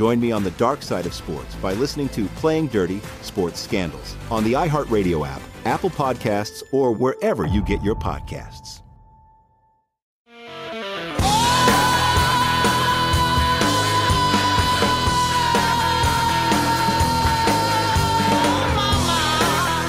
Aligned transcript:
Join 0.00 0.18
me 0.18 0.32
on 0.32 0.42
the 0.42 0.50
dark 0.52 0.80
side 0.80 1.04
of 1.04 1.12
sports 1.12 1.54
by 1.56 1.74
listening 1.74 2.08
to 2.08 2.24
Playing 2.36 2.68
Dirty 2.68 3.02
Sports 3.20 3.60
Scandals 3.60 4.16
on 4.30 4.42
the 4.44 4.54
iHeartRadio 4.54 5.28
app, 5.28 5.42
Apple 5.66 5.90
Podcasts, 5.90 6.62
or 6.72 6.90
wherever 6.90 7.46
you 7.46 7.60
get 7.60 7.82
your 7.82 7.94
podcasts. 7.94 8.80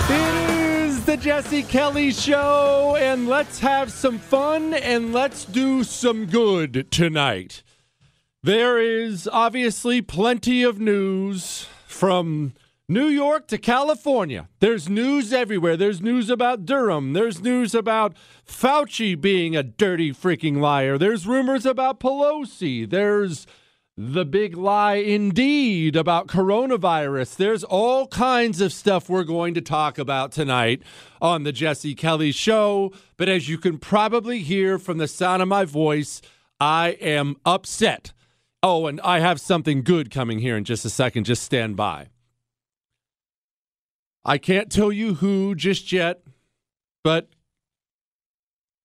It 0.10 0.90
is 0.90 1.06
the 1.06 1.16
Jesse 1.16 1.64
Kelly 1.64 2.12
Show, 2.12 2.98
and 3.00 3.30
let's 3.30 3.60
have 3.60 3.90
some 3.94 4.20
fun 4.20 4.74
and 4.74 5.14
let's 5.14 5.46
do 5.46 5.86
some 5.86 6.26
good 6.26 6.92
tonight. 6.92 7.64
There 8.44 8.80
is 8.80 9.30
obviously 9.32 10.02
plenty 10.02 10.64
of 10.64 10.80
news 10.80 11.68
from 11.86 12.54
New 12.90 13.06
York 13.06 13.48
to 13.50 13.60
California. 13.60 14.50
There's 14.60 14.90
news 14.90 15.32
everywhere. 15.32 15.78
There's 15.78 16.02
news 16.02 16.28
about 16.28 16.66
Durham. 16.66 17.14
There's 17.14 17.44
news 17.44 17.76
about 17.76 18.16
Fauci 18.44 19.20
being 19.20 19.56
a 19.56 19.62
dirty 19.62 20.12
freaking 20.12 20.58
liar. 20.58 20.98
There's 20.98 21.28
rumors 21.28 21.68
about 21.68 22.00
Pelosi. 22.00 22.90
There's 22.90 23.46
the 23.96 24.26
big 24.26 24.58
lie 24.58 24.96
indeed 24.96 25.96
about 25.96 26.26
coronavirus. 26.26 27.36
There's 27.36 27.64
all 27.64 28.08
kinds 28.08 28.60
of 28.60 28.74
stuff 28.74 29.08
we're 29.08 29.24
going 29.24 29.54
to 29.54 29.62
talk 29.62 30.00
about 30.00 30.32
tonight 30.32 30.82
on 31.22 31.44
the 31.44 31.52
Jesse 31.52 31.94
Kelly 31.94 32.32
Show. 32.32 32.92
But 33.18 33.30
as 33.30 33.48
you 33.48 33.60
can 33.60 33.78
probably 33.78 34.40
hear 34.40 34.80
from 34.80 34.98
the 34.98 35.08
sound 35.08 35.44
of 35.44 35.48
my 35.48 35.64
voice, 35.64 36.24
I 36.60 36.98
am 37.02 37.36
upset. 37.46 38.14
Oh, 38.64 38.86
and 38.86 39.02
I 39.02 39.20
have 39.20 39.42
something 39.42 39.82
good 39.82 40.12
coming 40.12 40.40
here 40.40 40.56
in 40.56 40.64
just 40.64 40.86
a 40.86 40.90
second. 40.90 41.24
Just 41.26 41.44
stand 41.44 41.76
by. 41.76 42.10
I 44.24 44.38
can't 44.38 44.72
tell 44.72 44.92
you 44.92 45.16
who 45.16 45.56
just 45.56 45.92
yet, 45.92 46.22
but 47.04 47.30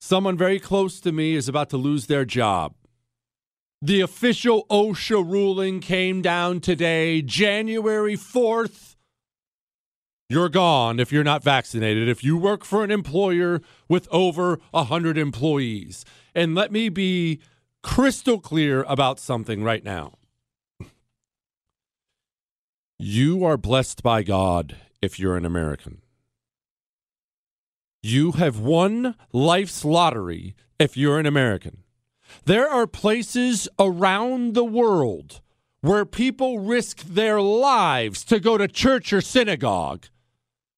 someone 0.01 0.39
very 0.39 0.59
close 0.59 0.99
to 1.01 1.13
me 1.13 1.35
is 1.35 1.47
about 1.47 1.69
to 1.71 1.77
lose 1.77 2.07
their 2.07 2.25
job. 2.25 2.75
The 3.83 4.01
official 4.01 4.67
OSHA 4.71 5.31
ruling 5.31 5.81
came 5.81 6.23
down 6.23 6.61
today, 6.61 7.21
January 7.21 8.17
4th. 8.17 8.97
You're 10.31 10.49
gone 10.49 10.99
if 10.99 11.13
you're 11.13 11.23
not 11.23 11.45
vaccinated, 11.45 12.09
if 12.09 12.25
you 12.25 12.39
work 12.39 12.65
for 12.65 12.83
an 12.83 12.91
employer 12.91 13.61
with 13.89 14.09
over 14.11 14.59
100 14.71 15.19
employees. 15.19 16.07
And 16.35 16.55
let 16.55 16.73
me 16.73 16.89
be 16.89 17.41
crystal 17.87 18.41
clear 18.41 18.85
about 18.89 19.21
something 19.21 19.63
right 19.63 19.85
now. 19.85 20.15
You 22.99 23.45
are 23.45 23.57
blessed 23.57 24.03
by 24.03 24.25
God 24.25 24.77
if 25.01 25.21
you're 25.21 25.37
an 25.37 25.47
American. 25.47 26.03
You 28.03 28.33
have 28.33 28.59
won 28.59 29.15
life's 29.33 29.85
lottery 29.85 30.57
if 30.81 30.97
you're 30.97 31.21
an 31.21 31.27
American. 31.27 31.85
There 32.45 32.69
are 32.69 32.89
places 32.89 33.69
around 33.79 34.55
the 34.55 34.65
world 34.65 35.41
where 35.81 36.05
people 36.05 36.59
risk 36.59 37.03
their 37.03 37.41
lives 37.41 38.25
to 38.25 38.41
go 38.41 38.59
to 38.59 38.67
church 38.67 39.13
or 39.13 39.21
synagogue. 39.21 40.07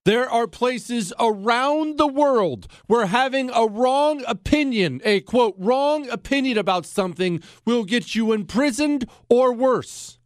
There 0.09 0.31
are 0.31 0.47
places 0.47 1.13
around 1.21 1.99
the 1.99 2.07
world 2.07 2.67
where 2.87 3.05
having 3.05 3.51
a 3.51 3.67
wrong 3.67 4.25
opinion, 4.27 5.03
a 5.05 5.21
quote, 5.21 5.55
wrong 5.59 6.09
opinion 6.09 6.57
about 6.57 6.87
something 6.87 7.43
will 7.67 7.85
get 7.85 8.15
you 8.15 8.33
imprisoned 8.33 9.07
or 9.29 9.53
worse. 9.53 10.19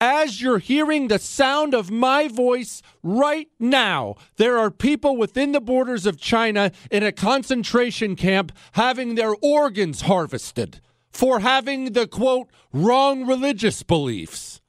As 0.00 0.40
you're 0.40 0.60
hearing 0.60 1.08
the 1.08 1.18
sound 1.18 1.74
of 1.74 1.90
my 1.90 2.28
voice 2.28 2.80
right 3.02 3.48
now, 3.58 4.14
there 4.36 4.56
are 4.56 4.70
people 4.70 5.16
within 5.16 5.50
the 5.50 5.60
borders 5.60 6.06
of 6.06 6.20
China 6.20 6.70
in 6.88 7.02
a 7.02 7.10
concentration 7.10 8.14
camp 8.14 8.52
having 8.74 9.16
their 9.16 9.34
organs 9.42 10.02
harvested 10.02 10.80
for 11.10 11.40
having 11.40 11.92
the 11.92 12.06
quote, 12.06 12.50
wrong 12.72 13.26
religious 13.26 13.82
beliefs. 13.82 14.60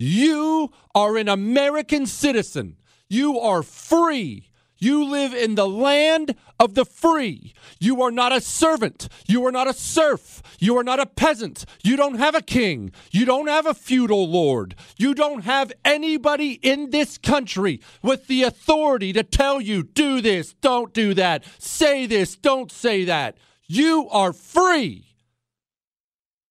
You 0.00 0.72
are 0.96 1.16
an 1.16 1.28
American 1.28 2.06
citizen. 2.06 2.78
You 3.08 3.38
are 3.38 3.62
free. 3.62 4.50
You 4.76 5.04
live 5.04 5.32
in 5.32 5.54
the 5.54 5.68
land 5.68 6.34
of 6.60 6.74
the 6.74 6.84
free. 6.84 7.54
You 7.78 8.02
are 8.02 8.10
not 8.10 8.32
a 8.32 8.40
servant. 8.40 9.08
You 9.26 9.46
are 9.46 9.52
not 9.52 9.66
a 9.66 9.72
serf. 9.72 10.42
You 10.58 10.76
are 10.76 10.84
not 10.84 11.00
a 11.00 11.06
peasant. 11.06 11.64
You 11.82 11.96
don't 11.96 12.18
have 12.18 12.34
a 12.34 12.42
king. 12.42 12.92
You 13.10 13.24
don't 13.24 13.46
have 13.46 13.66
a 13.66 13.72
feudal 13.72 14.28
lord. 14.28 14.74
You 14.98 15.14
don't 15.14 15.44
have 15.44 15.72
anybody 15.84 16.58
in 16.62 16.90
this 16.90 17.16
country 17.16 17.80
with 18.02 18.26
the 18.26 18.42
authority 18.42 19.12
to 19.14 19.22
tell 19.22 19.60
you, 19.60 19.84
do 19.84 20.20
this, 20.20 20.52
don't 20.54 20.92
do 20.92 21.14
that, 21.14 21.44
say 21.58 22.04
this, 22.06 22.36
don't 22.36 22.70
say 22.70 23.04
that. 23.04 23.36
You 23.66 24.08
are 24.10 24.32
free. 24.32 25.06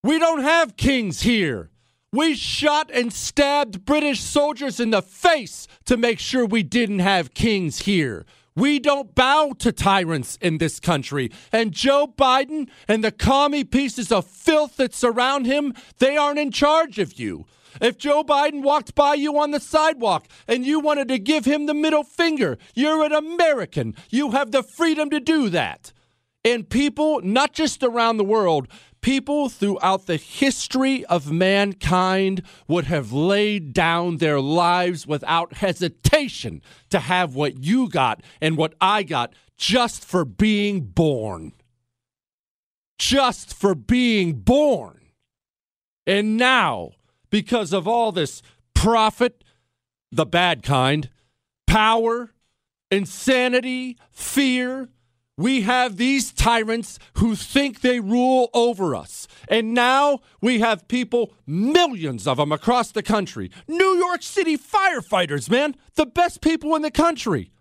We 0.04 0.18
don't 0.18 0.42
have 0.42 0.76
kings 0.76 1.22
here. 1.22 1.70
We 2.14 2.36
shot 2.36 2.92
and 2.94 3.12
stabbed 3.12 3.86
British 3.86 4.20
soldiers 4.20 4.80
in 4.80 4.92
the 4.92 5.02
face 5.02 5.68
to 5.86 5.98
make 5.98 6.20
sure 6.20 6.46
we 6.46 6.62
didn't 6.62 7.00
have 7.00 7.34
kings 7.34 7.80
here. 7.80 8.28
We 8.56 8.78
don't 8.78 9.16
bow 9.16 9.56
to 9.58 9.72
tyrants 9.72 10.38
in 10.40 10.60
this 10.60 10.80
country. 10.80 11.32
And 11.52 11.72
Joe 11.72 12.06
Biden 12.06 12.70
and 12.88 13.04
the 13.04 13.12
commie 13.12 13.64
pieces 13.64 14.12
of 14.12 14.28
filth 14.28 14.78
that 14.78 14.94
surround 14.94 15.48
him, 15.48 15.74
they 15.98 16.16
aren't 16.16 16.38
in 16.38 16.52
charge 16.52 17.00
of 17.00 17.20
you. 17.20 17.46
If 17.82 17.98
Joe 17.98 18.24
Biden 18.24 18.62
walked 18.62 18.94
by 18.94 19.16
you 19.16 19.40
on 19.40 19.50
the 19.50 19.60
sidewalk 19.60 20.28
and 20.48 20.68
you 20.68 20.80
wanted 20.80 21.08
to 21.08 21.18
give 21.18 21.46
him 21.46 21.66
the 21.66 21.74
middle 21.74 22.04
finger, 22.04 22.60
you're 22.76 23.04
an 23.04 23.14
American. 23.14 23.96
You 24.12 24.32
have 24.34 24.52
the 24.52 24.62
freedom 24.62 25.10
to 25.10 25.20
do 25.20 25.50
that. 25.50 25.92
And 26.46 26.70
people, 26.70 27.22
not 27.22 27.54
just 27.54 27.82
around 27.82 28.18
the 28.18 28.24
world, 28.24 28.68
people 29.04 29.50
throughout 29.50 30.08
the 30.08 30.16
history 30.16 31.06
of 31.06 31.32
mankind 31.32 32.42
would 32.68 32.86
have 32.86 33.12
laid 33.12 33.74
down 33.74 34.18
their 34.18 34.40
lives 34.40 35.06
without 35.06 35.56
hesitation 35.56 36.62
to 36.90 37.00
have 37.00 37.36
what 37.36 37.64
you 37.64 37.88
got 37.88 38.24
and 38.42 38.58
what 38.58 38.74
I 38.82 39.04
got 39.04 39.34
just 39.58 40.04
for 40.04 40.26
being 40.26 40.82
born. 40.82 41.52
Just 42.98 43.54
for 43.54 43.76
being 43.76 44.40
born. 44.40 45.02
And 46.08 46.38
now, 46.38 46.92
because 47.30 47.74
of 47.74 47.88
all 47.88 48.12
this 48.12 48.42
profit, 48.74 49.44
the 50.12 50.26
bad 50.26 50.64
kind, 50.64 51.10
power, 51.68 52.34
insanity, 52.90 53.98
fear, 54.12 54.90
we 55.38 55.62
have 55.62 55.98
these 55.98 56.32
tyrants 56.32 57.00
who 57.16 57.36
think 57.36 57.82
they 57.82 58.00
rule 58.00 58.50
over 58.54 58.96
us. 58.96 59.28
And 59.48 59.74
now 59.74 60.20
we 60.42 60.60
have 60.60 60.88
people, 60.88 61.34
millions 61.48 62.28
of 62.28 62.38
them 62.38 62.52
across 62.52 62.92
the 62.92 63.04
country. 63.04 63.50
New 63.68 63.96
York 63.98 64.22
City 64.22 64.58
firefighters, 64.58 65.50
man, 65.50 65.76
the 65.96 66.06
best 66.06 66.42
people 66.42 66.76
in 66.76 66.82
the 66.82 66.92
country, 66.92 67.52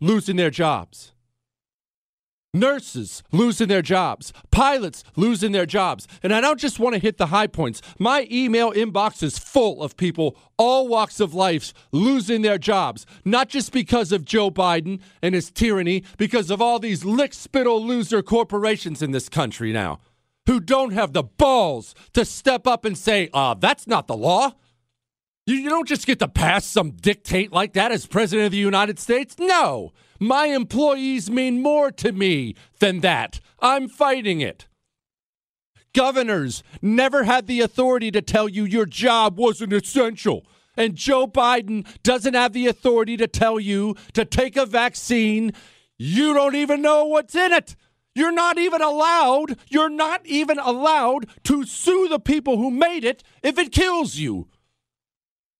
losing 0.00 0.36
their 0.36 0.50
jobs. 0.50 1.12
Nurses 2.54 3.22
losing 3.32 3.68
their 3.68 3.82
jobs, 3.82 4.32
pilots 4.50 5.04
losing 5.14 5.52
their 5.52 5.66
jobs. 5.66 6.08
And 6.22 6.32
I 6.32 6.40
don't 6.40 6.58
just 6.58 6.78
want 6.78 6.94
to 6.94 7.00
hit 7.00 7.18
the 7.18 7.26
high 7.26 7.46
points. 7.46 7.82
My 7.98 8.26
email 8.30 8.72
inbox 8.72 9.22
is 9.22 9.38
full 9.38 9.82
of 9.82 9.96
people, 9.96 10.36
all 10.56 10.88
walks 10.88 11.20
of 11.20 11.34
life, 11.34 11.74
losing 11.92 12.42
their 12.42 12.58
jobs, 12.58 13.04
not 13.24 13.48
just 13.48 13.72
because 13.72 14.10
of 14.10 14.24
Joe 14.24 14.50
Biden 14.50 15.00
and 15.20 15.34
his 15.34 15.50
tyranny, 15.50 16.02
because 16.16 16.50
of 16.50 16.62
all 16.62 16.78
these 16.78 17.04
lick 17.04 17.34
spittle 17.34 17.84
loser 17.84 18.22
corporations 18.22 19.02
in 19.02 19.10
this 19.10 19.28
country 19.28 19.72
now 19.72 19.98
who 20.46 20.60
don't 20.60 20.92
have 20.92 21.12
the 21.12 21.24
balls 21.24 21.94
to 22.14 22.24
step 22.24 22.66
up 22.66 22.84
and 22.84 22.96
say, 22.96 23.28
uh, 23.34 23.54
that's 23.54 23.86
not 23.86 24.06
the 24.06 24.16
law. 24.16 24.52
You, 25.46 25.56
you 25.56 25.68
don't 25.68 25.88
just 25.88 26.06
get 26.06 26.18
to 26.20 26.28
pass 26.28 26.64
some 26.64 26.92
dictate 26.92 27.52
like 27.52 27.74
that 27.74 27.92
as 27.92 28.06
President 28.06 28.46
of 28.46 28.52
the 28.52 28.58
United 28.58 28.98
States. 28.98 29.36
No. 29.38 29.92
My 30.18 30.46
employees 30.46 31.30
mean 31.30 31.62
more 31.62 31.90
to 31.92 32.12
me 32.12 32.54
than 32.78 33.00
that. 33.00 33.40
I'm 33.60 33.88
fighting 33.88 34.40
it. 34.40 34.66
Governors 35.94 36.62
never 36.82 37.24
had 37.24 37.46
the 37.46 37.60
authority 37.60 38.10
to 38.10 38.20
tell 38.20 38.48
you 38.48 38.64
your 38.64 38.86
job 38.86 39.38
wasn't 39.38 39.72
essential. 39.72 40.46
And 40.76 40.94
Joe 40.94 41.26
Biden 41.26 41.86
doesn't 42.02 42.34
have 42.34 42.52
the 42.52 42.66
authority 42.66 43.16
to 43.16 43.26
tell 43.26 43.58
you 43.58 43.96
to 44.12 44.26
take 44.26 44.56
a 44.56 44.66
vaccine. 44.66 45.52
You 45.98 46.34
don't 46.34 46.54
even 46.54 46.82
know 46.82 47.06
what's 47.06 47.34
in 47.34 47.52
it. 47.52 47.76
You're 48.14 48.32
not 48.32 48.58
even 48.58 48.80
allowed, 48.80 49.58
you're 49.68 49.90
not 49.90 50.24
even 50.26 50.58
allowed 50.58 51.28
to 51.44 51.64
sue 51.64 52.08
the 52.08 52.18
people 52.18 52.56
who 52.56 52.70
made 52.70 53.04
it 53.04 53.22
if 53.42 53.58
it 53.58 53.72
kills 53.72 54.16
you. 54.16 54.48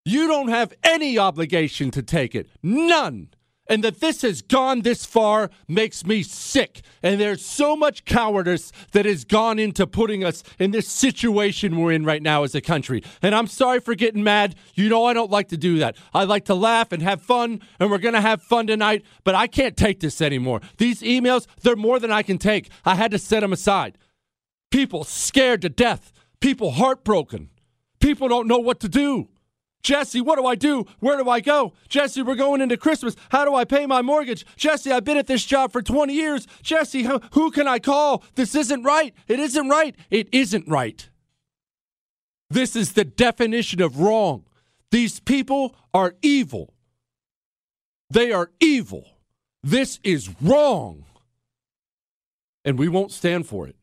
You 0.06 0.26
don't 0.26 0.48
have 0.48 0.72
any 0.82 1.18
obligation 1.18 1.90
to 1.90 2.02
take 2.02 2.34
it. 2.34 2.48
None. 2.62 3.28
And 3.68 3.82
that 3.82 4.00
this 4.00 4.22
has 4.22 4.42
gone 4.42 4.82
this 4.82 5.04
far 5.04 5.50
makes 5.66 6.06
me 6.06 6.22
sick. 6.22 6.82
And 7.02 7.20
there's 7.20 7.44
so 7.44 7.76
much 7.76 8.04
cowardice 8.04 8.72
that 8.92 9.06
has 9.06 9.24
gone 9.24 9.58
into 9.58 9.86
putting 9.86 10.24
us 10.24 10.42
in 10.58 10.70
this 10.70 10.88
situation 10.88 11.76
we're 11.76 11.92
in 11.92 12.04
right 12.04 12.22
now 12.22 12.44
as 12.44 12.54
a 12.54 12.60
country. 12.60 13.02
And 13.22 13.34
I'm 13.34 13.46
sorry 13.46 13.80
for 13.80 13.94
getting 13.94 14.22
mad. 14.22 14.54
You 14.74 14.88
know, 14.88 15.04
I 15.04 15.12
don't 15.12 15.30
like 15.30 15.48
to 15.48 15.56
do 15.56 15.78
that. 15.78 15.96
I 16.14 16.24
like 16.24 16.44
to 16.46 16.54
laugh 16.54 16.92
and 16.92 17.02
have 17.02 17.22
fun, 17.22 17.60
and 17.80 17.90
we're 17.90 17.98
going 17.98 18.14
to 18.14 18.20
have 18.20 18.42
fun 18.42 18.66
tonight, 18.66 19.04
but 19.24 19.34
I 19.34 19.46
can't 19.46 19.76
take 19.76 20.00
this 20.00 20.20
anymore. 20.20 20.60
These 20.78 21.02
emails, 21.02 21.46
they're 21.62 21.76
more 21.76 21.98
than 21.98 22.12
I 22.12 22.22
can 22.22 22.38
take. 22.38 22.70
I 22.84 22.94
had 22.94 23.10
to 23.10 23.18
set 23.18 23.40
them 23.40 23.52
aside. 23.52 23.98
People 24.70 25.04
scared 25.04 25.62
to 25.62 25.68
death, 25.68 26.12
people 26.40 26.72
heartbroken, 26.72 27.50
people 28.00 28.28
don't 28.28 28.48
know 28.48 28.58
what 28.58 28.80
to 28.80 28.88
do. 28.88 29.28
Jesse, 29.86 30.20
what 30.20 30.34
do 30.36 30.44
I 30.44 30.56
do? 30.56 30.84
Where 30.98 31.16
do 31.16 31.30
I 31.30 31.38
go? 31.38 31.72
Jesse, 31.88 32.20
we're 32.20 32.34
going 32.34 32.60
into 32.60 32.76
Christmas. 32.76 33.14
How 33.28 33.44
do 33.44 33.54
I 33.54 33.64
pay 33.64 33.86
my 33.86 34.02
mortgage? 34.02 34.44
Jesse, 34.56 34.90
I've 34.90 35.04
been 35.04 35.16
at 35.16 35.28
this 35.28 35.44
job 35.44 35.70
for 35.70 35.80
20 35.80 36.12
years. 36.12 36.48
Jesse, 36.60 37.04
who, 37.04 37.52
can 37.52 37.68
I 37.68 37.78
call? 37.78 38.24
This 38.34 38.56
isn't 38.56 38.82
right. 38.82 39.14
It 39.28 39.38
isn't 39.38 39.68
right. 39.68 39.94
It 40.10 40.28
isn't 40.32 40.66
right. 40.66 41.08
This 42.50 42.74
is 42.74 42.94
the 42.94 43.04
definition 43.04 43.80
of 43.80 44.00
wrong. 44.00 44.42
These 44.90 45.20
people 45.20 45.76
are 45.94 46.16
evil. 46.20 46.74
They 48.10 48.32
are 48.32 48.50
evil. 48.58 49.06
This 49.62 50.00
is 50.02 50.34
wrong. 50.42 51.04
And 52.64 52.76
we 52.76 52.88
won't 52.88 53.12
stand 53.12 53.46
for 53.46 53.68
it. 53.68 53.76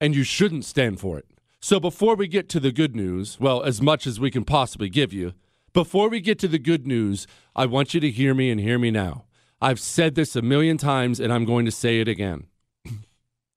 And 0.00 0.14
you 0.14 0.22
shouldn't 0.22 0.64
stand 0.64 0.98
for 0.98 1.18
it. 1.18 1.29
So 1.62 1.78
before 1.78 2.16
we 2.16 2.26
get 2.26 2.48
to 2.50 2.60
the 2.60 2.72
good 2.72 2.96
news, 2.96 3.38
well, 3.38 3.62
as 3.62 3.82
much 3.82 4.06
as 4.06 4.18
we 4.18 4.30
can 4.30 4.44
possibly 4.44 4.88
give 4.88 5.12
you, 5.12 5.34
before 5.74 6.08
we 6.08 6.20
get 6.20 6.38
to 6.38 6.48
the 6.48 6.58
good 6.58 6.86
news, 6.86 7.26
I 7.54 7.66
want 7.66 7.92
you 7.92 8.00
to 8.00 8.10
hear 8.10 8.32
me 8.32 8.50
and 8.50 8.58
hear 8.58 8.78
me 8.78 8.90
now. 8.90 9.24
I've 9.60 9.78
said 9.78 10.14
this 10.14 10.34
a 10.34 10.40
million 10.40 10.78
times 10.78 11.20
and 11.20 11.30
I'm 11.30 11.44
going 11.44 11.66
to 11.66 11.70
say 11.70 12.00
it 12.00 12.08
again. 12.08 12.46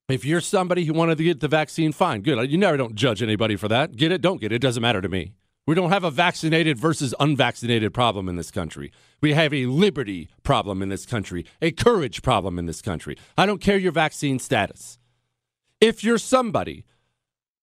If 0.10 0.26
you're 0.26 0.42
somebody 0.42 0.84
who 0.84 0.94
wanted 0.94 1.18
to 1.20 1.24
get 1.24 1.40
the 1.40 1.48
vaccine, 1.48 1.94
fine, 1.94 2.22
good. 2.22 2.52
You 2.52 2.58
never 2.58 2.76
don't 2.76 2.94
judge 2.94 3.24
anybody 3.24 3.56
for 3.56 3.70
that. 3.70 3.96
Get 3.96 4.12
it, 4.12 4.22
don't 4.22 4.42
get 4.42 4.52
it, 4.52 4.56
it 4.56 4.62
doesn't 4.62 4.82
matter 4.82 5.00
to 5.00 5.08
me. 5.08 5.32
We 5.66 5.76
don't 5.76 5.92
have 5.92 6.04
a 6.04 6.12
vaccinated 6.12 6.78
versus 6.78 7.16
unvaccinated 7.22 7.94
problem 7.94 8.28
in 8.28 8.36
this 8.36 8.52
country. 8.52 8.92
We 9.22 9.32
have 9.32 9.54
a 9.54 9.66
liberty 9.66 10.28
problem 10.44 10.82
in 10.82 10.90
this 10.90 11.06
country, 11.06 11.46
a 11.62 11.72
courage 11.72 12.22
problem 12.22 12.60
in 12.60 12.66
this 12.66 12.82
country. 12.82 13.18
I 13.38 13.46
don't 13.46 13.62
care 13.62 13.78
your 13.78 13.94
vaccine 13.94 14.40
status. 14.40 15.00
If 15.80 16.04
you're 16.04 16.18
somebody 16.18 16.84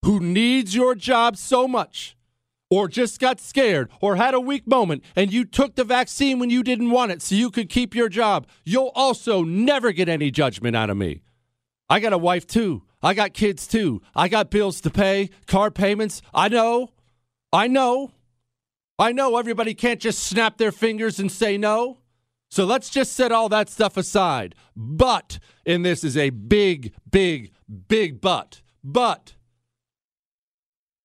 who 0.03 0.21
needs 0.21 0.75
your 0.75 0.95
job 0.95 1.37
so 1.37 1.69
much 1.69 2.17
or 2.71 2.89
just 2.89 3.19
got 3.19 3.41
scared 3.41 3.91
or 4.01 4.17
had 4.17 4.33
a 4.33 4.41
weak 4.41 4.67
moment 4.67 5.03
and 5.17 5.33
you 5.33 5.45
took 5.45 5.75
the 5.75 5.85
vaccine 5.85 6.39
when 6.39 6.51
you 6.51 6.63
didn't 6.63 6.91
want 6.91 7.13
it 7.13 7.21
so 7.21 7.35
you 7.35 7.51
could 7.51 7.69
keep 7.69 7.95
your 7.95 8.09
job, 8.09 8.47
you'll 8.65 8.93
also 8.95 9.43
never 9.43 9.93
get 9.93 10.09
any 10.09 10.31
judgment 10.31 10.77
out 10.77 10.91
of 10.91 10.97
me. 10.97 11.23
I 11.89 11.99
got 12.01 12.13
a 12.13 12.19
wife 12.19 12.47
too. 12.47 12.83
I 13.03 13.15
got 13.15 13.35
kids 13.35 13.67
too. 13.67 14.03
I 14.15 14.29
got 14.29 14.51
bills 14.51 14.81
to 14.83 14.91
pay, 14.91 15.31
car 15.47 15.71
payments. 15.71 16.23
I 16.33 16.49
know. 16.49 16.91
I 17.53 17.67
know. 17.67 18.13
I 18.99 19.13
know 19.13 19.39
everybody 19.39 19.75
can't 19.75 19.99
just 19.99 20.23
snap 20.23 20.59
their 20.59 20.73
fingers 20.73 21.19
and 21.19 21.33
say 21.33 21.57
no. 21.57 21.99
So 22.51 22.65
let's 22.65 22.91
just 22.91 23.13
set 23.13 23.33
all 23.33 23.49
that 23.49 23.69
stuff 23.71 23.97
aside. 23.97 24.55
But, 24.77 25.39
and 25.65 25.85
this 25.85 26.05
is 26.05 26.17
a 26.17 26.31
big, 26.31 26.93
big, 27.11 27.53
big 27.89 28.21
but, 28.21 28.61
but 28.85 29.35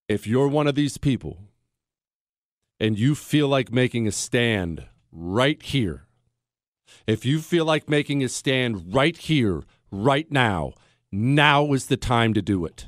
if 0.07 0.27
you're 0.27 0.47
one 0.47 0.67
of 0.67 0.75
these 0.75 0.97
people 0.97 1.39
and 2.79 2.99
you 2.99 3.15
feel 3.15 3.47
like 3.47 3.71
making 3.71 4.07
a 4.07 4.11
stand 4.11 4.85
right 5.11 5.61
here, 5.61 6.05
if 7.07 7.25
you 7.25 7.39
feel 7.39 7.65
like 7.65 7.89
making 7.89 8.23
a 8.23 8.29
stand 8.29 8.93
right 8.93 9.17
here, 9.17 9.63
right 9.91 10.31
now, 10.31 10.73
now 11.11 11.73
is 11.73 11.87
the 11.87 11.97
time 11.97 12.33
to 12.33 12.41
do 12.41 12.65
it. 12.65 12.87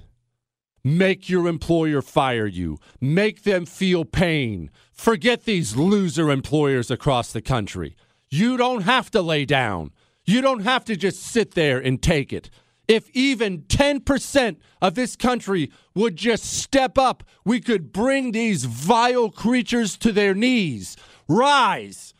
Make 0.83 1.29
your 1.29 1.47
employer 1.47 2.01
fire 2.01 2.45
you. 2.45 2.77
Make 3.01 3.43
them 3.43 3.65
feel 3.65 4.05
pain. 4.05 4.69
Forget 4.93 5.43
these 5.43 5.75
loser 5.75 6.29
employers 6.29 6.89
across 6.89 7.33
the 7.33 7.41
country. 7.41 7.95
You 8.29 8.57
don't 8.57 8.81
have 8.81 9.11
to 9.11 9.21
lay 9.21 9.45
down. 9.45 9.91
You 10.25 10.41
don't 10.41 10.61
have 10.61 10.85
to 10.85 10.95
just 10.95 11.21
sit 11.23 11.55
there 11.55 11.79
and 11.79 12.01
take 12.01 12.31
it. 12.31 12.49
If 12.87 13.09
even 13.13 13.63
10% 13.63 14.57
of 14.81 14.95
this 14.95 15.15
country 15.15 15.71
would 15.93 16.15
just 16.15 16.45
step 16.45 16.97
up, 16.97 17.23
we 17.43 17.59
could 17.59 17.91
bring 17.91 18.31
these 18.31 18.65
vile 18.65 19.29
creatures 19.29 19.97
to 19.97 20.11
their 20.11 20.33
knees. 20.33 20.95
Rise, 21.27 22.13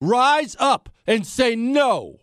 rise 0.00 0.56
up 0.58 0.88
and 1.06 1.26
say, 1.26 1.54
No, 1.54 2.20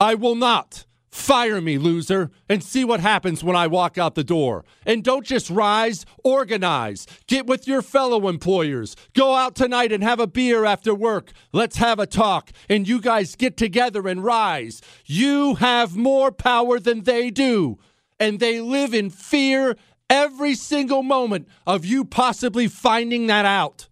I 0.00 0.14
will 0.14 0.34
not. 0.34 0.86
Fire 1.14 1.60
me, 1.60 1.78
loser, 1.78 2.32
and 2.48 2.60
see 2.60 2.84
what 2.84 2.98
happens 2.98 3.44
when 3.44 3.54
I 3.54 3.68
walk 3.68 3.96
out 3.96 4.16
the 4.16 4.24
door. 4.24 4.64
And 4.84 5.04
don't 5.04 5.24
just 5.24 5.48
rise, 5.48 6.04
organize. 6.24 7.06
Get 7.28 7.46
with 7.46 7.68
your 7.68 7.82
fellow 7.82 8.26
employers. 8.26 8.96
Go 9.14 9.36
out 9.36 9.54
tonight 9.54 9.92
and 9.92 10.02
have 10.02 10.18
a 10.18 10.26
beer 10.26 10.64
after 10.64 10.92
work. 10.92 11.30
Let's 11.52 11.76
have 11.76 12.00
a 12.00 12.06
talk. 12.06 12.50
And 12.68 12.88
you 12.88 13.00
guys 13.00 13.36
get 13.36 13.56
together 13.56 14.08
and 14.08 14.24
rise. 14.24 14.82
You 15.06 15.54
have 15.54 15.96
more 15.96 16.32
power 16.32 16.80
than 16.80 17.04
they 17.04 17.30
do. 17.30 17.78
And 18.18 18.40
they 18.40 18.60
live 18.60 18.92
in 18.92 19.08
fear 19.08 19.76
every 20.10 20.56
single 20.56 21.04
moment 21.04 21.46
of 21.64 21.84
you 21.84 22.04
possibly 22.04 22.66
finding 22.66 23.28
that 23.28 23.46
out. 23.46 23.88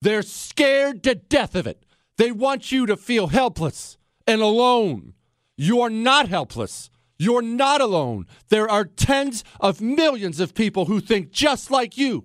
They're 0.00 0.22
scared 0.22 1.02
to 1.02 1.16
death 1.16 1.56
of 1.56 1.66
it. 1.66 1.84
They 2.18 2.30
want 2.30 2.70
you 2.70 2.86
to 2.86 2.96
feel 2.96 3.26
helpless 3.26 3.98
and 4.28 4.40
alone. 4.40 5.14
You're 5.56 5.90
not 5.90 6.28
helpless. 6.28 6.90
You're 7.18 7.42
not 7.42 7.80
alone. 7.80 8.26
There 8.48 8.68
are 8.68 8.84
tens 8.84 9.44
of 9.60 9.80
millions 9.80 10.40
of 10.40 10.54
people 10.54 10.86
who 10.86 11.00
think 11.00 11.30
just 11.30 11.70
like 11.70 11.96
you. 11.96 12.24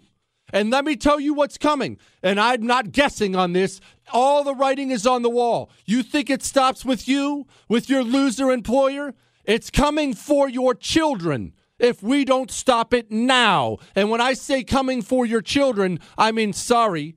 And 0.53 0.69
let 0.69 0.85
me 0.85 0.95
tell 0.95 1.19
you 1.19 1.33
what's 1.33 1.57
coming. 1.57 1.97
And 2.23 2.39
I'm 2.39 2.65
not 2.65 2.91
guessing 2.91 3.35
on 3.35 3.53
this. 3.53 3.81
All 4.13 4.43
the 4.43 4.55
writing 4.55 4.91
is 4.91 5.05
on 5.05 5.21
the 5.21 5.29
wall. 5.29 5.69
You 5.85 6.03
think 6.03 6.29
it 6.29 6.41
stops 6.41 6.85
with 6.85 7.07
you, 7.07 7.47
with 7.67 7.89
your 7.89 8.03
loser 8.03 8.49
employer? 8.49 9.13
It's 9.43 9.69
coming 9.69 10.13
for 10.13 10.49
your 10.49 10.73
children 10.73 11.53
if 11.79 12.01
we 12.01 12.25
don't 12.25 12.49
stop 12.49 12.93
it 12.93 13.11
now. 13.11 13.77
And 13.95 14.09
when 14.09 14.21
I 14.21 14.33
say 14.33 14.63
coming 14.63 15.01
for 15.01 15.25
your 15.25 15.41
children, 15.41 15.99
I 16.17 16.31
mean 16.31 16.53
sorry. 16.53 17.15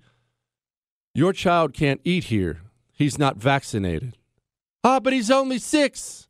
Your 1.14 1.32
child 1.32 1.72
can't 1.72 2.00
eat 2.04 2.24
here. 2.24 2.60
He's 2.92 3.18
not 3.18 3.36
vaccinated. 3.36 4.16
Ah, 4.82 5.00
but 5.00 5.12
he's 5.12 5.30
only 5.30 5.58
six. 5.58 6.28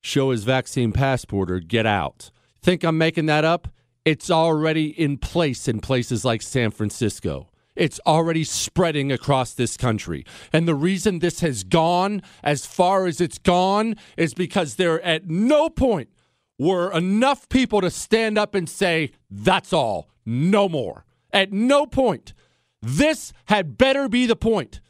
Show 0.00 0.30
his 0.30 0.44
vaccine 0.44 0.92
passport 0.92 1.50
or 1.50 1.60
get 1.60 1.86
out. 1.86 2.30
Think 2.60 2.82
I'm 2.82 2.98
making 2.98 3.26
that 3.26 3.44
up? 3.44 3.68
It's 4.04 4.30
already 4.30 4.86
in 4.86 5.18
place 5.18 5.68
in 5.68 5.80
places 5.80 6.24
like 6.24 6.42
San 6.42 6.72
Francisco. 6.72 7.48
It's 7.76 8.00
already 8.06 8.44
spreading 8.44 9.12
across 9.12 9.54
this 9.54 9.76
country. 9.76 10.26
And 10.52 10.66
the 10.66 10.74
reason 10.74 11.20
this 11.20 11.40
has 11.40 11.64
gone 11.64 12.22
as 12.42 12.66
far 12.66 13.06
as 13.06 13.20
it's 13.20 13.38
gone 13.38 13.96
is 14.16 14.34
because 14.34 14.74
there 14.74 15.00
at 15.02 15.28
no 15.28 15.70
point 15.70 16.10
were 16.58 16.92
enough 16.92 17.48
people 17.48 17.80
to 17.80 17.90
stand 17.90 18.36
up 18.36 18.54
and 18.54 18.68
say, 18.68 19.12
that's 19.30 19.72
all, 19.72 20.10
no 20.26 20.68
more. 20.68 21.04
At 21.32 21.52
no 21.52 21.86
point. 21.86 22.34
This 22.82 23.32
had 23.46 23.78
better 23.78 24.08
be 24.08 24.26
the 24.26 24.36
point. 24.36 24.80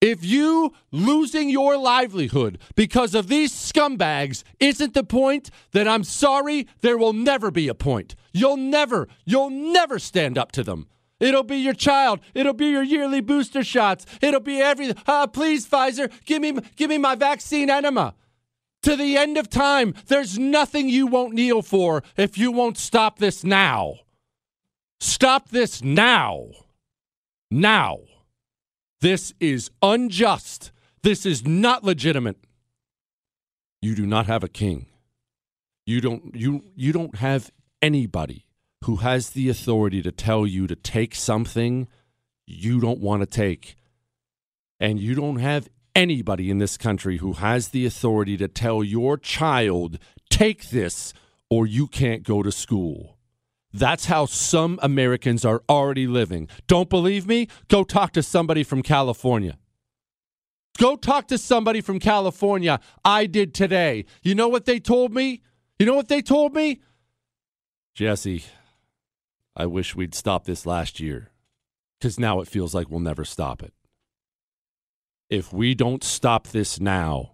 If 0.00 0.24
you 0.24 0.72
losing 0.90 1.50
your 1.50 1.76
livelihood 1.76 2.58
because 2.74 3.14
of 3.14 3.28
these 3.28 3.52
scumbags 3.52 4.42
isn't 4.58 4.94
the 4.94 5.04
point, 5.04 5.50
then 5.72 5.86
I'm 5.86 6.04
sorry, 6.04 6.66
there 6.80 6.96
will 6.96 7.12
never 7.12 7.50
be 7.50 7.68
a 7.68 7.74
point. 7.74 8.14
You'll 8.32 8.56
never, 8.56 9.08
you'll 9.26 9.50
never 9.50 9.98
stand 9.98 10.38
up 10.38 10.52
to 10.52 10.62
them. 10.62 10.88
It'll 11.18 11.42
be 11.42 11.58
your 11.58 11.74
child. 11.74 12.20
It'll 12.32 12.54
be 12.54 12.68
your 12.68 12.82
yearly 12.82 13.20
booster 13.20 13.62
shots. 13.62 14.06
It'll 14.22 14.40
be 14.40 14.62
everything. 14.62 14.96
Uh, 15.06 15.26
please, 15.26 15.68
Pfizer, 15.68 16.10
give 16.24 16.40
me, 16.40 16.56
give 16.76 16.88
me 16.88 16.96
my 16.96 17.14
vaccine 17.14 17.68
enema. 17.68 18.14
To 18.84 18.96
the 18.96 19.18
end 19.18 19.36
of 19.36 19.50
time, 19.50 19.92
there's 20.06 20.38
nothing 20.38 20.88
you 20.88 21.06
won't 21.06 21.34
kneel 21.34 21.60
for 21.60 22.02
if 22.16 22.38
you 22.38 22.50
won't 22.50 22.78
stop 22.78 23.18
this 23.18 23.44
now. 23.44 23.96
Stop 24.98 25.50
this 25.50 25.84
now. 25.84 26.46
Now. 27.50 27.98
This 29.00 29.32
is 29.40 29.70
unjust. 29.82 30.72
This 31.02 31.24
is 31.24 31.46
not 31.46 31.82
legitimate. 31.84 32.36
You 33.80 33.94
do 33.94 34.06
not 34.06 34.26
have 34.26 34.44
a 34.44 34.48
king. 34.48 34.86
You 35.86 36.00
don't 36.00 36.34
you 36.34 36.64
you 36.76 36.92
don't 36.92 37.16
have 37.16 37.50
anybody 37.80 38.44
who 38.84 38.96
has 38.96 39.30
the 39.30 39.48
authority 39.48 40.02
to 40.02 40.12
tell 40.12 40.46
you 40.46 40.66
to 40.66 40.76
take 40.76 41.14
something 41.14 41.88
you 42.46 42.80
don't 42.80 43.00
want 43.00 43.22
to 43.22 43.26
take. 43.26 43.76
And 44.78 44.98
you 44.98 45.14
don't 45.14 45.36
have 45.36 45.68
anybody 45.94 46.50
in 46.50 46.58
this 46.58 46.76
country 46.76 47.18
who 47.18 47.34
has 47.34 47.68
the 47.68 47.86
authority 47.86 48.36
to 48.36 48.48
tell 48.48 48.84
your 48.84 49.16
child, 49.16 49.98
take 50.28 50.70
this 50.70 51.12
or 51.48 51.66
you 51.66 51.86
can't 51.86 52.22
go 52.22 52.42
to 52.42 52.52
school. 52.52 53.16
That's 53.72 54.06
how 54.06 54.26
some 54.26 54.78
Americans 54.82 55.44
are 55.44 55.62
already 55.68 56.06
living. 56.06 56.48
Don't 56.66 56.90
believe 56.90 57.26
me? 57.26 57.48
Go 57.68 57.84
talk 57.84 58.12
to 58.12 58.22
somebody 58.22 58.64
from 58.64 58.82
California. 58.82 59.58
Go 60.78 60.96
talk 60.96 61.28
to 61.28 61.38
somebody 61.38 61.80
from 61.80 61.98
California. 61.98 62.80
I 63.04 63.26
did 63.26 63.54
today. 63.54 64.06
You 64.22 64.34
know 64.34 64.48
what 64.48 64.64
they 64.64 64.80
told 64.80 65.12
me? 65.12 65.42
You 65.78 65.86
know 65.86 65.94
what 65.94 66.08
they 66.08 66.22
told 66.22 66.54
me? 66.54 66.80
Jesse, 67.94 68.44
I 69.54 69.66
wish 69.66 69.94
we'd 69.94 70.14
stopped 70.14 70.46
this 70.46 70.66
last 70.66 71.00
year 71.00 71.30
because 71.98 72.18
now 72.18 72.40
it 72.40 72.48
feels 72.48 72.74
like 72.74 72.90
we'll 72.90 73.00
never 73.00 73.24
stop 73.24 73.62
it. 73.62 73.74
If 75.28 75.52
we 75.52 75.74
don't 75.74 76.02
stop 76.02 76.48
this 76.48 76.80
now, 76.80 77.32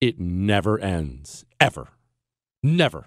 it 0.00 0.18
never 0.18 0.78
ends. 0.78 1.44
Ever. 1.58 1.88
Never. 2.62 3.06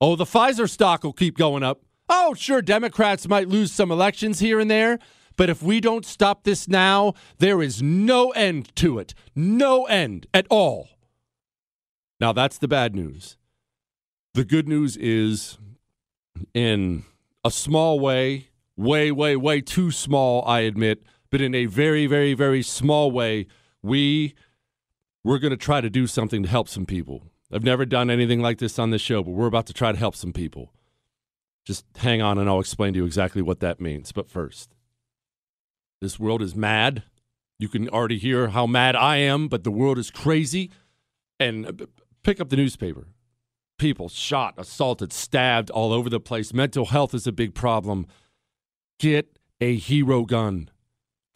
Oh, 0.00 0.16
the 0.16 0.24
Pfizer 0.24 0.68
stock 0.68 1.04
will 1.04 1.12
keep 1.12 1.36
going 1.36 1.62
up. 1.62 1.80
Oh, 2.12 2.34
sure, 2.34 2.60
Democrats 2.60 3.28
might 3.28 3.48
lose 3.48 3.70
some 3.70 3.92
elections 3.92 4.40
here 4.40 4.58
and 4.58 4.68
there, 4.68 4.98
but 5.36 5.48
if 5.48 5.62
we 5.62 5.80
don't 5.80 6.04
stop 6.04 6.42
this 6.42 6.66
now, 6.66 7.14
there 7.38 7.62
is 7.62 7.80
no 7.80 8.30
end 8.30 8.74
to 8.76 8.98
it. 8.98 9.14
No 9.36 9.84
end 9.84 10.26
at 10.34 10.48
all. 10.50 10.88
Now, 12.20 12.32
that's 12.32 12.58
the 12.58 12.66
bad 12.66 12.96
news. 12.96 13.36
The 14.34 14.44
good 14.44 14.68
news 14.68 14.96
is, 14.96 15.56
in 16.52 17.04
a 17.44 17.50
small 17.52 18.00
way, 18.00 18.48
way, 18.76 19.12
way, 19.12 19.36
way 19.36 19.60
too 19.60 19.92
small, 19.92 20.44
I 20.46 20.60
admit, 20.60 21.04
but 21.30 21.40
in 21.40 21.54
a 21.54 21.66
very, 21.66 22.08
very, 22.08 22.34
very 22.34 22.62
small 22.62 23.12
way, 23.12 23.46
we 23.82 24.34
we're 25.22 25.38
going 25.38 25.52
to 25.52 25.56
try 25.56 25.80
to 25.80 25.90
do 25.90 26.08
something 26.08 26.42
to 26.42 26.48
help 26.48 26.68
some 26.68 26.86
people. 26.86 27.22
I've 27.52 27.62
never 27.62 27.84
done 27.84 28.10
anything 28.10 28.40
like 28.40 28.58
this 28.58 28.80
on 28.80 28.90
this 28.90 29.02
show, 29.02 29.22
but 29.22 29.30
we're 29.30 29.46
about 29.46 29.66
to 29.66 29.72
try 29.72 29.92
to 29.92 29.98
help 29.98 30.16
some 30.16 30.32
people. 30.32 30.72
Just 31.70 31.84
hang 31.98 32.20
on 32.20 32.36
and 32.36 32.48
I'll 32.48 32.58
explain 32.58 32.94
to 32.94 32.98
you 32.98 33.04
exactly 33.04 33.42
what 33.42 33.60
that 33.60 33.80
means. 33.80 34.10
But 34.10 34.28
first, 34.28 34.74
this 36.00 36.18
world 36.18 36.42
is 36.42 36.56
mad. 36.56 37.04
You 37.60 37.68
can 37.68 37.88
already 37.88 38.18
hear 38.18 38.48
how 38.48 38.66
mad 38.66 38.96
I 38.96 39.18
am, 39.18 39.46
but 39.46 39.62
the 39.62 39.70
world 39.70 39.96
is 39.96 40.10
crazy. 40.10 40.72
And 41.38 41.66
uh, 41.66 41.86
pick 42.24 42.40
up 42.40 42.48
the 42.48 42.56
newspaper. 42.56 43.06
People 43.78 44.08
shot, 44.08 44.54
assaulted, 44.58 45.12
stabbed 45.12 45.70
all 45.70 45.92
over 45.92 46.10
the 46.10 46.18
place. 46.18 46.52
Mental 46.52 46.86
health 46.86 47.14
is 47.14 47.28
a 47.28 47.30
big 47.30 47.54
problem. 47.54 48.08
Get 48.98 49.38
a 49.60 49.76
hero 49.76 50.24
gun. 50.24 50.70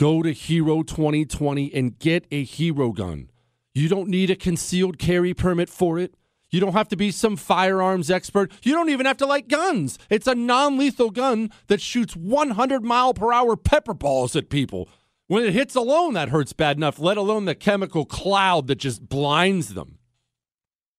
Go 0.00 0.21
to 0.21 0.33
Hero 0.33 0.83
2020 0.83 1.73
and 1.73 1.97
get 2.00 2.26
a 2.33 2.43
hero 2.43 2.91
gun. 2.91 3.31
You 3.73 3.88
don't 3.88 4.09
need 4.09 4.31
a 4.31 4.35
concealed 4.35 4.99
carry 4.99 5.33
permit 5.33 5.69
for 5.69 5.97
it. 6.00 6.17
You 6.54 6.61
don't 6.61 6.75
have 6.75 6.88
to 6.90 6.96
be 6.96 7.11
some 7.11 7.34
firearms 7.34 8.12
expert. 8.12 8.52
You 8.62 8.75
don't 8.75 8.88
even 8.88 9.06
have 9.06 9.16
to 9.16 9.26
like 9.26 9.49
guns. 9.49 9.99
It's 10.08 10.28
a 10.28 10.37
non 10.37 10.78
lethal 10.78 11.11
gun 11.11 11.50
that 11.66 11.80
shoots 11.80 12.14
100 12.14 12.84
mile 12.84 13.12
per 13.12 13.32
hour 13.32 13.56
pepper 13.56 13.92
balls 13.92 14.37
at 14.37 14.50
people. 14.50 14.88
When 15.26 15.42
it 15.42 15.52
hits 15.52 15.75
alone, 15.75 16.14
that 16.14 16.28
hurts 16.28 16.52
bad 16.52 16.76
enough, 16.76 17.00
let 17.00 17.16
alone 17.16 17.46
the 17.46 17.56
chemical 17.56 18.04
cloud 18.04 18.68
that 18.68 18.76
just 18.76 19.08
blinds 19.08 19.75
them. 19.75 19.99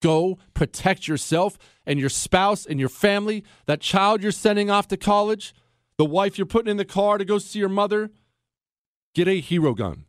Go 0.02 0.40
protect 0.54 1.08
yourself 1.08 1.58
and 1.86 2.02
your 2.02 2.10
spouse 2.10 2.66
and 2.66 2.78
your 2.78 2.90
family, 2.90 3.46
that 3.66 3.80
child 3.80 4.22
you're 4.22 4.34
sending 4.34 4.70
off 4.70 4.90
to 4.90 4.98
college, 4.98 5.54
the 5.98 6.04
wife 6.04 6.38
you're 6.38 6.46
putting 6.46 6.72
in 6.72 6.76
the 6.76 6.84
car 6.84 7.18
to 7.18 7.24
go 7.24 7.38
see 7.38 7.60
your 7.60 7.70
mother. 7.70 8.12
Get 9.14 9.30
a 9.30 9.40
hero 9.40 9.74
gun. 9.74 10.04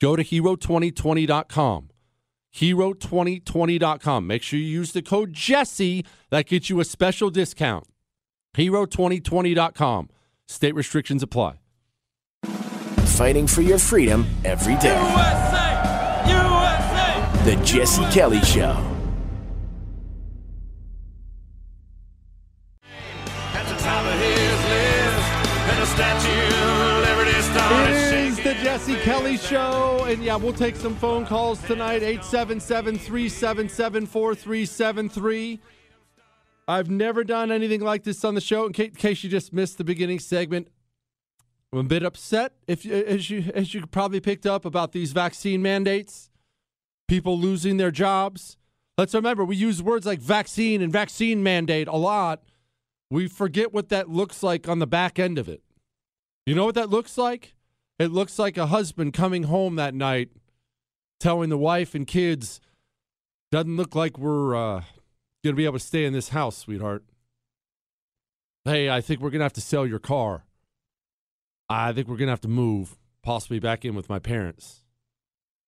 Go 0.00 0.16
to 0.16 0.24
hero2020.com. 0.24 1.91
Hero2020.com. 2.54 4.26
Make 4.26 4.42
sure 4.42 4.58
you 4.58 4.66
use 4.66 4.92
the 4.92 5.02
code 5.02 5.32
Jesse. 5.32 6.04
That 6.30 6.46
gets 6.46 6.68
you 6.70 6.80
a 6.80 6.84
special 6.84 7.30
discount. 7.30 7.86
Hero2020.com. 8.56 10.10
State 10.46 10.74
restrictions 10.74 11.22
apply. 11.22 11.54
Fighting 13.04 13.46
for 13.46 13.62
your 13.62 13.78
freedom 13.78 14.26
every 14.44 14.76
day. 14.76 14.98
USA! 14.98 16.22
USA! 16.26 17.44
The 17.44 17.56
Jesse 17.64 18.04
Kelly 18.10 18.40
Show. 18.40 18.76
At 23.54 23.66
the 23.68 23.82
top 23.82 24.04
of 24.06 24.18
his 24.18 24.64
list, 24.68 25.26
and 25.70 25.82
the 25.82 25.86
Statue 25.86 26.46
of 26.56 27.08
Liberty 27.08 27.40
started 27.42 28.01
Jesse 28.72 28.96
Kelly 29.00 29.36
Show. 29.36 30.06
And 30.08 30.22
yeah, 30.24 30.36
we'll 30.36 30.54
take 30.54 30.76
some 30.76 30.96
phone 30.96 31.26
calls 31.26 31.60
tonight 31.64 32.02
877 32.02 32.98
377 32.98 34.06
4373. 34.06 35.60
I've 36.66 36.88
never 36.88 37.22
done 37.22 37.52
anything 37.52 37.82
like 37.82 38.04
this 38.04 38.24
on 38.24 38.34
the 38.34 38.40
show. 38.40 38.64
In 38.64 38.72
case 38.72 39.22
you 39.22 39.28
just 39.28 39.52
missed 39.52 39.76
the 39.76 39.84
beginning 39.84 40.20
segment, 40.20 40.68
I'm 41.70 41.80
a 41.80 41.82
bit 41.82 42.02
upset, 42.02 42.54
if 42.66 42.86
as 42.86 43.28
you 43.28 43.52
as 43.54 43.74
you 43.74 43.86
probably 43.86 44.20
picked 44.20 44.46
up 44.46 44.64
about 44.64 44.92
these 44.92 45.12
vaccine 45.12 45.60
mandates, 45.60 46.30
people 47.08 47.38
losing 47.38 47.76
their 47.76 47.90
jobs. 47.90 48.56
Let's 48.96 49.12
remember 49.12 49.44
we 49.44 49.56
use 49.56 49.82
words 49.82 50.06
like 50.06 50.18
vaccine 50.18 50.80
and 50.80 50.90
vaccine 50.90 51.42
mandate 51.42 51.88
a 51.88 51.96
lot. 51.96 52.42
We 53.10 53.28
forget 53.28 53.74
what 53.74 53.90
that 53.90 54.08
looks 54.08 54.42
like 54.42 54.66
on 54.66 54.78
the 54.78 54.86
back 54.86 55.18
end 55.18 55.38
of 55.38 55.46
it. 55.46 55.62
You 56.46 56.54
know 56.54 56.64
what 56.64 56.74
that 56.76 56.88
looks 56.88 57.18
like? 57.18 57.52
It 58.02 58.10
looks 58.10 58.36
like 58.36 58.58
a 58.58 58.66
husband 58.66 59.12
coming 59.12 59.44
home 59.44 59.76
that 59.76 59.94
night 59.94 60.30
telling 61.20 61.50
the 61.50 61.56
wife 61.56 61.94
and 61.94 62.04
kids, 62.04 62.60
doesn't 63.52 63.76
look 63.76 63.94
like 63.94 64.18
we're 64.18 64.56
uh, 64.56 64.80
going 65.44 65.54
to 65.54 65.56
be 65.56 65.66
able 65.66 65.78
to 65.78 65.84
stay 65.84 66.04
in 66.04 66.12
this 66.12 66.30
house, 66.30 66.56
sweetheart. 66.56 67.04
Hey, 68.64 68.90
I 68.90 69.00
think 69.00 69.20
we're 69.20 69.30
going 69.30 69.38
to 69.38 69.44
have 69.44 69.52
to 69.52 69.60
sell 69.60 69.86
your 69.86 70.00
car. 70.00 70.46
I 71.68 71.92
think 71.92 72.08
we're 72.08 72.16
going 72.16 72.26
to 72.26 72.32
have 72.32 72.40
to 72.40 72.48
move, 72.48 72.98
possibly 73.22 73.60
back 73.60 73.84
in 73.84 73.94
with 73.94 74.08
my 74.08 74.18
parents. 74.18 74.82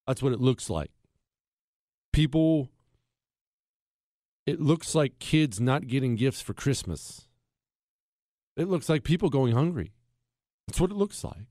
That's 0.09 0.21
what 0.21 0.33
it 0.33 0.41
looks 0.41 0.69
like. 0.69 0.91
People, 2.13 2.69
it 4.45 4.61
looks 4.61 4.93
like 4.93 5.21
kids 5.21 5.61
not 5.61 5.87
getting 5.87 6.17
gifts 6.17 6.41
for 6.41 6.53
Christmas. 6.53 7.29
It 8.57 8.67
looks 8.67 8.89
like 8.89 9.05
people 9.05 9.31
going 9.31 9.53
hungry. 9.55 9.93
That's 10.67 10.81
what 10.81 10.91
it 10.91 10.97
looks 10.97 11.23
like. 11.23 11.47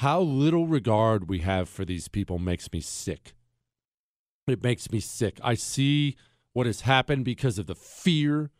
How 0.00 0.22
little 0.22 0.66
regard 0.66 1.28
we 1.28 1.40
have 1.40 1.68
for 1.68 1.84
these 1.84 2.08
people 2.08 2.38
makes 2.38 2.72
me 2.72 2.80
sick. 2.80 3.34
It 4.46 4.62
makes 4.62 4.90
me 4.90 4.98
sick. 4.98 5.38
I 5.44 5.52
see 5.52 6.16
what 6.54 6.64
has 6.64 6.80
happened 6.80 7.26
because 7.26 7.58
of 7.58 7.66
the 7.66 7.74
fear 7.74 8.50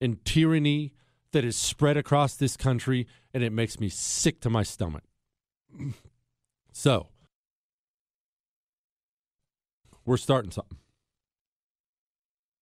and 0.00 0.24
tyranny 0.24 0.92
that 1.30 1.44
is 1.44 1.56
spread 1.56 1.96
across 1.96 2.34
this 2.34 2.56
country, 2.56 3.06
and 3.32 3.44
it 3.44 3.52
makes 3.52 3.78
me 3.78 3.88
sick 3.88 4.40
to 4.40 4.50
my 4.50 4.64
stomach. 4.64 5.04
So, 6.74 7.08
we're 10.06 10.16
starting 10.16 10.50
something. 10.50 10.78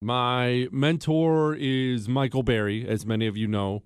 My 0.02 0.66
mentor 0.72 1.54
is 1.54 2.08
Michael 2.08 2.42
Berry, 2.42 2.86
as 2.88 3.06
many 3.06 3.28
of 3.28 3.36
you 3.36 3.46
know. 3.46 3.84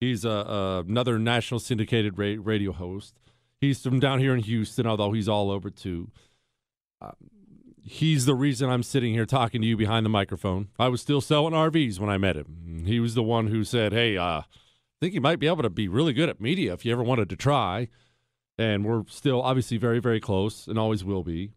He's 0.00 0.22
a, 0.22 0.28
a, 0.28 0.80
another 0.86 1.18
national 1.18 1.60
syndicated 1.60 2.18
ra- 2.18 2.36
radio 2.38 2.72
host. 2.72 3.14
He's 3.60 3.82
from 3.82 4.00
down 4.00 4.18
here 4.18 4.34
in 4.34 4.40
Houston, 4.40 4.86
although 4.86 5.12
he's 5.12 5.28
all 5.28 5.50
over 5.50 5.70
too. 5.70 6.10
Uh, 7.00 7.12
he's 7.82 8.26
the 8.26 8.34
reason 8.34 8.68
I'm 8.68 8.82
sitting 8.82 9.12
here 9.12 9.26
talking 9.26 9.60
to 9.60 9.66
you 9.66 9.76
behind 9.76 10.04
the 10.04 10.10
microphone. 10.10 10.68
I 10.78 10.88
was 10.88 11.00
still 11.00 11.20
selling 11.20 11.54
RVs 11.54 11.98
when 11.98 12.10
I 12.10 12.18
met 12.18 12.36
him. 12.36 12.84
He 12.86 13.00
was 13.00 13.14
the 13.14 13.22
one 13.22 13.48
who 13.48 13.64
said, 13.64 13.92
"Hey, 13.92 14.16
uh, 14.16 14.40
I 14.40 14.44
think 15.00 15.14
you 15.14 15.20
might 15.20 15.38
be 15.38 15.46
able 15.46 15.62
to 15.62 15.70
be 15.70 15.88
really 15.88 16.12
good 16.12 16.28
at 16.28 16.40
media 16.40 16.72
if 16.72 16.84
you 16.84 16.92
ever 16.92 17.02
wanted 17.02 17.28
to 17.30 17.36
try." 17.36 17.88
And 18.56 18.84
we're 18.84 19.04
still 19.08 19.42
obviously 19.42 19.78
very, 19.78 19.98
very 19.98 20.20
close, 20.20 20.66
and 20.68 20.78
always 20.78 21.04
will 21.04 21.24
be. 21.24 21.50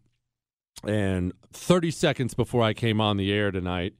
And 0.84 1.32
30 1.52 1.90
seconds 1.90 2.34
before 2.34 2.62
I 2.62 2.72
came 2.72 3.00
on 3.00 3.16
the 3.16 3.32
air 3.32 3.50
tonight, 3.50 3.94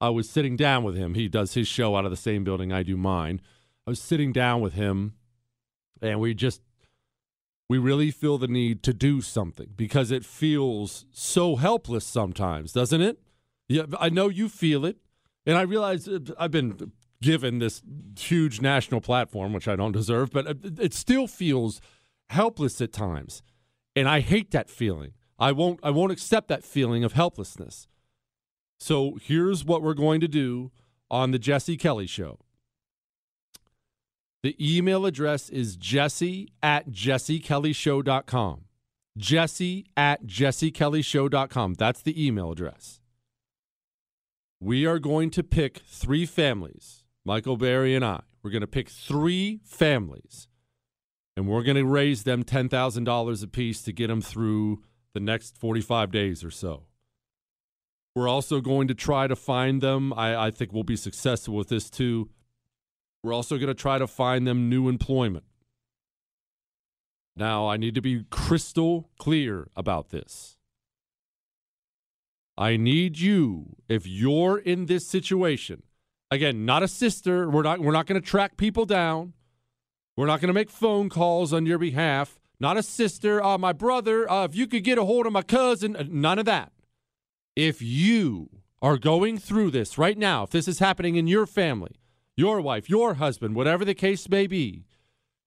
I 0.00 0.10
was 0.10 0.28
sitting 0.28 0.56
down 0.56 0.84
with 0.84 0.96
him. 0.96 1.14
He 1.14 1.28
does 1.28 1.54
his 1.54 1.66
show 1.68 1.96
out 1.96 2.04
of 2.04 2.10
the 2.10 2.16
same 2.16 2.44
building 2.44 2.72
I 2.72 2.82
do 2.82 2.96
mine. 2.96 3.40
I 3.86 3.90
was 3.90 4.00
sitting 4.00 4.32
down 4.32 4.60
with 4.60 4.74
him, 4.74 5.14
and 6.00 6.20
we 6.20 6.34
just 6.34 6.60
we 7.68 7.78
really 7.78 8.10
feel 8.10 8.38
the 8.38 8.48
need 8.48 8.82
to 8.82 8.92
do 8.92 9.20
something 9.20 9.68
because 9.76 10.10
it 10.10 10.24
feels 10.24 11.06
so 11.12 11.56
helpless 11.56 12.04
sometimes, 12.04 12.72
doesn't 12.72 13.00
it? 13.00 13.18
Yeah, 13.68 13.84
I 13.98 14.10
know 14.10 14.28
you 14.28 14.48
feel 14.48 14.84
it, 14.84 14.98
and 15.46 15.56
I 15.56 15.62
realize 15.62 16.06
uh, 16.06 16.18
I've 16.38 16.50
been 16.50 16.92
given 17.22 17.58
this 17.58 17.82
huge 18.18 18.60
national 18.60 19.00
platform, 19.00 19.52
which 19.54 19.66
I 19.66 19.76
don't 19.76 19.92
deserve, 19.92 20.30
but 20.30 20.46
uh, 20.46 20.54
it 20.78 20.92
still 20.92 21.26
feels 21.26 21.80
helpless 22.28 22.80
at 22.80 22.92
times, 22.92 23.42
and 23.96 24.08
I 24.08 24.20
hate 24.20 24.50
that 24.50 24.68
feeling. 24.68 25.12
I 25.38 25.52
won't 25.52 25.80
I 25.82 25.90
won't 25.90 26.12
accept 26.12 26.48
that 26.48 26.64
feeling 26.64 27.02
of 27.02 27.14
helplessness. 27.14 27.88
So 28.78 29.18
here's 29.22 29.64
what 29.64 29.82
we're 29.82 29.94
going 29.94 30.20
to 30.20 30.28
do 30.28 30.70
on 31.10 31.30
the 31.30 31.38
Jesse 31.38 31.76
Kelly 31.76 32.06
show. 32.06 32.38
The 34.44 34.54
email 34.60 35.06
address 35.06 35.48
is 35.48 35.74
jesse 35.74 36.50
at 36.62 36.90
jessekellyshow.com. 36.90 38.64
Jesse 39.16 39.86
at 39.96 40.26
jessekellyshow.com. 40.26 41.74
That's 41.78 42.02
the 42.02 42.26
email 42.26 42.52
address. 42.52 43.00
We 44.60 44.84
are 44.84 44.98
going 44.98 45.30
to 45.30 45.42
pick 45.42 45.78
three 45.86 46.26
families, 46.26 47.04
Michael 47.24 47.56
Berry 47.56 47.94
and 47.94 48.04
I. 48.04 48.20
We're 48.42 48.50
going 48.50 48.60
to 48.60 48.66
pick 48.66 48.90
three 48.90 49.60
families, 49.64 50.46
and 51.38 51.48
we're 51.48 51.62
going 51.62 51.78
to 51.78 51.86
raise 51.86 52.24
them 52.24 52.44
$10,000 52.44 53.42
apiece 53.42 53.80
to 53.80 53.92
get 53.92 54.08
them 54.08 54.20
through 54.20 54.82
the 55.14 55.20
next 55.20 55.56
45 55.56 56.10
days 56.10 56.44
or 56.44 56.50
so. 56.50 56.82
We're 58.14 58.28
also 58.28 58.60
going 58.60 58.88
to 58.88 58.94
try 58.94 59.26
to 59.26 59.36
find 59.36 59.80
them. 59.80 60.12
I, 60.12 60.48
I 60.48 60.50
think 60.50 60.74
we'll 60.74 60.82
be 60.82 60.96
successful 60.96 61.54
with 61.54 61.68
this 61.68 61.88
too. 61.88 62.28
We're 63.24 63.32
also 63.32 63.56
going 63.56 63.68
to 63.68 63.74
try 63.74 63.96
to 63.96 64.06
find 64.06 64.46
them 64.46 64.68
new 64.68 64.86
employment. 64.86 65.46
Now, 67.34 67.66
I 67.66 67.78
need 67.78 67.94
to 67.94 68.02
be 68.02 68.26
crystal 68.28 69.08
clear 69.18 69.70
about 69.74 70.10
this. 70.10 70.58
I 72.58 72.76
need 72.76 73.18
you, 73.18 73.76
if 73.88 74.06
you're 74.06 74.58
in 74.58 74.86
this 74.86 75.06
situation, 75.06 75.84
again, 76.30 76.66
not 76.66 76.82
a 76.82 76.88
sister, 76.88 77.48
we're 77.48 77.62
not, 77.62 77.80
we're 77.80 77.92
not 77.92 78.06
going 78.06 78.20
to 78.20 78.26
track 78.26 78.58
people 78.58 78.84
down. 78.84 79.32
We're 80.18 80.26
not 80.26 80.42
going 80.42 80.48
to 80.48 80.54
make 80.54 80.68
phone 80.68 81.08
calls 81.08 81.54
on 81.54 81.64
your 81.64 81.78
behalf. 81.78 82.38
Not 82.60 82.76
a 82.76 82.82
sister, 82.82 83.42
uh, 83.42 83.56
my 83.56 83.72
brother, 83.72 84.30
uh, 84.30 84.44
if 84.44 84.54
you 84.54 84.66
could 84.66 84.84
get 84.84 84.98
a 84.98 85.04
hold 85.06 85.24
of 85.24 85.32
my 85.32 85.42
cousin, 85.42 85.96
uh, 85.96 86.04
none 86.08 86.38
of 86.38 86.44
that. 86.44 86.72
If 87.56 87.80
you 87.80 88.50
are 88.82 88.98
going 88.98 89.38
through 89.38 89.70
this 89.70 89.96
right 89.96 90.18
now, 90.18 90.42
if 90.42 90.50
this 90.50 90.68
is 90.68 90.78
happening 90.78 91.16
in 91.16 91.26
your 91.26 91.46
family, 91.46 91.96
your 92.36 92.60
wife, 92.60 92.88
your 92.88 93.14
husband, 93.14 93.54
whatever 93.54 93.84
the 93.84 93.94
case 93.94 94.28
may 94.28 94.46
be, 94.46 94.84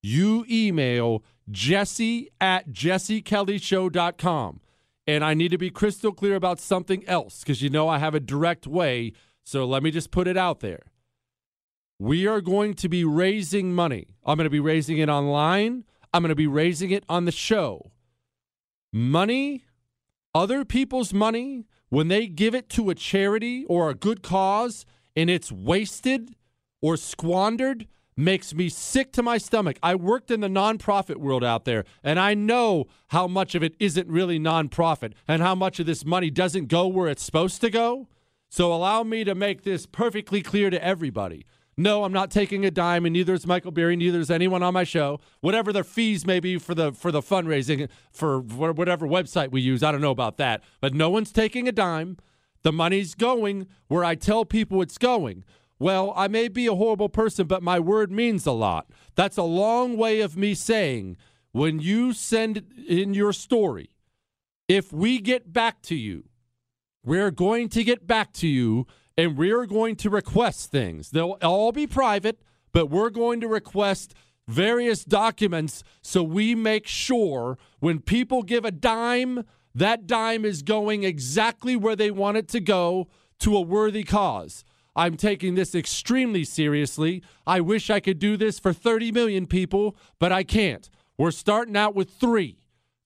you 0.02 0.46
email 0.50 1.24
jesse 1.50 2.30
at 2.40 2.70
jessekellyshow.com. 2.70 4.62
And 5.06 5.24
I 5.24 5.34
need 5.34 5.52
to 5.52 5.58
be 5.58 5.70
crystal 5.70 6.12
clear 6.12 6.36
about 6.36 6.60
something 6.60 7.08
else 7.08 7.40
because 7.40 7.62
you 7.62 7.70
know 7.70 7.88
I 7.88 7.98
have 7.98 8.14
a 8.14 8.20
direct 8.20 8.68
way. 8.68 9.14
So 9.44 9.66
let 9.66 9.82
me 9.82 9.92
just 9.92 10.12
put 10.12 10.28
it 10.28 10.38
out 10.38 10.60
there. 10.60 10.84
We 12.00 12.28
are 12.28 12.42
going 12.42 12.74
to 12.76 12.90
be 12.90 13.04
raising 13.04 13.74
money. 13.74 14.08
I'm 14.26 14.38
going 14.38 14.46
to 14.46 14.52
be 14.52 14.60
raising 14.60 14.98
it 14.98 15.10
online. 15.10 15.86
I'm 16.14 16.22
going 16.22 16.30
to 16.30 16.36
be 16.36 16.48
raising 16.48 16.92
it 16.92 17.04
on 17.10 17.26
the 17.26 17.32
show. 17.32 17.92
Money, 18.94 19.66
other 20.36 20.64
people's 20.66 21.14
money, 21.14 21.66
when 21.90 22.10
they 22.10 22.28
give 22.28 22.54
it 22.54 22.70
to 22.70 22.90
a 22.90 22.96
charity 22.96 23.66
or 23.66 23.90
a 23.90 23.96
good 23.96 24.22
cause 24.22 24.86
and 25.16 25.30
it's 25.30 25.52
wasted 25.52 26.36
or 26.82 26.98
squandered, 26.98 27.88
makes 28.16 28.54
me 28.54 28.68
sick 28.68 29.12
to 29.14 29.22
my 29.22 29.38
stomach. 29.38 29.78
I 29.84 29.96
worked 29.96 30.32
in 30.32 30.42
the 30.42 30.48
nonprofit 30.48 31.18
world 31.18 31.44
out 31.44 31.66
there, 31.66 31.86
and 32.04 32.20
I 32.20 32.34
know 32.34 32.88
how 33.10 33.28
much 33.28 33.54
of 33.54 33.64
it 33.64 33.76
isn't 33.80 34.08
really 34.08 34.40
nonprofit 34.40 35.14
and 35.28 35.42
how 35.42 35.54
much 35.54 35.80
of 35.80 35.86
this 35.86 36.04
money 36.04 36.32
doesn't 36.32 36.66
go 36.66 36.88
where 36.88 37.08
it's 37.08 37.24
supposed 37.24 37.62
to 37.62 37.70
go. 37.70 38.08
So 38.50 38.74
allow 38.74 39.04
me 39.04 39.24
to 39.24 39.36
make 39.36 39.64
this 39.64 39.86
perfectly 39.86 40.42
clear 40.42 40.70
to 40.70 40.84
everybody. 40.84 41.46
No, 41.80 42.06
I'm 42.06 42.14
not 42.14 42.32
taking 42.32 42.66
a 42.66 42.72
dime, 42.72 43.06
and 43.06 43.14
neither 43.14 43.36
is 43.36 43.46
Michael 43.46 43.70
Berry, 43.72 43.96
neither 43.96 44.20
is 44.20 44.32
anyone 44.32 44.64
on 44.64 44.74
my 44.74 44.84
show. 44.84 45.20
Whatever 45.42 45.72
their 45.72 45.84
fees 45.84 46.26
may 46.26 46.40
be 46.40 46.58
for 46.58 46.74
the 46.74 46.92
for 46.92 47.12
the 47.12 47.22
fundraising 47.22 47.88
for 48.12 48.40
whatever 48.40 49.06
website 49.06 49.52
we 49.52 49.62
use, 49.62 49.84
I 49.84 49.92
don't 49.92 50.02
know 50.02 50.10
about 50.10 50.38
that. 50.38 50.64
But 50.82 50.96
no 50.96 51.12
one's 51.12 51.32
taking 51.32 51.68
a 51.68 51.72
dime. 51.72 52.18
The 52.64 52.72
money's 52.72 53.14
going 53.14 53.68
where 53.90 54.04
I 54.04 54.16
tell 54.16 54.44
people 54.44 54.82
it's 54.82 54.98
going. 54.98 55.44
Well, 55.80 56.14
I 56.16 56.28
may 56.28 56.48
be 56.48 56.66
a 56.66 56.76
horrible 56.76 57.10
person, 57.10 57.46
but 57.48 57.62
my 57.62 57.80
word 57.80 58.12
means 58.12 58.46
a 58.46 58.52
lot. 58.52 58.88
That's 59.16 59.38
a 59.38 59.44
long 59.44 59.98
way 59.98 60.22
of 60.22 60.36
me 60.36 60.54
saying 60.54 61.18
when 61.52 61.80
you 61.80 62.14
send 62.14 62.64
in 62.88 63.14
your 63.14 63.34
story, 63.34 63.92
if 64.68 64.92
we 64.92 65.20
get 65.20 65.54
back 65.54 65.82
to 65.84 65.96
you, 65.96 66.26
we're 67.04 67.32
going 67.32 67.70
to 67.70 67.84
get 67.84 68.06
back 68.06 68.34
to 68.34 68.48
you 68.48 68.88
and 69.18 69.38
we're 69.38 69.66
going 69.66 69.96
to 69.98 70.10
request 70.10 70.72
things. 70.72 71.12
They'll 71.12 71.38
all 71.42 71.72
be 71.72 71.88
private, 71.88 72.42
but 72.74 72.88
we're 72.88 73.10
going 73.10 73.40
to 73.42 73.48
request 73.48 74.14
various 74.48 75.04
documents 75.04 75.84
so 76.02 76.24
we 76.24 76.56
make 76.56 76.88
sure 76.88 77.58
when 77.80 78.00
people 78.00 78.44
give 78.44 78.66
a 78.66 78.72
dime, 78.72 79.44
that 79.74 80.08
dime 80.08 80.46
is 80.46 80.62
going 80.62 81.04
exactly 81.04 81.76
where 81.76 81.96
they 81.96 82.12
want 82.12 82.38
it 82.38 82.48
to 82.50 82.60
go 82.60 83.08
to 83.40 83.56
a 83.56 83.62
worthy 83.62 84.04
cause. 84.04 84.64
I'm 84.98 85.16
taking 85.16 85.54
this 85.54 85.76
extremely 85.76 86.44
seriously. 86.44 87.22
I 87.46 87.62
wish 87.62 87.92
I 87.92 88.00
could 88.00 88.18
do 88.18 88.36
this 88.36 88.58
for 88.58 88.74
30 88.74 89.12
million 89.12 89.46
people, 89.46 89.96
but 90.20 90.32
I 90.32 90.44
can't. 90.44 90.90
We're 91.20 91.30
starting 91.30 91.78
out 91.78 91.94
with 91.94 92.10
three. 92.10 92.58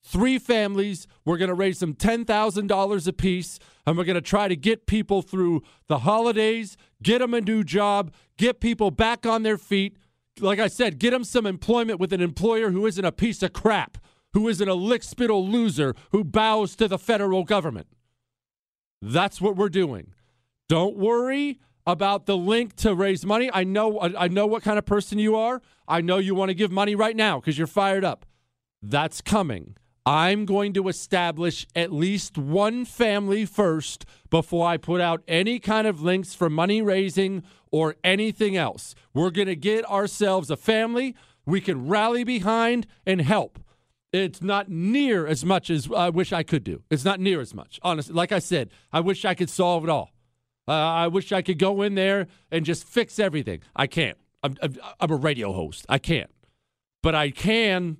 Three 0.02 0.38
families. 0.38 1.06
We're 1.26 1.36
going 1.36 1.50
to 1.50 1.54
raise 1.54 1.80
them 1.80 1.94
$10,000 1.94 3.06
apiece, 3.06 3.58
and 3.86 3.98
we're 3.98 4.04
going 4.04 4.14
to 4.14 4.22
try 4.22 4.48
to 4.48 4.56
get 4.56 4.86
people 4.86 5.20
through 5.20 5.62
the 5.86 5.98
holidays, 5.98 6.78
get 7.02 7.18
them 7.18 7.34
a 7.34 7.42
new 7.42 7.62
job, 7.62 8.10
get 8.38 8.58
people 8.58 8.90
back 8.90 9.26
on 9.26 9.42
their 9.42 9.58
feet. 9.58 9.98
Like 10.40 10.58
I 10.58 10.68
said, 10.68 10.98
get 10.98 11.10
them 11.10 11.24
some 11.24 11.44
employment 11.44 12.00
with 12.00 12.14
an 12.14 12.22
employer 12.22 12.70
who 12.70 12.86
isn't 12.86 13.04
a 13.04 13.12
piece 13.12 13.42
of 13.42 13.52
crap, 13.52 13.98
who 14.32 14.48
isn't 14.48 14.66
a 14.66 14.74
lickspittle 14.74 15.48
loser 15.48 15.94
who 16.10 16.24
bows 16.24 16.74
to 16.76 16.88
the 16.88 16.98
federal 16.98 17.44
government. 17.44 17.86
That's 19.02 19.42
what 19.42 19.56
we're 19.56 19.68
doing. 19.68 20.14
Don't 20.70 20.96
worry 20.96 21.60
about 21.86 22.26
the 22.26 22.36
link 22.36 22.76
to 22.76 22.94
raise 22.94 23.24
money. 23.26 23.50
I 23.52 23.64
know 23.64 23.98
uh, 23.98 24.10
I 24.18 24.28
know 24.28 24.46
what 24.46 24.62
kind 24.62 24.78
of 24.78 24.86
person 24.86 25.18
you 25.18 25.36
are. 25.36 25.60
I 25.88 26.00
know 26.00 26.18
you 26.18 26.34
want 26.34 26.50
to 26.50 26.54
give 26.54 26.70
money 26.70 26.94
right 26.94 27.16
now 27.16 27.40
because 27.40 27.58
you're 27.58 27.66
fired 27.66 28.04
up. 28.04 28.26
That's 28.82 29.20
coming. 29.20 29.76
I'm 30.04 30.46
going 30.46 30.72
to 30.72 30.88
establish 30.88 31.66
at 31.76 31.92
least 31.92 32.36
one 32.36 32.84
family 32.84 33.44
first 33.44 34.04
before 34.30 34.66
I 34.66 34.76
put 34.76 35.00
out 35.00 35.22
any 35.28 35.60
kind 35.60 35.86
of 35.86 36.02
links 36.02 36.34
for 36.34 36.50
money 36.50 36.82
raising 36.82 37.44
or 37.70 37.94
anything 38.02 38.56
else. 38.56 38.96
We're 39.14 39.30
going 39.30 39.46
to 39.46 39.54
get 39.54 39.88
ourselves 39.88 40.50
a 40.50 40.56
family 40.56 41.14
we 41.46 41.60
can 41.60 41.88
rally 41.88 42.24
behind 42.24 42.86
and 43.06 43.20
help. 43.20 43.58
It's 44.12 44.42
not 44.42 44.68
near 44.68 45.26
as 45.26 45.44
much 45.44 45.70
as 45.70 45.90
uh, 45.90 45.94
I 45.94 46.10
wish 46.10 46.32
I 46.32 46.42
could 46.42 46.64
do. 46.64 46.82
It's 46.90 47.04
not 47.04 47.18
near 47.18 47.40
as 47.40 47.54
much. 47.54 47.80
Honestly, 47.82 48.14
like 48.14 48.30
I 48.30 48.40
said, 48.40 48.70
I 48.92 49.00
wish 49.00 49.24
I 49.24 49.34
could 49.34 49.48
solve 49.50 49.84
it 49.84 49.90
all. 49.90 50.10
Uh, 50.68 50.72
I 50.72 51.08
wish 51.08 51.32
I 51.32 51.42
could 51.42 51.58
go 51.58 51.82
in 51.82 51.94
there 51.94 52.28
and 52.50 52.64
just 52.64 52.84
fix 52.84 53.18
everything. 53.18 53.60
I 53.74 53.86
can't. 53.86 54.16
I'm, 54.42 54.56
I'm, 55.00 55.10
a 55.10 55.16
radio 55.16 55.52
host. 55.52 55.86
I 55.88 55.98
can't. 55.98 56.30
but 57.02 57.14
I 57.14 57.30
can 57.30 57.98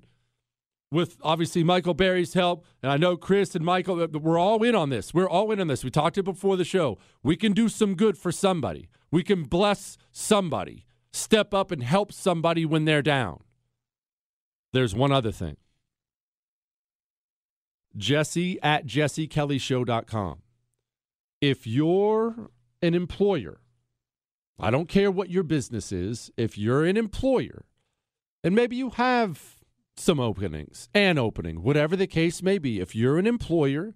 with 0.91 1.17
obviously 1.23 1.63
Michael 1.63 1.95
Berry's 1.95 2.35
help, 2.35 2.63
and 2.83 2.91
I 2.91 2.97
know 2.97 3.17
Chris 3.17 3.55
and 3.55 3.65
Michael, 3.65 4.01
uh, 4.01 4.07
we're 4.07 4.37
all 4.37 4.61
in 4.63 4.75
on 4.75 4.89
this. 4.89 5.13
We're 5.13 5.27
all 5.27 5.51
in 5.51 5.59
on 5.59 5.67
this. 5.67 5.83
We 5.83 5.89
talked 5.89 6.17
it 6.17 6.23
before 6.23 6.55
the 6.55 6.63
show. 6.63 6.99
We 7.23 7.35
can 7.35 7.51
do 7.51 7.67
some 7.67 7.95
good 7.95 8.17
for 8.17 8.31
somebody. 8.31 8.89
We 9.09 9.23
can 9.23 9.43
bless 9.43 9.97
somebody, 10.11 10.85
step 11.11 11.53
up 11.53 11.71
and 11.71 11.83
help 11.83 12.13
somebody 12.13 12.65
when 12.65 12.85
they're 12.85 13.01
down. 13.01 13.41
There's 14.71 14.95
one 14.95 15.11
other 15.11 15.31
thing. 15.31 15.57
Jesse 17.95 18.59
at 18.61 18.85
jessekellyshow.com. 18.85 20.39
If 21.43 21.67
you're 21.67 22.51
an 22.81 22.93
employer, 22.93 23.59
I 24.57 24.71
don't 24.71 24.87
care 24.87 25.11
what 25.11 25.29
your 25.29 25.43
business 25.43 25.91
is, 25.91 26.31
if 26.37 26.57
you're 26.57 26.85
an 26.85 26.95
employer, 26.95 27.65
and 28.45 28.55
maybe 28.55 28.77
you 28.77 28.91
have 28.91 29.57
some 29.97 30.21
openings, 30.21 30.87
an 30.93 31.17
opening, 31.17 31.61
whatever 31.61 31.97
the 31.97 32.07
case 32.07 32.41
may 32.41 32.59
be, 32.59 32.79
if 32.79 32.95
you're 32.95 33.19
an 33.19 33.27
employer, 33.27 33.93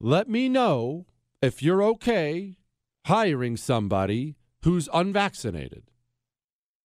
let 0.00 0.28
me 0.28 0.48
know 0.48 1.06
if 1.40 1.62
you're 1.62 1.84
okay 1.84 2.56
hiring 3.04 3.56
somebody 3.56 4.34
who's 4.64 4.88
unvaccinated. 4.92 5.84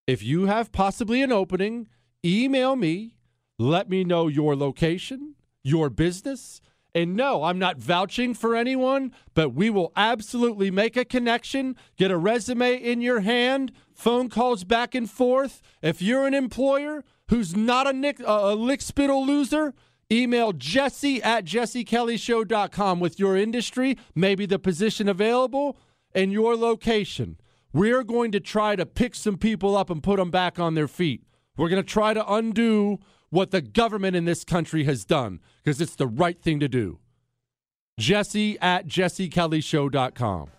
If 0.06 0.22
you 0.22 0.46
have 0.46 0.72
possibly 0.72 1.24
an 1.24 1.32
opening, 1.32 1.88
email 2.24 2.76
me, 2.76 3.16
let 3.58 3.90
me 3.90 4.04
know 4.04 4.28
your 4.28 4.56
location, 4.56 5.34
your 5.64 5.90
business. 5.90 6.62
And 6.94 7.16
no, 7.16 7.44
I'm 7.44 7.58
not 7.58 7.78
vouching 7.78 8.34
for 8.34 8.56
anyone, 8.56 9.14
but 9.34 9.54
we 9.54 9.70
will 9.70 9.94
absolutely 9.96 10.70
make 10.72 10.98
a 10.98 11.06
connection, 11.06 11.78
get 11.98 12.12
a 12.12 12.18
resume 12.18 12.76
in 12.76 13.02
your 13.02 13.22
hand, 13.22 13.72
phone 13.94 14.30
calls 14.30 14.66
back 14.66 14.94
and 14.94 15.10
forth. 15.10 15.62
If 15.82 16.02
you're 16.02 16.28
an 16.28 16.34
employer 16.34 17.06
who's 17.30 17.56
not 17.56 17.88
a, 17.88 17.94
nick, 17.94 18.22
a 18.26 18.56
lick 18.56 18.82
spittle 18.82 19.26
loser, 19.26 19.74
email 20.12 20.52
jesse 20.52 21.24
at 21.24 21.46
jessekellyshow.com 21.46 23.00
with 23.00 23.18
your 23.18 23.38
industry, 23.38 23.98
maybe 24.14 24.46
the 24.46 24.60
position 24.60 25.08
available, 25.08 25.78
and 26.14 26.34
your 26.34 26.58
location. 26.58 27.38
We're 27.72 28.04
going 28.04 28.34
to 28.34 28.42
try 28.42 28.76
to 28.76 28.86
pick 28.86 29.16
some 29.16 29.38
people 29.38 29.78
up 29.78 29.90
and 29.90 30.04
put 30.04 30.18
them 30.18 30.30
back 30.30 30.60
on 30.60 30.74
their 30.74 30.90
feet. 30.90 31.24
We're 31.56 31.70
going 31.70 31.82
to 31.82 31.90
try 31.90 32.14
to 32.14 32.34
undo 32.34 33.00
what 33.32 33.50
the 33.50 33.62
government 33.62 34.16
in 34.16 34.26
this 34.26 34.44
country 34.44 34.84
has 34.84 35.04
done 35.04 35.40
because 35.64 35.82
it's 35.82 35.96
the 35.96 36.08
right 36.08 36.40
thing 36.40 36.60
to 36.60 36.68
do. 36.68 37.00
Jesse 38.00 38.60
at 38.60 38.88
jessekellyshow.com. 38.88 40.50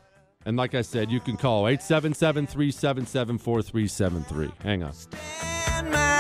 And 0.45 0.57
like 0.57 0.75
I 0.75 0.83
said, 0.83 1.11
you 1.11 1.21
can 1.21 1.37
call 1.37 1.69
877 1.69 2.49
377 2.49 3.39
4373. 3.39 4.51
Hang 4.65 4.83
on. 4.83 6.12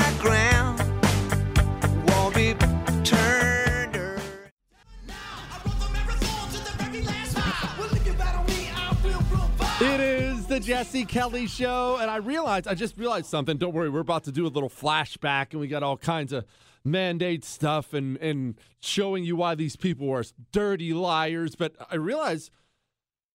The 10.53 10.61
Jesse 10.61 11.07
Kelly 11.07 11.47
Show, 11.47 11.97
and 11.99 12.11
I 12.11 12.17
realized, 12.17 12.69
I 12.69 12.75
just 12.75 12.99
realized 12.99 13.25
something. 13.25 13.57
Don't 13.57 13.73
worry, 13.73 13.89
we're 13.89 14.01
about 14.01 14.25
to 14.25 14.33
do 14.33 14.47
a 14.47 14.49
little 14.49 14.69
flashback, 14.69 15.53
and 15.53 15.61
we 15.61 15.67
got 15.67 15.83
all 15.83 15.97
kinds 15.97 16.31
of 16.31 16.45
mandate 16.85 17.43
stuff 17.43 17.95
and, 17.95 18.19
and 18.19 18.57
showing 18.79 19.25
you 19.25 19.35
why 19.35 19.55
these 19.55 19.77
people 19.77 20.11
are 20.11 20.23
dirty 20.53 20.93
liars. 20.93 21.55
But 21.55 21.75
I 21.91 21.95
realize 21.95 22.51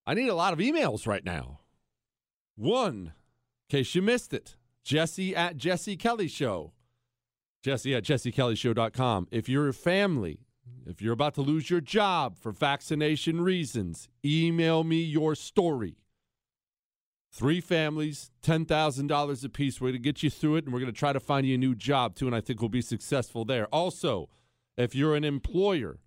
I 0.06 0.13
need 0.13 0.27
a 0.27 0.36
lot 0.36 0.53
of 0.53 0.60
emails 0.60 1.08
right 1.08 1.25
now. 1.25 1.62
One, 2.56 3.13
in 3.67 3.77
case 3.77 3.95
you 3.95 4.03
missed 4.03 4.32
it, 4.32 4.56
Jesse 4.84 5.36
at 5.36 5.58
Jesse 5.58 5.97
Kelly 5.97 6.27
Show. 6.27 6.73
Jesse 7.63 7.95
at 7.95 8.03
jessekellyshow.com. 8.03 9.27
If 9.32 9.49
you're 9.49 9.69
a 9.69 9.73
family, 9.73 10.41
if 10.86 11.01
you're 11.01 11.13
about 11.13 11.34
to 11.34 11.41
lose 11.41 11.71
your 11.71 11.82
job 11.82 12.38
for 12.38 12.51
vaccination 12.51 13.41
reasons, 13.41 14.08
email 14.23 14.84
me 14.84 15.01
your 15.01 15.34
story. 15.34 15.95
Three 17.38 17.62
families, 17.62 18.32
$10,000 18.41 19.45
apiece. 19.45 19.80
We're 19.80 19.89
going 19.89 19.93
to 19.93 20.00
get 20.00 20.23
you 20.23 20.32
through 20.32 20.56
it, 20.56 20.65
and 20.65 20.73
we're 20.73 20.80
going 20.80 20.91
to 20.91 20.97
try 20.97 21.13
to 21.13 21.19
find 21.19 21.45
you 21.45 21.54
a 21.54 21.58
new 21.60 21.76
job, 21.76 22.15
too, 22.15 22.26
and 22.26 22.36
I 22.36 22.41
think 22.41 22.62
we'll 22.62 22.69
be 22.69 22.82
successful 22.82 23.45
there. 23.45 23.67
Also, 23.67 24.28
if 24.76 24.95
you're 24.95 25.15
an 25.15 25.23
employer 25.23 26.00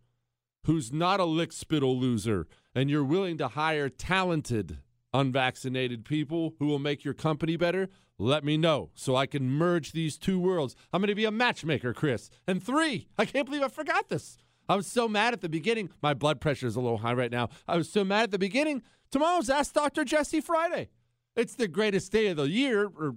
who's 0.64 0.92
not 0.92 1.20
a 1.20 1.24
lick 1.24 1.52
spittle 1.52 1.96
loser 1.96 2.48
and 2.74 2.90
you're 2.90 3.04
willing 3.04 3.38
to 3.38 3.46
hire 3.46 3.88
talented, 3.88 4.78
unvaccinated 5.14 6.04
people 6.04 6.56
who 6.58 6.66
will 6.66 6.80
make 6.80 7.04
your 7.04 7.14
company 7.14 7.56
better, 7.56 7.88
let 8.18 8.42
me 8.42 8.56
know 8.56 8.90
so 8.94 9.14
I 9.14 9.26
can 9.26 9.48
merge 9.48 9.92
these 9.92 10.18
two 10.18 10.40
worlds. 10.40 10.74
I'm 10.92 11.00
going 11.00 11.10
to 11.10 11.14
be 11.14 11.26
a 11.26 11.30
matchmaker, 11.30 11.94
Chris. 11.94 12.28
And 12.48 12.60
three, 12.60 13.06
I 13.16 13.24
can't 13.24 13.46
believe 13.46 13.62
I 13.62 13.68
forgot 13.68 14.08
this. 14.08 14.36
I 14.68 14.74
was 14.74 14.88
so 14.88 15.06
mad 15.06 15.32
at 15.32 15.42
the 15.42 15.48
beginning. 15.48 15.90
My 16.02 16.12
blood 16.12 16.40
pressure 16.40 16.66
is 16.66 16.74
a 16.74 16.80
little 16.80 16.98
high 16.98 17.14
right 17.14 17.30
now. 17.30 17.50
I 17.68 17.76
was 17.76 17.88
so 17.88 18.02
mad 18.02 18.24
at 18.24 18.30
the 18.32 18.38
beginning. 18.40 18.82
Tomorrow's 19.12 19.48
Ask 19.48 19.74
Dr. 19.74 20.02
Jesse 20.04 20.40
Friday. 20.40 20.88
It's 21.36 21.54
the 21.54 21.68
greatest 21.68 22.12
day 22.12 22.28
of 22.28 22.36
the 22.36 22.48
year, 22.48 22.86
or 22.86 23.14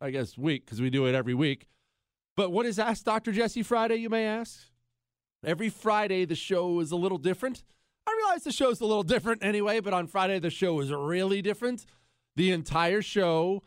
I 0.00 0.10
guess 0.10 0.36
week, 0.36 0.64
because 0.64 0.80
we 0.80 0.90
do 0.90 1.06
it 1.06 1.14
every 1.14 1.34
week. 1.34 1.68
But 2.36 2.50
what 2.50 2.66
is 2.66 2.78
Ask 2.78 3.04
Dr. 3.04 3.32
Jesse 3.32 3.62
Friday, 3.62 3.96
you 3.96 4.10
may 4.10 4.26
ask? 4.26 4.58
Every 5.44 5.68
Friday, 5.68 6.24
the 6.24 6.34
show 6.34 6.80
is 6.80 6.90
a 6.90 6.96
little 6.96 7.18
different. 7.18 7.62
I 8.06 8.14
realize 8.22 8.44
the 8.44 8.52
show's 8.52 8.80
a 8.80 8.86
little 8.86 9.02
different 9.02 9.44
anyway, 9.44 9.80
but 9.80 9.94
on 9.94 10.06
Friday, 10.06 10.38
the 10.38 10.50
show 10.50 10.80
is 10.80 10.90
really 10.92 11.42
different. 11.42 11.86
The 12.36 12.50
entire 12.50 13.02
show 13.02 13.62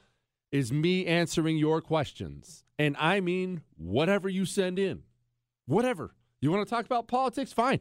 is 0.51 0.71
me 0.71 1.05
answering 1.05 1.57
your 1.57 1.81
questions. 1.81 2.65
And 2.77 2.95
I 2.99 3.19
mean, 3.19 3.61
whatever 3.77 4.29
you 4.29 4.45
send 4.45 4.77
in, 4.79 5.03
whatever. 5.65 6.13
You 6.41 6.51
want 6.51 6.67
to 6.67 6.69
talk 6.69 6.85
about 6.85 7.07
politics? 7.07 7.53
Fine. 7.53 7.79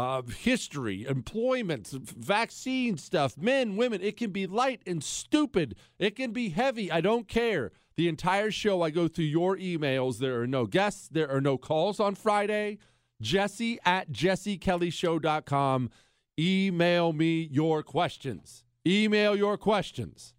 Uh, 0.00 0.22
history, 0.22 1.04
employment, 1.04 1.88
vaccine 1.88 2.96
stuff, 2.96 3.36
men, 3.36 3.76
women. 3.76 4.00
It 4.00 4.16
can 4.16 4.30
be 4.30 4.46
light 4.46 4.80
and 4.86 5.04
stupid. 5.04 5.74
It 5.98 6.16
can 6.16 6.32
be 6.32 6.48
heavy. 6.48 6.90
I 6.90 7.02
don't 7.02 7.28
care. 7.28 7.70
The 7.98 8.08
entire 8.08 8.50
show, 8.50 8.80
I 8.80 8.88
go 8.88 9.08
through 9.08 9.26
your 9.26 9.58
emails. 9.58 10.16
There 10.16 10.40
are 10.40 10.46
no 10.46 10.64
guests. 10.64 11.06
There 11.12 11.30
are 11.30 11.42
no 11.42 11.58
calls 11.58 12.00
on 12.00 12.14
Friday. 12.14 12.78
Jesse 13.20 13.78
at 13.84 14.10
jessekellyshow.com. 14.10 15.90
Email 16.38 17.12
me 17.12 17.46
your 17.52 17.82
questions. 17.82 18.64
Email 18.86 19.36
your 19.36 19.58
questions. 19.58 20.32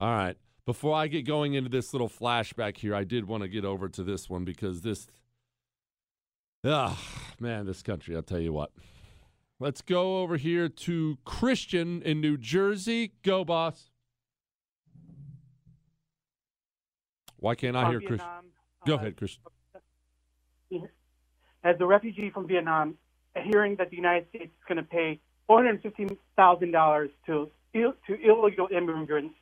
All 0.00 0.10
right. 0.10 0.36
Before 0.66 0.96
I 0.96 1.06
get 1.06 1.24
going 1.24 1.54
into 1.54 1.70
this 1.70 1.94
little 1.94 2.08
flashback 2.08 2.78
here, 2.78 2.96
I 2.96 3.04
did 3.04 3.28
want 3.28 3.44
to 3.44 3.48
get 3.48 3.64
over 3.64 3.88
to 3.90 4.02
this 4.02 4.28
one 4.28 4.44
because 4.44 4.80
this 4.80 5.06
Ah, 6.64 6.98
man, 7.42 7.66
this 7.66 7.82
country, 7.82 8.16
I'll 8.16 8.22
tell 8.22 8.40
you 8.40 8.52
what. 8.52 8.70
Let's 9.58 9.82
go 9.82 10.22
over 10.22 10.36
here 10.36 10.68
to 10.68 11.18
Christian 11.24 12.02
in 12.02 12.20
New 12.20 12.36
Jersey. 12.36 13.12
Go, 13.22 13.44
boss. 13.44 13.90
Why 17.36 17.54
can't 17.54 17.76
I 17.76 17.90
hear 17.90 18.00
Christian? 18.00 18.28
Go 18.86 18.94
uh, 18.94 18.96
ahead, 18.96 19.16
Christian. 19.16 19.42
As 21.64 21.76
a 21.80 21.86
refugee 21.86 22.30
from 22.30 22.46
Vietnam, 22.46 22.96
hearing 23.44 23.76
that 23.76 23.90
the 23.90 23.96
United 23.96 24.28
States 24.30 24.46
is 24.46 24.64
going 24.66 24.78
to 24.78 24.84
pay 24.84 25.20
$415,000 25.50 27.08
to 27.26 27.50
Ill- 27.74 27.94
to 28.06 28.18
illegal 28.20 28.68
immigrants 28.70 29.34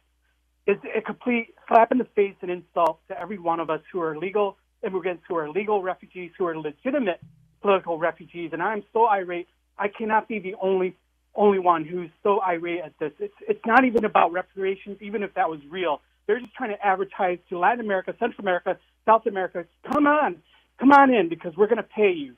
is 0.65 0.77
a 0.97 1.01
complete 1.01 1.49
slap 1.67 1.91
in 1.91 1.99
the 1.99 2.07
face 2.15 2.37
and 2.43 2.51
insult 2.51 3.01
to 3.09 3.21
every 3.21 3.39
one 3.39 3.59
of 3.59 3.71
us 3.71 3.81
who 3.93 4.01
are 4.01 4.17
legal 4.17 4.57
immigrants, 4.87 5.25
who 5.29 5.37
are 5.37 5.51
legal 5.51 5.83
refugees, 5.83 6.31
who 6.39 6.47
are 6.47 6.57
legitimate 6.57 7.21
political 7.61 7.99
refugees. 7.99 8.51
And 8.53 8.63
I'm 8.63 8.83
so 8.93 9.07
irate. 9.07 9.49
I 9.79 9.89
cannot 9.89 10.29
be 10.29 10.39
the 10.39 10.55
only 10.61 10.97
only 11.35 11.61
one 11.61 11.85
who's 11.85 12.11
so 12.23 12.41
irate 12.43 12.81
at 12.85 12.93
this. 12.99 13.13
It's 13.19 13.35
it's 13.49 13.65
not 13.67 13.85
even 13.85 14.05
about 14.05 14.33
reparations, 14.33 14.99
even 15.01 15.23
if 15.23 15.35
that 15.35 15.49
was 15.49 15.61
real. 15.71 16.01
They're 16.27 16.41
just 16.41 16.55
trying 16.55 16.71
to 16.71 16.87
advertise 16.87 17.39
to 17.49 17.59
Latin 17.59 17.81
America, 17.81 18.15
Central 18.19 18.41
America, 18.41 18.79
South 19.07 19.27
America. 19.27 19.65
Come 19.93 20.07
on, 20.07 20.37
come 20.79 20.93
on 20.93 21.13
in 21.13 21.29
because 21.29 21.57
we're 21.57 21.67
going 21.67 21.79
to 21.79 21.83
pay 21.83 22.13
you. 22.13 22.35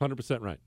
Hundred 0.00 0.16
percent 0.16 0.42
right. 0.42 0.58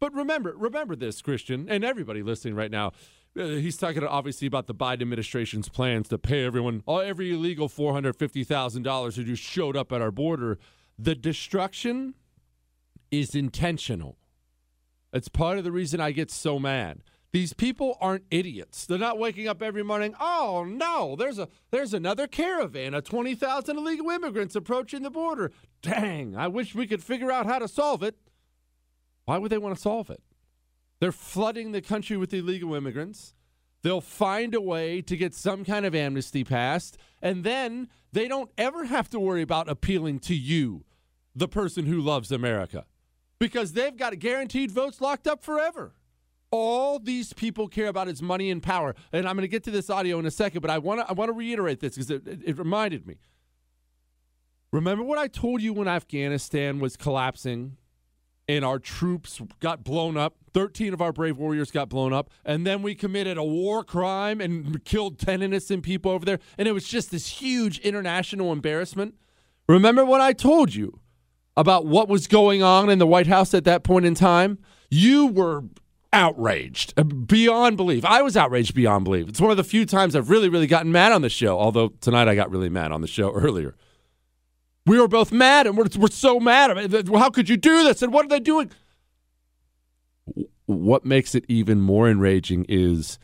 But 0.00 0.14
remember, 0.14 0.54
remember 0.56 0.94
this, 0.94 1.20
Christian, 1.22 1.68
and 1.68 1.84
everybody 1.84 2.22
listening 2.22 2.54
right 2.54 2.70
now. 2.70 2.92
uh, 3.38 3.46
He's 3.46 3.76
talking 3.76 4.04
obviously 4.04 4.46
about 4.46 4.68
the 4.68 4.74
Biden 4.74 5.02
administration's 5.02 5.68
plans 5.68 6.08
to 6.08 6.18
pay 6.18 6.44
everyone, 6.44 6.82
all 6.86 7.00
every 7.00 7.32
illegal 7.32 7.68
four 7.68 7.92
hundred 7.92 8.16
fifty 8.16 8.44
thousand 8.44 8.84
dollars 8.84 9.16
who 9.16 9.24
just 9.24 9.42
showed 9.42 9.76
up 9.76 9.92
at 9.92 10.00
our 10.00 10.12
border. 10.12 10.58
The 10.98 11.14
destruction 11.14 12.14
is 13.10 13.34
intentional. 13.34 14.18
It's 15.12 15.28
part 15.28 15.58
of 15.58 15.64
the 15.64 15.72
reason 15.72 16.00
I 16.00 16.12
get 16.12 16.30
so 16.30 16.58
mad. 16.58 17.02
These 17.30 17.52
people 17.52 17.98
aren't 18.00 18.24
idiots. 18.30 18.86
They're 18.86 18.98
not 18.98 19.18
waking 19.18 19.48
up 19.48 19.62
every 19.62 19.82
morning. 19.82 20.14
Oh 20.18 20.64
no, 20.66 21.14
there's 21.14 21.38
a 21.38 21.48
there's 21.70 21.92
another 21.92 22.26
caravan 22.26 22.94
of 22.94 23.04
twenty 23.04 23.34
thousand 23.34 23.76
illegal 23.76 24.08
immigrants 24.08 24.56
approaching 24.56 25.02
the 25.02 25.10
border. 25.10 25.52
Dang, 25.82 26.36
I 26.36 26.48
wish 26.48 26.74
we 26.74 26.86
could 26.86 27.02
figure 27.02 27.30
out 27.30 27.46
how 27.46 27.58
to 27.58 27.68
solve 27.68 28.02
it. 28.02 28.16
Why 29.26 29.36
would 29.36 29.50
they 29.50 29.58
want 29.58 29.74
to 29.74 29.80
solve 29.80 30.08
it? 30.08 30.22
They're 31.00 31.12
flooding 31.12 31.72
the 31.72 31.82
country 31.82 32.16
with 32.16 32.32
illegal 32.32 32.74
immigrants. 32.74 33.34
They'll 33.82 34.00
find 34.00 34.54
a 34.54 34.60
way 34.60 35.02
to 35.02 35.16
get 35.16 35.34
some 35.34 35.64
kind 35.64 35.86
of 35.86 35.94
amnesty 35.94 36.44
passed. 36.44 36.96
And 37.22 37.44
then 37.44 37.88
they 38.12 38.26
don't 38.26 38.50
ever 38.58 38.84
have 38.86 39.08
to 39.10 39.20
worry 39.20 39.42
about 39.42 39.68
appealing 39.68 40.18
to 40.20 40.34
you, 40.34 40.84
the 41.34 41.46
person 41.46 41.86
who 41.86 42.00
loves 42.00 42.32
America, 42.32 42.86
because 43.38 43.72
they've 43.72 43.96
got 43.96 44.18
guaranteed 44.18 44.70
votes 44.70 45.00
locked 45.00 45.26
up 45.26 45.42
forever. 45.42 45.92
All 46.50 46.98
these 46.98 47.32
people 47.32 47.68
care 47.68 47.88
about 47.88 48.08
is 48.08 48.22
money 48.22 48.50
and 48.50 48.62
power. 48.62 48.94
And 49.12 49.28
I'm 49.28 49.36
going 49.36 49.42
to 49.42 49.48
get 49.48 49.64
to 49.64 49.70
this 49.70 49.90
audio 49.90 50.18
in 50.18 50.26
a 50.26 50.30
second, 50.30 50.62
but 50.62 50.70
I 50.70 50.78
want 50.78 51.00
to 51.00 51.08
I 51.08 51.12
want 51.12 51.28
to 51.28 51.34
reiterate 51.34 51.80
this 51.80 51.94
because 51.94 52.10
it, 52.10 52.26
it, 52.26 52.40
it 52.44 52.58
reminded 52.58 53.06
me. 53.06 53.16
Remember 54.72 55.04
what 55.04 55.18
I 55.18 55.28
told 55.28 55.62
you 55.62 55.72
when 55.72 55.88
Afghanistan 55.88 56.78
was 56.78 56.96
collapsing 56.96 57.76
and 58.46 58.64
our 58.64 58.78
troops 58.78 59.40
got 59.60 59.84
blown 59.84 60.16
up? 60.16 60.36
13 60.54 60.92
of 60.92 61.00
our 61.00 61.12
brave 61.12 61.38
warriors 61.38 61.70
got 61.70 61.88
blown 61.88 62.12
up. 62.12 62.30
And 62.44 62.66
then 62.66 62.82
we 62.82 62.94
committed 62.94 63.38
a 63.38 63.44
war 63.44 63.84
crime 63.84 64.40
and 64.40 64.84
killed 64.84 65.18
10 65.18 65.42
innocent 65.42 65.82
people 65.82 66.10
over 66.10 66.24
there. 66.24 66.38
And 66.56 66.66
it 66.66 66.72
was 66.72 66.86
just 66.86 67.10
this 67.10 67.28
huge 67.28 67.78
international 67.78 68.52
embarrassment. 68.52 69.14
Remember 69.68 70.04
what 70.04 70.20
I 70.20 70.32
told 70.32 70.74
you 70.74 71.00
about 71.58 71.86
what 71.86 72.08
was 72.08 72.28
going 72.28 72.62
on 72.62 72.88
in 72.88 73.00
the 73.00 73.06
White 73.06 73.26
House 73.26 73.52
at 73.52 73.64
that 73.64 73.82
point 73.82 74.06
in 74.06 74.14
time? 74.14 74.58
You 74.90 75.26
were 75.26 75.64
outraged 76.12 76.94
uh, 76.96 77.02
beyond 77.02 77.76
belief. 77.76 78.04
I 78.04 78.22
was 78.22 78.36
outraged 78.36 78.74
beyond 78.74 79.04
belief. 79.04 79.28
It's 79.28 79.40
one 79.40 79.50
of 79.50 79.56
the 79.56 79.64
few 79.64 79.84
times 79.84 80.14
I've 80.14 80.30
really, 80.30 80.48
really 80.48 80.68
gotten 80.68 80.92
mad 80.92 81.10
on 81.10 81.20
the 81.20 81.28
show, 81.28 81.58
although 81.58 81.88
tonight 82.00 82.28
I 82.28 82.36
got 82.36 82.50
really 82.50 82.68
mad 82.68 82.92
on 82.92 83.00
the 83.00 83.08
show 83.08 83.32
earlier. 83.34 83.74
We 84.86 85.00
were 85.00 85.08
both 85.08 85.32
mad, 85.32 85.66
and 85.66 85.76
we're, 85.76 85.88
we're 85.98 86.08
so 86.08 86.38
mad. 86.38 87.08
How 87.08 87.28
could 87.28 87.48
you 87.48 87.56
do 87.56 87.82
this? 87.82 88.02
And 88.02 88.12
what 88.12 88.24
are 88.24 88.28
they 88.28 88.40
doing? 88.40 88.70
What 90.66 91.04
makes 91.04 91.34
it 91.34 91.44
even 91.48 91.80
more 91.80 92.08
enraging 92.08 92.66
is 92.68 93.18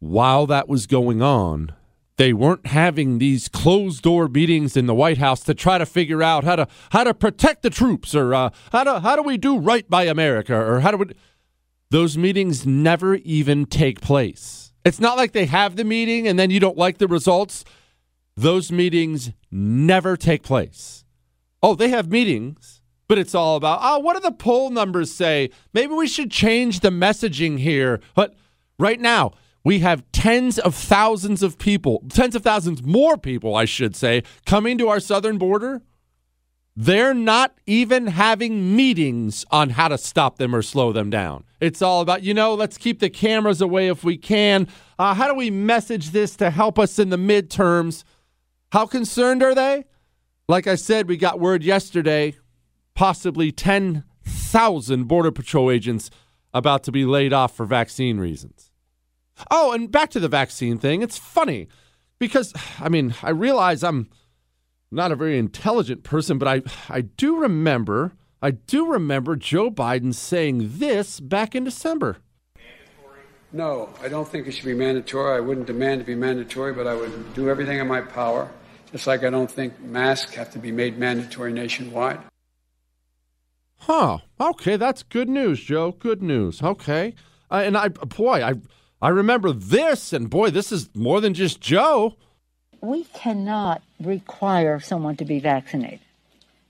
while 0.00 0.48
that 0.48 0.68
was 0.68 0.88
going 0.88 1.22
on, 1.22 1.72
they 2.16 2.32
weren't 2.32 2.66
having 2.66 3.18
these 3.18 3.48
closed 3.48 4.02
door 4.02 4.28
meetings 4.28 4.76
in 4.76 4.86
the 4.86 4.94
White 4.94 5.18
House 5.18 5.40
to 5.44 5.54
try 5.54 5.78
to 5.78 5.86
figure 5.86 6.22
out 6.22 6.44
how 6.44 6.56
to 6.56 6.68
how 6.90 7.04
to 7.04 7.14
protect 7.14 7.62
the 7.62 7.70
troops 7.70 8.14
or 8.14 8.34
uh, 8.34 8.50
how 8.70 8.84
to 8.84 9.00
how 9.00 9.16
do 9.16 9.22
we 9.22 9.36
do 9.36 9.58
right 9.58 9.88
by 9.88 10.04
America 10.04 10.54
or 10.54 10.80
how 10.80 10.90
do 10.90 10.98
we 10.98 11.06
those 11.90 12.16
meetings 12.16 12.66
never 12.66 13.16
even 13.16 13.66
take 13.66 14.00
place. 14.00 14.72
It's 14.84 15.00
not 15.00 15.16
like 15.16 15.32
they 15.32 15.46
have 15.46 15.76
the 15.76 15.84
meeting 15.84 16.26
and 16.26 16.38
then 16.38 16.50
you 16.50 16.58
don't 16.58 16.78
like 16.78 16.98
the 16.98 17.06
results. 17.06 17.64
Those 18.34 18.72
meetings 18.72 19.30
never 19.50 20.16
take 20.16 20.42
place. 20.42 21.04
Oh, 21.62 21.74
they 21.74 21.90
have 21.90 22.10
meetings, 22.10 22.80
but 23.08 23.18
it's 23.18 23.34
all 23.34 23.56
about, 23.56 23.80
oh, 23.82 23.98
what 23.98 24.14
do 24.14 24.20
the 24.20 24.32
poll 24.32 24.70
numbers 24.70 25.12
say? 25.12 25.50
Maybe 25.74 25.92
we 25.92 26.08
should 26.08 26.30
change 26.30 26.80
the 26.80 26.88
messaging 26.88 27.58
here. 27.58 28.00
But 28.14 28.34
right 28.78 28.98
now, 28.98 29.32
we 29.64 29.80
have 29.80 30.04
tens 30.12 30.58
of 30.58 30.74
thousands 30.74 31.42
of 31.42 31.58
people, 31.58 32.02
tens 32.08 32.34
of 32.34 32.42
thousands 32.42 32.82
more 32.82 33.16
people, 33.16 33.54
I 33.54 33.64
should 33.64 33.94
say, 33.94 34.22
coming 34.46 34.78
to 34.78 34.88
our 34.88 35.00
southern 35.00 35.38
border 35.38 35.82
they're 36.74 37.14
not 37.14 37.54
even 37.66 38.06
having 38.06 38.74
meetings 38.74 39.44
on 39.50 39.70
how 39.70 39.88
to 39.88 39.98
stop 39.98 40.38
them 40.38 40.54
or 40.54 40.62
slow 40.62 40.92
them 40.92 41.10
down. 41.10 41.44
It's 41.60 41.82
all 41.82 42.00
about, 42.00 42.22
you 42.22 42.32
know, 42.32 42.54
let's 42.54 42.78
keep 42.78 42.98
the 42.98 43.10
cameras 43.10 43.60
away 43.60 43.88
if 43.88 44.02
we 44.02 44.16
can. 44.16 44.68
Uh, 44.98 45.14
how 45.14 45.28
do 45.28 45.34
we 45.34 45.50
message 45.50 46.10
this 46.10 46.34
to 46.36 46.50
help 46.50 46.78
us 46.78 46.98
in 46.98 47.10
the 47.10 47.18
midterms? 47.18 48.04
How 48.72 48.86
concerned 48.86 49.42
are 49.42 49.54
they? 49.54 49.84
Like 50.48 50.66
I 50.66 50.76
said, 50.76 51.08
we 51.08 51.16
got 51.16 51.40
word 51.40 51.62
yesterday 51.62 52.36
possibly 52.94 53.52
10,000 53.52 55.04
Border 55.04 55.30
Patrol 55.30 55.70
agents 55.70 56.10
about 56.54 56.82
to 56.84 56.92
be 56.92 57.04
laid 57.04 57.32
off 57.32 57.54
for 57.54 57.64
vaccine 57.64 58.18
reasons. 58.18 58.71
Oh, 59.50 59.72
and 59.72 59.90
back 59.90 60.10
to 60.10 60.20
the 60.20 60.28
vaccine 60.28 60.78
thing. 60.78 61.02
It's 61.02 61.18
funny 61.18 61.68
because, 62.18 62.52
I 62.78 62.88
mean, 62.88 63.14
I 63.22 63.30
realize 63.30 63.82
I'm 63.82 64.08
not 64.90 65.12
a 65.12 65.16
very 65.16 65.38
intelligent 65.38 66.04
person, 66.04 66.38
but 66.38 66.48
I, 66.48 66.62
I 66.88 67.02
do 67.02 67.36
remember, 67.36 68.12
I 68.40 68.52
do 68.52 68.86
remember 68.86 69.36
Joe 69.36 69.70
Biden 69.70 70.14
saying 70.14 70.78
this 70.78 71.20
back 71.20 71.54
in 71.54 71.64
December. 71.64 72.18
No, 73.52 73.90
I 74.00 74.08
don't 74.08 74.26
think 74.26 74.46
it 74.46 74.52
should 74.52 74.64
be 74.64 74.74
mandatory. 74.74 75.36
I 75.36 75.40
wouldn't 75.40 75.66
demand 75.66 76.00
to 76.00 76.06
be 76.06 76.14
mandatory, 76.14 76.72
but 76.72 76.86
I 76.86 76.94
would 76.94 77.34
do 77.34 77.50
everything 77.50 77.78
in 77.78 77.86
my 77.86 78.00
power. 78.00 78.50
Just 78.90 79.06
like 79.06 79.24
I 79.24 79.30
don't 79.30 79.50
think 79.50 79.78
masks 79.80 80.34
have 80.34 80.50
to 80.52 80.58
be 80.58 80.72
made 80.72 80.98
mandatory 80.98 81.52
nationwide. 81.52 82.20
Huh. 83.78 84.18
Okay, 84.40 84.76
that's 84.76 85.02
good 85.02 85.28
news, 85.28 85.60
Joe. 85.60 85.92
Good 85.92 86.22
news. 86.22 86.62
Okay. 86.62 87.14
Uh, 87.50 87.62
and 87.64 87.76
I, 87.76 87.88
boy, 87.88 88.42
I, 88.42 88.54
I 89.02 89.10
remember 89.10 89.52
this, 89.52 90.14
and 90.14 90.30
boy, 90.30 90.50
this 90.50 90.72
is 90.72 90.88
more 90.94 91.20
than 91.20 91.34
just 91.34 91.60
Joe 91.60 92.16
we 92.82 93.04
cannot 93.14 93.80
require 94.00 94.80
someone 94.80 95.16
to 95.16 95.24
be 95.24 95.38
vaccinated. 95.38 96.00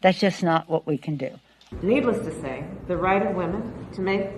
That's 0.03 0.21
just 0.21 0.43
not 0.43 0.69
what 0.69 0.87
we 0.87 0.99
can 0.99 1.17
do. 1.17 1.31
Needless 1.81 2.25
to 2.27 2.41
say, 2.43 2.65
the 2.87 2.97
right 2.97 3.27
of 3.27 3.35
women 3.35 3.87
to 3.95 4.03
make 4.03 4.29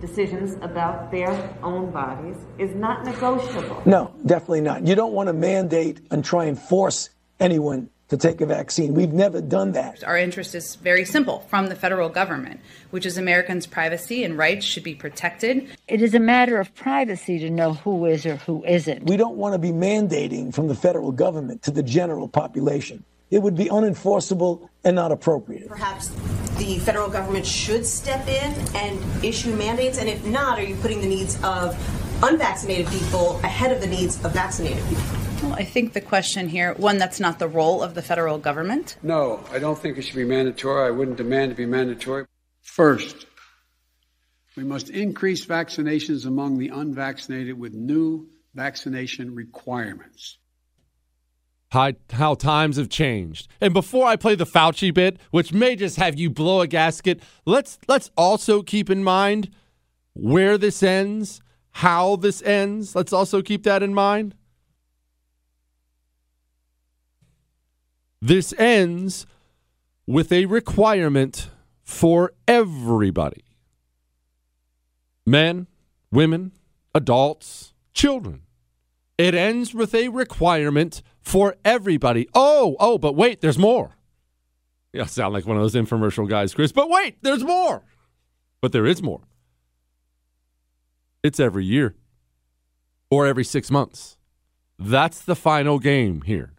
decisions 0.00 0.56
about 0.62 1.10
their 1.10 1.30
own 1.62 1.90
bodies 1.90 2.36
is 2.58 2.74
not 2.74 3.04
negotiable. 3.04 3.82
No, 3.84 4.14
definitely 4.24 4.62
not. 4.62 4.86
You 4.86 4.94
don't 4.94 5.12
want 5.12 5.26
to 5.26 5.34
mandate 5.34 6.00
and 6.10 6.24
try 6.24 6.46
and 6.46 6.58
force 6.58 7.10
anyone 7.38 7.90
to 8.10 8.16
take 8.16 8.40
a 8.40 8.46
vaccine. 8.46 8.92
We've 8.92 9.12
never 9.12 9.40
done 9.40 9.72
that. 9.72 10.04
Our 10.04 10.18
interest 10.18 10.54
is 10.54 10.74
very 10.74 11.04
simple 11.04 11.40
from 11.48 11.68
the 11.68 11.76
federal 11.76 12.08
government, 12.08 12.60
which 12.90 13.06
is 13.06 13.16
Americans' 13.16 13.66
privacy 13.66 14.24
and 14.24 14.36
rights 14.36 14.66
should 14.66 14.82
be 14.82 14.94
protected. 14.94 15.68
It 15.88 16.02
is 16.02 16.12
a 16.12 16.18
matter 16.20 16.58
of 16.60 16.74
privacy 16.74 17.38
to 17.38 17.50
know 17.50 17.74
who 17.74 18.06
is 18.06 18.26
or 18.26 18.36
who 18.36 18.64
isn't. 18.64 19.04
We 19.04 19.16
don't 19.16 19.36
want 19.36 19.54
to 19.54 19.58
be 19.58 19.70
mandating 19.70 20.52
from 20.52 20.66
the 20.66 20.74
federal 20.74 21.12
government 21.12 21.62
to 21.62 21.70
the 21.70 21.84
general 21.84 22.28
population. 22.28 23.04
It 23.30 23.42
would 23.42 23.54
be 23.54 23.66
unenforceable 23.66 24.68
and 24.82 24.96
not 24.96 25.12
appropriate. 25.12 25.68
Perhaps 25.68 26.08
the 26.58 26.80
federal 26.80 27.08
government 27.08 27.46
should 27.46 27.86
step 27.86 28.26
in 28.26 28.54
and 28.74 29.24
issue 29.24 29.54
mandates, 29.54 29.98
and 29.98 30.08
if 30.08 30.24
not, 30.26 30.58
are 30.58 30.64
you 30.64 30.74
putting 30.76 31.00
the 31.00 31.06
needs 31.06 31.40
of 31.44 31.76
unvaccinated 32.22 32.86
people 32.88 33.36
ahead 33.42 33.72
of 33.72 33.80
the 33.80 33.86
needs 33.86 34.22
of 34.24 34.32
vaccinated 34.32 34.82
people? 34.88 35.04
Well, 35.42 35.54
I 35.54 35.64
think 35.64 35.94
the 35.94 36.00
question 36.00 36.48
here, 36.48 36.74
one, 36.74 36.98
that's 36.98 37.18
not 37.18 37.38
the 37.38 37.48
role 37.48 37.82
of 37.82 37.94
the 37.94 38.02
federal 38.02 38.38
government. 38.38 38.96
No, 39.02 39.42
I 39.50 39.58
don't 39.58 39.78
think 39.78 39.96
it 39.96 40.02
should 40.02 40.16
be 40.16 40.24
mandatory. 40.24 40.86
I 40.86 40.90
wouldn't 40.90 41.16
demand 41.16 41.50
to 41.50 41.56
be 41.56 41.66
mandatory. 41.66 42.26
First, 42.60 43.26
we 44.56 44.64
must 44.64 44.90
increase 44.90 45.46
vaccinations 45.46 46.26
among 46.26 46.58
the 46.58 46.68
unvaccinated 46.68 47.58
with 47.58 47.72
new 47.72 48.28
vaccination 48.54 49.34
requirements. 49.34 50.36
How, 51.70 51.92
how 52.10 52.34
times 52.34 52.76
have 52.76 52.88
changed. 52.88 53.48
And 53.60 53.72
before 53.72 54.06
I 54.06 54.16
play 54.16 54.34
the 54.34 54.44
Fauci 54.44 54.92
bit, 54.92 55.18
which 55.30 55.52
may 55.52 55.76
just 55.76 55.96
have 55.96 56.18
you 56.18 56.28
blow 56.28 56.60
a 56.60 56.66
gasket, 56.66 57.22
let's 57.46 57.78
let's 57.86 58.10
also 58.16 58.62
keep 58.62 58.90
in 58.90 59.04
mind 59.04 59.50
where 60.14 60.58
this 60.58 60.82
ends, 60.82 61.40
how 61.72 62.16
this 62.16 62.42
ends. 62.42 62.94
Let's 62.94 63.12
also 63.12 63.42
keep 63.42 63.64
that 63.64 63.82
in 63.82 63.94
mind. 63.94 64.34
This 68.22 68.52
ends 68.58 69.26
with 70.06 70.30
a 70.32 70.46
requirement 70.46 71.48
for 71.82 72.32
everybody 72.46 73.44
men, 75.26 75.68
women, 76.10 76.52
adults, 76.94 77.72
children. 77.92 78.42
It 79.16 79.34
ends 79.34 79.74
with 79.74 79.94
a 79.94 80.08
requirement 80.08 81.02
for 81.20 81.54
everybody. 81.64 82.28
Oh, 82.34 82.76
oh, 82.80 82.98
but 82.98 83.14
wait, 83.14 83.40
there's 83.40 83.58
more. 83.58 83.92
Yeah, 84.92 85.04
sound 85.04 85.34
like 85.34 85.46
one 85.46 85.56
of 85.56 85.62
those 85.62 85.74
infomercial 85.74 86.28
guys, 86.28 86.52
Chris. 86.52 86.72
But 86.72 86.90
wait, 86.90 87.22
there's 87.22 87.44
more. 87.44 87.84
But 88.60 88.72
there 88.72 88.86
is 88.86 89.02
more. 89.02 89.20
It's 91.22 91.40
every 91.40 91.64
year 91.64 91.94
or 93.10 93.26
every 93.26 93.44
six 93.44 93.70
months. 93.70 94.16
That's 94.78 95.20
the 95.20 95.36
final 95.36 95.78
game 95.78 96.22
here. 96.22 96.52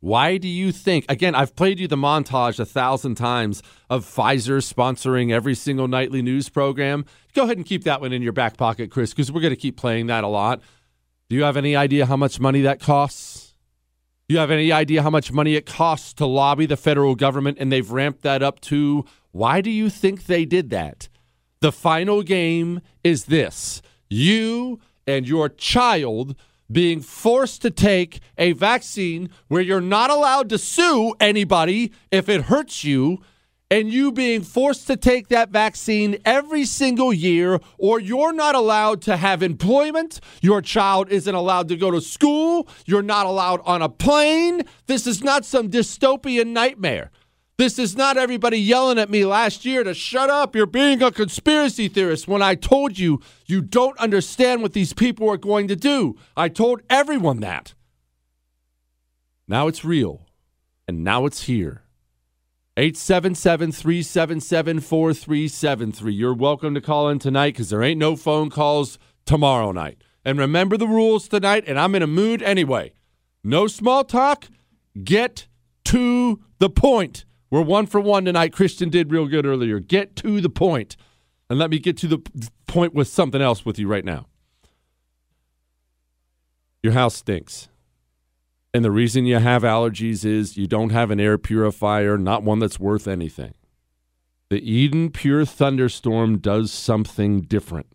Why 0.00 0.36
do 0.36 0.48
you 0.48 0.72
think? 0.72 1.04
Again, 1.08 1.34
I've 1.34 1.56
played 1.56 1.80
you 1.80 1.88
the 1.88 1.96
montage 1.96 2.60
a 2.60 2.64
thousand 2.64 3.14
times 3.14 3.62
of 3.88 4.04
Pfizer 4.04 4.58
sponsoring 4.62 5.32
every 5.32 5.54
single 5.54 5.88
nightly 5.88 6.22
news 6.22 6.48
program. 6.48 7.04
Go 7.34 7.44
ahead 7.44 7.56
and 7.56 7.66
keep 7.66 7.84
that 7.84 8.00
one 8.00 8.12
in 8.12 8.22
your 8.22 8.32
back 8.32 8.56
pocket, 8.56 8.90
Chris, 8.90 9.10
because 9.10 9.32
we're 9.32 9.40
going 9.40 9.54
to 9.54 9.60
keep 9.60 9.76
playing 9.76 10.06
that 10.08 10.22
a 10.22 10.28
lot. 10.28 10.60
Do 11.28 11.36
you 11.36 11.44
have 11.44 11.56
any 11.56 11.74
idea 11.74 12.06
how 12.06 12.16
much 12.16 12.38
money 12.38 12.60
that 12.62 12.80
costs? 12.80 13.54
Do 14.28 14.34
you 14.34 14.38
have 14.40 14.50
any 14.50 14.70
idea 14.70 15.02
how 15.02 15.10
much 15.10 15.32
money 15.32 15.54
it 15.54 15.66
costs 15.66 16.12
to 16.14 16.26
lobby 16.26 16.66
the 16.66 16.76
federal 16.76 17.14
government? 17.14 17.58
And 17.60 17.72
they've 17.72 17.90
ramped 17.90 18.22
that 18.22 18.42
up 18.42 18.60
to 18.62 19.04
why 19.32 19.60
do 19.60 19.70
you 19.70 19.88
think 19.88 20.26
they 20.26 20.44
did 20.44 20.70
that? 20.70 21.08
The 21.60 21.72
final 21.72 22.22
game 22.22 22.80
is 23.02 23.24
this 23.24 23.82
you 24.08 24.80
and 25.06 25.26
your 25.26 25.48
child 25.48 26.36
being 26.70 27.00
forced 27.00 27.62
to 27.62 27.70
take 27.70 28.20
a 28.36 28.52
vaccine 28.52 29.30
where 29.48 29.62
you're 29.62 29.80
not 29.80 30.10
allowed 30.10 30.48
to 30.50 30.58
sue 30.58 31.14
anybody 31.20 31.92
if 32.10 32.28
it 32.28 32.42
hurts 32.42 32.84
you 32.84 33.20
and 33.70 33.92
you 33.92 34.12
being 34.12 34.42
forced 34.42 34.86
to 34.86 34.96
take 34.96 35.28
that 35.28 35.50
vaccine 35.50 36.18
every 36.24 36.64
single 36.64 37.12
year, 37.12 37.58
or 37.78 37.98
you're 37.98 38.32
not 38.32 38.54
allowed 38.54 39.02
to 39.02 39.16
have 39.16 39.42
employment, 39.42 40.20
your 40.40 40.62
child 40.62 41.10
isn't 41.10 41.34
allowed 41.34 41.68
to 41.68 41.76
go 41.76 41.90
to 41.90 42.00
school, 42.00 42.68
you're 42.84 43.02
not 43.02 43.26
allowed 43.26 43.60
on 43.64 43.82
a 43.82 43.88
plane. 43.88 44.62
This 44.86 45.06
is 45.06 45.22
not 45.22 45.44
some 45.44 45.68
dystopian 45.68 46.48
nightmare. 46.48 47.10
This 47.58 47.78
is 47.78 47.96
not 47.96 48.18
everybody 48.18 48.58
yelling 48.58 48.98
at 48.98 49.08
me 49.08 49.24
last 49.24 49.64
year 49.64 49.82
to 49.82 49.94
shut 49.94 50.28
up, 50.28 50.54
you're 50.54 50.66
being 50.66 51.02
a 51.02 51.10
conspiracy 51.10 51.88
theorist 51.88 52.28
when 52.28 52.42
I 52.42 52.54
told 52.54 52.98
you 52.98 53.20
you 53.46 53.62
don't 53.62 53.98
understand 53.98 54.60
what 54.60 54.74
these 54.74 54.92
people 54.92 55.30
are 55.30 55.38
going 55.38 55.66
to 55.68 55.76
do. 55.76 56.16
I 56.36 56.50
told 56.50 56.82
everyone 56.90 57.40
that. 57.40 57.72
Now 59.48 59.68
it's 59.68 59.86
real, 59.86 60.26
and 60.86 61.02
now 61.02 61.24
it's 61.24 61.44
here. 61.44 61.82
877 62.76 63.72
377 63.72 64.80
4373. 64.80 66.12
You're 66.12 66.34
welcome 66.34 66.74
to 66.74 66.82
call 66.82 67.08
in 67.08 67.18
tonight 67.18 67.54
because 67.54 67.70
there 67.70 67.82
ain't 67.82 67.98
no 67.98 68.16
phone 68.16 68.50
calls 68.50 68.98
tomorrow 69.24 69.72
night. 69.72 70.02
And 70.26 70.38
remember 70.38 70.76
the 70.76 70.86
rules 70.86 71.26
tonight, 71.26 71.64
and 71.66 71.78
I'm 71.78 71.94
in 71.94 72.02
a 72.02 72.06
mood 72.06 72.42
anyway. 72.42 72.92
No 73.42 73.66
small 73.66 74.04
talk, 74.04 74.48
get 75.02 75.46
to 75.84 76.42
the 76.58 76.68
point. 76.68 77.24
We're 77.50 77.62
one 77.62 77.86
for 77.86 78.00
one 78.00 78.24
tonight. 78.24 78.52
Christian 78.52 78.90
did 78.90 79.12
real 79.12 79.26
good 79.26 79.46
earlier. 79.46 79.78
Get 79.78 80.16
to 80.16 80.40
the 80.40 80.50
point. 80.50 80.96
And 81.48 81.58
let 81.58 81.70
me 81.70 81.78
get 81.78 81.96
to 81.98 82.08
the 82.08 82.18
point 82.66 82.92
with 82.92 83.08
something 83.08 83.40
else 83.40 83.64
with 83.64 83.78
you 83.78 83.86
right 83.86 84.04
now. 84.04 84.26
Your 86.82 86.92
house 86.92 87.16
stinks. 87.16 87.68
And 88.74 88.84
the 88.84 88.90
reason 88.90 89.26
you 89.26 89.38
have 89.38 89.62
allergies 89.62 90.24
is 90.24 90.56
you 90.56 90.66
don't 90.66 90.90
have 90.90 91.10
an 91.10 91.20
air 91.20 91.38
purifier, 91.38 92.18
not 92.18 92.42
one 92.42 92.58
that's 92.58 92.80
worth 92.80 93.08
anything. 93.08 93.54
The 94.50 94.60
Eden 94.60 95.10
Pure 95.10 95.46
Thunderstorm 95.46 96.38
does 96.38 96.70
something 96.72 97.42
different. 97.42 97.86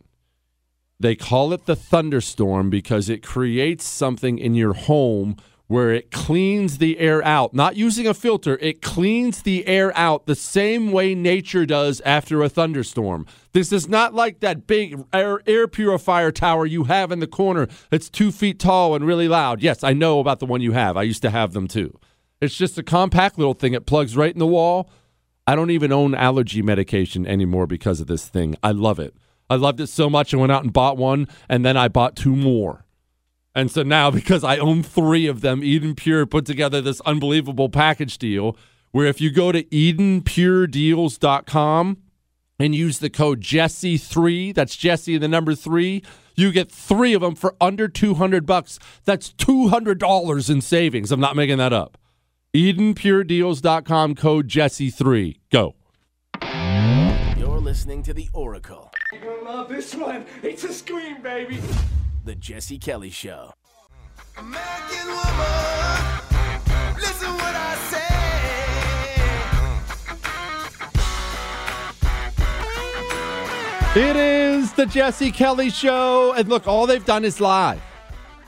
They 1.00 1.16
call 1.16 1.54
it 1.54 1.66
the 1.66 1.76
thunderstorm 1.76 2.70
because 2.70 3.10
it 3.10 3.24
creates 3.24 3.86
something 3.86 4.38
in 4.38 4.56
your 4.56 4.74
home 4.74 5.38
where 5.72 5.94
it 5.94 6.12
cleans 6.12 6.80
the 6.80 7.00
air 7.00 7.24
out, 7.24 7.54
not 7.54 7.78
using 7.78 8.06
a 8.06 8.14
filter, 8.14 8.58
it 8.58 8.82
cleans 8.82 9.44
the 9.44 9.66
air 9.66 9.98
out 9.98 10.26
the 10.26 10.36
same 10.36 10.92
way 10.92 11.16
nature 11.16 11.66
does 11.66 12.02
after 12.02 12.44
a 12.44 12.50
thunderstorm. 12.50 13.26
This 13.54 13.72
is 13.72 13.88
not 13.88 14.14
like 14.14 14.42
that 14.42 14.68
big 14.68 15.02
air, 15.14 15.42
air 15.48 15.70
purifier 15.70 16.30
tower 16.30 16.66
you 16.66 16.84
have 16.84 17.10
in 17.10 17.22
the 17.22 17.26
corner 17.26 17.70
that's 17.90 18.10
two 18.10 18.34
feet 18.34 18.60
tall 18.60 18.96
and 18.96 19.08
really 19.08 19.30
loud. 19.30 19.62
Yes, 19.62 19.82
I 19.82 19.94
know 19.94 20.20
about 20.20 20.40
the 20.40 20.46
one 20.46 20.60
you 20.60 20.74
have. 20.74 20.98
I 20.98 21.04
used 21.04 21.22
to 21.22 21.30
have 21.30 21.54
them 21.54 21.70
too. 21.70 21.98
It's 22.42 22.58
just 22.58 22.78
a 22.78 22.84
compact 22.84 23.38
little 23.38 23.54
thing. 23.54 23.74
It 23.74 23.86
plugs 23.86 24.18
right 24.18 24.34
in 24.34 24.40
the 24.40 24.48
wall. 24.48 24.90
I 25.48 25.56
don't 25.56 25.72
even 25.72 25.94
own 25.94 26.14
allergy 26.14 26.62
medication 26.62 27.26
anymore 27.26 27.66
because 27.66 28.02
of 28.02 28.08
this 28.08 28.28
thing. 28.28 28.58
I 28.62 28.72
love 28.72 29.00
it. 29.00 29.16
I 29.50 29.56
loved 29.56 29.80
it 29.80 29.88
so 29.88 30.10
much 30.10 30.34
I 30.34 30.38
went 30.38 30.52
out 30.52 30.64
and 30.64 30.74
bought 30.74 30.98
one, 30.98 31.30
and 31.48 31.64
then 31.64 31.78
I 31.78 31.88
bought 31.88 32.18
two 32.18 32.36
more. 32.36 32.84
And 33.54 33.70
so 33.70 33.84
now, 33.84 34.10
because 34.12 34.44
I 34.44 34.58
own 34.58 34.82
three 34.84 35.28
of 35.28 35.42
them, 35.42 35.64
Eden 35.64 35.96
Pure 35.96 36.28
put 36.28 36.46
together 36.46 36.82
this 36.82 37.02
unbelievable 37.02 37.70
package 37.70 38.18
deal 38.18 38.56
where 38.92 39.08
if 39.08 39.20
you 39.22 39.32
go 39.32 39.52
to 39.52 39.64
EdenPureDeals.com 39.64 41.98
and 42.60 42.76
use 42.76 43.00
the 43.00 43.10
code 43.10 43.42
Jesse3, 43.42 44.54
that's 44.54 44.76
Jesse 44.76 45.18
the 45.18 45.28
number 45.28 45.56
three, 45.56 46.04
you 46.36 46.52
get 46.52 46.72
three 46.72 47.14
of 47.14 47.22
them 47.22 47.36
for 47.36 47.56
under 47.60 47.88
200 47.88 48.46
bucks. 48.46 48.78
That's 49.06 49.34
$200 49.34 50.50
in 50.50 50.62
savings. 50.62 51.12
I'm 51.12 51.20
not 51.20 51.36
making 51.36 51.58
that 51.58 51.74
up. 51.74 51.98
EdenPureDeals.com 52.54 54.16
code 54.16 54.48
Jesse3. 54.48 55.40
Go. 55.52 55.76
You're 57.38 57.60
listening 57.60 58.04
to 58.04 58.14
The 58.14 58.30
Oracle, 58.34 58.92
You're 59.12 59.22
gonna 59.22 59.44
love 59.44 59.70
this 59.70 59.96
one. 59.96 60.26
It's 60.44 60.64
a 60.64 60.74
scream, 60.74 61.22
baby. 61.22 61.60
The 62.24 62.36
Jesse 62.36 62.78
Kelly 62.78 63.10
Show. 63.10 63.52
American 64.38 65.08
woman, 65.08 66.22
listen 66.96 67.34
what 67.34 67.56
I 67.56 67.76
say. 73.94 74.00
It 74.00 74.16
is 74.16 74.72
the 74.74 74.86
Jesse 74.86 75.32
Kelly 75.32 75.72
Show. 75.72 76.34
And 76.34 76.48
look, 76.48 76.68
all 76.68 76.86
they've 76.86 77.04
done 77.04 77.26
is 77.26 77.42
lie. 77.42 77.82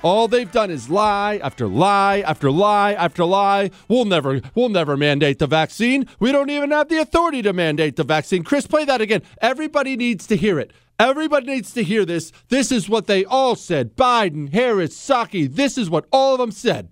All 0.04 0.28
they've 0.28 0.52
done 0.52 0.70
is 0.70 0.92
lie 0.92 1.38
after 1.38 1.68
lie 1.68 2.20
after 2.20 2.52
lie 2.52 2.94
after 2.94 3.26
lie. 3.26 3.72
We'll 3.88 4.06
never 4.06 4.42
we'll 4.54 4.70
never 4.70 4.96
mandate 4.96 5.40
the 5.40 5.48
vaccine. 5.48 6.08
We 6.20 6.32
don't 6.32 6.52
even 6.52 6.70
have 6.70 6.90
the 6.90 7.00
authority 7.00 7.42
to 7.42 7.54
mandate 7.54 7.96
the 7.96 8.04
vaccine. 8.04 8.44
Chris, 8.44 8.68
play 8.68 8.86
that 8.86 9.02
again. 9.02 9.24
Everybody 9.42 9.96
needs 9.96 10.28
to 10.28 10.36
hear 10.36 10.60
it. 10.60 10.70
Everybody 11.04 11.48
needs 11.48 11.74
to 11.74 11.84
hear 11.84 12.06
this. 12.06 12.32
This 12.48 12.72
is 12.72 12.88
what 12.88 13.08
they 13.08 13.26
all 13.26 13.56
said. 13.56 13.94
Biden, 13.98 14.54
Harris, 14.54 14.98
Psaki. 14.98 15.54
This 15.54 15.78
is 15.78 15.90
what 15.90 16.06
all 16.14 16.36
of 16.36 16.40
them 16.40 16.52
said. 16.52 16.88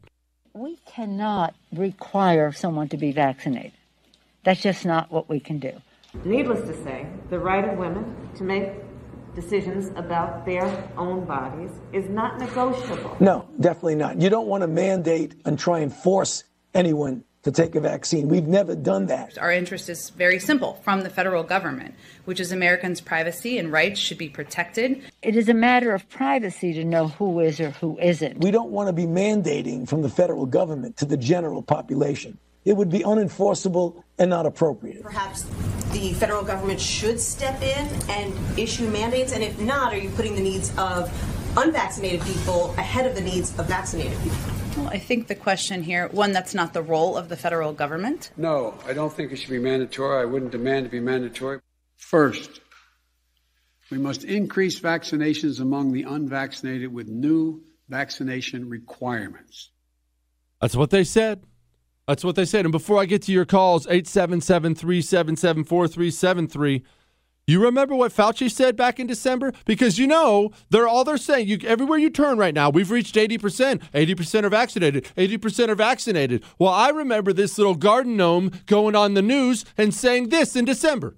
We 0.53 0.75
cannot 0.85 1.55
require 1.71 2.51
someone 2.51 2.89
to 2.89 2.97
be 2.97 3.13
vaccinated. 3.13 3.71
That's 4.43 4.61
just 4.61 4.85
not 4.85 5.13
what 5.13 5.29
we 5.29 5.39
can 5.39 5.59
do. 5.59 5.71
Needless 6.25 6.59
to 6.67 6.83
say, 6.83 7.07
the 7.29 7.39
right 7.39 7.63
of 7.63 7.77
women 7.77 8.13
to 8.35 8.43
make 8.43 8.71
decisions 9.33 9.93
about 9.95 10.45
their 10.45 10.65
own 10.97 11.23
bodies 11.23 11.71
is 11.93 12.09
not 12.09 12.37
negotiable. 12.37 13.15
No, 13.21 13.47
definitely 13.61 13.95
not. 13.95 14.19
You 14.19 14.29
don't 14.29 14.47
want 14.47 14.59
to 14.63 14.67
mandate 14.67 15.35
and 15.45 15.57
try 15.57 15.79
and 15.79 15.93
force 15.93 16.43
anyone 16.73 17.23
to 17.43 17.51
take 17.51 17.75
a 17.75 17.79
vaccine. 17.79 18.27
We've 18.27 18.47
never 18.47 18.75
done 18.75 19.07
that. 19.07 19.37
Our 19.37 19.51
interest 19.51 19.89
is 19.89 20.11
very 20.11 20.39
simple 20.39 20.79
from 20.83 21.01
the 21.01 21.09
federal 21.09 21.43
government, 21.43 21.95
which 22.25 22.39
is 22.39 22.51
Americans' 22.51 23.01
privacy 23.01 23.57
and 23.57 23.71
rights 23.71 23.99
should 23.99 24.17
be 24.17 24.29
protected. 24.29 25.01
It 25.21 25.35
is 25.35 25.49
a 25.49 25.53
matter 25.53 25.93
of 25.93 26.07
privacy 26.09 26.73
to 26.73 26.83
know 26.83 27.07
who 27.07 27.39
is 27.39 27.59
or 27.59 27.71
who 27.71 27.97
isn't. 27.99 28.39
We 28.39 28.51
don't 28.51 28.71
want 28.71 28.89
to 28.89 28.93
be 28.93 29.05
mandating 29.05 29.87
from 29.87 30.01
the 30.03 30.09
federal 30.09 30.45
government 30.45 30.97
to 30.97 31.05
the 31.05 31.17
general 31.17 31.63
population. 31.63 32.37
It 32.63 32.77
would 32.77 32.91
be 32.91 32.99
unenforceable 32.99 34.03
and 34.19 34.29
not 34.29 34.45
appropriate. 34.45 35.01
Perhaps 35.01 35.45
the 35.93 36.13
federal 36.13 36.43
government 36.43 36.79
should 36.79 37.19
step 37.19 37.59
in 37.63 37.89
and 38.07 38.59
issue 38.59 38.87
mandates, 38.89 39.33
and 39.33 39.41
if 39.43 39.59
not, 39.59 39.93
are 39.93 39.97
you 39.97 40.11
putting 40.11 40.35
the 40.35 40.41
needs 40.41 40.71
of 40.77 41.11
unvaccinated 41.57 42.21
people 42.21 42.69
ahead 42.77 43.07
of 43.07 43.15
the 43.15 43.21
needs 43.21 43.57
of 43.57 43.67
vaccinated 43.67 44.17
people? 44.21 44.60
Well, 44.77 44.87
I 44.87 44.99
think 44.99 45.27
the 45.27 45.35
question 45.35 45.83
here, 45.83 46.07
one, 46.09 46.31
that's 46.31 46.53
not 46.53 46.73
the 46.73 46.81
role 46.81 47.17
of 47.17 47.27
the 47.27 47.35
federal 47.35 47.73
government. 47.73 48.31
No, 48.37 48.73
I 48.87 48.93
don't 48.93 49.11
think 49.11 49.31
it 49.31 49.37
should 49.37 49.49
be 49.49 49.59
mandatory. 49.59 50.21
I 50.21 50.25
wouldn't 50.25 50.51
demand 50.51 50.85
to 50.85 50.89
be 50.89 50.99
mandatory. 50.99 51.59
First, 51.97 52.61
we 53.89 53.97
must 53.97 54.23
increase 54.23 54.79
vaccinations 54.79 55.59
among 55.59 55.91
the 55.91 56.03
unvaccinated 56.03 56.93
with 56.93 57.09
new 57.09 57.61
vaccination 57.89 58.69
requirements. 58.69 59.71
That's 60.61 60.75
what 60.75 60.89
they 60.89 61.03
said. 61.03 61.43
That's 62.07 62.23
what 62.23 62.35
they 62.35 62.45
said. 62.45 62.65
And 62.65 62.71
before 62.71 62.99
I 62.99 63.05
get 63.05 63.23
to 63.23 63.31
your 63.31 63.45
calls, 63.45 63.85
877 63.87 64.75
377 64.75 65.63
4373. 65.65 66.83
You 67.51 67.61
remember 67.61 67.95
what 67.95 68.13
Fauci 68.13 68.49
said 68.49 68.77
back 68.77 68.97
in 68.97 69.07
December? 69.07 69.51
Because 69.65 69.99
you 69.99 70.07
know, 70.07 70.51
they're 70.69 70.87
all 70.87 71.03
they're 71.03 71.17
saying. 71.17 71.49
You 71.49 71.59
everywhere 71.65 71.99
you 71.99 72.09
turn 72.09 72.37
right 72.37 72.55
now, 72.55 72.69
we've 72.69 72.89
reached 72.89 73.15
80%. 73.15 73.81
80% 73.91 74.43
are 74.45 74.49
vaccinated. 74.49 75.03
80% 75.17 75.67
are 75.67 75.75
vaccinated. 75.75 76.45
Well, 76.59 76.71
I 76.71 76.91
remember 76.91 77.33
this 77.33 77.57
little 77.57 77.75
garden 77.75 78.15
gnome 78.15 78.53
going 78.67 78.95
on 78.95 79.15
the 79.15 79.21
news 79.21 79.65
and 79.77 79.93
saying 79.93 80.29
this 80.29 80.55
in 80.55 80.63
December. 80.63 81.17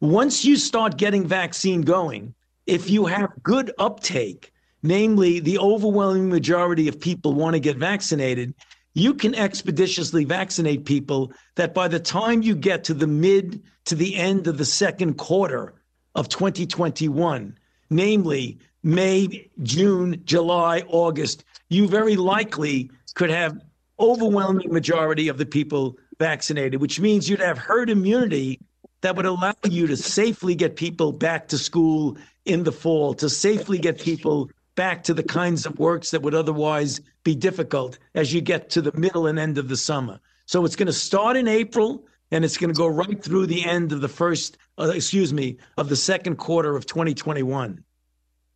Once 0.00 0.44
you 0.44 0.56
start 0.56 0.98
getting 0.98 1.26
vaccine 1.26 1.80
going, 1.80 2.34
if 2.66 2.90
you 2.90 3.06
have 3.06 3.30
good 3.42 3.72
uptake, 3.78 4.52
namely 4.82 5.40
the 5.40 5.58
overwhelming 5.58 6.28
majority 6.28 6.88
of 6.88 7.00
people 7.00 7.32
want 7.32 7.54
to 7.54 7.60
get 7.60 7.78
vaccinated, 7.78 8.52
you 8.92 9.14
can 9.14 9.34
expeditiously 9.34 10.26
vaccinate 10.26 10.84
people 10.84 11.32
that 11.54 11.72
by 11.72 11.88
the 11.88 12.00
time 12.00 12.42
you 12.42 12.54
get 12.54 12.84
to 12.84 12.92
the 12.92 13.06
mid 13.06 13.62
to 13.90 13.96
the 13.96 14.14
end 14.14 14.46
of 14.46 14.56
the 14.56 14.64
second 14.64 15.14
quarter 15.14 15.74
of 16.14 16.28
2021, 16.28 17.58
namely 17.90 18.56
May, 18.84 19.50
June, 19.64 20.22
July, 20.24 20.84
August, 20.86 21.42
you 21.70 21.88
very 21.88 22.14
likely 22.14 22.88
could 23.14 23.30
have 23.30 23.60
overwhelming 23.98 24.72
majority 24.72 25.26
of 25.26 25.38
the 25.38 25.44
people 25.44 25.98
vaccinated, 26.20 26.80
which 26.80 27.00
means 27.00 27.28
you'd 27.28 27.40
have 27.40 27.58
herd 27.58 27.90
immunity 27.90 28.60
that 29.00 29.16
would 29.16 29.26
allow 29.26 29.56
you 29.68 29.88
to 29.88 29.96
safely 29.96 30.54
get 30.54 30.76
people 30.76 31.10
back 31.10 31.48
to 31.48 31.58
school 31.58 32.16
in 32.44 32.62
the 32.62 32.70
fall, 32.70 33.12
to 33.14 33.28
safely 33.28 33.76
get 33.76 34.00
people 34.00 34.52
back 34.76 35.02
to 35.02 35.12
the 35.12 35.24
kinds 35.24 35.66
of 35.66 35.80
works 35.80 36.12
that 36.12 36.22
would 36.22 36.36
otherwise 36.36 37.00
be 37.24 37.34
difficult 37.34 37.98
as 38.14 38.32
you 38.32 38.40
get 38.40 38.70
to 38.70 38.80
the 38.80 38.96
middle 38.96 39.26
and 39.26 39.36
end 39.36 39.58
of 39.58 39.68
the 39.68 39.76
summer. 39.76 40.20
So 40.46 40.64
it's 40.64 40.76
going 40.76 40.86
to 40.86 40.92
start 40.92 41.36
in 41.36 41.48
April 41.48 42.04
and 42.30 42.44
it's 42.44 42.56
going 42.56 42.72
to 42.72 42.78
go 42.78 42.86
right 42.86 43.22
through 43.22 43.46
the 43.46 43.64
end 43.64 43.92
of 43.92 44.00
the 44.00 44.08
first, 44.08 44.56
uh, 44.78 44.90
excuse 44.94 45.32
me, 45.32 45.56
of 45.76 45.88
the 45.88 45.96
second 45.96 46.36
quarter 46.36 46.76
of 46.76 46.86
2021. 46.86 47.82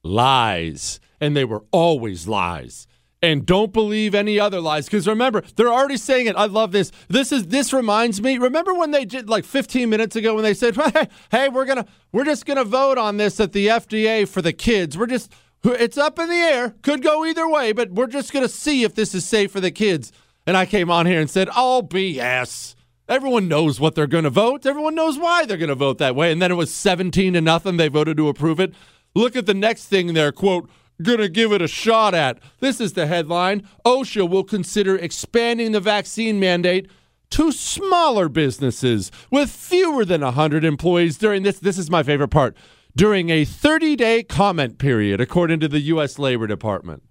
Lies. 0.03 1.01
And 1.21 1.37
they 1.37 1.45
were 1.45 1.65
always 1.73 2.29
lies. 2.29 2.87
and 3.23 3.47
don't 3.47 3.73
believe 3.73 4.15
any 4.15 4.39
other 4.39 4.61
lies 4.61 4.85
because 4.85 5.09
remember 5.09 5.43
they're 5.57 5.73
already 5.73 5.97
saying 5.97 6.27
it 6.27 6.37
i 6.37 6.45
love 6.45 6.73
this 6.73 6.93
this 7.09 7.33
is 7.33 7.47
this 7.47 7.73
reminds 7.73 8.21
me 8.21 8.37
remember 8.37 8.75
when 8.75 8.91
they 8.91 9.07
did 9.07 9.31
like 9.31 9.47
15 9.47 9.89
minutes 9.89 10.15
ago 10.15 10.35
when 10.35 10.45
they 10.45 10.53
said 10.53 10.77
hey 11.31 11.49
we're 11.49 11.65
gonna 11.65 11.87
we're 12.13 12.25
just 12.27 12.45
gonna 12.45 12.65
vote 12.65 12.99
on 12.99 13.17
this 13.17 13.41
at 13.41 13.53
the 13.53 13.69
fda 13.69 14.29
for 14.29 14.43
the 14.43 14.53
kids 14.53 14.99
we're 14.99 15.07
just 15.07 15.33
it's 15.65 15.97
up 15.97 16.19
in 16.19 16.29
the 16.29 16.35
air 16.35 16.75
could 16.83 17.03
go 17.03 17.25
either 17.25 17.49
way 17.49 17.73
but 17.73 17.91
we're 17.93 18.07
just 18.07 18.31
gonna 18.31 18.49
see 18.49 18.83
if 18.85 18.95
this 18.95 19.15
is 19.15 19.25
safe 19.25 19.51
for 19.51 19.61
the 19.61 19.71
kids 19.71 20.13
and 20.47 20.55
i 20.55 20.67
came 20.67 20.91
on 20.91 21.07
here 21.07 21.21
and 21.21 21.31
said 21.31 21.49
oh 21.57 21.81
bs 21.83 22.75
everyone 23.09 23.49
knows 23.49 23.81
what 23.81 23.95
they're 23.95 24.07
gonna 24.07 24.31
vote 24.31 24.67
everyone 24.67 24.95
knows 24.95 25.19
why 25.19 25.45
they're 25.45 25.57
gonna 25.57 25.75
vote 25.75 25.99
that 25.99 26.17
way 26.17 26.33
and 26.33 26.41
then 26.41 26.51
it 26.51 26.57
was 26.57 26.73
17 26.73 27.33
to 27.33 27.41
nothing 27.41 27.77
they 27.77 27.89
voted 27.89 28.17
to 28.17 28.29
approve 28.29 28.61
it 28.61 28.75
look 29.15 29.37
at 29.37 29.47
the 29.47 29.55
next 29.55 29.87
thing 29.87 30.15
there 30.15 30.33
quote 30.33 30.69
gonna 31.03 31.29
give 31.29 31.53
it 31.53 31.63
a 31.63 31.69
shot 31.69 32.15
at. 32.15 32.39
This 32.61 32.81
is 32.81 32.93
the 32.93 33.07
headline. 33.07 33.67
OSHA 33.85 34.29
will 34.29 34.45
consider 34.45 34.97
expanding 34.97 35.73
the 35.73 35.81
vaccine 35.81 36.39
mandate 36.39 36.91
to 37.31 37.51
smaller 37.53 38.29
businesses 38.29 39.11
with 39.31 39.51
fewer 39.51 40.05
than 40.05 40.21
100 40.21 40.65
employees 40.65 41.19
during 41.19 41.43
this. 41.43 41.59
This 41.59 41.79
is 41.79 41.91
my 41.91 42.03
favorite 42.03 42.29
part. 42.29 42.57
During 42.97 43.31
a 43.31 43.45
30 43.45 43.97
day 43.97 44.23
comment 44.23 44.79
period, 44.79 45.21
according 45.21 45.61
to 45.61 45.69
the 45.69 45.81
U.S. 45.81 46.19
Labor 46.19 46.47
Department. 46.47 47.03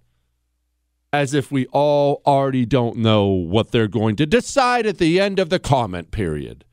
As 1.14 1.32
if 1.32 1.52
we 1.52 1.66
all 1.66 2.22
already 2.26 2.66
don't 2.66 2.96
know 2.96 3.26
what 3.26 3.70
they're 3.70 3.86
going 3.86 4.16
to 4.16 4.26
decide 4.26 4.84
at 4.84 4.98
the 4.98 5.20
end 5.20 5.38
of 5.38 5.48
the 5.48 5.60
comment 5.60 6.10
period. 6.10 6.64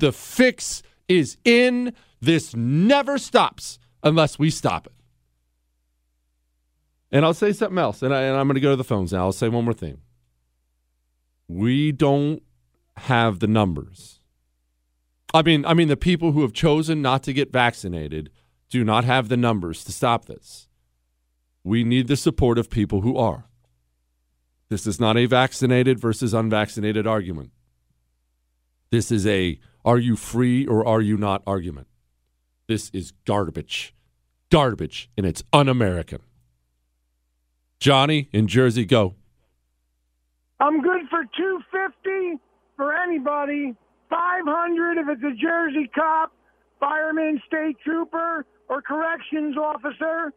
The 0.00 0.12
fix 0.12 0.82
is 1.08 1.38
in. 1.46 1.94
This 2.20 2.54
never 2.54 3.16
stops 3.16 3.78
unless 4.02 4.38
we 4.38 4.50
stop 4.50 4.86
it. 4.86 4.92
And 7.10 7.24
I'll 7.24 7.32
say 7.32 7.54
something 7.54 7.78
else, 7.78 8.02
and, 8.02 8.14
I, 8.14 8.28
I'm 8.28 8.46
going 8.46 8.56
to 8.56 8.60
go 8.60 8.72
to 8.72 8.76
the 8.76 8.84
phones 8.84 9.14
now. 9.14 9.20
I'll 9.24 9.32
say 9.32 9.48
one 9.48 9.64
more 9.64 9.72
thing. 9.72 9.96
We 11.48 11.90
don't 11.90 12.42
have 12.98 13.38
the 13.38 13.46
numbers. 13.46 14.20
I 15.32 15.40
mean, 15.40 15.64
I 15.64 15.72
mean, 15.72 15.88
the 15.88 15.96
people 15.96 16.32
who 16.32 16.42
have 16.42 16.52
chosen 16.52 17.00
not 17.00 17.22
to 17.22 17.32
get 17.32 17.50
vaccinated 17.50 18.28
do 18.68 18.84
not 18.84 19.04
have 19.04 19.30
the 19.30 19.38
numbers 19.38 19.84
to 19.84 19.92
stop 19.92 20.26
this. 20.26 20.68
We 21.64 21.82
need 21.82 22.08
the 22.08 22.16
support 22.16 22.58
of 22.58 22.68
people 22.68 23.00
who 23.00 23.16
are. 23.16 23.45
This 24.68 24.86
is 24.86 24.98
not 24.98 25.16
a 25.16 25.26
vaccinated 25.26 26.00
versus 26.00 26.34
unvaccinated 26.34 27.06
argument. 27.06 27.50
This 28.90 29.10
is 29.10 29.26
a 29.26 29.58
are 29.84 29.98
you 29.98 30.16
free 30.16 30.66
or 30.66 30.86
are 30.86 31.00
you 31.00 31.16
not 31.16 31.42
argument. 31.46 31.86
This 32.66 32.90
is 32.90 33.12
garbage. 33.24 33.94
Garbage, 34.50 35.08
and 35.16 35.24
it's 35.24 35.42
un 35.52 35.68
American. 35.68 36.20
Johnny 37.78 38.28
in 38.32 38.48
Jersey, 38.48 38.84
go. 38.84 39.14
I'm 40.58 40.80
good 40.82 41.02
for 41.10 41.24
250 41.36 42.42
for 42.76 42.94
anybody. 42.94 43.74
500 44.08 44.98
if 44.98 45.08
it's 45.08 45.22
a 45.22 45.34
Jersey 45.40 45.90
cop, 45.94 46.32
fireman, 46.78 47.40
state 47.46 47.76
trooper, 47.84 48.46
or 48.68 48.82
corrections 48.82 49.56
officer. 49.56 50.32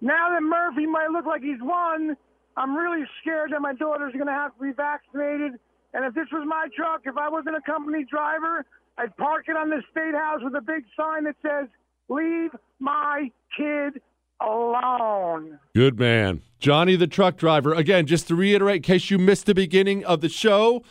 Now 0.00 0.30
that 0.30 0.42
Murphy 0.42 0.86
might 0.86 1.10
look 1.10 1.26
like 1.26 1.42
he's 1.42 1.60
won, 1.60 2.16
I'm 2.56 2.76
really 2.76 3.04
scared 3.20 3.52
that 3.52 3.60
my 3.60 3.74
daughter's 3.74 4.12
going 4.12 4.26
to 4.26 4.32
have 4.32 4.56
to 4.56 4.62
be 4.62 4.72
vaccinated. 4.72 5.58
And 5.92 6.04
if 6.04 6.14
this 6.14 6.26
was 6.32 6.44
my 6.46 6.68
truck, 6.74 7.02
if 7.04 7.16
I 7.16 7.28
wasn't 7.28 7.56
a 7.56 7.60
company 7.62 8.04
driver, 8.08 8.64
I'd 8.98 9.16
park 9.16 9.46
it 9.48 9.56
on 9.56 9.70
the 9.70 9.82
state 9.90 10.14
house 10.14 10.40
with 10.42 10.54
a 10.54 10.60
big 10.60 10.84
sign 10.96 11.24
that 11.24 11.36
says, 11.42 11.68
Leave 12.08 12.50
my 12.80 13.30
kid 13.56 14.00
alone. 14.40 15.58
Good 15.74 15.98
man. 15.98 16.42
Johnny 16.58 16.96
the 16.96 17.06
truck 17.06 17.36
driver. 17.36 17.72
Again, 17.72 18.06
just 18.06 18.28
to 18.28 18.34
reiterate, 18.34 18.76
in 18.76 18.82
case 18.82 19.10
you 19.10 19.18
missed 19.18 19.46
the 19.46 19.54
beginning 19.54 20.04
of 20.04 20.20
the 20.20 20.28
show, 20.28 20.84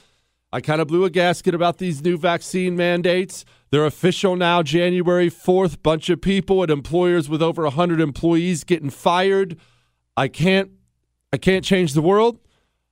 I 0.51 0.61
kind 0.61 0.81
of 0.81 0.87
blew 0.87 1.03
a 1.05 1.09
gasket 1.09 1.53
about 1.53 1.77
these 1.77 2.03
new 2.03 2.17
vaccine 2.17 2.75
mandates. 2.75 3.45
They're 3.69 3.85
official 3.85 4.35
now, 4.35 4.63
January 4.63 5.29
4th. 5.29 5.81
Bunch 5.81 6.09
of 6.09 6.21
people 6.21 6.63
at 6.63 6.69
employers 6.69 7.29
with 7.29 7.41
over 7.41 7.63
100 7.63 7.99
employees 7.99 8.63
getting 8.63 8.89
fired. 8.89 9.57
I 10.15 10.27
can't 10.27 10.71
I 11.33 11.37
can't 11.37 11.65
change 11.65 11.93
the 11.93 12.01
world. 12.03 12.39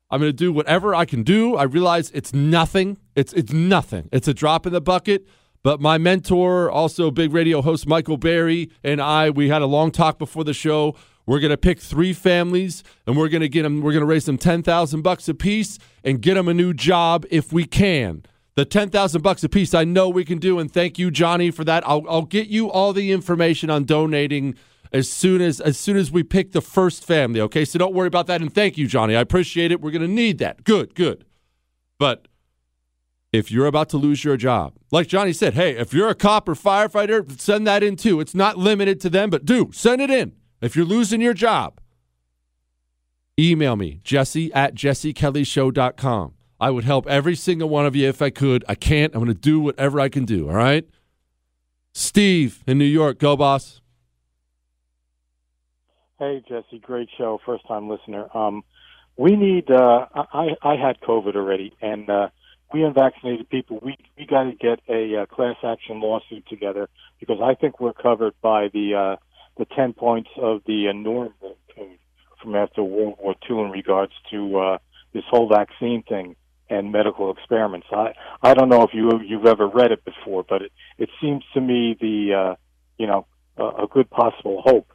I'm 0.09 0.19
going 0.19 0.31
to 0.31 0.35
do 0.35 0.51
whatever 0.51 0.95
I 0.95 1.05
can 1.05 1.21
do. 1.21 1.55
I 1.55 1.63
realize 1.63 2.09
it's 2.09 2.33
nothing. 2.33 2.97
It's 3.15 3.31
it's 3.33 3.53
nothing. 3.53 4.09
It's 4.11 4.27
a 4.27 4.33
drop 4.33 4.65
in 4.65 4.73
the 4.73 4.81
bucket. 4.81 5.27
But 5.63 5.79
my 5.79 5.99
mentor, 5.99 6.71
also 6.71 7.11
big 7.11 7.33
radio 7.33 7.61
host 7.61 7.85
Michael 7.85 8.17
Berry, 8.17 8.71
and 8.83 8.99
I, 8.99 9.29
we 9.29 9.49
had 9.49 9.61
a 9.61 9.67
long 9.67 9.91
talk 9.91 10.17
before 10.17 10.43
the 10.43 10.55
show. 10.55 10.95
We're 11.27 11.39
going 11.39 11.51
to 11.51 11.57
pick 11.57 11.79
three 11.79 12.13
families, 12.13 12.83
and 13.05 13.15
we're 13.15 13.29
going 13.29 13.41
to 13.41 13.47
get 13.47 13.61
them. 13.61 13.81
We're 13.81 13.91
going 13.91 14.01
to 14.01 14.07
raise 14.07 14.25
them 14.25 14.39
ten 14.39 14.63
thousand 14.63 15.03
bucks 15.03 15.29
a 15.29 15.35
piece 15.35 15.77
and 16.03 16.19
get 16.19 16.33
them 16.33 16.47
a 16.47 16.53
new 16.53 16.73
job 16.73 17.27
if 17.29 17.53
we 17.53 17.65
can. 17.65 18.23
The 18.55 18.65
ten 18.65 18.89
thousand 18.89 19.21
bucks 19.21 19.43
a 19.43 19.49
piece, 19.49 19.75
I 19.75 19.83
know 19.83 20.09
we 20.09 20.25
can 20.25 20.39
do, 20.39 20.57
and 20.57 20.73
thank 20.73 20.97
you, 20.97 21.11
Johnny, 21.11 21.51
for 21.51 21.63
that. 21.65 21.87
I'll, 21.87 22.03
I'll 22.09 22.25
get 22.25 22.47
you 22.47 22.71
all 22.71 22.91
the 22.91 23.11
information 23.11 23.69
on 23.69 23.85
donating 23.85 24.55
as 24.91 25.09
soon 25.09 25.41
as 25.41 25.59
as 25.61 25.77
soon 25.77 25.97
as 25.97 26.11
we 26.11 26.23
pick 26.23 26.51
the 26.51 26.61
first 26.61 27.05
family. 27.05 27.41
Okay, 27.41 27.65
so 27.65 27.79
don't 27.79 27.93
worry 27.93 28.07
about 28.07 28.27
that, 28.27 28.41
and 28.41 28.53
thank 28.53 28.77
you, 28.77 28.87
Johnny. 28.87 29.15
I 29.15 29.21
appreciate 29.21 29.71
it. 29.71 29.81
We're 29.81 29.91
to 29.91 30.07
need 30.07 30.37
that. 30.39 30.63
Good, 30.63 30.95
good. 30.95 31.25
But 31.97 32.27
if 33.31 33.51
you're 33.51 33.67
about 33.67 33.89
to 33.89 33.97
lose 33.97 34.23
your 34.23 34.37
job, 34.37 34.73
like 34.91 35.07
Johnny 35.07 35.33
said, 35.33 35.53
hey, 35.53 35.77
if 35.77 35.93
you're 35.93 36.09
a 36.09 36.15
cop 36.15 36.49
or 36.49 36.55
firefighter, 36.55 37.39
send 37.39 37.65
that 37.67 37.83
in 37.83 37.95
too. 37.95 38.19
It's 38.19 38.35
not 38.35 38.57
limited 38.57 38.99
to 39.01 39.09
them, 39.09 39.29
but 39.29 39.45
do 39.45 39.69
send 39.73 40.01
it 40.01 40.09
in. 40.09 40.33
If 40.59 40.75
you're 40.75 40.85
losing 40.85 41.21
your 41.21 41.33
job, 41.33 41.79
email 43.39 43.75
me, 43.75 44.01
jesse 44.03 44.51
at 44.53 44.75
jessekellyshow.com. 44.75 46.33
I 46.59 46.69
would 46.69 46.83
help 46.83 47.07
every 47.07 47.35
single 47.35 47.69
one 47.69 47.87
of 47.87 47.95
you 47.95 48.07
if 48.07 48.21
I 48.21 48.29
could. 48.29 48.63
I 48.69 48.75
can't. 48.75 49.15
I'm 49.15 49.23
going 49.23 49.33
to 49.33 49.41
do 49.41 49.59
whatever 49.59 49.99
I 49.99 50.09
can 50.09 50.25
do. 50.25 50.47
All 50.47 50.55
right? 50.55 50.87
Steve 51.93 52.63
in 52.67 52.77
New 52.77 52.85
York, 52.85 53.17
go, 53.17 53.35
boss. 53.35 53.80
Hey, 56.21 56.43
Jesse, 56.47 56.77
great 56.77 57.09
show. 57.17 57.39
First 57.47 57.67
time 57.67 57.89
listener. 57.89 58.27
Um, 58.37 58.63
we 59.17 59.35
need, 59.35 59.71
uh, 59.71 60.05
I, 60.13 60.49
I 60.61 60.75
had 60.75 61.01
COVID 61.01 61.35
already, 61.35 61.73
and, 61.81 62.07
uh, 62.07 62.27
we 62.71 62.83
unvaccinated 62.83 63.49
people, 63.49 63.79
we 63.81 63.97
we 64.15 64.27
got 64.27 64.43
to 64.43 64.51
get 64.51 64.81
a 64.87 65.23
uh, 65.23 65.25
class 65.25 65.55
action 65.63 65.99
lawsuit 65.99 66.47
together 66.47 66.89
because 67.19 67.39
I 67.43 67.55
think 67.55 67.79
we're 67.79 67.91
covered 67.91 68.33
by 68.39 68.69
the 68.71 68.93
uh, 68.95 69.15
the 69.57 69.65
ten 69.75 69.93
points 69.93 70.29
of 70.37 70.61
the 70.67 70.87
uh, 70.87 70.93
Nuremberg 70.93 71.57
Code 71.75 71.97
from 72.41 72.55
after 72.55 72.83
World 72.83 73.15
War 73.19 73.35
II 73.49 73.65
in 73.65 73.71
regards 73.71 74.13
to 74.29 74.57
uh, 74.57 74.77
this 75.11 75.23
whole 75.29 75.49
vaccine 75.49 76.03
thing 76.03 76.37
and 76.69 76.93
medical 76.93 77.29
experiments. 77.31 77.87
I 77.91 78.13
I 78.41 78.53
don't 78.53 78.69
know 78.69 78.83
if 78.83 78.93
you 78.93 79.19
you've 79.19 79.47
ever 79.47 79.67
read 79.67 79.91
it 79.91 80.05
before, 80.05 80.45
but 80.47 80.61
it 80.61 80.71
it 80.97 81.09
seems 81.19 81.43
to 81.55 81.59
me 81.59 81.97
the 81.99 82.33
uh, 82.33 82.55
you 82.97 83.07
know 83.07 83.25
a, 83.57 83.83
a 83.83 83.87
good 83.91 84.09
possible 84.09 84.61
hope 84.63 84.87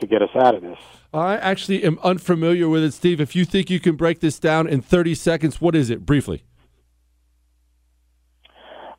to 0.00 0.06
get 0.06 0.22
us 0.22 0.30
out 0.34 0.54
of 0.54 0.62
this. 0.62 0.78
I 1.12 1.36
actually 1.36 1.84
am 1.84 1.98
unfamiliar 2.02 2.68
with 2.68 2.82
it, 2.82 2.92
Steve. 2.92 3.20
If 3.20 3.36
you 3.36 3.44
think 3.44 3.70
you 3.70 3.80
can 3.80 3.96
break 3.96 4.20
this 4.20 4.38
down 4.38 4.66
in 4.66 4.80
30 4.82 5.14
seconds, 5.14 5.60
what 5.60 5.74
is 5.74 5.90
it 5.90 6.04
briefly? 6.04 6.42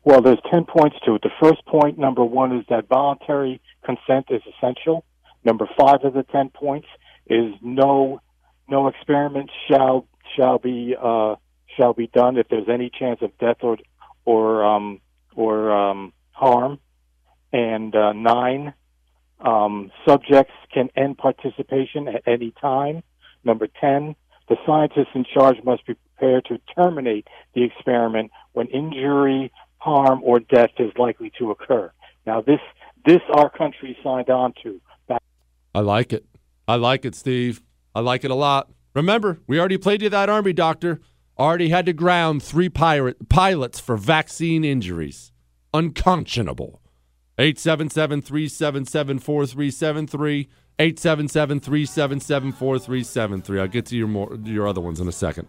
Well, 0.04 0.22
there's 0.22 0.38
10 0.50 0.66
points 0.66 0.96
to 1.04 1.16
it. 1.16 1.22
The 1.22 1.30
first 1.42 1.64
point, 1.66 1.98
number 1.98 2.24
one, 2.24 2.56
is 2.56 2.64
that 2.70 2.88
voluntary 2.88 3.60
consent 3.84 4.26
is 4.30 4.40
essential. 4.56 5.04
Number 5.44 5.68
five 5.78 6.04
of 6.04 6.14
the 6.14 6.22
10 6.22 6.50
points 6.50 6.86
is 7.26 7.52
no, 7.60 8.20
no 8.68 8.86
experiments 8.86 9.52
shall, 9.68 10.06
shall 10.36 10.58
be, 10.58 10.94
uh, 11.00 11.34
shall 11.76 11.92
be 11.92 12.06
done 12.06 12.36
if 12.36 12.46
there's 12.48 12.68
any 12.68 12.88
chance 12.88 13.20
of 13.20 13.36
death 13.38 13.58
or, 13.62 13.78
or, 14.24 14.64
um, 14.64 15.00
or, 15.34 15.72
um, 15.72 16.12
harm. 16.30 16.78
And, 17.52 17.94
uh, 17.94 18.12
nine, 18.12 18.74
um, 19.40 19.90
subjects 20.06 20.52
can 20.72 20.88
end 20.96 21.18
participation 21.18 22.08
at 22.08 22.22
any 22.26 22.52
time. 22.60 23.02
Number 23.44 23.68
10, 23.80 24.16
the 24.48 24.56
scientists 24.66 25.14
in 25.14 25.24
charge 25.24 25.56
must 25.64 25.86
be 25.86 25.94
prepared 25.94 26.44
to 26.46 26.58
terminate 26.74 27.26
the 27.54 27.64
experiment 27.64 28.30
when 28.52 28.68
injury, 28.68 29.52
harm 29.78 30.20
or 30.22 30.40
death 30.40 30.70
is 30.78 30.92
likely 30.98 31.30
to 31.38 31.50
occur. 31.50 31.92
Now, 32.26 32.40
this 32.40 32.60
this 33.04 33.20
our 33.32 33.48
country 33.50 33.96
signed 34.02 34.30
on 34.30 34.52
to. 34.64 34.80
I 35.74 35.80
like 35.80 36.12
it. 36.12 36.24
I 36.66 36.76
like 36.76 37.04
it, 37.04 37.14
Steve. 37.14 37.60
I 37.94 38.00
like 38.00 38.24
it 38.24 38.30
a 38.30 38.34
lot. 38.34 38.70
Remember, 38.94 39.40
we 39.46 39.58
already 39.58 39.76
played 39.76 40.02
you 40.02 40.08
that 40.08 40.30
Army 40.30 40.52
doctor. 40.52 41.00
Already 41.38 41.68
had 41.68 41.84
to 41.84 41.92
ground 41.92 42.42
three 42.42 42.70
pirate 42.70 43.28
pilots 43.28 43.78
for 43.78 43.96
vaccine 43.96 44.64
injuries. 44.64 45.32
Unconscionable. 45.74 46.80
877 47.38 48.22
377 48.22 49.18
4373. 49.18 50.48
877 50.78 51.60
377 51.60 52.52
4373. 52.52 53.60
I'll 53.60 53.66
get 53.68 53.86
to 53.86 53.96
your, 53.96 54.08
more, 54.08 54.34
your 54.44 54.68
other 54.68 54.80
ones 54.80 55.00
in 55.00 55.08
a 55.08 55.12
second. 55.12 55.48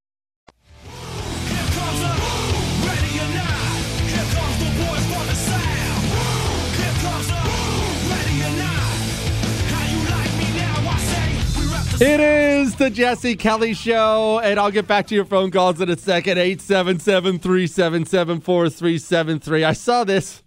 It 12.03 12.19
is 12.19 12.77
the 12.77 12.89
Jesse 12.89 13.35
Kelly 13.35 13.75
Show, 13.75 14.39
and 14.39 14.59
I'll 14.59 14.71
get 14.71 14.87
back 14.87 15.05
to 15.05 15.13
your 15.13 15.23
phone 15.23 15.51
calls 15.51 15.79
in 15.79 15.87
a 15.87 15.95
second. 15.95 16.39
877 16.39 17.37
377 17.37 18.41
4373. 18.41 19.63
I 19.63 19.73
saw 19.73 20.03
this. 20.03 20.41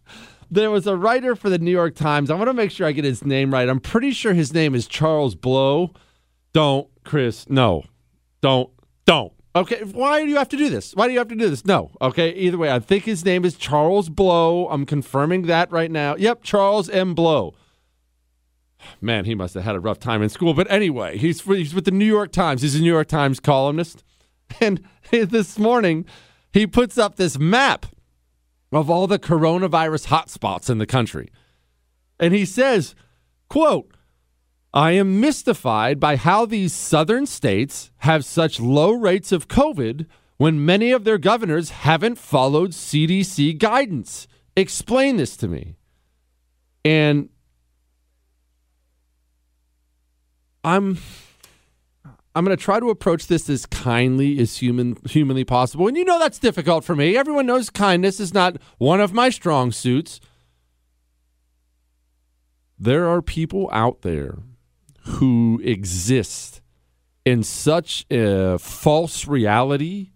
There 0.50 0.72
was 0.72 0.88
a 0.88 0.96
writer 0.96 1.36
for 1.36 1.48
the 1.48 1.60
New 1.60 1.70
York 1.70 1.94
Times. 1.94 2.28
I 2.28 2.34
want 2.34 2.48
to 2.48 2.54
make 2.54 2.72
sure 2.72 2.88
I 2.88 2.90
get 2.90 3.04
his 3.04 3.24
name 3.24 3.52
right. 3.52 3.68
I'm 3.68 3.78
pretty 3.78 4.10
sure 4.10 4.34
his 4.34 4.52
name 4.52 4.74
is 4.74 4.88
Charles 4.88 5.36
Blow. 5.36 5.92
Don't, 6.52 6.88
Chris. 7.04 7.48
No. 7.48 7.84
Don't. 8.40 8.68
Don't. 9.04 9.32
Okay. 9.54 9.84
Why 9.84 10.24
do 10.24 10.30
you 10.30 10.38
have 10.38 10.48
to 10.48 10.56
do 10.56 10.68
this? 10.68 10.92
Why 10.96 11.06
do 11.06 11.12
you 11.12 11.20
have 11.20 11.28
to 11.28 11.36
do 11.36 11.48
this? 11.48 11.64
No. 11.64 11.92
Okay. 12.02 12.32
Either 12.32 12.58
way, 12.58 12.72
I 12.72 12.80
think 12.80 13.04
his 13.04 13.24
name 13.24 13.44
is 13.44 13.54
Charles 13.54 14.08
Blow. 14.08 14.68
I'm 14.70 14.84
confirming 14.84 15.42
that 15.42 15.70
right 15.70 15.92
now. 15.92 16.16
Yep. 16.16 16.42
Charles 16.42 16.90
M. 16.90 17.14
Blow. 17.14 17.54
Man, 19.00 19.24
he 19.24 19.34
must 19.34 19.54
have 19.54 19.64
had 19.64 19.74
a 19.74 19.80
rough 19.80 19.98
time 19.98 20.22
in 20.22 20.28
school. 20.28 20.54
But 20.54 20.70
anyway, 20.70 21.18
he's, 21.18 21.40
he's 21.42 21.74
with 21.74 21.84
the 21.84 21.90
New 21.90 22.04
York 22.04 22.32
Times. 22.32 22.62
He's 22.62 22.74
a 22.74 22.80
New 22.80 22.92
York 22.92 23.08
Times 23.08 23.40
columnist. 23.40 24.04
And 24.60 24.80
this 25.10 25.58
morning, 25.58 26.04
he 26.52 26.66
puts 26.66 26.98
up 26.98 27.16
this 27.16 27.38
map 27.38 27.86
of 28.70 28.90
all 28.90 29.06
the 29.06 29.18
coronavirus 29.18 30.08
hotspots 30.08 30.68
in 30.68 30.78
the 30.78 30.86
country. 30.86 31.28
And 32.20 32.34
he 32.34 32.44
says, 32.44 32.94
quote, 33.48 33.90
I 34.72 34.92
am 34.92 35.20
mystified 35.20 36.00
by 36.00 36.16
how 36.16 36.46
these 36.46 36.72
southern 36.72 37.26
states 37.26 37.90
have 37.98 38.24
such 38.24 38.60
low 38.60 38.92
rates 38.92 39.32
of 39.32 39.48
COVID 39.48 40.06
when 40.36 40.64
many 40.64 40.90
of 40.90 41.04
their 41.04 41.18
governors 41.18 41.70
haven't 41.70 42.18
followed 42.18 42.72
CDC 42.72 43.58
guidance. 43.58 44.26
Explain 44.56 45.16
this 45.16 45.36
to 45.38 45.48
me. 45.48 45.76
And 46.84 47.28
I'm 50.64 50.98
I'm 52.34 52.44
going 52.44 52.56
to 52.56 52.62
try 52.62 52.80
to 52.80 52.90
approach 52.90 53.28
this 53.28 53.48
as 53.48 53.66
kindly 53.66 54.40
as 54.40 54.56
human 54.56 54.96
humanly 55.08 55.44
possible. 55.44 55.86
And 55.86 55.96
you 55.96 56.04
know 56.04 56.18
that's 56.18 56.38
difficult 56.38 56.84
for 56.84 56.96
me. 56.96 57.16
Everyone 57.16 57.46
knows 57.46 57.70
kindness 57.70 58.18
is 58.18 58.34
not 58.34 58.56
one 58.78 59.00
of 59.00 59.12
my 59.12 59.30
strong 59.30 59.70
suits. 59.70 60.20
There 62.78 63.08
are 63.08 63.22
people 63.22 63.68
out 63.72 64.02
there 64.02 64.38
who 65.04 65.60
exist 65.62 66.60
in 67.24 67.42
such 67.42 68.04
a 68.10 68.58
false 68.58 69.28
reality 69.28 70.10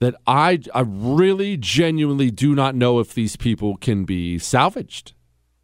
that 0.00 0.14
I 0.26 0.60
I 0.74 0.80
really 0.80 1.56
genuinely 1.56 2.30
do 2.30 2.54
not 2.54 2.74
know 2.74 2.98
if 2.98 3.14
these 3.14 3.36
people 3.36 3.76
can 3.76 4.04
be 4.04 4.38
salvaged. 4.38 5.12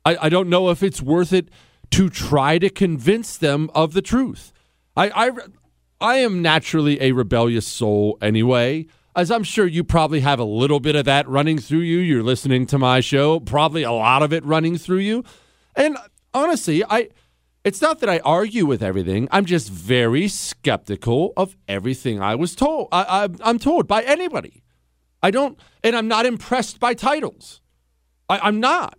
I, 0.04 0.16
I 0.22 0.28
don't 0.28 0.48
know 0.48 0.70
if 0.70 0.82
it's 0.82 1.02
worth 1.02 1.32
it 1.32 1.48
to 1.92 2.08
try 2.10 2.58
to 2.58 2.68
convince 2.68 3.36
them 3.36 3.70
of 3.74 3.92
the 3.92 4.02
truth. 4.02 4.52
I, 4.96 5.10
I, 5.10 5.30
I 6.00 6.16
am 6.16 6.42
naturally 6.42 7.00
a 7.00 7.12
rebellious 7.12 7.66
soul 7.66 8.18
anyway. 8.20 8.86
as 9.14 9.30
I'm 9.30 9.44
sure 9.44 9.66
you 9.66 9.84
probably 9.84 10.20
have 10.20 10.38
a 10.38 10.44
little 10.44 10.80
bit 10.80 10.96
of 10.96 11.04
that 11.04 11.28
running 11.28 11.58
through 11.58 11.80
you. 11.80 11.98
You're 11.98 12.22
listening 12.22 12.66
to 12.66 12.78
my 12.78 13.00
show, 13.00 13.40
probably 13.40 13.82
a 13.82 13.92
lot 13.92 14.22
of 14.22 14.32
it 14.32 14.44
running 14.44 14.78
through 14.78 14.98
you. 14.98 15.24
And 15.76 15.96
honestly, 16.34 16.82
I 16.84 17.10
it's 17.64 17.80
not 17.80 18.00
that 18.00 18.08
I 18.08 18.18
argue 18.20 18.66
with 18.66 18.82
everything. 18.82 19.28
I'm 19.30 19.44
just 19.44 19.70
very 19.70 20.26
skeptical 20.26 21.32
of 21.36 21.56
everything 21.68 22.20
I 22.20 22.34
was 22.34 22.56
told. 22.56 22.88
I, 22.90 23.28
I, 23.44 23.50
am 23.50 23.60
told 23.60 23.86
by 23.86 24.02
anybody. 24.02 24.64
I 25.22 25.30
don't, 25.30 25.56
and 25.84 25.94
I'm 25.94 26.08
not 26.08 26.26
impressed 26.26 26.80
by 26.80 26.94
titles. 26.94 27.60
I, 28.28 28.48
am 28.48 28.58
not. 28.58 28.98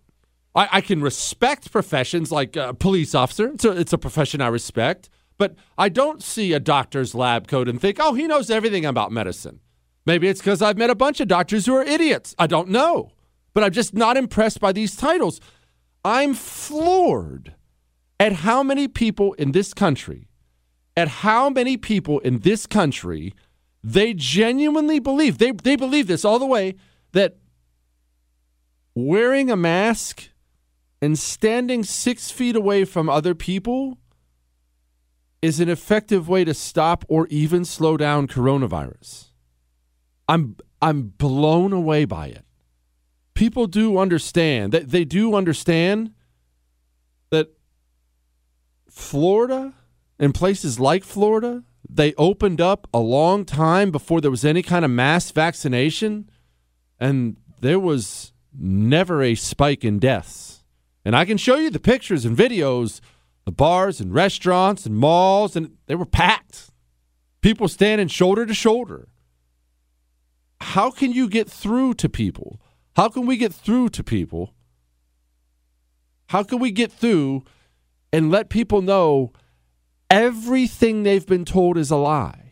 I, 0.56 0.70
I, 0.72 0.82
can 0.82 1.02
respect 1.02 1.72
professions 1.72 2.32
like 2.32 2.56
a 2.56 2.74
police 2.74 3.16
officer. 3.16 3.48
It's 3.48 3.66
a, 3.66 3.72
it's 3.72 3.94
a 3.94 3.98
profession 3.98 4.42
I 4.42 4.48
respect. 4.48 5.10
But 5.38 5.56
I 5.78 5.90
don't 5.90 6.22
see 6.22 6.54
a 6.54 6.60
doctor's 6.60 7.16
lab 7.16 7.48
coat 7.48 7.68
and 7.68 7.82
think, 7.82 7.98
oh, 8.00 8.14
he 8.14 8.28
knows 8.28 8.50
everything 8.50 8.86
about 8.86 9.12
medicine. 9.12 9.60
Maybe 10.06 10.28
it's 10.28 10.42
because 10.42 10.62
I've 10.62 10.78
met 10.78 10.90
a 10.90 10.96
bunch 10.96 11.20
of 11.20 11.28
doctors 11.28 11.66
who 11.66 11.76
are 11.76 11.84
idiots. 11.84 12.36
I 12.38 12.48
don't 12.48 12.70
know. 12.70 13.12
But 13.54 13.64
I'm 13.64 13.72
just 13.72 13.94
not 13.94 14.18
impressed 14.18 14.60
by 14.60 14.72
these 14.72 14.96
titles. 14.96 15.40
I'm 16.04 16.34
floored 16.34 17.56
at 18.20 18.34
how 18.34 18.64
many 18.64 18.88
people 18.88 19.34
in 19.34 19.54
this 19.54 19.74
country, 19.74 20.28
at 20.96 21.08
how 21.08 21.50
many 21.50 21.78
people 21.78 22.20
in 22.20 22.40
this 22.40 22.66
country, 22.68 23.34
they 23.84 24.14
genuinely 24.14 25.00
believe, 25.00 25.38
they, 25.38 25.52
they 25.52 25.76
believe 25.76 26.08
this 26.08 26.24
all 26.24 26.40
the 26.40 26.46
way, 26.46 26.76
that 27.14 27.38
wearing 28.96 29.50
a 29.50 29.56
mask 29.56 30.30
and 31.04 31.20
standing 31.20 31.84
six 31.84 32.32
feet 32.32 32.56
away 32.56 32.86
from 32.86 33.10
other 33.10 33.36
people 33.36 33.98
is 35.42 35.60
an 35.60 35.68
effective 35.68 36.30
way 36.30 36.46
to 36.46 36.54
stop 36.54 37.04
or 37.10 37.28
even 37.28 37.66
slow 37.66 37.98
down 37.98 38.26
coronavirus. 38.26 39.26
I'm 40.30 40.56
I'm 40.82 41.10
blown 41.18 41.74
away 41.74 42.06
by 42.06 42.28
it. 42.28 42.46
People 43.34 43.68
do 43.68 43.98
understand 43.98 44.72
that 44.72 44.92
they 44.92 45.04
do 45.04 45.36
understand 45.36 46.14
that 47.32 47.50
Florida 48.90 49.74
and 50.18 50.34
places 50.34 50.80
like 50.80 51.04
Florida, 51.04 51.66
they 51.90 52.14
opened 52.14 52.62
up 52.62 52.88
a 52.94 53.00
long 53.00 53.44
time 53.44 53.92
before 53.92 54.22
there 54.22 54.32
was 54.32 54.46
any 54.46 54.64
kind 54.64 54.86
of 54.86 54.92
mass 54.92 55.32
vaccination 55.32 56.30
and 56.98 57.36
there 57.60 57.80
was 57.80 58.32
never 58.58 59.22
a 59.22 59.36
spike 59.36 59.84
in 59.84 60.00
deaths. 60.00 60.53
And 61.06 61.16
I 61.16 61.26
can 61.26 61.38
show 61.38 61.58
you 61.58 61.70
the 61.70 61.80
pictures 61.80 62.26
and 62.26 62.38
videos 62.38 63.02
the 63.46 63.52
bars 63.52 64.00
and 64.00 64.14
restaurants 64.14 64.86
and 64.86 64.96
malls, 64.96 65.56
and 65.56 65.76
they 65.88 65.96
were 65.96 66.06
packed. 66.06 66.72
People 67.42 67.68
standing 67.68 68.08
shoulder 68.08 68.46
to 68.46 68.54
shoulder. 68.54 69.10
How 70.62 70.92
can 70.92 71.12
you 71.12 71.28
get 71.28 71.50
through 71.50 71.96
to 71.96 72.08
people? 72.08 72.62
How 72.96 73.10
can 73.10 73.26
we 73.26 73.36
get 73.36 73.54
through 73.54 73.90
to 73.90 74.04
people? 74.04 74.54
How 76.28 76.44
can 76.44 76.60
we 76.60 76.72
get 76.72 76.92
through 76.92 77.44
and 78.14 78.32
let 78.32 78.50
people 78.50 78.82
know 78.82 79.34
everything 80.10 81.04
they've 81.04 81.26
been 81.26 81.46
told 81.46 81.78
is 81.78 81.92
a 81.92 81.98
lie? 81.98 82.44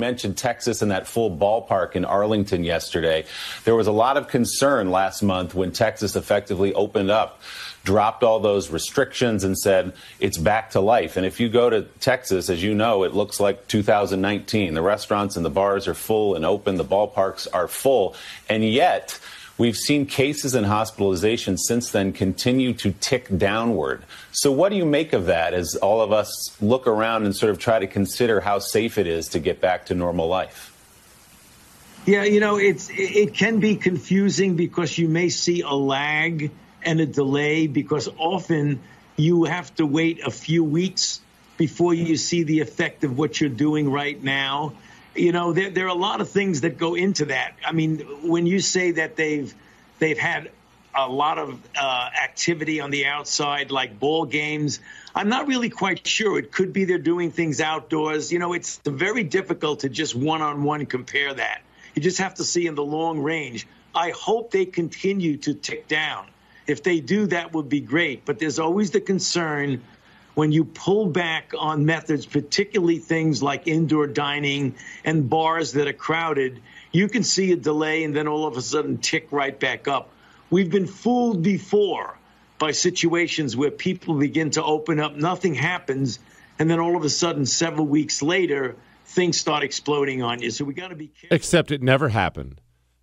mentioned 0.00 0.36
Texas 0.36 0.82
and 0.82 0.90
that 0.90 1.06
full 1.06 1.36
ballpark 1.36 1.94
in 1.94 2.04
Arlington 2.04 2.64
yesterday. 2.64 3.24
There 3.64 3.76
was 3.76 3.86
a 3.86 3.92
lot 3.92 4.16
of 4.16 4.26
concern 4.26 4.90
last 4.90 5.22
month 5.22 5.54
when 5.54 5.70
Texas 5.70 6.16
effectively 6.16 6.72
opened 6.74 7.10
up 7.10 7.40
dropped 7.84 8.22
all 8.22 8.40
those 8.40 8.70
restrictions 8.70 9.44
and 9.44 9.56
said 9.56 9.92
it's 10.18 10.38
back 10.38 10.70
to 10.70 10.80
life. 10.80 11.16
And 11.16 11.24
if 11.24 11.40
you 11.40 11.48
go 11.48 11.70
to 11.70 11.82
Texas, 12.00 12.50
as 12.50 12.62
you 12.62 12.74
know, 12.74 13.04
it 13.04 13.14
looks 13.14 13.40
like 13.40 13.66
2019. 13.68 14.74
The 14.74 14.82
restaurants 14.82 15.36
and 15.36 15.44
the 15.44 15.50
bars 15.50 15.88
are 15.88 15.94
full 15.94 16.34
and 16.34 16.44
open, 16.44 16.76
the 16.76 16.84
ballparks 16.84 17.46
are 17.52 17.68
full. 17.68 18.14
And 18.48 18.64
yet, 18.64 19.18
We've 19.60 19.76
seen 19.76 20.06
cases 20.06 20.54
and 20.54 20.66
hospitalizations 20.66 21.58
since 21.58 21.90
then 21.90 22.14
continue 22.14 22.72
to 22.72 22.92
tick 22.92 23.28
downward. 23.36 24.02
So, 24.32 24.50
what 24.50 24.70
do 24.70 24.76
you 24.76 24.86
make 24.86 25.12
of 25.12 25.26
that 25.26 25.52
as 25.52 25.76
all 25.76 26.00
of 26.00 26.12
us 26.12 26.56
look 26.62 26.86
around 26.86 27.26
and 27.26 27.36
sort 27.36 27.50
of 27.50 27.58
try 27.58 27.78
to 27.78 27.86
consider 27.86 28.40
how 28.40 28.58
safe 28.58 28.96
it 28.96 29.06
is 29.06 29.28
to 29.28 29.38
get 29.38 29.60
back 29.60 29.84
to 29.86 29.94
normal 29.94 30.28
life? 30.28 30.72
Yeah, 32.06 32.24
you 32.24 32.40
know, 32.40 32.56
it's 32.56 32.88
it 32.90 33.34
can 33.34 33.60
be 33.60 33.76
confusing 33.76 34.56
because 34.56 34.96
you 34.96 35.08
may 35.08 35.28
see 35.28 35.60
a 35.60 35.74
lag 35.74 36.50
and 36.84 37.00
a 37.00 37.06
delay 37.06 37.66
because 37.66 38.08
often 38.18 38.80
you 39.16 39.44
have 39.44 39.74
to 39.76 39.86
wait 39.86 40.20
a 40.24 40.30
few 40.30 40.64
weeks 40.64 41.20
before 41.56 41.92
you 41.92 42.16
see 42.16 42.42
the 42.42 42.60
effect 42.60 43.04
of 43.04 43.18
what 43.18 43.40
you're 43.40 43.50
doing 43.50 43.90
right 43.90 44.22
now. 44.22 44.72
You 45.14 45.32
know, 45.32 45.52
there, 45.52 45.70
there 45.70 45.84
are 45.86 45.88
a 45.88 45.94
lot 45.94 46.20
of 46.20 46.30
things 46.30 46.62
that 46.62 46.78
go 46.78 46.94
into 46.94 47.26
that. 47.26 47.54
I 47.66 47.72
mean, 47.72 47.98
when 48.22 48.46
you 48.46 48.60
say 48.60 48.92
that 48.92 49.16
they've 49.16 49.54
they've 49.98 50.18
had 50.18 50.50
a 50.94 51.08
lot 51.08 51.38
of 51.38 51.60
uh, 51.76 52.10
activity 52.22 52.80
on 52.80 52.90
the 52.90 53.06
outside, 53.06 53.70
like 53.70 53.98
ball 53.98 54.24
games. 54.24 54.80
I'm 55.14 55.28
not 55.28 55.46
really 55.46 55.70
quite 55.70 56.06
sure. 56.06 56.38
It 56.38 56.50
could 56.52 56.72
be 56.72 56.84
they're 56.84 56.98
doing 56.98 57.30
things 57.30 57.60
outdoors. 57.60 58.32
You 58.32 58.38
know, 58.38 58.52
it's 58.52 58.80
very 58.84 59.22
difficult 59.22 59.80
to 59.80 59.88
just 59.88 60.14
one 60.14 60.42
on 60.42 60.64
one 60.64 60.86
compare 60.86 61.32
that. 61.32 61.62
You 61.94 62.02
just 62.02 62.18
have 62.18 62.34
to 62.36 62.44
see 62.44 62.66
in 62.66 62.74
the 62.74 62.84
long 62.84 63.20
range. 63.20 63.66
I 63.94 64.10
hope 64.10 64.50
they 64.50 64.66
continue 64.66 65.36
to 65.38 65.54
tick 65.54 65.88
down. 65.88 66.26
If 66.70 66.82
they 66.82 67.00
do, 67.00 67.26
that 67.26 67.52
would 67.52 67.68
be 67.68 67.80
great. 67.80 68.24
But 68.24 68.38
there's 68.38 68.58
always 68.58 68.92
the 68.92 69.00
concern 69.00 69.82
when 70.34 70.52
you 70.52 70.64
pull 70.64 71.06
back 71.06 71.52
on 71.58 71.84
methods, 71.84 72.24
particularly 72.24 72.98
things 72.98 73.42
like 73.42 73.66
indoor 73.66 74.06
dining 74.06 74.76
and 75.04 75.28
bars 75.28 75.72
that 75.72 75.88
are 75.88 75.92
crowded, 75.92 76.62
you 76.92 77.08
can 77.08 77.24
see 77.24 77.52
a 77.52 77.56
delay 77.56 78.04
and 78.04 78.14
then 78.14 78.28
all 78.28 78.46
of 78.46 78.56
a 78.56 78.62
sudden 78.62 78.98
tick 78.98 79.28
right 79.32 79.58
back 79.58 79.88
up. 79.88 80.08
We've 80.48 80.70
been 80.70 80.86
fooled 80.86 81.42
before 81.42 82.16
by 82.58 82.72
situations 82.72 83.56
where 83.56 83.70
people 83.70 84.14
begin 84.14 84.50
to 84.52 84.62
open 84.62 85.00
up, 85.00 85.16
nothing 85.16 85.54
happens, 85.54 86.18
and 86.58 86.70
then 86.70 86.78
all 86.78 86.96
of 86.96 87.04
a 87.04 87.10
sudden, 87.10 87.46
several 87.46 87.86
weeks 87.86 88.22
later, 88.22 88.76
things 89.06 89.38
start 89.38 89.64
exploding 89.64 90.22
on 90.22 90.42
you. 90.42 90.50
So 90.50 90.64
we 90.64 90.74
got 90.74 90.88
to 90.88 90.94
be 90.94 91.08
careful. 91.08 91.34
Except 91.34 91.70
it 91.70 91.82
never 91.82 92.10
happened 92.10 92.60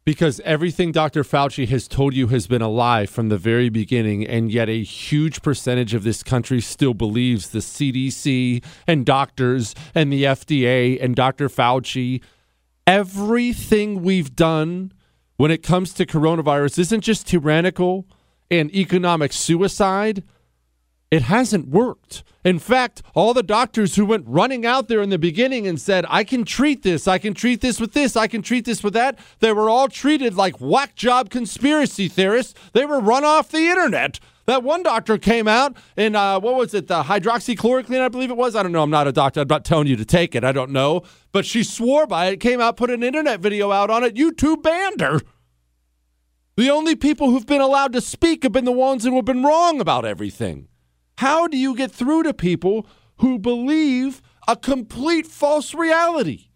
because 0.07 0.39
everything 0.45 0.93
Dr. 0.93 1.21
Fauci 1.21 1.67
has 1.67 1.85
told 1.85 2.13
you 2.13 2.27
has 2.27 2.47
been 2.47 2.61
a 2.61 2.69
lie 2.69 3.05
from 3.05 3.27
the 3.27 3.37
very 3.37 3.67
beginning, 3.67 4.25
and 4.25 4.49
yet 4.49 4.69
a 4.69 4.81
huge 4.81 5.41
percentage 5.41 5.93
of 5.93 6.05
this 6.05 6.23
country 6.23 6.61
still 6.61 6.93
believes 6.93 7.49
the 7.49 7.59
CDC 7.59 8.63
and 8.87 9.05
doctors 9.05 9.75
and 9.93 10.09
the 10.09 10.23
FDA 10.23 10.97
and 11.03 11.13
Dr. 11.13 11.49
Fauci. 11.49 12.21
Everything 12.87 14.01
we've 14.01 14.33
done 14.33 14.93
when 15.35 15.51
it 15.51 15.61
comes 15.61 15.91
to 15.95 16.05
coronavirus 16.05 16.79
isn't 16.79 17.01
just 17.01 17.27
tyrannical 17.27 18.07
and 18.49 18.73
economic 18.73 19.33
suicide 19.33 20.23
it 21.09 21.23
hasn't 21.23 21.67
worked. 21.67 22.23
In 22.43 22.59
fact, 22.59 23.01
all 23.13 23.33
the 23.33 23.43
doctors 23.43 23.95
who 23.95 24.05
went 24.05 24.25
running 24.27 24.65
out 24.65 24.87
there 24.87 25.01
in 25.01 25.09
the 25.09 25.17
beginning 25.17 25.67
and 25.67 25.79
said, 25.79 26.05
I 26.09 26.23
can 26.23 26.43
treat 26.43 26.83
this, 26.83 27.07
I 27.07 27.17
can 27.17 27.33
treat 27.33 27.61
this 27.61 27.79
with 27.79 27.93
this, 27.93 28.15
I 28.15 28.27
can 28.27 28.41
treat 28.41 28.65
this 28.65 28.83
with 28.83 28.93
that, 28.93 29.17
they 29.39 29.53
were 29.53 29.69
all 29.69 29.87
treated 29.87 30.35
like 30.35 30.59
whack 30.59 30.95
job 30.95 31.29
conspiracy 31.29 32.07
theorists. 32.07 32.53
They 32.73 32.85
were 32.85 32.99
run 32.99 33.23
off 33.23 33.49
the 33.49 33.67
internet. 33.67 34.19
That 34.45 34.63
one 34.63 34.81
doctor 34.81 35.17
came 35.17 35.45
out 35.45 35.75
and 35.97 36.15
uh, 36.15 36.39
what 36.39 36.55
was 36.55 36.73
it, 36.73 36.87
the 36.87 37.03
hydroxychloroquine, 37.03 37.99
I 37.99 38.07
believe 38.07 38.31
it 38.31 38.37
was. 38.37 38.55
I 38.55 38.63
don't 38.63 38.71
know. 38.71 38.83
I'm 38.83 38.89
not 38.89 39.07
a 39.07 39.11
doctor. 39.11 39.41
I'm 39.41 39.47
not 39.47 39.65
telling 39.65 39.87
you 39.87 39.97
to 39.97 40.05
take 40.05 40.35
it. 40.35 40.45
I 40.45 40.53
don't 40.53 40.71
know. 40.71 41.03
But 41.33 41.45
she 41.45 41.63
swore 41.63 42.07
by 42.07 42.27
it, 42.27 42.37
came 42.39 42.61
out, 42.61 42.77
put 42.77 42.89
an 42.89 43.03
internet 43.03 43.41
video 43.41 43.73
out 43.73 43.89
on 43.89 44.05
it. 44.05 44.15
YouTube 44.15 44.63
banned 44.63 45.01
her. 45.01 45.19
The 46.55 46.69
only 46.69 46.95
people 46.95 47.29
who've 47.29 47.45
been 47.45 47.61
allowed 47.61 47.91
to 47.93 48.01
speak 48.01 48.43
have 48.43 48.53
been 48.53 48.65
the 48.65 48.71
ones 48.71 49.03
who 49.03 49.15
have 49.17 49.25
been 49.25 49.43
wrong 49.43 49.81
about 49.81 50.05
everything. 50.05 50.69
How 51.17 51.47
do 51.47 51.57
you 51.57 51.75
get 51.75 51.91
through 51.91 52.23
to 52.23 52.33
people 52.33 52.85
who 53.17 53.39
believe 53.39 54.21
a 54.47 54.55
complete 54.55 55.25
false 55.25 55.73
reality? 55.73 56.49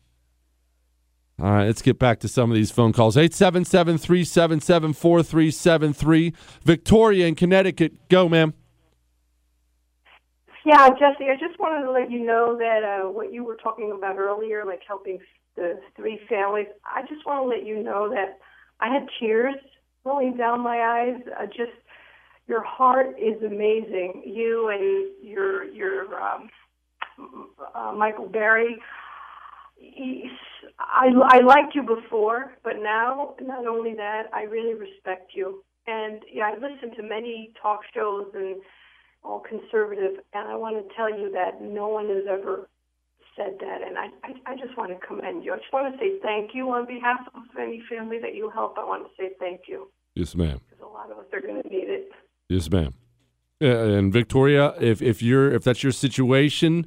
All 1.41 1.51
right, 1.51 1.65
let's 1.65 1.81
get 1.81 1.97
back 1.97 2.19
to 2.19 2.27
some 2.27 2.51
of 2.51 2.55
these 2.55 2.69
phone 2.69 2.93
calls. 2.93 3.17
877 3.17 3.97
377 3.97 4.93
4373. 4.93 6.33
Victoria 6.63 7.25
in 7.25 7.33
Connecticut. 7.33 8.07
Go, 8.09 8.29
ma'am. 8.29 8.53
Yeah, 10.63 10.89
Jesse, 10.89 11.31
I 11.31 11.37
just 11.39 11.59
wanted 11.59 11.83
to 11.85 11.91
let 11.91 12.11
you 12.11 12.23
know 12.23 12.55
that 12.59 12.83
uh, 12.83 13.09
what 13.09 13.33
you 13.33 13.43
were 13.43 13.55
talking 13.55 13.91
about 13.91 14.17
earlier, 14.17 14.63
like 14.63 14.81
helping 14.87 15.17
the 15.55 15.79
three 15.95 16.19
families, 16.29 16.67
I 16.85 17.01
just 17.01 17.25
want 17.25 17.43
to 17.43 17.47
let 17.47 17.65
you 17.65 17.81
know 17.81 18.09
that 18.11 18.37
I 18.79 18.93
had 18.93 19.07
tears 19.19 19.55
rolling 20.03 20.37
down 20.37 20.61
my 20.61 20.77
eyes. 20.77 21.19
Uh, 21.35 21.47
just 21.47 21.73
your 22.47 22.63
heart 22.63 23.15
is 23.19 23.41
amazing. 23.43 24.23
You 24.25 24.69
and 24.69 25.11
your 25.27 25.63
your 25.65 26.21
um, 26.21 26.49
uh, 27.75 27.93
Michael 27.93 28.27
Berry. 28.27 28.77
I 30.79 31.07
I 31.27 31.39
liked 31.39 31.73
you 31.75 31.83
before, 31.83 32.53
but 32.63 32.73
now 32.81 33.35
not 33.41 33.65
only 33.65 33.93
that, 33.95 34.23
I 34.33 34.43
really 34.43 34.73
respect 34.75 35.31
you. 35.33 35.63
And 35.87 36.21
yeah, 36.31 36.51
I 36.51 36.53
listened 36.53 36.93
to 36.97 37.03
many 37.03 37.51
talk 37.61 37.79
shows 37.93 38.27
and 38.35 38.57
all 39.23 39.39
conservative, 39.39 40.19
and 40.33 40.47
I 40.47 40.55
want 40.55 40.75
to 40.77 40.95
tell 40.95 41.09
you 41.09 41.31
that 41.31 41.61
no 41.61 41.87
one 41.87 42.07
has 42.09 42.23
ever 42.29 42.69
said 43.35 43.53
that, 43.59 43.81
and 43.87 43.97
I, 43.97 44.07
I, 44.23 44.51
I 44.53 44.55
just 44.55 44.77
want 44.77 44.91
to 44.91 45.07
commend 45.07 45.43
you. 45.43 45.53
I 45.53 45.57
just 45.57 45.71
want 45.71 45.93
to 45.93 45.99
say 45.99 46.19
thank 46.21 46.51
you 46.53 46.69
on 46.71 46.85
behalf 46.85 47.19
of 47.33 47.43
any 47.59 47.81
family 47.89 48.19
that 48.19 48.35
you 48.35 48.49
help. 48.49 48.77
I 48.77 48.83
want 48.83 49.03
to 49.05 49.09
say 49.17 49.29
thank 49.39 49.61
you 49.67 49.87
Yes, 50.15 50.35
ma'am. 50.35 50.59
because 50.69 50.83
a 50.83 50.87
lot 50.87 51.11
of 51.11 51.17
us 51.17 51.25
are 51.33 51.39
going 51.39 51.61
to 51.61 51.69
need 51.69 51.87
it. 51.87 52.09
Yes, 52.51 52.69
ma'am. 52.69 52.93
And 53.61 54.11
Victoria, 54.11 54.73
if 54.79 55.01
if 55.01 55.21
you're 55.21 55.51
if 55.51 55.63
that's 55.63 55.83
your 55.83 55.91
situation, 55.91 56.85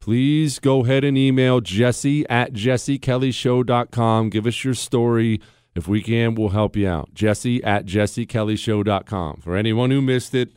please 0.00 0.58
go 0.58 0.84
ahead 0.84 1.04
and 1.04 1.16
email 1.16 1.60
Jesse 1.60 2.26
at 2.28 2.52
jessekellyshow.com. 2.52 4.30
Give 4.30 4.46
us 4.46 4.64
your 4.64 4.74
story. 4.74 5.40
If 5.76 5.86
we 5.86 6.02
can, 6.02 6.34
we'll 6.34 6.48
help 6.48 6.74
you 6.74 6.88
out. 6.88 7.12
Jesse 7.14 7.62
at 7.62 7.84
jessekellyshow.com. 7.84 9.42
For 9.42 9.56
anyone 9.56 9.90
who 9.90 10.00
missed 10.00 10.34
it, 10.34 10.52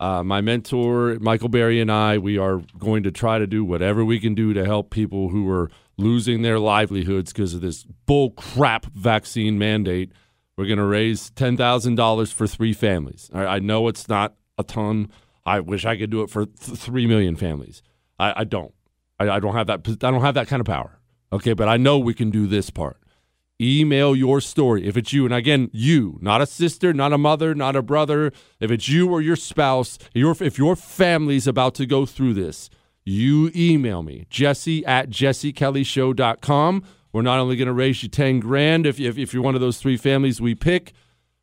uh, 0.00 0.24
my 0.24 0.40
mentor, 0.40 1.18
Michael 1.20 1.50
Berry, 1.50 1.80
and 1.80 1.92
I, 1.92 2.18
we 2.18 2.38
are 2.38 2.62
going 2.78 3.02
to 3.04 3.12
try 3.12 3.38
to 3.38 3.46
do 3.46 3.64
whatever 3.64 4.04
we 4.04 4.18
can 4.18 4.34
do 4.34 4.52
to 4.52 4.64
help 4.64 4.90
people 4.90 5.28
who 5.28 5.48
are 5.48 5.70
losing 5.96 6.42
their 6.42 6.58
livelihoods 6.58 7.32
because 7.32 7.54
of 7.54 7.60
this 7.60 7.84
bull 7.84 8.30
crap 8.30 8.86
vaccine 8.86 9.58
mandate. 9.58 10.10
We're 10.56 10.66
going 10.66 10.78
to 10.78 10.84
raise 10.84 11.30
$10,000 11.32 12.32
for 12.32 12.46
three 12.46 12.72
families. 12.72 13.30
I, 13.32 13.44
I 13.46 13.58
know 13.58 13.88
it's 13.88 14.08
not 14.08 14.34
a 14.56 14.64
ton. 14.64 15.10
I 15.44 15.60
wish 15.60 15.84
I 15.84 15.96
could 15.96 16.10
do 16.10 16.22
it 16.22 16.30
for 16.30 16.46
th- 16.46 16.78
3 16.78 17.06
million 17.06 17.36
families. 17.36 17.82
I, 18.18 18.40
I 18.40 18.44
don't. 18.44 18.72
I, 19.18 19.28
I 19.30 19.40
don't 19.40 19.54
have 19.54 19.66
that 19.66 19.80
I 19.86 20.10
don't 20.10 20.22
have 20.22 20.34
that 20.34 20.48
kind 20.48 20.60
of 20.60 20.66
power. 20.66 20.98
Okay, 21.32 21.52
but 21.52 21.68
I 21.68 21.76
know 21.76 21.98
we 21.98 22.14
can 22.14 22.30
do 22.30 22.46
this 22.46 22.70
part. 22.70 22.98
Email 23.60 24.14
your 24.14 24.40
story 24.40 24.86
if 24.86 24.96
it's 24.98 25.14
you, 25.14 25.24
and 25.24 25.32
again, 25.32 25.70
you, 25.72 26.18
not 26.20 26.42
a 26.42 26.46
sister, 26.46 26.92
not 26.92 27.14
a 27.14 27.18
mother, 27.18 27.54
not 27.54 27.74
a 27.74 27.80
brother. 27.80 28.30
If 28.60 28.70
it's 28.70 28.88
you 28.88 29.10
or 29.10 29.22
your 29.22 29.36
spouse, 29.36 29.98
your 30.14 30.36
if 30.40 30.58
your 30.58 30.76
family's 30.76 31.46
about 31.46 31.74
to 31.76 31.86
go 31.86 32.04
through 32.04 32.34
this, 32.34 32.68
you 33.04 33.50
email 33.56 34.02
me 34.02 34.26
jesse 34.28 34.84
at 34.84 35.08
jessekellyshow.com. 35.08 36.84
We're 37.16 37.22
not 37.22 37.38
only 37.38 37.56
going 37.56 37.64
to 37.64 37.72
raise 37.72 38.02
you 38.02 38.10
ten 38.10 38.40
grand 38.40 38.84
if, 38.84 39.00
if 39.00 39.16
if 39.16 39.32
you're 39.32 39.42
one 39.42 39.54
of 39.54 39.62
those 39.62 39.78
three 39.78 39.96
families 39.96 40.38
we 40.38 40.54
pick, 40.54 40.92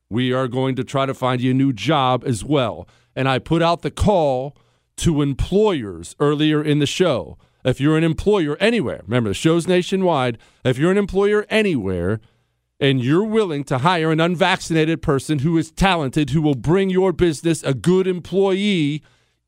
we 0.08 0.32
are 0.32 0.48
going 0.48 0.76
to 0.76 0.84
try 0.84 1.08
to 1.08 1.16
find 1.16 1.42
you 1.42 1.50
a 1.50 1.56
new 1.56 1.74
job 1.74 2.24
as 2.28 2.46
well. 2.46 2.88
And 3.16 3.28
I 3.28 3.40
put 3.40 3.64
out 3.64 3.82
the 3.82 3.90
call 3.90 4.56
to 4.98 5.24
employers 5.24 6.16
earlier 6.20 6.64
in 6.64 6.78
the 6.78 6.86
show. 6.86 7.40
If 7.66 7.82
you're 7.82 7.98
an 7.98 8.04
employer 8.04 8.56
anywhere, 8.60 9.02
remember 9.08 9.32
the 9.32 9.34
show's 9.34 9.68
nationwide. 9.68 10.38
If 10.64 10.78
you're 10.78 10.92
an 10.92 10.98
employer 11.00 11.44
anywhere 11.50 12.20
and 12.80 13.04
you're 13.04 13.24
willing 13.24 13.64
to 13.64 13.80
hire 13.80 14.12
an 14.12 14.20
unvaccinated 14.20 15.02
person 15.02 15.40
who 15.40 15.58
is 15.58 15.72
talented, 15.72 16.30
who 16.30 16.44
will 16.44 16.54
bring 16.54 16.92
your 16.92 17.12
business 17.12 17.64
a 17.64 17.74
good 17.74 18.06
employee, 18.06 19.02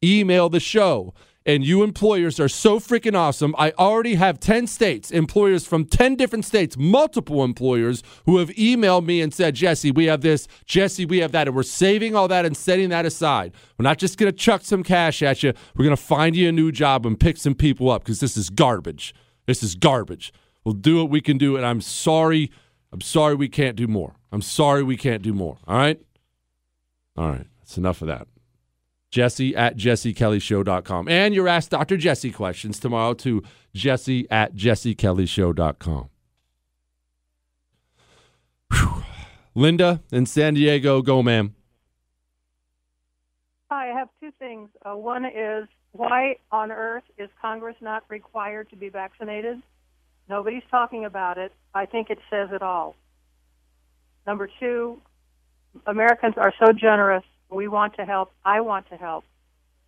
email 0.03 0.49
the 0.49 0.59
show. 0.59 1.13
And 1.47 1.63
you 1.63 1.83
employers 1.83 2.39
are 2.39 2.49
so 2.49 2.79
freaking 2.79 3.15
awesome. 3.15 3.53
I 3.57 3.71
already 3.77 4.15
have 4.15 4.39
10 4.39 4.65
states, 4.65 5.11
employers 5.11 5.67
from 5.67 5.85
10 5.85 6.15
different 6.15 6.43
states, 6.43 6.75
multiple 6.75 7.43
employers 7.43 8.01
who 8.25 8.37
have 8.37 8.49
emailed 8.49 9.05
me 9.05 9.21
and 9.21 9.31
said, 9.31 9.53
Jesse, 9.53 9.91
we 9.91 10.05
have 10.05 10.21
this, 10.21 10.47
Jesse, 10.65 11.05
we 11.05 11.19
have 11.19 11.31
that. 11.33 11.47
And 11.47 11.55
we're 11.55 11.61
saving 11.61 12.15
all 12.15 12.27
that 12.29 12.45
and 12.45 12.57
setting 12.57 12.89
that 12.89 13.05
aside. 13.05 13.53
We're 13.77 13.83
not 13.83 13.99
just 13.99 14.17
going 14.17 14.31
to 14.31 14.37
chuck 14.37 14.63
some 14.63 14.81
cash 14.81 15.21
at 15.21 15.43
you. 15.43 15.53
We're 15.75 15.85
going 15.85 15.95
to 15.95 16.01
find 16.01 16.35
you 16.35 16.49
a 16.49 16.51
new 16.51 16.71
job 16.71 17.05
and 17.05 17.19
pick 17.19 17.37
some 17.37 17.53
people 17.53 17.91
up 17.91 18.03
because 18.03 18.19
this 18.19 18.35
is 18.35 18.49
garbage. 18.49 19.13
This 19.45 19.61
is 19.61 19.75
garbage. 19.75 20.33
We'll 20.63 20.73
do 20.73 20.97
what 20.97 21.11
we 21.11 21.21
can 21.21 21.37
do. 21.37 21.57
And 21.57 21.65
I'm 21.65 21.81
sorry. 21.81 22.51
I'm 22.91 23.01
sorry 23.01 23.35
we 23.35 23.49
can't 23.49 23.75
do 23.75 23.87
more. 23.87 24.15
I'm 24.31 24.41
sorry 24.41 24.81
we 24.81 24.97
can't 24.97 25.21
do 25.21 25.33
more. 25.33 25.57
All 25.67 25.77
right? 25.77 26.01
All 27.15 27.29
right. 27.29 27.45
That's 27.59 27.77
enough 27.77 28.01
of 28.01 28.07
that. 28.07 28.27
Jesse 29.15 29.55
at 29.55 29.77
jessekellyshow.com. 29.77 31.07
And 31.07 31.33
your 31.33 31.47
Ask 31.47 31.69
Dr. 31.69 31.95
Jesse 31.95 32.31
questions 32.31 32.81
tomorrow 32.81 33.13
to 33.13 33.43
jesse 33.73 34.27
at 34.29 34.53
jessekellyshow.com. 34.55 36.09
Linda 39.55 40.01
in 40.11 40.25
San 40.25 40.55
Diego, 40.55 41.01
go, 41.01 41.23
ma'am. 41.23 41.55
Hi, 43.71 43.89
I 43.89 43.97
have 43.97 44.09
two 44.19 44.31
things. 44.37 44.69
Uh, 44.85 44.97
one 44.97 45.23
is 45.23 45.69
why 45.93 46.35
on 46.51 46.73
earth 46.73 47.05
is 47.17 47.29
Congress 47.41 47.77
not 47.79 48.03
required 48.09 48.69
to 48.71 48.75
be 48.75 48.89
vaccinated? 48.89 49.61
Nobody's 50.27 50.63
talking 50.69 51.05
about 51.05 51.37
it. 51.37 51.53
I 51.73 51.85
think 51.85 52.09
it 52.09 52.19
says 52.29 52.49
it 52.51 52.61
all. 52.61 52.97
Number 54.27 54.49
two, 54.59 55.01
Americans 55.87 56.33
are 56.35 56.53
so 56.59 56.73
generous. 56.73 57.23
We 57.55 57.69
want 57.69 57.95
to 57.95 58.05
help. 58.05 58.33
I 58.43 58.59
want 58.59 58.89
to 58.89 58.97
help. 58.97 59.23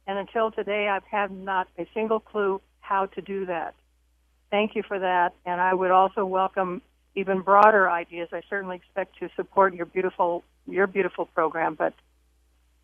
And 0.08 0.18
until 0.18 0.52
today, 0.52 0.88
I've 0.88 1.04
had 1.04 1.32
not 1.32 1.68
a 1.78 1.86
single 1.94 2.22
clue 2.22 2.62
how 2.80 3.08
to 3.08 3.22
do 3.22 3.46
that. 3.48 3.76
Thank 4.50 4.74
you 4.74 4.84
for 4.84 4.98
that. 4.98 5.34
And 5.46 5.60
I 5.60 5.74
would 5.74 5.92
also 5.92 6.26
welcome 6.26 6.82
even 7.16 7.42
broader 7.42 7.90
ideas. 7.90 8.30
I 8.32 8.42
certainly 8.50 8.78
expect 8.78 9.20
to 9.20 9.30
support 9.36 9.76
your 9.76 9.86
beautiful 9.86 10.44
your 10.66 10.88
beautiful 10.88 11.26
program, 11.26 11.76
but 11.76 11.94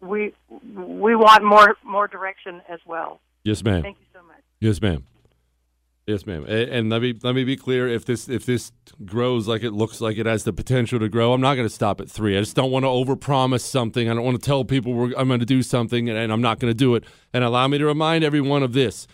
we 0.01 0.33
we 0.75 1.15
want 1.15 1.43
more 1.43 1.77
more 1.83 2.07
direction 2.09 2.61
as 2.67 2.79
well. 2.85 3.21
Yes, 3.43 3.63
ma'am. 3.63 3.83
Thank 3.83 3.99
you 3.99 4.05
so 4.13 4.21
much. 4.27 4.41
Yes, 4.59 4.81
ma'am. 4.81 5.05
Yes, 6.05 6.25
ma'am. 6.25 6.45
And 6.45 6.89
let 6.89 7.01
me 7.01 7.13
let 7.23 7.33
me 7.33 7.45
be 7.45 7.55
clear. 7.55 7.87
If 7.87 8.03
this 8.03 8.27
if 8.27 8.45
this 8.45 8.73
grows 9.05 9.47
like 9.47 9.63
it 9.63 9.71
looks 9.71 10.01
like 10.01 10.17
it 10.17 10.25
has 10.25 10.43
the 10.43 10.51
potential 10.51 10.99
to 10.99 11.07
grow, 11.07 11.31
I'm 11.31 11.39
not 11.39 11.55
going 11.55 11.67
to 11.67 11.73
stop 11.73 12.01
at 12.01 12.11
three. 12.11 12.37
I 12.37 12.41
just 12.41 12.57
don't 12.57 12.71
want 12.71 12.83
to 12.83 12.89
overpromise 12.89 13.61
something. 13.61 14.09
I 14.09 14.13
don't 14.13 14.25
want 14.25 14.41
to 14.41 14.45
tell 14.45 14.65
people 14.65 15.13
I'm 15.15 15.29
going 15.29 15.39
to 15.39 15.45
do 15.45 15.63
something 15.63 16.09
and, 16.09 16.17
and 16.17 16.33
I'm 16.33 16.41
not 16.41 16.59
going 16.59 16.71
to 16.71 16.75
do 16.75 16.95
it. 16.95 17.05
And 17.33 17.43
allow 17.43 17.69
me 17.69 17.77
to 17.77 17.85
remind 17.85 18.25
everyone 18.25 18.63
of 18.63 18.73
this: 18.73 19.07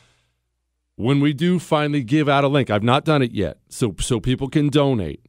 when 0.96 1.20
we 1.20 1.32
do 1.32 1.60
finally 1.60 2.04
give 2.04 2.28
out 2.28 2.44
a 2.44 2.48
link, 2.48 2.72
I've 2.72 2.82
not 2.82 3.06
done 3.06 3.22
it 3.22 3.34
yet, 3.34 3.58
so 3.70 3.96
so 4.00 4.20
people 4.20 4.50
can 4.50 4.70
donate. 4.70 5.29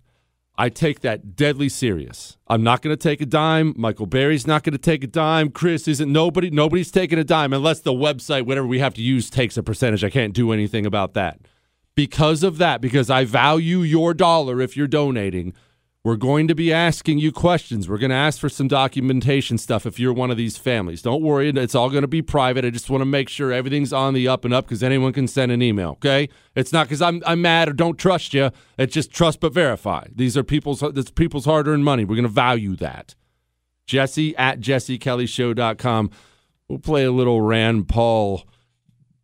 I 0.61 0.69
take 0.69 1.01
that 1.01 1.37
deadly 1.37 1.71
serious. 1.71 2.37
I'm 2.47 2.63
not 2.63 2.83
going 2.83 2.95
to 2.95 3.03
take 3.03 3.23
a 3.23 3.27
dime. 3.27 3.73
Michael 3.79 4.05
Berry's 4.05 4.47
not 4.47 4.63
going 4.63 4.75
to 4.75 4.79
take 4.79 5.03
a 5.03 5.07
dime. 5.07 5.49
Chris 5.49 5.89
isn't. 5.89 6.13
Nobody. 6.13 6.51
Nobody's 6.51 6.91
taking 6.91 7.19
a 7.19 7.25
dime 7.25 7.55
unless 7.55 7.81
the 7.81 7.95
website, 7.95 8.45
whatever 8.45 8.67
we 8.67 8.79
have 8.79 8.93
to 8.93 9.01
use, 9.01 9.31
takes 9.31 9.57
a 9.57 9.63
percentage. 9.63 10.05
I 10.05 10.11
can't 10.11 10.35
do 10.35 10.53
anything 10.53 10.85
about 10.85 11.15
that. 11.15 11.41
Because 11.95 12.43
of 12.43 12.59
that, 12.59 12.83
because 12.83 13.09
I 13.09 13.25
value 13.25 13.79
your 13.79 14.13
dollar 14.13 14.61
if 14.61 14.77
you're 14.77 14.87
donating, 14.87 15.55
we're 16.03 16.17
going 16.17 16.49
to 16.49 16.55
be 16.55 16.73
asking 16.73 17.19
you 17.19 17.31
questions. 17.31 17.89
We're 17.89 17.99
going 17.99 18.11
to 18.11 18.17
ask 18.17 18.41
for 18.41 18.49
some 18.49 18.69
documentation 18.69 19.59
stuff 19.59 19.85
if 19.85 20.01
you're 20.01 20.15
one 20.15 20.31
of 20.31 20.39
these 20.39 20.57
families. 20.57 21.03
Don't 21.03 21.23
worry, 21.23 21.51
it's 21.51 21.75
all 21.75 21.91
going 21.91 22.03
to 22.03 22.09
be 22.09 22.23
private. 22.23 22.65
I 22.65 22.71
just 22.71 22.89
want 22.89 23.03
to 23.03 23.07
make 23.07 23.29
sure 23.29 23.53
everything's 23.53 23.93
on 23.93 24.15
the 24.15 24.27
up 24.27 24.47
and 24.47 24.55
up 24.55 24.65
because 24.65 24.83
anyone 24.83 25.13
can 25.13 25.29
send 25.29 25.53
an 25.53 25.61
email. 25.61 25.91
Okay, 25.91 26.31
it's 26.55 26.73
not 26.73 26.87
because 26.87 27.03
I'm 27.03 27.23
I'm 27.27 27.43
mad 27.43 27.69
or 27.69 27.75
don't 27.75 27.99
trust 27.99 28.33
you. 28.33 28.51
It's 28.79 28.95
just 28.95 29.11
trust 29.11 29.41
but 29.41 29.53
verify. 29.53 30.07
These 30.15 30.39
are 30.39 30.43
people's 30.43 30.83
people's 31.15 31.45
hard 31.45 31.69
earned 31.69 31.85
money. 31.85 32.05
We're 32.05 32.17
going 32.17 32.23
to 32.23 32.29
value 32.29 32.77
that. 32.77 33.15
Jesse 33.87 34.37
at 34.37 34.61
jessekellyshow.com. 34.61 36.11
We'll 36.69 36.79
play 36.79 37.05
a 37.05 37.13
little 37.13 37.41
Rand 37.41 37.89
Paul 37.89 38.45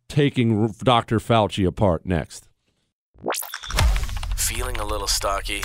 taking 0.09 0.67
Dr. 0.83 1.19
Fauci 1.19 1.65
apart 1.65 2.05
next. 2.05 2.49
Feeling 4.35 4.77
a 4.77 4.85
little 4.85 5.07
stocky? 5.07 5.63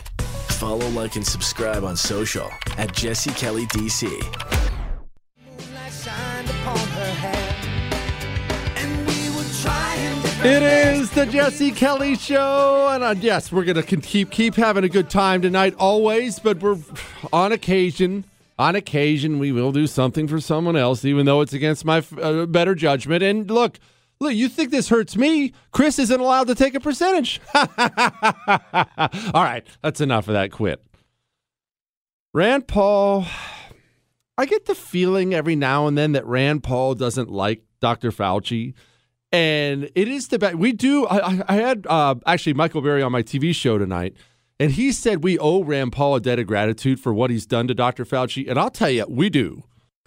Follow, 0.62 0.88
like, 0.90 1.16
and 1.16 1.26
subscribe 1.26 1.82
on 1.82 1.96
social 1.96 2.48
at 2.78 2.92
Jesse 2.92 3.32
Kelly 3.32 3.66
DC. 3.66 4.06
It 10.44 10.62
is 10.62 11.10
the 11.10 11.26
Jesse 11.26 11.72
Kelly 11.72 12.14
Show, 12.14 12.90
and 12.92 13.02
uh, 13.02 13.16
yes, 13.18 13.50
we're 13.50 13.64
gonna 13.64 13.82
keep 13.82 14.30
keep 14.30 14.54
having 14.54 14.84
a 14.84 14.88
good 14.88 15.10
time 15.10 15.42
tonight, 15.42 15.74
always. 15.80 16.38
But 16.38 16.60
we're 16.60 16.78
on 17.32 17.50
occasion, 17.50 18.24
on 18.56 18.76
occasion, 18.76 19.40
we 19.40 19.50
will 19.50 19.72
do 19.72 19.88
something 19.88 20.28
for 20.28 20.40
someone 20.40 20.76
else, 20.76 21.04
even 21.04 21.26
though 21.26 21.40
it's 21.40 21.52
against 21.52 21.84
my 21.84 22.04
uh, 22.22 22.46
better 22.46 22.76
judgment. 22.76 23.24
And 23.24 23.50
look, 23.50 23.80
look, 24.22 24.34
you 24.34 24.48
think 24.48 24.70
this 24.70 24.88
hurts 24.88 25.16
me? 25.16 25.52
Chris 25.72 25.98
isn't 25.98 26.20
allowed 26.20 26.46
to 26.46 26.54
take 26.54 26.74
a 26.74 26.80
percentage. 26.80 27.40
All 27.54 27.68
right, 29.34 29.64
that's 29.82 30.00
enough 30.00 30.28
of 30.28 30.34
that. 30.34 30.50
Quit. 30.52 30.82
Rand 32.34 32.66
Paul, 32.66 33.26
I 34.38 34.46
get 34.46 34.64
the 34.66 34.74
feeling 34.74 35.34
every 35.34 35.56
now 35.56 35.86
and 35.86 35.98
then 35.98 36.12
that 36.12 36.26
Rand 36.26 36.62
Paul 36.62 36.94
doesn't 36.94 37.30
like 37.30 37.62
Dr. 37.80 38.10
Fauci. 38.10 38.74
And 39.30 39.90
it 39.94 40.08
is 40.08 40.28
the 40.28 40.38
best. 40.38 40.56
We 40.56 40.72
do. 40.72 41.06
I, 41.06 41.42
I- 41.48 41.54
had 41.54 41.86
uh, 41.86 42.14
actually 42.26 42.54
Michael 42.54 42.82
Berry 42.82 43.02
on 43.02 43.12
my 43.12 43.22
TV 43.22 43.54
show 43.54 43.78
tonight, 43.78 44.14
and 44.60 44.72
he 44.72 44.92
said 44.92 45.24
we 45.24 45.38
owe 45.38 45.64
Rand 45.64 45.92
Paul 45.92 46.16
a 46.16 46.20
debt 46.20 46.38
of 46.38 46.46
gratitude 46.46 47.00
for 47.00 47.14
what 47.14 47.30
he's 47.30 47.46
done 47.46 47.66
to 47.68 47.74
Dr. 47.74 48.04
Fauci. 48.04 48.48
And 48.48 48.58
I'll 48.58 48.70
tell 48.70 48.90
you, 48.90 49.06
we 49.08 49.30
do. 49.30 49.62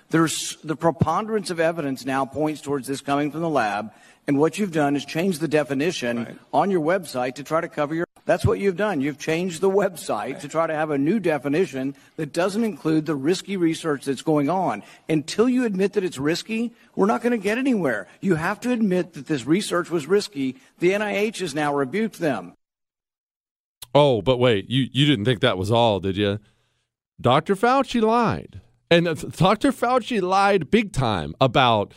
There's 0.09 0.57
the 0.63 0.75
preponderance 0.75 1.49
of 1.49 1.59
evidence 1.59 2.05
now 2.05 2.25
points 2.25 2.61
towards 2.61 2.87
this 2.87 3.01
coming 3.01 3.31
from 3.31 3.41
the 3.41 3.49
lab, 3.49 3.91
and 4.27 4.39
what 4.39 4.57
you've 4.57 4.71
done 4.71 4.95
is 4.95 5.05
change 5.05 5.39
the 5.39 5.47
definition 5.47 6.39
on 6.53 6.71
your 6.71 6.81
website 6.81 7.35
to 7.35 7.43
try 7.43 7.61
to 7.61 7.67
cover 7.67 7.93
your. 7.93 8.05
That's 8.25 8.45
what 8.45 8.59
you've 8.59 8.75
done. 8.75 9.01
You've 9.01 9.19
changed 9.19 9.61
the 9.61 9.69
website 9.69 10.39
to 10.39 10.47
try 10.47 10.65
to 10.65 10.73
have 10.73 10.89
a 10.89 10.97
new 10.97 11.19
definition 11.19 11.95
that 12.15 12.33
doesn't 12.33 12.63
include 12.63 13.05
the 13.05 13.13
risky 13.15 13.55
research 13.55 14.05
that's 14.05 14.23
going 14.23 14.49
on. 14.49 14.81
Until 15.07 15.47
you 15.47 15.63
admit 15.63 15.93
that 15.93 16.03
it's 16.03 16.17
risky, 16.17 16.73
we're 16.95 17.05
not 17.05 17.21
going 17.21 17.31
to 17.31 17.37
get 17.37 17.59
anywhere. 17.59 18.07
You 18.21 18.33
have 18.33 18.59
to 18.61 18.71
admit 18.71 19.13
that 19.13 19.27
this 19.27 19.45
research 19.45 19.91
was 19.91 20.07
risky. 20.07 20.55
The 20.79 20.91
NIH 20.91 21.39
has 21.41 21.53
now 21.53 21.75
rebuked 21.75 22.17
them. 22.17 22.53
Oh, 23.93 24.23
but 24.23 24.37
wait, 24.37 24.69
you, 24.69 24.87
you 24.91 25.05
didn't 25.05 25.25
think 25.25 25.41
that 25.41 25.57
was 25.57 25.71
all, 25.71 25.99
did 25.99 26.17
you? 26.17 26.39
Dr. 27.21 27.55
Fauci 27.55 28.01
lied. 28.01 28.59
And 28.89 29.05
Dr. 29.05 29.71
Fauci 29.71 30.21
lied 30.21 30.69
big 30.69 30.91
time 30.93 31.33
about 31.41 31.93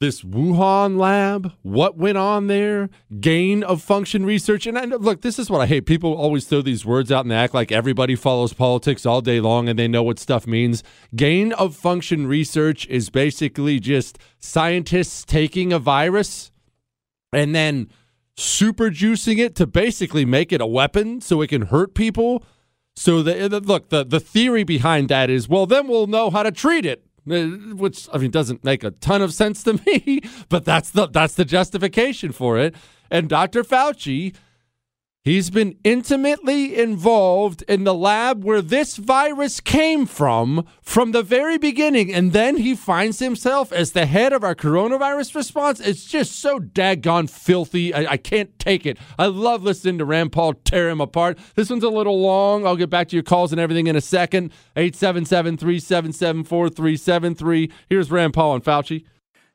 this 0.00 0.22
Wuhan 0.22 0.98
lab, 0.98 1.52
what 1.60 1.98
went 1.98 2.16
on 2.16 2.46
there, 2.46 2.88
gain 3.20 3.62
of 3.62 3.82
function 3.82 4.24
research. 4.24 4.66
And 4.66 4.78
I, 4.78 4.86
look, 4.86 5.20
this 5.20 5.38
is 5.38 5.50
what 5.50 5.60
I 5.60 5.66
hate. 5.66 5.84
People 5.84 6.14
always 6.14 6.46
throw 6.46 6.62
these 6.62 6.86
words 6.86 7.12
out 7.12 7.26
and 7.26 7.30
they 7.30 7.36
act 7.36 7.52
like 7.52 7.70
everybody 7.70 8.16
follows 8.16 8.54
politics 8.54 9.04
all 9.04 9.20
day 9.20 9.40
long 9.40 9.68
and 9.68 9.78
they 9.78 9.88
know 9.88 10.02
what 10.02 10.18
stuff 10.18 10.46
means. 10.46 10.82
Gain 11.14 11.52
of 11.52 11.76
function 11.76 12.26
research 12.26 12.86
is 12.86 13.10
basically 13.10 13.78
just 13.78 14.18
scientists 14.38 15.22
taking 15.26 15.70
a 15.70 15.78
virus 15.78 16.50
and 17.30 17.54
then 17.54 17.90
super 18.38 18.90
juicing 18.90 19.36
it 19.36 19.54
to 19.56 19.66
basically 19.66 20.24
make 20.24 20.50
it 20.50 20.62
a 20.62 20.66
weapon 20.66 21.20
so 21.20 21.42
it 21.42 21.48
can 21.48 21.62
hurt 21.62 21.94
people. 21.94 22.42
So 23.00 23.22
the, 23.22 23.48
look, 23.60 23.88
the, 23.88 24.04
the 24.04 24.20
theory 24.20 24.62
behind 24.62 25.08
that 25.08 25.30
is, 25.30 25.48
well, 25.48 25.64
then 25.64 25.88
we'll 25.88 26.06
know 26.06 26.28
how 26.28 26.42
to 26.42 26.52
treat 26.52 26.84
it. 26.84 27.02
Uh, 27.30 27.46
which 27.74 28.06
I 28.12 28.18
mean 28.18 28.30
doesn't 28.30 28.62
make 28.62 28.84
a 28.84 28.90
ton 28.90 29.22
of 29.22 29.32
sense 29.32 29.62
to 29.62 29.74
me, 29.86 30.20
but 30.50 30.66
that's 30.66 30.90
the 30.90 31.06
that's 31.06 31.34
the 31.34 31.46
justification 31.46 32.32
for 32.32 32.58
it. 32.58 32.74
And 33.10 33.28
Dr. 33.28 33.62
Fauci 33.62 34.34
He's 35.22 35.50
been 35.50 35.76
intimately 35.84 36.80
involved 36.80 37.60
in 37.68 37.84
the 37.84 37.92
lab 37.92 38.42
where 38.42 38.62
this 38.62 38.96
virus 38.96 39.60
came 39.60 40.06
from 40.06 40.66
from 40.80 41.12
the 41.12 41.22
very 41.22 41.58
beginning. 41.58 42.10
And 42.10 42.32
then 42.32 42.56
he 42.56 42.74
finds 42.74 43.18
himself 43.18 43.70
as 43.70 43.92
the 43.92 44.06
head 44.06 44.32
of 44.32 44.42
our 44.42 44.54
coronavirus 44.54 45.34
response. 45.34 45.78
It's 45.78 46.06
just 46.06 46.38
so 46.38 46.58
daggone 46.58 47.28
filthy. 47.28 47.92
I, 47.92 48.12
I, 48.12 48.16
can't 48.16 48.58
take 48.58 48.86
it. 48.86 48.96
I 49.18 49.26
love 49.26 49.62
listening 49.62 49.98
to 49.98 50.06
Rand 50.06 50.32
Paul 50.32 50.54
tear 50.54 50.88
him 50.88 51.02
apart. 51.02 51.38
This 51.54 51.68
one's 51.68 51.84
a 51.84 51.90
little 51.90 52.18
long. 52.18 52.66
I'll 52.66 52.74
get 52.74 52.88
back 52.88 53.08
to 53.08 53.16
your 53.16 53.22
calls 53.22 53.52
and 53.52 53.60
everything 53.60 53.88
in 53.88 53.96
a 53.96 54.00
second. 54.00 54.52
877 54.74 55.58
377 55.58 56.44
4373. 56.44 57.70
Here's 57.90 58.10
Rand 58.10 58.32
Paul 58.32 58.54
and 58.54 58.64
Fauci. 58.64 59.04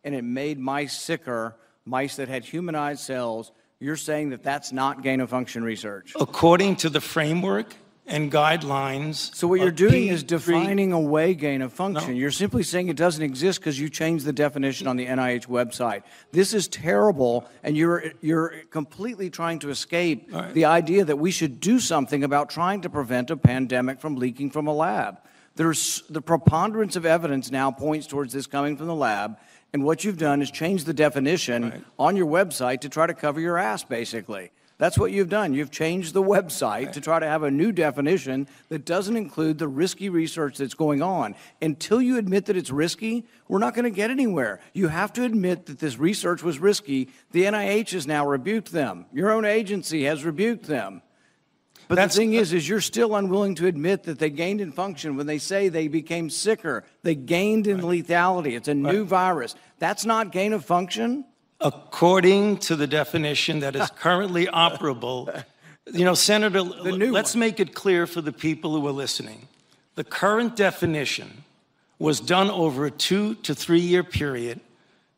And 0.03 0.13
it 0.13 0.24
made 0.24 0.59
mice 0.59 0.95
sicker, 0.95 1.55
mice 1.86 2.18
that 2.18 2.28
had 2.28 2.45
humanized 2.45 2.99
cells 2.99 3.51
you're 3.86 3.95
saying 3.95 4.31
that 4.31 4.41
that's 4.41 4.71
not 4.71 5.03
gain 5.03 5.21
of 5.21 5.29
function 5.29 5.63
research. 5.63 6.13
According 6.19 6.77
to 6.77 6.89
the 6.89 6.99
framework 6.99 7.75
and 8.07 8.31
guidelines. 8.31 9.33
So 9.36 9.47
what 9.47 9.59
you're 9.59 9.69
doing 9.69 10.07
P3, 10.07 10.11
is 10.11 10.23
defining 10.23 10.91
away 10.91 11.36
gain 11.36 11.61
of 11.61 11.71
function. 11.71 12.13
No. 12.13 12.17
You're 12.17 12.31
simply 12.31 12.63
saying 12.63 12.89
it 12.89 12.97
doesn't 12.97 13.21
exist 13.21 13.59
because 13.59 13.79
you 13.79 13.89
changed 13.89 14.25
the 14.25 14.33
definition 14.33 14.88
on 14.88 14.97
the 14.97 15.05
NIH 15.05 15.45
website. 15.45 16.01
This 16.31 16.53
is 16.55 16.67
terrible, 16.67 17.47
and 17.61 17.77
you're 17.77 18.13
you're 18.21 18.53
completely 18.71 19.29
trying 19.29 19.59
to 19.59 19.69
escape 19.69 20.29
right. 20.31 20.51
the 20.53 20.65
idea 20.65 21.05
that 21.05 21.17
we 21.17 21.29
should 21.29 21.59
do 21.59 21.79
something 21.79 22.23
about 22.23 22.49
trying 22.49 22.81
to 22.81 22.89
prevent 22.89 23.29
a 23.29 23.38
pandemic 23.38 23.99
from 23.99 24.15
leaking 24.15 24.49
from 24.49 24.65
a 24.65 24.73
lab. 24.73 25.19
There's 25.55 26.03
the 26.09 26.21
preponderance 26.21 26.95
of 26.95 27.05
evidence 27.05 27.49
now 27.49 27.71
points 27.71 28.07
towards 28.07 28.33
this 28.33 28.45
coming 28.45 28.77
from 28.77 28.88
the 28.88 28.95
lab. 28.95 29.38
And 29.76 29.84
what 29.84 30.05
you've 30.05 30.17
done 30.17 30.41
is 30.41 30.51
change 30.51 30.86
the 30.86 30.93
definition 30.93 31.69
right. 31.69 31.84
on 31.99 32.15
your 32.15 32.28
website 32.28 32.80
to 32.80 32.88
try 32.88 33.07
to 33.07 33.13
cover 33.13 33.41
your 33.41 33.57
ass, 33.57 33.84
basically. 33.84 34.51
That's 34.78 34.97
what 34.97 35.11
you've 35.11 35.28
done. 35.28 35.53
You've 35.53 35.69
changed 35.69 36.13
the 36.13 36.23
website 36.23 36.86
right. 36.86 36.93
to 36.93 37.01
try 37.01 37.19
to 37.19 37.28
have 37.28 37.43
a 37.43 37.51
new 37.51 37.73
definition 37.73 38.47
that 38.69 38.86
doesn't 38.86 39.17
include 39.17 39.57
the 39.57 39.67
risky 39.67 40.07
research 40.07 40.59
that's 40.59 40.76
going 40.76 41.01
on. 41.01 41.36
Until 41.61 42.01
you 42.01 42.17
admit 42.17 42.45
that 42.45 42.55
it's 42.55 42.71
risky, 42.71 43.26
we're 43.49 43.59
not 43.59 43.73
going 43.73 43.84
to 43.84 43.89
get 43.89 44.11
anywhere. 44.11 44.61
You 44.71 44.88
have 44.88 45.11
to 45.11 45.26
admit 45.26 45.65
that 45.65 45.80
this 45.80 45.97
research 45.97 46.41
was 46.41 46.57
risky. 46.57 47.09
The 47.32 47.43
NIH 47.43 47.91
has 47.91 48.07
now 48.07 48.26
rebuked 48.26 48.71
them. 48.71 49.07
Your 49.11 49.30
own 49.30 49.43
agency 49.43 50.05
has 50.05 50.23
rebuked 50.23 50.67
them. 50.67 51.01
But 51.88 51.95
That's, 51.95 52.15
the 52.15 52.21
thing 52.21 52.33
is, 52.33 52.53
is 52.53 52.67
you're 52.67 52.81
still 52.81 53.15
unwilling 53.15 53.55
to 53.55 53.67
admit 53.67 54.03
that 54.03 54.19
they 54.19 54.29
gained 54.29 54.61
in 54.61 54.71
function 54.71 55.15
when 55.15 55.27
they 55.27 55.38
say 55.38 55.69
they 55.69 55.88
became 55.88 56.29
sicker. 56.29 56.83
They 57.03 57.15
gained 57.15 57.67
in 57.67 57.77
right. 57.77 58.03
lethality. 58.03 58.55
It's 58.57 58.67
a 58.67 58.73
new 58.73 59.05
virus. 59.05 59.55
That's 59.77 60.05
not 60.05 60.31
gain 60.31 60.53
of 60.53 60.65
function. 60.65 61.25
According 61.61 62.57
to 62.59 62.75
the 62.75 62.88
definition 62.88 63.59
that 63.59 63.75
is 63.75 63.89
currently 63.91 64.45
operable, 64.53 65.43
you 65.93 66.03
know, 66.03 66.15
Senator, 66.15 66.61
let's 66.61 67.33
one. 67.33 67.39
make 67.39 67.59
it 67.59 67.75
clear 67.75 68.07
for 68.07 68.21
the 68.21 68.33
people 68.33 68.79
who 68.79 68.86
are 68.88 68.91
listening. 68.91 69.47
The 69.95 70.03
current 70.03 70.55
definition 70.55 71.43
was 71.99 72.19
done 72.19 72.49
over 72.49 72.86
a 72.86 72.91
two 72.91 73.36
to 73.36 73.55
three 73.55 73.79
year 73.79 74.03
period 74.03 74.59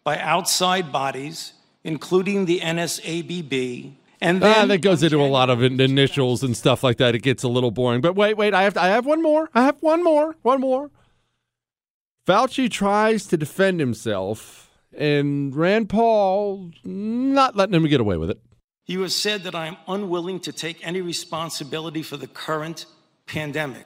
by 0.03 0.19
outside 0.19 0.91
bodies, 0.91 1.53
including 1.83 2.45
the 2.45 2.59
NSABB, 2.59 3.93
and 4.19 4.41
then, 4.41 4.63
ah, 4.63 4.65
that 4.65 4.79
goes 4.79 5.03
into 5.03 5.21
a 5.21 5.27
lot 5.27 5.49
of 5.49 5.61
initials 5.61 6.43
and 6.43 6.57
stuff 6.57 6.83
like 6.83 6.97
that. 6.97 7.15
It 7.15 7.21
gets 7.21 7.43
a 7.43 7.47
little 7.47 7.71
boring. 7.71 8.01
But 8.01 8.15
wait, 8.15 8.35
wait, 8.35 8.53
I 8.53 8.63
have 8.63 8.77
I 8.77 8.87
have 8.87 9.05
one 9.05 9.21
more. 9.21 9.49
I 9.53 9.63
have 9.63 9.77
one 9.81 10.03
more. 10.03 10.35
One 10.41 10.61
more. 10.61 10.91
Fauci 12.27 12.69
tries 12.69 13.25
to 13.27 13.37
defend 13.37 13.79
himself, 13.79 14.69
and 14.95 15.55
Rand 15.55 15.89
Paul 15.89 16.71
not 16.83 17.55
letting 17.55 17.75
him 17.75 17.85
get 17.87 18.01
away 18.01 18.17
with 18.17 18.29
it. 18.29 18.39
You 18.85 19.01
have 19.01 19.11
said 19.11 19.43
that 19.43 19.53
I 19.53 19.67
am 19.67 19.77
unwilling 19.87 20.39
to 20.41 20.51
take 20.51 20.85
any 20.85 21.01
responsibility 21.01 22.01
for 22.01 22.17
the 22.17 22.27
current 22.27 22.85
pandemic. 23.25 23.85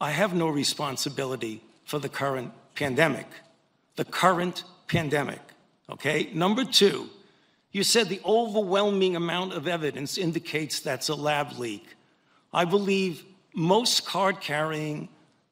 I 0.00 0.10
have 0.10 0.34
no 0.34 0.48
responsibility 0.48 1.62
for 1.84 1.98
the 1.98 2.08
current 2.08 2.52
pandemic. 2.74 3.26
The 3.96 4.04
current 4.06 4.64
pandemic. 4.88 5.40
Okay? 5.90 6.30
Number 6.32 6.64
two, 6.64 7.10
you 7.72 7.84
said 7.84 8.08
the 8.08 8.20
overwhelming 8.24 9.16
amount 9.16 9.52
of 9.52 9.68
evidence 9.68 10.18
indicates 10.18 10.80
that's 10.80 11.08
a 11.08 11.14
lab 11.14 11.58
leak. 11.58 11.96
I 12.52 12.64
believe 12.64 13.24
most 13.54 14.06
card 14.06 14.40
carrying 14.40 15.08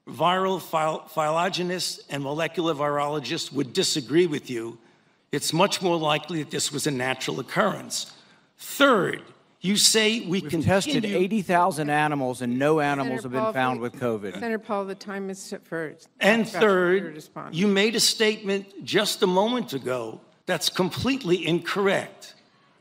viral 0.07 0.61
phylogenists 0.61 2.01
and 2.09 2.23
molecular 2.23 2.75
virologists 2.75 3.53
would 3.53 3.73
disagree 3.73 4.27
with 4.27 4.51
you. 4.51 4.79
It's 5.31 5.53
much 5.53 5.83
more 5.83 5.97
likely 5.97 6.43
that 6.43 6.51
this 6.51 6.73
was 6.73 6.87
a 6.87 6.91
natural 6.91 7.39
occurrence. 7.39 8.13
Third, 8.57 9.23
you 9.61 9.77
say 9.77 10.21
we 10.21 10.41
We've 10.41 10.51
can 10.51 10.63
tested 10.63 11.05
80,000 11.05 11.91
animals 11.91 12.43
and 12.43 12.59
no 12.59 12.81
animals 12.81 13.23
Senator 13.23 13.23
have 13.23 13.33
been 13.33 13.41
Paul, 13.41 13.53
found 13.53 13.81
with 13.81 13.95
COVID. 13.95 14.33
Senator 14.35 14.59
Paul, 14.59 14.85
the 14.87 14.95
time 14.95 15.31
is 15.31 15.39
set 15.39 15.65
for. 15.67 15.95
And 16.21 16.49
third, 16.49 17.23
you 17.53 17.67
made 17.67 17.95
a 17.95 18.01
statement 18.01 18.85
just 18.85 19.23
a 19.23 19.27
moment 19.27 19.73
ago 19.73 20.21
that's 20.49 20.71
completely 20.71 21.47
incorrect, 21.47 22.35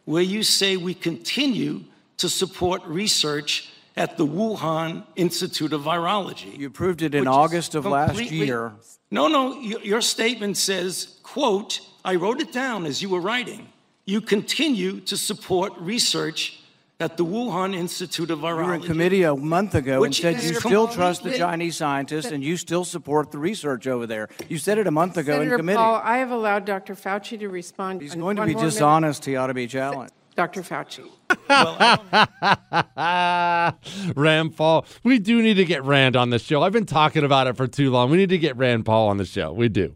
where 0.05 0.23
you 0.23 0.41
say 0.41 0.77
we 0.77 0.93
continue 0.93 1.83
to 2.15 2.29
support 2.29 2.81
research 2.85 3.69
at 3.97 4.15
the 4.15 4.25
Wuhan 4.25 5.03
Institute 5.17 5.73
of 5.73 5.81
Virology. 5.81 6.57
You 6.57 6.69
proved 6.69 7.01
it 7.01 7.13
in 7.13 7.27
August 7.27 7.75
of 7.75 7.85
last 7.85 8.31
year. 8.31 8.71
No, 9.11 9.27
no, 9.27 9.59
your 9.59 9.99
statement 9.99 10.55
says, 10.55 11.19
quote, 11.23 11.81
I 12.05 12.15
wrote 12.15 12.39
it 12.39 12.53
down 12.53 12.85
as 12.85 13.01
you 13.01 13.09
were 13.09 13.19
writing. 13.19 13.67
You 14.05 14.21
continue 14.21 15.01
to 15.01 15.17
support 15.17 15.73
research 15.77 16.63
at 16.99 17.15
the 17.15 17.25
Wuhan 17.25 17.75
Institute 17.75 18.31
of 18.31 18.39
Virology. 18.39 18.57
You 18.57 18.65
were 18.65 18.75
in 18.75 18.81
committee 18.81 19.23
a 19.23 19.35
month 19.35 19.75
ago 19.75 20.03
and 20.03 20.15
said 20.15 20.41
you 20.41 20.55
still 20.55 20.87
trust 20.87 21.23
the 21.23 21.37
Chinese 21.37 21.77
scientists 21.77 22.31
and 22.31 22.43
you 22.43 22.57
still 22.57 22.83
support 22.83 23.31
the 23.31 23.37
research 23.37 23.85
over 23.85 24.07
there. 24.07 24.29
You 24.49 24.57
said 24.57 24.79
it 24.79 24.87
a 24.87 24.91
month 24.91 25.17
ago 25.17 25.33
Senator 25.33 25.53
in 25.53 25.59
committee. 25.59 25.77
Paul, 25.77 26.01
I 26.03 26.17
have 26.17 26.31
allowed 26.31 26.65
Dr. 26.65 26.95
Fauci 26.95 27.37
to 27.39 27.49
respond. 27.49 28.01
He's 28.01 28.15
going 28.15 28.37
to 28.37 28.45
be 28.45 28.55
dishonest. 28.55 29.27
Minute. 29.27 29.31
He 29.31 29.37
ought 29.37 29.47
to 29.47 29.53
be 29.53 29.67
challenged. 29.67 30.13
Dr. 30.35 30.61
Fauci. 30.61 31.09
Rand 34.15 34.55
Paul. 34.55 34.85
We 35.03 35.19
do 35.19 35.41
need 35.41 35.55
to 35.55 35.65
get 35.65 35.83
Rand 35.83 36.15
on 36.15 36.29
the 36.29 36.39
show. 36.39 36.61
I've 36.61 36.73
been 36.73 36.85
talking 36.85 37.23
about 37.23 37.47
it 37.47 37.57
for 37.57 37.67
too 37.67 37.89
long. 37.89 38.11
We 38.11 38.17
need 38.17 38.29
to 38.29 38.37
get 38.37 38.55
Rand 38.55 38.85
Paul 38.85 39.09
on 39.09 39.17
the 39.17 39.25
show. 39.25 39.51
We 39.51 39.69
do. 39.69 39.95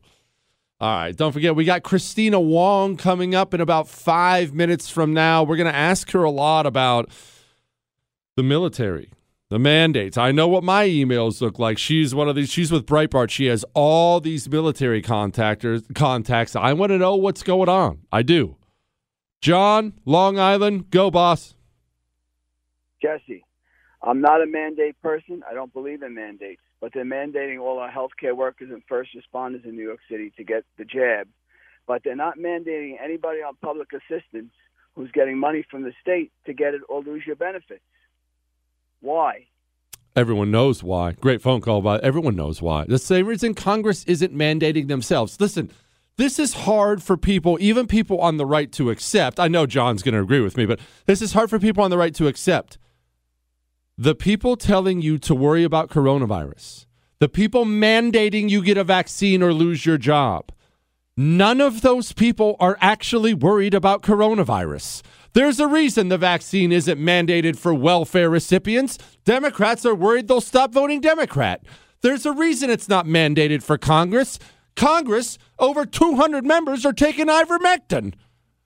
All 0.82 0.90
right. 0.90 1.16
Don't 1.16 1.32
forget, 1.32 1.56
we 1.56 1.64
got 1.64 1.84
Kristina 1.84 2.44
Wong 2.44 2.98
coming 2.98 3.36
up 3.36 3.54
in 3.54 3.62
about 3.62 3.88
five 3.88 4.52
minutes 4.56 4.90
from 4.90 5.14
now. 5.14 5.44
We're 5.44 5.56
going 5.56 5.72
to 5.72 5.78
ask 5.78 6.10
her 6.10 6.24
a 6.24 6.32
lot 6.32 6.66
about 6.66 7.12
the 8.36 8.42
military, 8.42 9.12
the 9.50 9.60
mandates. 9.60 10.18
I 10.18 10.32
know 10.32 10.48
what 10.48 10.64
my 10.64 10.88
emails 10.88 11.40
look 11.40 11.60
like. 11.60 11.78
She's 11.78 12.16
one 12.16 12.28
of 12.28 12.36
these, 12.36 12.50
she's 12.50 12.72
with 12.72 12.88
Breitbart. 12.88 13.30
She 13.30 13.46
has 13.46 13.64
all 13.76 14.20
these 14.20 14.50
military 14.50 15.04
contactors, 15.04 15.94
contacts. 15.94 16.56
I 16.56 16.74
want 16.74 16.90
to 16.90 16.98
know 16.98 17.16
what's 17.16 17.44
going 17.44 17.70
on. 17.70 18.00
I 18.12 18.24
do. 18.24 18.58
John, 19.40 19.94
Long 20.04 20.40
Island, 20.40 20.90
go, 20.90 21.12
boss. 21.12 21.54
Jesse, 23.04 23.44
I'm 24.04 24.22
not 24.22 24.42
a 24.42 24.48
mandate 24.48 25.02
person. 25.02 25.44
I 25.50 25.54
don't 25.54 25.74
believe 25.74 26.02
in 26.02 26.16
mandates 26.16 26.62
but 26.82 26.92
they're 26.94 27.06
mandating 27.06 27.62
all 27.62 27.78
our 27.78 27.92
healthcare 27.92 28.36
workers 28.36 28.72
and 28.72 28.82
first 28.90 29.12
responders 29.16 29.64
in 29.64 29.76
New 29.76 29.84
York 29.84 30.00
City 30.10 30.34
to 30.36 30.44
get 30.44 30.66
the 30.78 30.84
jab. 30.84 31.28
But 31.88 32.02
they're 32.04 32.16
not 32.16 32.40
mandating 32.40 32.96
anybody 33.02 33.42
on 33.42 33.56
public 33.62 33.90
assistance 33.94 34.52
who's 34.96 35.12
getting 35.12 35.38
money 35.38 35.64
from 35.70 35.84
the 35.84 35.94
state 36.02 36.32
to 36.48 36.54
get 36.54 36.74
it 36.74 36.82
or 36.90 37.02
lose 37.02 37.24
your 37.26 37.36
benefits. 37.36 37.84
Why? 39.00 39.46
Everyone 40.16 40.52
knows 40.52 40.84
why. 40.84 41.14
Great 41.14 41.42
phone 41.42 41.62
call, 41.62 41.82
but 41.82 42.04
everyone 42.04 42.36
knows 42.36 42.62
why. 42.62 42.86
The 42.86 43.00
same 43.00 43.28
reason 43.28 43.54
Congress 43.54 44.04
isn't 44.06 44.34
mandating 44.34 44.88
themselves. 44.88 45.40
Listen, 45.40 45.70
this 46.18 46.40
is 46.40 46.54
hard 46.54 47.02
for 47.02 47.16
people, 47.16 47.58
even 47.62 47.88
people 47.88 48.20
on 48.20 48.38
the 48.38 48.46
right, 48.46 48.72
to 48.74 48.90
accept. 48.90 49.40
I 49.40 49.48
know 49.48 49.66
John's 49.66 50.04
going 50.04 50.16
to 50.16 50.22
agree 50.22 50.42
with 50.42 50.58
me, 50.58 50.66
but 50.66 50.80
this 51.06 51.22
is 51.22 51.32
hard 51.34 51.50
for 51.50 51.60
people 51.60 51.84
on 51.84 51.92
the 51.92 51.98
right 51.98 52.14
to 52.16 52.28
accept. 52.28 52.78
The 53.98 54.16
people 54.16 54.56
telling 54.56 55.02
you 55.02 55.18
to 55.20 55.36
worry 55.36 55.64
about 55.64 55.90
coronavirus, 55.90 56.86
the 57.20 57.30
people 57.30 57.66
mandating 57.66 58.50
you 58.50 58.64
get 58.64 58.78
a 58.78 58.84
vaccine 58.84 59.44
or 59.44 59.54
lose 59.54 59.86
your 59.86 59.98
job, 59.98 60.52
none 61.18 61.62
of 61.62 61.82
those 61.82 62.14
people 62.14 62.56
are 62.60 62.78
actually 62.82 63.34
worried 63.34 63.74
about 63.74 64.02
coronavirus. 64.02 65.04
There's 65.34 65.60
a 65.60 65.68
reason 65.68 66.10
the 66.10 66.18
vaccine 66.18 66.72
isn't 66.72 67.00
mandated 67.00 67.58
for 67.58 67.74
welfare 67.74 68.30
recipients. 68.30 68.98
Democrats 69.24 69.86
are 69.86 69.96
worried 69.96 70.28
they'll 70.28 70.42
stop 70.42 70.74
voting 70.74 71.02
Democrat. 71.02 71.64
There's 72.02 72.26
a 72.26 72.32
reason 72.32 72.70
it's 72.70 72.90
not 72.90 73.06
mandated 73.06 73.62
for 73.62 73.78
Congress. 73.78 74.40
Congress, 74.76 75.38
over 75.60 75.86
200 75.86 76.46
members 76.46 76.86
are 76.86 76.94
taking 76.94 77.28
ivermectin. 77.28 78.14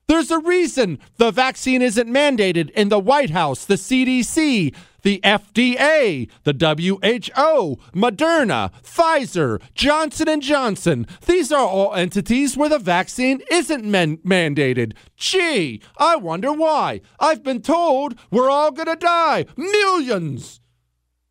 There's 0.08 0.30
a 0.30 0.38
reason 0.38 1.00
the 1.16 1.32
vaccine 1.32 1.82
isn't 1.82 2.08
mandated 2.08 2.70
in 2.70 2.88
the 2.88 2.98
White 2.98 3.30
House, 3.30 3.64
the 3.64 3.74
CDC, 3.74 4.72
the 5.06 5.20
FDA, 5.22 6.28
the 6.42 6.52
WHO, 6.52 7.78
Moderna, 7.94 8.72
Pfizer, 8.82 9.62
Johnson 9.72 10.40
& 10.40 10.42
Johnson. 10.42 11.06
These 11.26 11.52
are 11.52 11.64
all 11.64 11.94
entities 11.94 12.56
where 12.56 12.68
the 12.68 12.80
vaccine 12.80 13.40
isn't 13.48 13.84
man- 13.84 14.16
mandated. 14.26 14.94
Gee, 15.16 15.80
I 15.96 16.16
wonder 16.16 16.52
why. 16.52 17.02
I've 17.20 17.44
been 17.44 17.62
told 17.62 18.18
we're 18.32 18.50
all 18.50 18.72
going 18.72 18.88
to 18.88 18.96
die, 18.96 19.46
millions, 19.56 20.60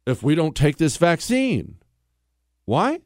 if 0.08 0.24
we 0.24 0.36
don't 0.36 0.56
take 0.56 0.78
this 0.78 0.96
vaccine. 0.96 1.76
Why? 2.64 3.02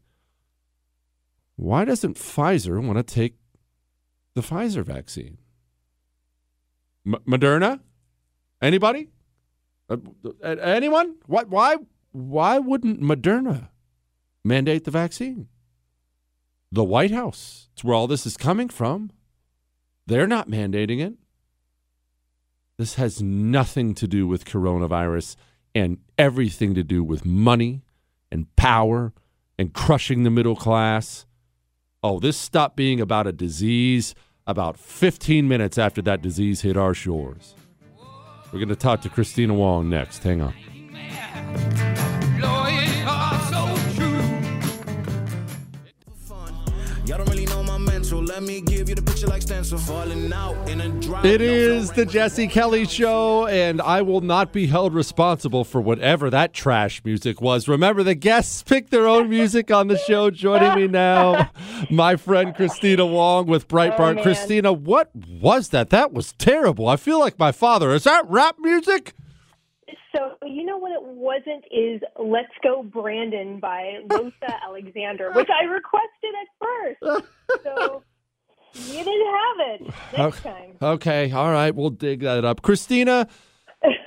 Why 1.55 1.83
doesn't 1.83 2.17
Pfizer 2.17 2.79
want 2.79 2.97
to 2.97 3.03
take 3.15 3.37
the 4.35 4.41
Pfizer 4.41 4.83
vaccine? 4.83 5.39
M- 7.07 7.23
Moderna? 7.27 7.79
Anybody? 8.61 9.07
Uh, 9.89 9.97
anyone? 10.43 11.15
What? 11.25 11.49
Why? 11.49 11.77
Why 12.11 12.59
wouldn't 12.59 13.01
Moderna 13.01 13.69
mandate 14.43 14.83
the 14.83 14.91
vaccine? 14.91 15.47
The 16.71 16.83
White 16.83 17.11
House. 17.11 17.69
It's 17.73 17.83
where 17.83 17.95
all 17.95 18.07
this 18.07 18.25
is 18.25 18.37
coming 18.37 18.69
from. 18.69 19.11
They're 20.05 20.27
not 20.27 20.49
mandating 20.49 21.01
it. 21.01 21.13
This 22.77 22.95
has 22.95 23.21
nothing 23.21 23.93
to 23.95 24.07
do 24.07 24.27
with 24.27 24.45
coronavirus 24.45 25.35
and 25.75 25.97
everything 26.17 26.73
to 26.75 26.83
do 26.83 27.03
with 27.03 27.25
money 27.25 27.83
and 28.31 28.53
power 28.55 29.13
and 29.57 29.73
crushing 29.73 30.23
the 30.23 30.29
middle 30.29 30.55
class. 30.55 31.25
Oh, 32.01 32.19
this 32.19 32.37
stopped 32.37 32.75
being 32.75 33.01
about 33.01 33.27
a 33.27 33.31
disease 33.31 34.15
about 34.47 34.79
15 34.79 35.47
minutes 35.47 35.77
after 35.77 36.01
that 36.01 36.23
disease 36.23 36.61
hit 36.61 36.75
our 36.75 36.95
shores. 36.95 37.53
We're 38.51 38.59
going 38.59 38.69
to 38.69 38.75
talk 38.75 39.01
to 39.01 39.09
Kristina 39.09 39.55
Wong 39.55 39.89
next. 39.89 40.23
Hang 40.23 40.41
on. 40.41 40.53
Let 48.11 48.43
me 48.43 48.61
give 48.61 48.89
you 48.89 48.95
the 48.95 49.01
picture 49.01 49.27
like 49.27 49.41
stencil. 49.41 49.77
Falling 49.77 50.31
out 50.33 50.69
in 50.69 50.81
a 50.81 50.89
dry. 51.01 51.25
It 51.25 51.41
is 51.41 51.91
the 51.91 52.05
Jesse 52.05 52.47
Kelly 52.47 52.85
Show, 52.85 53.47
and 53.47 53.81
I 53.81 54.01
will 54.01 54.21
not 54.21 54.51
be 54.51 54.67
held 54.67 54.93
responsible 54.93 55.63
for 55.63 55.79
whatever 55.79 56.29
that 56.29 56.53
trash 56.53 57.03
music 57.03 57.41
was. 57.41 57.67
Remember, 57.67 58.01
the 58.03 58.15
guests 58.15 58.63
pick 58.63 58.89
their 58.89 59.07
own 59.07 59.29
music 59.29 59.71
on 59.71 59.87
the 59.87 59.97
show. 59.97 60.31
Joining 60.31 60.75
me 60.75 60.87
now, 60.87 61.51
my 61.89 62.15
friend 62.15 62.55
Kristina 62.55 63.09
Wong 63.09 63.45
with 63.45 63.67
Breitbart. 63.67 64.19
Oh, 64.19 64.23
Kristina, 64.23 64.77
what 64.77 65.09
was 65.15 65.69
that? 65.69 65.89
That 65.89 66.11
was 66.11 66.33
terrible. 66.33 66.87
I 66.87 66.95
feel 66.95 67.19
like 67.19 67.37
my 67.37 67.51
father. 67.51 67.93
Is 67.93 68.05
that 68.05 68.29
rap 68.29 68.57
music? 68.59 69.13
So 70.15 70.37
you 70.45 70.65
know 70.65 70.77
what 70.77 70.91
it 70.91 71.03
wasn't 71.03 71.65
is 71.71 72.01
"Let's 72.17 72.53
Go 72.63 72.83
Brandon" 72.83 73.59
by 73.59 73.99
Loza 74.07 74.31
Alexander, 74.63 75.31
which 75.33 75.49
I 75.49 75.65
requested 75.65 76.33
at 76.41 76.47
first. 76.59 77.29
So 77.63 78.03
you 78.73 79.03
didn't 79.03 79.27
have 79.27 79.57
it 79.59 79.81
next 80.17 80.45
okay. 80.45 80.49
time. 80.49 80.77
Okay, 80.81 81.31
all 81.31 81.51
right, 81.51 81.73
we'll 81.73 81.89
dig 81.89 82.21
that 82.21 82.45
up. 82.45 82.61
Kristina, 82.61 83.29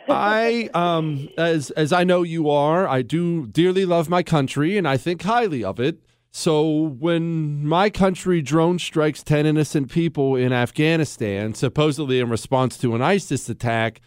I 0.09 0.71
um 0.75 1.29
as 1.39 1.71
as 1.73 1.93
I 1.93 2.05
know 2.05 2.23
you 2.23 2.51
are, 2.51 2.89
I 2.89 3.03
do 3.03 3.47
dearly 3.47 3.85
love 3.85 4.09
my 4.09 4.23
country 4.23 4.77
and 4.77 4.87
I 4.89 4.97
think 4.97 5.23
highly 5.23 5.65
of 5.65 5.81
it. 5.81 5.99
So 6.35 6.71
when 6.71 7.67
my 7.67 7.91
country 7.91 8.41
drone 8.41 8.79
strikes 8.79 9.23
10 9.23 9.45
innocent 9.45 9.91
people 9.91 10.35
in 10.35 10.51
Afghanistan, 10.51 11.53
supposedly 11.53 12.21
in 12.21 12.31
response 12.31 12.79
to 12.79 12.95
an 12.95 13.03
ISIS 13.03 13.51
attack, 13.51 14.01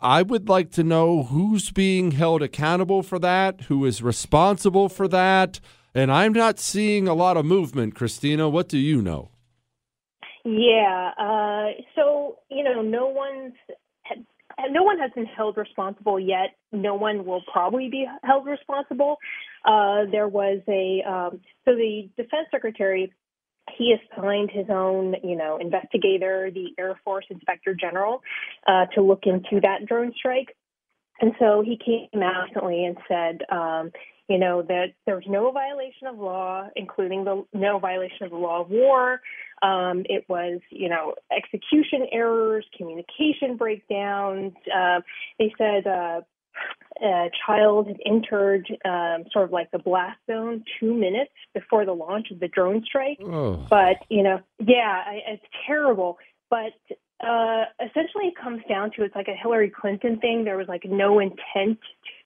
I 0.00 0.22
would 0.22 0.48
like 0.48 0.70
to 0.72 0.84
know 0.84 1.24
who's 1.24 1.70
being 1.70 2.12
held 2.12 2.42
accountable 2.42 3.02
for 3.02 3.18
that, 3.18 3.62
who 3.62 3.84
is 3.84 4.02
responsible 4.02 4.88
for 4.88 5.08
that. 5.08 5.60
And 5.94 6.10
I'm 6.10 6.32
not 6.32 6.58
seeing 6.58 7.06
a 7.06 7.14
lot 7.14 7.36
of 7.36 7.44
movement, 7.44 7.94
Kristina. 7.94 8.50
What 8.50 8.68
do 8.68 8.78
you 8.78 9.02
know? 9.02 9.30
Yeah. 10.44 11.10
Uh, 11.18 11.82
so 11.94 12.38
you 12.50 12.64
know, 12.64 12.82
no 12.82 13.06
one's 13.06 13.54
no 14.70 14.82
one 14.82 14.98
has 14.98 15.10
been 15.14 15.26
held 15.26 15.56
responsible 15.56 16.18
yet. 16.18 16.56
No 16.72 16.94
one 16.94 17.24
will 17.24 17.42
probably 17.52 17.88
be 17.90 18.06
held 18.22 18.46
responsible. 18.46 19.16
Uh, 19.64 20.04
there 20.10 20.28
was 20.28 20.60
a 20.68 21.02
um, 21.08 21.40
so 21.64 21.74
the 21.74 22.08
defense 22.16 22.48
secretary 22.50 23.12
he 23.76 23.94
assigned 23.94 24.50
his 24.50 24.66
own, 24.68 25.16
you 25.22 25.36
know, 25.36 25.58
investigator, 25.58 26.50
the 26.52 26.68
Air 26.78 26.98
Force 27.04 27.24
Inspector 27.30 27.74
General, 27.74 28.22
uh, 28.66 28.86
to 28.94 29.02
look 29.02 29.24
into 29.24 29.60
that 29.62 29.86
drone 29.86 30.12
strike. 30.16 30.56
And 31.20 31.32
so 31.38 31.62
he 31.64 31.78
came 31.78 32.22
out 32.22 32.44
recently 32.48 32.84
and 32.84 32.96
said, 33.08 33.40
um, 33.50 33.92
you 34.28 34.38
know, 34.38 34.62
that 34.62 34.94
there 35.06 35.16
was 35.16 35.24
no 35.28 35.50
violation 35.52 36.06
of 36.06 36.18
law, 36.18 36.68
including 36.76 37.24
the 37.24 37.44
no 37.52 37.78
violation 37.78 38.24
of 38.24 38.30
the 38.30 38.36
law 38.36 38.62
of 38.62 38.70
war. 38.70 39.20
Um, 39.62 40.04
it 40.08 40.24
was, 40.28 40.60
you 40.70 40.88
know, 40.88 41.14
execution 41.30 42.06
errors, 42.10 42.64
communication 42.76 43.56
breakdowns. 43.56 44.52
Uh, 44.74 45.00
they 45.38 45.52
said 45.58 45.86
uh, 45.86 46.22
a 47.02 47.30
child 47.46 47.88
had 47.88 47.98
entered 48.06 48.66
um, 48.84 49.24
sort 49.32 49.44
of 49.44 49.52
like 49.52 49.70
the 49.70 49.78
blast 49.78 50.18
zone 50.30 50.64
two 50.78 50.94
minutes 50.94 51.32
before 51.52 51.84
the 51.84 51.92
launch 51.92 52.30
of 52.30 52.40
the 52.40 52.48
drone 52.48 52.82
strike. 52.84 53.18
Oh. 53.22 53.66
But, 53.68 53.96
you 54.08 54.22
know, 54.22 54.40
yeah, 54.58 55.02
I, 55.06 55.20
it's 55.32 55.44
terrible. 55.66 56.18
But 56.50 56.74
uh, 57.24 57.64
essentially, 57.80 58.26
it 58.26 58.34
comes 58.40 58.62
down 58.68 58.90
to 58.96 59.04
it's 59.04 59.14
like 59.14 59.28
a 59.28 59.34
Hillary 59.40 59.70
Clinton 59.70 60.18
thing. 60.20 60.44
There 60.44 60.56
was 60.56 60.68
like 60.68 60.84
no 60.84 61.18
intent 61.18 61.78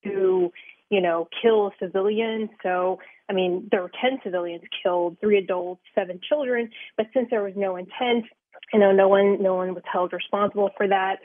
to 0.05 0.53
you 0.91 1.01
know, 1.01 1.29
kill 1.43 1.69
a 1.69 1.71
civilian. 1.79 2.49
So, 2.63 2.99
I 3.29 3.33
mean, 3.33 3.69
there 3.71 3.83
were 3.83 3.91
10 4.01 4.21
civilians 4.25 4.63
killed, 4.83 5.19
three 5.21 5.39
adults, 5.39 5.83
seven 5.95 6.21
children. 6.27 6.71
But 6.97 7.07
since 7.13 7.29
there 7.31 7.43
was 7.43 7.55
no 7.57 7.77
intent, 7.77 8.25
you 8.73 8.81
know, 8.81 8.93
no 8.93 9.09
one, 9.09 9.43
no 9.43 9.55
one 9.55 9.75
was 9.75 9.85
held 9.91 10.13
responsible 10.13 10.71
for 10.77 10.89
that. 10.89 11.19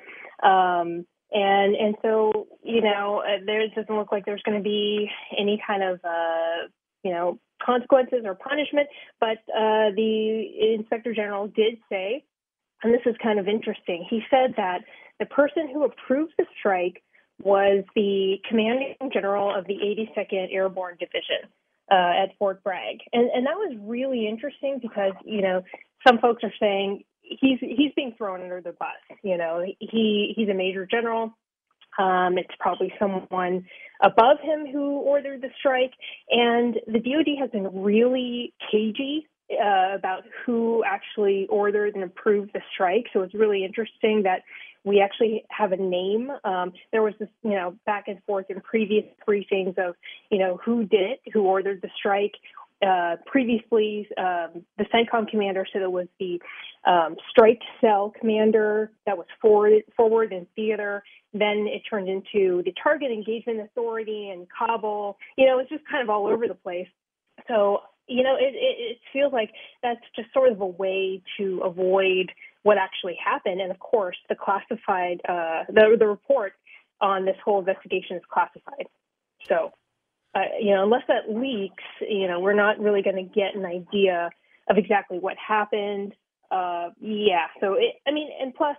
Um, 0.46 1.06
and 1.34 1.76
and 1.76 1.96
so 2.02 2.48
you 2.64 2.82
know, 2.82 3.24
uh, 3.26 3.40
there 3.46 3.68
doesn't 3.68 3.96
look 3.96 4.12
like 4.12 4.26
there's 4.26 4.42
going 4.44 4.58
to 4.58 4.64
be 4.64 5.10
any 5.38 5.62
kind 5.66 5.84
of 5.84 6.00
uh, 6.04 6.68
you 7.04 7.12
know 7.12 7.40
consequences 7.62 8.24
or 8.26 8.36
punishment. 8.36 8.88
But 9.20 9.38
uh, 9.50 9.92
the 9.96 10.76
inspector 10.78 11.14
general 11.14 11.48
did 11.48 11.80
say, 11.90 12.24
and 12.84 12.94
this 12.94 13.02
is 13.06 13.16
kind 13.22 13.40
of 13.40 13.48
interesting. 13.48 14.06
He 14.10 14.22
said 14.30 14.54
that 14.58 14.80
the 15.20 15.26
person 15.26 15.70
who 15.72 15.84
approved 15.84 16.34
the 16.38 16.46
strike 16.60 17.04
was 17.42 17.84
the 17.96 18.38
commanding 18.48 18.96
general 19.12 19.54
of 19.54 19.66
the 19.66 19.74
82nd 19.74 20.54
Airborne 20.54 20.98
Division 21.00 21.50
uh, 21.92 22.24
at 22.24 22.38
Fort 22.38 22.64
Bragg, 22.64 23.00
and 23.12 23.30
and 23.32 23.46
that 23.46 23.56
was 23.56 23.76
really 23.82 24.28
interesting 24.28 24.80
because 24.82 25.14
you 25.26 25.42
know 25.42 25.64
some 26.08 26.20
folks 26.20 26.44
are 26.44 26.54
saying 26.60 27.04
he's 27.24 27.60
he's 27.60 27.92
being 27.96 28.14
thrown 28.18 28.42
under 28.42 28.62
the 28.62 28.74
bus. 28.74 29.18
You 29.24 29.38
know, 29.38 29.64
he 29.80 30.34
he's 30.36 30.50
a 30.50 30.54
major 30.54 30.86
general. 30.86 31.36
Um, 32.00 32.38
it's 32.38 32.54
probably 32.60 32.92
someone 32.98 33.66
above 34.02 34.38
him 34.42 34.66
who 34.66 34.98
ordered 35.00 35.42
the 35.42 35.50
strike, 35.60 35.94
and 36.30 36.76
the 36.88 37.00
DoD 37.00 37.40
has 37.40 37.52
been 37.52 37.84
really 37.84 38.54
cagey 38.72 39.28
uh, 39.52 39.96
about 39.96 40.24
who 40.46 40.84
actually 40.86 41.48
ordered 41.50 41.96
and 41.96 42.04
approved 42.04 42.52
the 42.54 42.62
strike. 42.74 43.06
So 43.14 43.22
it's 43.22 43.34
really 43.34 43.64
interesting 43.64 44.24
that 44.24 44.42
we 44.84 45.02
actually 45.02 45.46
have 45.50 45.72
a 45.72 45.78
name. 45.78 46.30
Um, 46.44 46.74
there 46.92 47.04
was 47.04 47.14
this, 47.20 47.30
you 47.44 47.52
know, 47.52 47.76
back 47.86 48.06
and 48.08 48.22
forth 48.26 48.48
in 48.50 48.60
previous 48.62 49.06
briefings 49.28 49.78
of, 49.78 49.96
you 50.30 50.40
know, 50.40 50.60
who 50.64 50.86
did 50.86 51.02
it, 51.02 51.22
who 51.34 51.44
ordered 51.44 51.82
the 51.82 51.90
strike. 51.98 52.34
Uh, 52.86 53.16
previously, 53.26 54.08
um, 54.18 54.64
the 54.78 54.86
CENTCOM 54.94 55.30
commander 55.30 55.66
said 55.72 55.82
it 55.82 55.92
was 55.92 56.08
the 56.20 56.40
um, 56.86 57.16
strike 57.30 57.62
cell 57.80 58.14
commander 58.20 58.92
that 59.06 59.18
was 59.18 59.28
forward, 59.42 59.84
forward 59.96 60.34
in 60.34 60.46
theater. 60.56 61.04
Then 61.34 61.68
it 61.68 61.82
turned 61.90 62.10
into 62.10 62.62
the 62.64 62.74
target 62.82 63.12
engagement 63.12 63.62
authority 63.62 64.30
in 64.32 64.48
Kabul. 64.58 65.18
You 65.38 65.46
know, 65.48 65.60
it's 65.60 65.70
just 65.70 65.84
kind 65.90 66.04
of 66.04 66.10
all 66.10 66.28
over 66.28 66.48
the 66.48 66.56
place. 66.56 66.88
So, 67.48 67.80
you 68.08 68.24
know, 68.24 68.36
it, 68.36 68.54
it, 68.54 68.92
it 68.92 68.98
feels 69.12 69.32
like 69.32 69.52
that's 69.82 70.02
just 70.16 70.32
sort 70.34 70.52
of 70.52 70.60
a 70.62 70.66
way 70.66 71.22
to 71.38 71.62
avoid 71.64 72.32
what 72.64 72.78
actually 72.78 73.18
happened. 73.24 73.62
And 73.62 73.72
of 73.72 73.80
course, 73.80 74.18
the 74.30 74.36
classified, 74.36 75.22
uh, 75.28 75.64
the, 75.70 75.96
the 75.98 76.08
report 76.08 76.54
on 77.02 77.26
this 77.26 77.38
whole 77.44 77.60
investigation 77.60 78.18
is 78.18 78.24
classified. 78.32 78.88
So, 79.48 79.72
uh, 80.36 80.42
you 80.60 80.74
know, 80.74 80.84
unless 80.84 81.04
that 81.08 81.30
leaks, 81.30 81.84
you 82.02 82.28
know, 82.28 82.40
we're 82.40 82.54
not 82.54 82.80
really 82.80 83.02
going 83.02 83.16
to 83.16 83.24
get 83.24 83.56
an 83.56 83.66
idea 83.66 84.30
of 84.70 84.78
exactly 84.78 85.20
what 85.20 85.36
happened. 85.38 86.14
Uh, 86.50 86.90
yeah. 87.00 87.48
So, 87.60 87.74
it, 87.74 87.96
I 88.08 88.12
mean, 88.12 88.30
and 88.42 88.54
plus, 88.54 88.78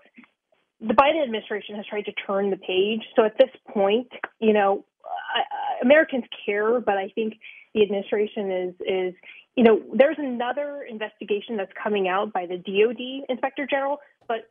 the 0.81 0.95
Biden 0.95 1.23
administration 1.23 1.77
has 1.77 1.87
tried 1.87 2.05
to 2.07 2.13
turn 2.27 2.51
the 2.51 2.57
page. 2.57 3.03
So 3.17 3.25
at 3.25 3.37
this 3.39 3.51
point, 3.73 4.09
you 4.41 4.53
know, 4.53 4.85
I, 5.05 5.41
I, 5.41 5.83
Americans 5.83 6.25
care, 6.45 6.81
but 6.81 6.97
I 6.97 7.09
think 7.15 7.35
the 7.75 7.83
administration 7.83 8.51
is 8.51 8.75
is 8.81 9.15
you 9.57 9.65
know 9.65 9.83
there's 9.95 10.17
another 10.19 10.87
investigation 10.89 11.57
that's 11.57 11.73
coming 11.81 12.09
out 12.09 12.33
by 12.33 12.47
the 12.47 12.57
DoD 12.57 13.27
Inspector 13.29 13.67
General, 13.71 13.99
but 14.29 14.51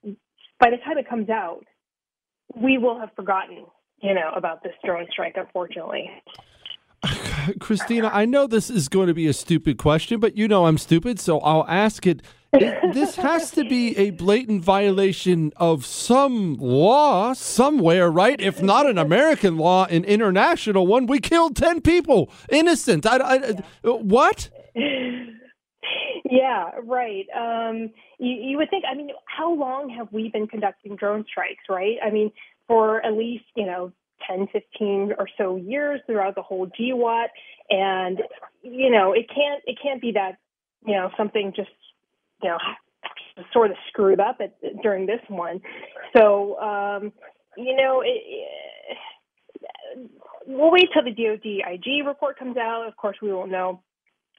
by 0.59 0.69
the 0.69 0.77
time 0.77 0.97
it 0.97 1.09
comes 1.09 1.29
out, 1.29 1.65
we 2.55 2.77
will 2.77 2.99
have 2.99 3.09
forgotten 3.15 3.65
you 4.01 4.13
know 4.13 4.31
about 4.35 4.63
this 4.63 4.73
drone 4.83 5.07
strike, 5.11 5.35
unfortunately. 5.35 6.09
Kristina, 7.59 8.09
I 8.13 8.25
know 8.25 8.47
this 8.47 8.69
is 8.69 8.87
going 8.87 9.07
to 9.07 9.13
be 9.13 9.27
a 9.27 9.33
stupid 9.33 9.77
question, 9.77 10.19
but 10.19 10.37
you 10.37 10.47
know 10.47 10.65
I'm 10.65 10.77
stupid, 10.77 11.19
so 11.19 11.39
I'll 11.39 11.65
ask 11.67 12.07
it. 12.07 12.21
it 12.53 12.93
this 12.93 13.15
has 13.27 13.51
to 13.51 13.67
be 13.67 13.97
a 13.97 14.11
blatant 14.11 14.63
violation 14.63 15.51
of 15.57 15.85
some 15.85 16.55
law 16.55 17.33
somewhere, 17.33 18.09
right? 18.09 18.39
If 18.39 18.61
not 18.61 18.89
an 18.89 18.97
American 18.97 19.57
law, 19.57 19.85
an 19.85 20.05
international 20.05 20.87
one. 20.87 21.05
We 21.05 21.19
killed 21.19 21.55
10 21.55 21.81
people, 21.81 22.31
innocent. 22.49 23.05
I, 23.05 23.17
I, 23.17 23.35
yeah. 23.35 23.61
What? 23.83 24.49
Yeah, 26.25 26.71
right. 26.83 27.25
Um, 27.35 27.91
you, 28.17 28.31
you 28.31 28.57
would 28.57 28.69
think, 28.69 28.85
I 28.89 28.95
mean, 28.95 29.09
how 29.25 29.53
long 29.53 29.89
have 29.89 30.07
we 30.11 30.29
been 30.29 30.47
conducting 30.47 30.95
drone 30.95 31.25
strikes, 31.29 31.63
right? 31.69 31.97
I 32.03 32.09
mean, 32.09 32.31
for 32.67 33.05
at 33.05 33.13
least, 33.13 33.43
you 33.55 33.65
know, 33.65 33.91
10, 34.28 34.47
15 34.51 35.13
or 35.17 35.28
so 35.38 35.55
years 35.55 36.01
throughout 36.05 36.36
the 36.36 36.41
whole 36.41 36.67
GWOT. 36.67 37.28
And, 37.69 38.21
you 38.61 38.89
know, 38.89 39.13
it 39.13 39.28
can't, 39.28 39.61
it 39.65 39.78
can't 39.82 40.01
be 40.01 40.11
that, 40.13 40.38
you 40.86 40.93
know, 40.93 41.09
something 41.17 41.53
just, 41.55 41.69
you 42.41 42.49
know, 42.49 42.57
sort 43.51 43.71
of 43.71 43.78
screwed 43.89 44.19
up 44.19 44.38
at, 44.41 44.55
during 44.82 45.05
this 45.05 45.21
one. 45.28 45.61
So, 46.15 46.59
um, 46.59 47.13
you 47.57 47.76
know, 47.76 48.01
it, 48.01 48.21
it, 48.26 50.09
we'll 50.45 50.71
wait 50.71 50.89
till 50.93 51.03
the 51.03 51.11
DOD 51.11 51.74
IG 51.74 52.05
report 52.05 52.38
comes 52.38 52.57
out. 52.57 52.88
Of 52.88 52.95
course, 52.97 53.17
we 53.21 53.34
won't 53.34 53.51
know, 53.51 53.82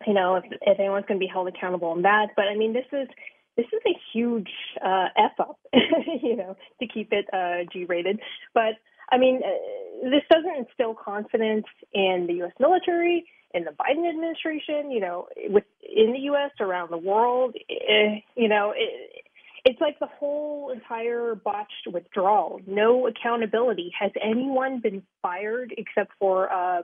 you 0.07 0.14
know, 0.14 0.37
if, 0.37 0.45
if 0.62 0.78
anyone's 0.78 1.07
going 1.07 1.18
to 1.18 1.24
be 1.24 1.30
held 1.30 1.49
accountable 1.49 1.89
on 1.89 2.03
that. 2.03 2.28
But 2.37 2.47
I 2.47 2.57
mean, 2.57 2.72
this 2.72 2.87
is 2.93 3.09
this 3.57 3.66
is 3.66 3.80
a 3.87 3.97
huge 4.12 4.51
uh, 4.85 5.07
f 5.16 5.32
up, 5.39 5.59
you 6.22 6.37
know, 6.37 6.57
to 6.80 6.89
keep 6.89 7.12
it 7.12 7.26
uh, 7.32 7.68
G 7.72 7.85
rated. 7.85 8.20
But 8.53 8.74
I 9.11 9.18
mean, 9.18 9.40
uh, 9.44 10.09
this 10.11 10.22
doesn't 10.30 10.57
instill 10.57 10.94
confidence 10.94 11.66
in 11.92 12.26
the 12.26 12.34
U.S. 12.34 12.52
military, 12.59 13.26
in 13.55 13.64
the 13.64 13.70
Biden 13.70 14.09
administration, 14.09 14.90
you 14.90 15.00
know, 15.00 15.28
with 15.48 15.64
in 15.82 16.12
the 16.12 16.18
U.S. 16.20 16.50
around 16.61 16.90
the 16.90 16.98
world. 16.98 17.55
Eh, 17.70 18.20
you 18.36 18.48
know, 18.48 18.72
it, 18.76 19.24
it's 19.64 19.80
like 19.80 19.98
the 19.98 20.07
whole 20.07 20.70
entire 20.70 21.34
botched 21.34 21.88
withdrawal. 21.90 22.61
No 22.66 23.07
accountability. 23.07 23.92
Has 23.98 24.11
anyone 24.22 24.80
been 24.80 25.02
fired 25.22 25.72
except 25.78 26.12
for 26.18 26.52
uh, 26.52 26.82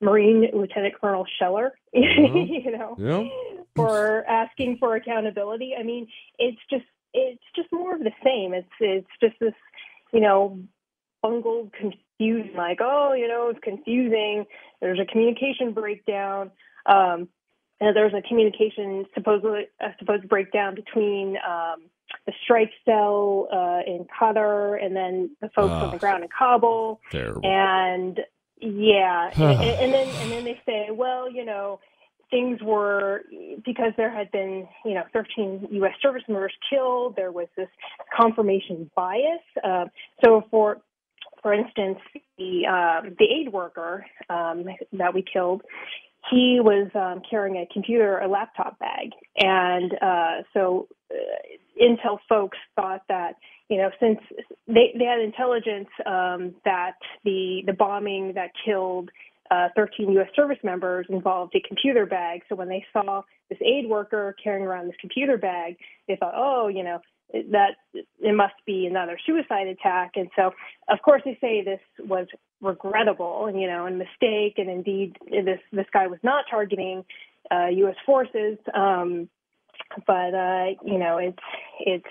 Marine 0.00 0.48
Lieutenant 0.52 0.94
Colonel 1.00 1.26
Scheller? 1.38 1.72
Uh-huh. 1.96 2.38
you 2.38 2.76
know, 2.76 2.94
yeah. 2.98 3.62
for 3.74 4.24
asking 4.26 4.76
for 4.78 4.96
accountability. 4.96 5.74
I 5.78 5.82
mean, 5.82 6.08
it's 6.38 6.58
just 6.70 6.84
it's 7.14 7.42
just 7.54 7.68
more 7.72 7.94
of 7.94 8.00
the 8.00 8.12
same. 8.24 8.52
It's 8.52 8.68
it's 8.80 9.08
just 9.20 9.34
this, 9.40 9.54
you 10.12 10.20
know, 10.20 10.58
bungled 11.26 11.72
confusion, 11.72 12.52
like, 12.56 12.78
oh, 12.80 13.12
you 13.12 13.28
know, 13.28 13.48
it's 13.50 13.60
confusing. 13.62 14.44
There's 14.80 14.98
a 15.00 15.04
communication 15.04 15.72
breakdown. 15.72 16.50
Um, 16.86 17.28
and 17.80 17.94
there's 17.94 18.14
a 18.14 18.26
communication 18.26 19.04
supposedly 19.14 19.66
a 19.80 19.88
supposed 19.98 20.28
breakdown 20.28 20.74
between 20.74 21.36
um, 21.36 21.82
the 22.26 22.32
strike 22.44 22.70
cell 22.84 23.48
uh, 23.52 23.80
in 23.86 24.06
Qatar 24.18 24.82
and 24.82 24.96
then 24.96 25.36
the 25.42 25.50
folks 25.50 25.72
on 25.72 25.90
the 25.90 25.98
ground 25.98 26.22
in 26.22 26.30
Kabul. 26.36 27.00
Terrible. 27.10 27.42
And 27.44 28.20
yeah, 28.58 29.30
and, 29.34 29.60
and 29.60 29.92
then 29.92 30.08
and 30.08 30.32
then 30.32 30.44
they 30.44 30.60
say, 30.64 30.88
well, 30.90 31.30
you 31.30 31.44
know, 31.44 31.80
things 32.30 32.60
were 32.62 33.22
because 33.64 33.92
there 33.98 34.10
had 34.10 34.30
been, 34.30 34.66
you 34.84 34.94
know, 34.94 35.02
13 35.12 35.68
U.S. 35.72 35.92
service 36.00 36.22
members 36.28 36.54
killed. 36.70 37.14
There 37.16 37.32
was 37.32 37.48
this 37.56 37.68
confirmation 38.16 38.90
bias. 38.96 39.42
Uh, 39.62 39.86
so 40.24 40.44
for 40.50 40.80
for 41.46 41.54
instance, 41.54 42.00
the 42.38 42.66
um, 42.66 43.14
the 43.20 43.24
aid 43.24 43.52
worker 43.52 44.04
um, 44.28 44.64
that 44.94 45.14
we 45.14 45.22
killed, 45.22 45.62
he 46.28 46.58
was 46.60 46.90
um, 46.96 47.22
carrying 47.30 47.54
a 47.58 47.72
computer, 47.72 48.18
a 48.18 48.26
laptop 48.26 48.80
bag, 48.80 49.10
and 49.38 49.92
uh, 50.02 50.42
so 50.52 50.88
uh, 51.08 51.14
Intel 51.80 52.18
folks 52.28 52.58
thought 52.74 53.02
that 53.08 53.36
you 53.68 53.76
know 53.76 53.90
since 54.00 54.18
they 54.66 54.92
they 54.98 55.04
had 55.04 55.20
intelligence 55.20 55.86
um, 56.04 56.52
that 56.64 56.96
the 57.22 57.62
the 57.64 57.74
bombing 57.74 58.32
that 58.34 58.50
killed 58.64 59.10
uh, 59.52 59.68
13 59.76 60.10
U.S. 60.14 60.26
service 60.34 60.58
members 60.64 61.06
involved 61.08 61.54
a 61.54 61.60
computer 61.60 62.06
bag. 62.06 62.40
So 62.48 62.56
when 62.56 62.68
they 62.68 62.84
saw 62.92 63.22
this 63.50 63.58
aid 63.64 63.88
worker 63.88 64.34
carrying 64.42 64.66
around 64.66 64.88
this 64.88 64.96
computer 65.00 65.38
bag, 65.38 65.76
they 66.08 66.16
thought, 66.16 66.34
oh, 66.34 66.66
you 66.66 66.82
know, 66.82 67.00
that 67.32 67.76
it 67.92 68.34
must 68.34 68.54
be 68.66 68.86
another 68.86 69.18
suicide 69.26 69.66
attack. 69.66 70.12
And 70.16 70.28
so, 70.36 70.52
of 70.88 71.02
course, 71.02 71.22
they 71.24 71.36
say 71.40 71.62
this 71.62 71.80
was 72.06 72.26
regrettable 72.60 73.46
and 73.46 73.60
you 73.60 73.66
know, 73.66 73.86
and 73.86 73.98
mistake, 73.98 74.54
and 74.58 74.70
indeed, 74.70 75.16
this 75.30 75.60
this 75.72 75.86
guy 75.92 76.06
was 76.06 76.20
not 76.22 76.44
targeting 76.50 77.04
uh, 77.50 77.66
U.S. 77.66 77.96
forces. 78.04 78.58
Um, 78.74 79.28
but 80.06 80.34
uh, 80.34 80.66
you 80.84 80.98
know, 80.98 81.18
it's 81.18 81.38
it's 81.80 82.06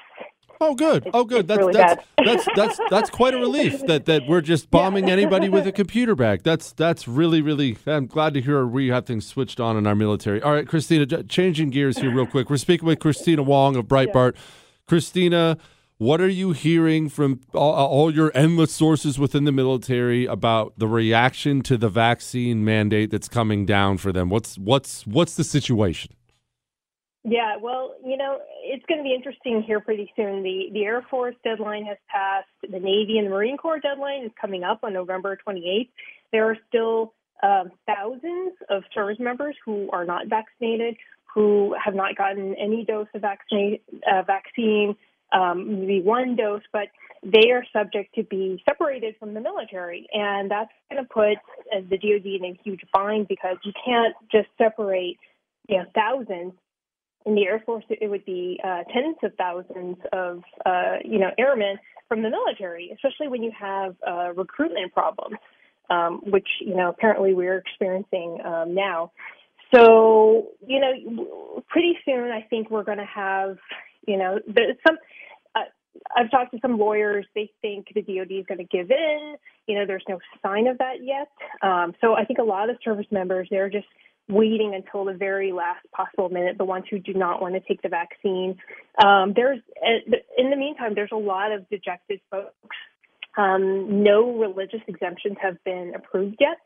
Oh, 0.61 0.73
good. 0.73 1.09
Oh, 1.13 1.25
good. 1.25 1.47
That's 1.47 1.59
really 1.59 1.73
that's, 1.73 2.05
that's 2.25 2.47
that's 2.55 2.79
that's 2.89 3.09
quite 3.09 3.33
a 3.33 3.37
relief 3.37 3.85
that 3.87 4.05
that 4.05 4.23
we're 4.27 4.41
just 4.41 4.71
bombing 4.71 5.07
yeah. 5.07 5.13
anybody 5.13 5.49
with 5.49 5.67
a 5.67 5.71
computer 5.73 6.15
bag. 6.15 6.43
That's 6.43 6.71
that's 6.71 7.07
really 7.07 7.41
really. 7.41 7.77
I'm 7.85 8.07
glad 8.07 8.33
to 8.35 8.41
hear 8.41 8.65
we 8.65 8.87
have 8.89 9.05
things 9.05 9.25
switched 9.25 9.59
on 9.59 9.77
in 9.77 9.85
our 9.85 9.95
military. 9.95 10.41
All 10.41 10.53
right, 10.53 10.65
Kristina, 10.65 11.27
changing 11.27 11.71
gears 11.71 11.97
here 11.97 12.13
real 12.13 12.25
quick. 12.25 12.49
We're 12.49 12.57
speaking 12.57 12.87
with 12.87 12.99
Kristina 12.99 13.43
Wong 13.43 13.75
of 13.75 13.85
Breitbart. 13.85 14.35
Yeah. 14.35 14.41
Kristina, 14.87 15.59
what 15.97 16.19
are 16.19 16.27
you 16.27 16.51
hearing 16.51 17.09
from 17.09 17.39
all, 17.53 17.73
all, 17.73 18.13
your 18.13 18.31
endless 18.35 18.71
sources 18.71 19.17
within 19.17 19.45
the 19.45 19.51
military 19.51 20.25
about 20.25 20.77
the 20.77 20.87
reaction 20.87 21.61
to 21.61 21.77
the 21.77 21.89
vaccine 21.89 22.65
mandate 22.65 23.11
that's 23.11 23.29
coming 23.29 23.65
down 23.65 23.97
for 23.97 24.11
them? 24.11 24.29
What's 24.29 24.57
what's 24.57 25.07
what's 25.07 25.35
the 25.35 25.43
situation? 25.43 26.11
Yeah, 27.23 27.55
well, 27.59 27.95
you 28.05 28.17
know, 28.17 28.37
it's 28.63 28.85
going 28.85 28.99
to 28.99 29.03
be 29.03 29.15
interesting 29.15 29.63
here 29.65 29.79
pretty 29.79 30.11
soon. 30.15 30.43
The 30.43 30.69
the 30.73 30.83
Air 30.83 31.05
Force 31.09 31.35
deadline 31.43 31.85
has 31.85 31.97
passed. 32.09 32.47
The 32.61 32.79
Navy 32.79 33.17
and 33.17 33.27
the 33.27 33.31
Marine 33.31 33.57
Corps 33.57 33.79
deadline 33.79 34.25
is 34.25 34.31
coming 34.39 34.63
up 34.63 34.81
on 34.83 34.93
November 34.93 35.37
28th. 35.47 35.89
There 36.31 36.49
are 36.49 36.57
still 36.67 37.13
um, 37.41 37.71
thousands 37.87 38.53
of 38.69 38.83
service 38.93 39.17
members 39.19 39.55
who 39.65 39.89
are 39.91 40.05
not 40.05 40.27
vaccinated, 40.27 40.97
who 41.35 41.75
have 41.83 41.93
not 41.93 42.15
gotten 42.15 42.55
any 42.55 42.85
dose 42.85 43.07
of 43.13 43.21
vaccine, 43.21 43.77
uh, 44.11 44.23
vaccine 44.23 44.95
um, 45.33 45.81
maybe 45.81 46.01
one 46.01 46.35
dose, 46.35 46.61
but 46.71 46.87
they 47.23 47.51
are 47.51 47.63
subject 47.73 48.15
to 48.15 48.23
be 48.23 48.61
separated 48.67 49.15
from 49.19 49.33
the 49.33 49.41
military. 49.41 50.07
And 50.13 50.49
that's 50.49 50.71
going 50.89 51.03
to 51.03 51.09
put 51.09 51.37
uh, 51.75 51.81
the 51.89 51.97
DoD 51.97 52.25
in 52.25 52.45
a 52.45 52.59
huge 52.63 52.81
bind 52.93 53.27
because 53.27 53.57
you 53.65 53.73
can't 53.83 54.15
just 54.31 54.47
separate 54.57 55.17
you 55.67 55.77
know, 55.77 55.85
thousands. 55.93 56.53
In 57.25 57.33
the 57.33 57.45
Air 57.47 57.61
Force, 57.65 57.83
it 57.89 58.07
would 58.07 58.23
be 58.23 58.61
uh, 58.63 58.83
tens 58.93 59.17
of 59.23 59.33
thousands 59.35 59.97
of 60.13 60.43
uh, 60.63 60.97
you 61.03 61.17
know 61.17 61.31
airmen 61.39 61.77
from 62.07 62.21
the 62.21 62.29
military, 62.29 62.91
especially 62.93 63.27
when 63.27 63.41
you 63.41 63.51
have 63.59 63.95
uh, 64.07 64.31
recruitment 64.35 64.93
problems, 64.93 65.37
um, 65.89 66.21
which 66.27 66.47
you 66.61 66.75
know 66.75 66.89
apparently 66.89 67.33
we're 67.33 67.57
experiencing 67.57 68.37
um, 68.45 68.75
now. 68.75 69.11
So, 69.75 70.47
you 70.65 70.79
know, 70.79 71.63
pretty 71.67 71.97
soon 72.05 72.31
I 72.31 72.41
think 72.49 72.69
we're 72.69 72.83
going 72.83 72.97
to 72.97 73.05
have, 73.05 73.57
you 74.07 74.17
know, 74.17 74.39
there's 74.47 74.77
some. 74.87 74.97
Uh, 75.53 75.63
I've 76.15 76.31
talked 76.31 76.53
to 76.53 76.59
some 76.61 76.77
lawyers. 76.77 77.25
They 77.35 77.51
think 77.61 77.87
the 77.93 78.01
DoD 78.01 78.31
is 78.31 78.45
going 78.47 78.59
to 78.59 78.63
give 78.63 78.89
in. 78.89 79.35
You 79.67 79.79
know, 79.79 79.85
there's 79.85 80.03
no 80.07 80.19
sign 80.41 80.67
of 80.67 80.77
that 80.77 81.03
yet. 81.03 81.27
Um, 81.61 81.93
so 81.99 82.15
I 82.15 82.23
think 82.25 82.39
a 82.39 82.43
lot 82.43 82.69
of 82.69 82.77
service 82.83 83.07
members 83.11 83.47
they're 83.51 83.69
just 83.69 83.87
waiting 84.27 84.73
until 84.73 85.05
the 85.05 85.13
very 85.13 85.51
last 85.51 85.85
possible 85.91 86.29
minute, 86.29 86.57
the 86.57 86.65
ones 86.65 86.85
who 86.89 86.97
do 86.97 87.13
not 87.13 87.41
want 87.41 87.53
to 87.53 87.59
take 87.59 87.81
the 87.81 87.89
vaccine. 87.89 88.57
Um, 89.03 89.33
there's, 89.35 89.59
in 90.37 90.49
the 90.49 90.55
meantime, 90.55 90.95
there's 90.95 91.11
a 91.11 91.17
lot 91.17 91.51
of 91.51 91.69
dejected 91.69 92.21
folks. 92.31 92.75
Um, 93.37 94.03
no 94.03 94.35
religious 94.39 94.81
exemptions 94.87 95.37
have 95.41 95.63
been 95.63 95.93
approved 95.95 96.37
yet. 96.39 96.57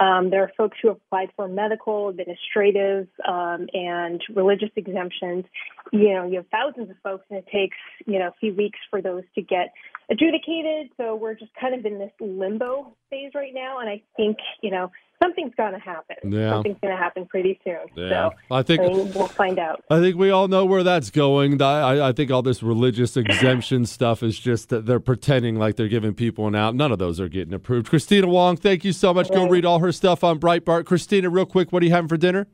Um, 0.00 0.30
there 0.30 0.42
are 0.42 0.52
folks 0.56 0.78
who 0.80 0.88
have 0.88 0.98
applied 1.08 1.30
for 1.34 1.48
medical, 1.48 2.08
administrative, 2.08 3.08
um, 3.26 3.68
and 3.72 4.22
religious 4.34 4.70
exemptions. 4.76 5.44
You 5.92 6.14
know, 6.14 6.26
you 6.26 6.36
have 6.36 6.46
thousands 6.52 6.90
of 6.90 6.96
folks, 7.02 7.24
and 7.30 7.38
it 7.38 7.46
takes 7.52 7.76
you 8.06 8.18
know 8.18 8.28
a 8.28 8.34
few 8.40 8.54
weeks 8.54 8.78
for 8.90 9.02
those 9.02 9.24
to 9.34 9.42
get 9.42 9.72
adjudicated. 10.10 10.90
So 10.96 11.16
we're 11.16 11.34
just 11.34 11.52
kind 11.60 11.74
of 11.74 11.84
in 11.84 11.98
this 11.98 12.12
limbo 12.20 12.94
phase 13.10 13.32
right 13.34 13.52
now, 13.54 13.80
and 13.80 13.88
I 13.88 14.02
think 14.16 14.38
you 14.62 14.70
know 14.70 14.90
something's 15.22 15.54
going 15.56 15.72
to 15.72 15.78
happen. 15.78 16.16
Yeah. 16.32 16.50
Something's 16.50 16.78
going 16.80 16.92
to 16.96 17.02
happen 17.02 17.26
pretty 17.26 17.58
soon. 17.64 17.78
Yeah. 17.96 18.30
So 18.30 18.30
I 18.50 18.62
think- 18.62 18.82
mean, 18.82 19.12
we'll 19.14 19.26
find 19.28 19.58
out. 19.58 19.84
I 19.90 20.00
think 20.00 20.16
we 20.16 20.30
all 20.30 20.48
know 20.48 20.64
where 20.64 20.82
that's 20.82 21.10
going. 21.10 21.60
I, 21.62 21.80
I- 21.80 22.08
I 22.08 22.12
think 22.12 22.30
all 22.30 22.42
this 22.42 22.62
religious 22.62 23.16
exemption 23.16 23.84
stuff 23.96 24.22
is 24.22 24.38
just 24.38 24.68
that 24.68 24.86
they're 24.86 25.00
pretending 25.00 25.56
like 25.56 25.76
they're 25.76 25.88
giving 25.88 26.14
people 26.14 26.46
an 26.46 26.54
out. 26.54 26.74
None 26.74 26.92
of 26.92 26.98
those 26.98 27.18
are 27.20 27.28
getting 27.28 27.54
approved. 27.54 27.88
Kristina 27.90 28.26
Wong, 28.26 28.56
thank 28.56 28.84
you 28.84 28.92
so 28.92 29.12
much. 29.12 29.30
Go 29.30 29.48
read 29.48 29.64
all 29.64 29.78
her 29.80 29.92
stuff 29.92 30.22
on 30.24 30.38
Breitbart. 30.38 30.84
Kristina, 30.84 31.32
real 31.32 31.46
quick, 31.46 31.72
what 31.72 31.82
are 31.82 31.86
you 31.86 31.92
having 31.92 32.08
for 32.08 32.16
dinner? 32.16 32.46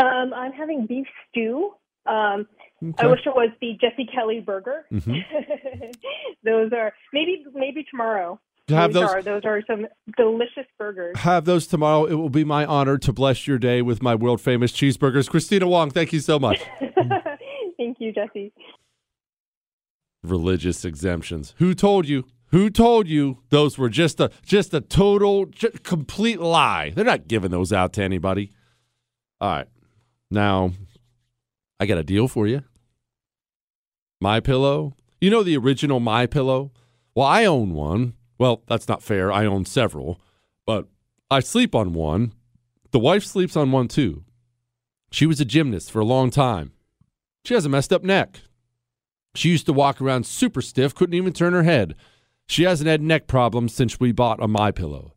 Um, 0.00 0.32
I'm 0.34 0.52
having 0.52 0.86
beef 0.86 1.06
stew. 1.30 1.72
Um, 2.06 2.46
Okay. 2.80 2.94
I 2.98 3.06
wish 3.10 3.26
it 3.26 3.34
was 3.34 3.50
the 3.60 3.76
Jesse 3.80 4.06
Kelly 4.14 4.38
burger. 4.38 4.86
Mhm. 4.92 5.20
those 6.44 6.70
are 6.72 6.92
maybe 7.12 7.44
maybe 7.52 7.84
tomorrow. 7.90 8.38
Have 8.68 8.92
those, 8.92 9.02
those- 9.04 9.10
are 9.14 9.22
those 9.22 9.42
are 9.44 9.62
some 9.66 9.86
delicious 10.16 10.66
burgers. 10.78 11.16
Have 11.18 11.44
those 11.46 11.66
tomorrow. 11.66 12.04
It 12.04 12.14
will 12.14 12.28
be 12.30 12.44
my 12.44 12.64
honor 12.66 12.98
to 12.98 13.12
bless 13.12 13.46
your 13.46 13.58
day 13.58 13.80
with 13.82 14.02
my 14.02 14.14
world 14.14 14.40
famous 14.40 14.72
cheeseburgers. 14.72 15.28
Kristina 15.30 15.66
Wong, 15.68 15.90
thank 15.90 16.12
you 16.12 16.20
so 16.20 16.38
much. 16.38 16.60
Thank 17.78 17.98
you, 18.00 18.12
Jesse. 18.12 18.52
religious 20.24 20.84
exemptions. 20.84 21.54
Who 21.58 21.74
told 21.74 22.08
you? 22.08 22.24
Who 22.50 22.70
told 22.70 23.06
you 23.08 23.38
those 23.50 23.78
were 23.78 23.88
just 23.88 24.18
a 24.20 24.30
just 24.44 24.72
a 24.74 24.80
total 24.80 25.46
j- 25.46 25.70
complete 25.82 26.40
lie? 26.40 26.90
They're 26.90 27.04
not 27.04 27.28
giving 27.28 27.50
those 27.50 27.72
out 27.72 27.92
to 27.94 28.02
anybody. 28.02 28.52
All 29.40 29.48
right. 29.50 29.66
Now, 30.30 30.72
I 31.78 31.86
got 31.86 31.98
a 31.98 32.02
deal 32.02 32.26
for 32.26 32.46
you. 32.46 32.62
My 34.20 34.40
Pillow. 34.40 34.94
You 35.20 35.30
know 35.30 35.42
the 35.42 35.56
original 35.56 36.00
My 36.00 36.26
Pillow? 36.26 36.72
Well, 37.14 37.26
I 37.26 37.44
own 37.44 37.72
one. 37.74 38.14
Well, 38.38 38.62
that's 38.66 38.88
not 38.88 39.02
fair. 39.02 39.32
I 39.32 39.44
own 39.44 39.64
several, 39.64 40.20
but 40.64 40.86
I 41.30 41.40
sleep 41.40 41.74
on 41.74 41.92
one. 41.92 42.32
The 42.92 42.98
wife 42.98 43.24
sleeps 43.24 43.56
on 43.56 43.72
one 43.72 43.88
too. 43.88 44.24
She 45.10 45.26
was 45.26 45.40
a 45.40 45.44
gymnast 45.44 45.90
for 45.90 46.00
a 46.00 46.04
long 46.04 46.30
time. 46.30 46.72
She 47.44 47.54
has 47.54 47.64
a 47.64 47.68
messed 47.68 47.92
up 47.92 48.02
neck. 48.02 48.40
She 49.34 49.50
used 49.50 49.66
to 49.66 49.72
walk 49.72 50.00
around 50.00 50.26
super 50.26 50.62
stiff, 50.62 50.94
couldn't 50.94 51.14
even 51.14 51.32
turn 51.32 51.52
her 51.52 51.62
head. 51.62 51.94
She 52.46 52.64
hasn't 52.64 52.88
had 52.88 53.02
neck 53.02 53.26
problems 53.26 53.74
since 53.74 54.00
we 54.00 54.12
bought 54.12 54.42
a 54.42 54.48
My 54.48 54.70
Pillow. 54.70 55.14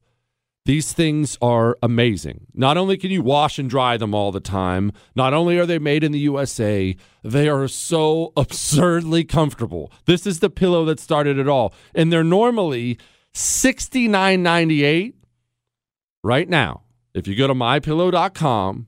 These 0.65 0.93
things 0.93 1.39
are 1.41 1.75
amazing. 1.81 2.45
Not 2.53 2.77
only 2.77 2.95
can 2.95 3.09
you 3.09 3.23
wash 3.23 3.57
and 3.57 3.67
dry 3.67 3.97
them 3.97 4.13
all 4.13 4.31
the 4.31 4.39
time, 4.39 4.91
not 5.15 5.33
only 5.33 5.57
are 5.57 5.65
they 5.65 5.79
made 5.79 6.03
in 6.03 6.11
the 6.11 6.19
USA, 6.19 6.95
they 7.23 7.49
are 7.49 7.67
so 7.67 8.31
absurdly 8.37 9.23
comfortable. 9.23 9.91
This 10.05 10.27
is 10.27 10.39
the 10.39 10.51
pillow 10.51 10.85
that 10.85 10.99
started 10.99 11.39
it 11.39 11.47
all. 11.47 11.73
And 11.95 12.13
they're 12.13 12.23
normally 12.23 12.99
$69.98 13.33 15.13
right 16.23 16.49
now. 16.49 16.83
If 17.13 17.27
you 17.27 17.35
go 17.35 17.45
to 17.47 17.53
mypillow.com, 17.53 18.87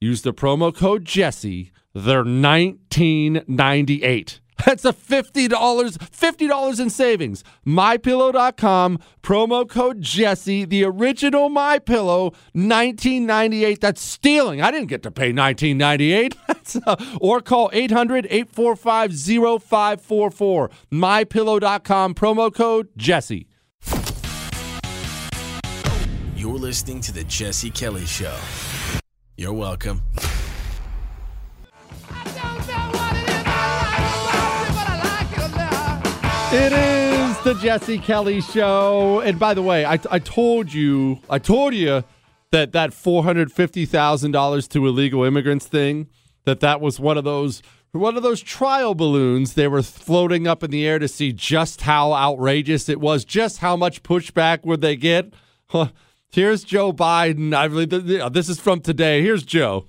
use 0.00 0.22
the 0.22 0.32
promo 0.32 0.72
code 0.74 1.04
Jesse, 1.04 1.72
they're 1.92 2.24
$19.98. 2.24 4.38
That's 4.64 4.84
a 4.84 4.92
$50, 4.92 5.48
$50 5.48 6.80
in 6.80 6.90
savings. 6.90 7.42
MyPillow.com, 7.66 9.00
promo 9.22 9.68
code 9.68 10.00
Jesse, 10.00 10.64
the 10.64 10.84
original 10.84 11.48
My 11.48 11.80
Pillow, 11.80 12.26
1998. 12.52 13.80
That's 13.80 14.00
stealing. 14.00 14.62
I 14.62 14.70
didn't 14.70 14.86
get 14.88 15.02
to 15.02 15.10
pay 15.10 15.32
1998. 15.32 16.36
That's 16.46 16.76
uh, 16.86 16.94
or 17.20 17.40
call 17.40 17.68
800-845-0544. 17.70 20.70
MyPillow.com, 20.92 22.14
promo 22.14 22.54
code 22.54 22.88
Jesse. 22.96 23.48
You're 26.44 26.58
listening 26.58 27.00
to 27.00 27.10
The 27.10 27.24
Jesse 27.24 27.70
Kelly 27.70 28.04
Show. 28.04 28.36
You're 29.38 29.54
welcome. 29.54 30.02
It 36.52 36.72
is 36.74 37.38
the 37.44 37.56
Jesse 37.62 37.98
Kelly 37.98 38.42
show. 38.42 39.20
And 39.20 39.38
by 39.38 39.54
the 39.54 39.62
way, 39.62 39.86
I, 39.86 39.98
I 40.10 40.18
told 40.18 40.70
you, 40.70 41.18
I 41.30 41.38
told 41.38 41.72
you 41.72 42.04
that 42.50 42.72
that 42.72 42.90
$450,000 42.90 44.68
to 44.68 44.86
illegal 44.86 45.24
immigrants 45.24 45.66
thing, 45.66 46.10
that 46.44 46.60
that 46.60 46.82
was 46.82 47.00
one 47.00 47.16
of 47.16 47.24
those 47.24 47.62
one 47.92 48.18
of 48.18 48.22
those 48.22 48.42
trial 48.42 48.94
balloons 48.94 49.54
they 49.54 49.66
were 49.66 49.82
floating 49.82 50.46
up 50.46 50.62
in 50.62 50.70
the 50.70 50.86
air 50.86 50.98
to 50.98 51.08
see 51.08 51.32
just 51.32 51.80
how 51.80 52.12
outrageous 52.12 52.90
it 52.90 53.00
was, 53.00 53.24
just 53.24 53.60
how 53.60 53.76
much 53.76 54.02
pushback 54.02 54.62
would 54.66 54.82
they 54.82 54.94
get. 54.94 55.32
Huh. 55.68 55.88
Here's 56.34 56.64
Joe 56.64 56.92
Biden. 56.92 57.54
I 57.54 57.68
believe 57.68 57.90
th- 57.90 58.32
this 58.32 58.48
is 58.48 58.58
from 58.58 58.80
today. 58.80 59.22
Here's 59.22 59.44
Joe. 59.44 59.86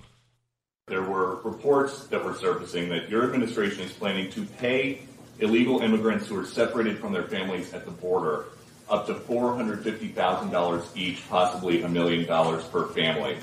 There 0.86 1.02
were 1.02 1.40
reports 1.42 2.06
that 2.06 2.24
were 2.24 2.34
surfacing 2.34 2.88
that 2.90 3.10
your 3.10 3.24
administration 3.24 3.82
is 3.82 3.92
planning 3.92 4.30
to 4.30 4.44
pay 4.44 5.00
illegal 5.40 5.80
immigrants 5.80 6.28
who 6.28 6.38
are 6.38 6.46
separated 6.46 7.00
from 7.00 7.12
their 7.12 7.24
families 7.24 7.74
at 7.74 7.84
the 7.84 7.90
border 7.90 8.44
up 8.88 9.08
to 9.08 9.14
$450,000 9.14 10.96
each, 10.96 11.28
possibly 11.28 11.82
a 11.82 11.88
million 11.88 12.24
dollars 12.26 12.62
per 12.62 12.86
family. 12.90 13.36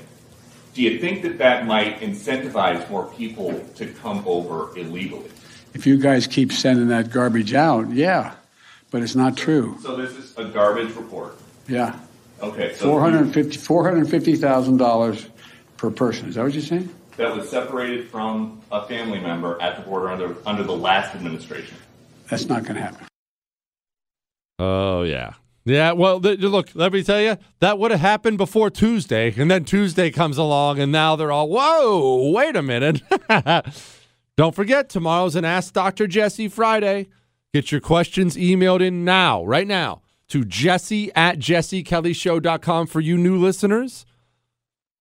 Do 0.72 0.80
you 0.80 0.98
think 0.98 1.20
that 1.24 1.36
that 1.36 1.66
might 1.66 2.00
incentivize 2.00 2.88
more 2.88 3.12
people 3.12 3.60
to 3.74 3.86
come 3.86 4.22
over 4.24 4.74
illegally? 4.78 5.28
If 5.74 5.86
you 5.86 5.98
guys 5.98 6.26
keep 6.26 6.52
sending 6.52 6.88
that 6.88 7.10
garbage 7.10 7.52
out, 7.52 7.90
yeah, 7.90 8.32
but 8.90 9.02
it's 9.02 9.14
not 9.14 9.36
true. 9.36 9.76
So 9.82 9.94
this 9.94 10.12
is 10.12 10.32
a 10.38 10.46
garbage 10.46 10.94
report. 10.94 11.36
Yeah. 11.68 11.98
Okay, 12.48 12.74
so 12.74 12.86
$450 12.86 13.58
$450,000 13.58 15.28
per 15.76 15.90
person. 15.90 16.28
Is 16.28 16.34
that 16.36 16.44
what 16.44 16.52
you're 16.52 16.62
saying? 16.62 16.88
that 17.16 17.36
was 17.36 17.48
separated 17.48 18.08
from 18.08 18.60
a 18.72 18.84
family 18.86 19.20
member 19.20 19.60
at 19.60 19.76
the 19.76 19.82
border 19.82 20.08
under 20.10 20.36
under 20.46 20.62
the 20.62 20.76
last 20.76 21.14
administration. 21.14 21.76
That's 22.28 22.48
not 22.48 22.62
going 22.64 22.76
to 22.76 22.82
happen. 22.82 23.06
Oh 24.58 25.02
yeah, 25.02 25.34
yeah. 25.64 25.92
Well, 25.92 26.20
th- 26.20 26.40
look, 26.40 26.70
let 26.74 26.92
me 26.92 27.02
tell 27.02 27.20
you, 27.20 27.36
that 27.60 27.78
would 27.78 27.90
have 27.90 28.00
happened 28.00 28.38
before 28.38 28.70
Tuesday, 28.70 29.32
and 29.36 29.50
then 29.50 29.64
Tuesday 29.64 30.10
comes 30.10 30.38
along, 30.38 30.78
and 30.78 30.90
now 30.90 31.16
they're 31.16 31.32
all, 31.32 31.48
"Whoa, 31.48 32.30
wait 32.30 32.56
a 32.56 32.62
minute!" 32.62 33.02
Don't 34.36 34.54
forget, 34.54 34.88
tomorrow's 34.88 35.36
an 35.36 35.44
Ask 35.44 35.72
Dr. 35.72 36.08
Jesse 36.08 36.48
Friday. 36.48 37.08
Get 37.52 37.70
your 37.70 37.80
questions 37.80 38.36
emailed 38.36 38.80
in 38.80 39.04
now, 39.04 39.44
right 39.44 39.66
now, 39.66 40.02
to 40.28 40.44
Jesse 40.44 41.12
at 41.14 41.38
jessekellyshow.com 41.38 42.86
for 42.86 43.00
you 43.00 43.16
new 43.16 43.36
listeners. 43.38 44.06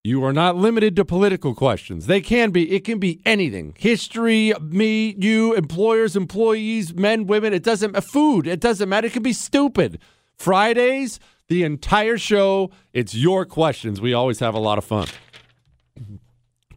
You 0.04 0.24
are 0.26 0.34
not 0.34 0.58
limited 0.58 0.98
to 0.98 1.06
political 1.06 1.56
questions. 1.56 2.08
They 2.08 2.20
can 2.20 2.52
be, 2.52 2.70
it 2.76 2.84
can 2.84 3.00
be 3.00 3.22
anything. 3.26 3.74
History, 3.78 4.54
me, 4.60 5.16
you, 5.18 5.54
employers, 5.54 6.18
employees, 6.18 6.94
men, 6.94 7.26
women, 7.26 7.54
it 7.54 7.64
doesn't 7.64 8.00
food, 8.04 8.46
it 8.46 8.60
doesn't 8.60 8.90
matter. 8.90 9.08
It 9.08 9.14
can 9.14 9.24
be 9.24 9.32
stupid. 9.32 10.00
Fridays, 10.36 11.22
the 11.48 11.64
entire 11.64 12.18
show, 12.18 12.70
it's 12.92 13.16
your 13.16 13.46
questions. 13.46 14.02
We 14.02 14.14
always 14.14 14.40
have 14.40 14.56
a 14.56 14.60
lot 14.60 14.78
of 14.78 14.84
fun. 14.84 15.08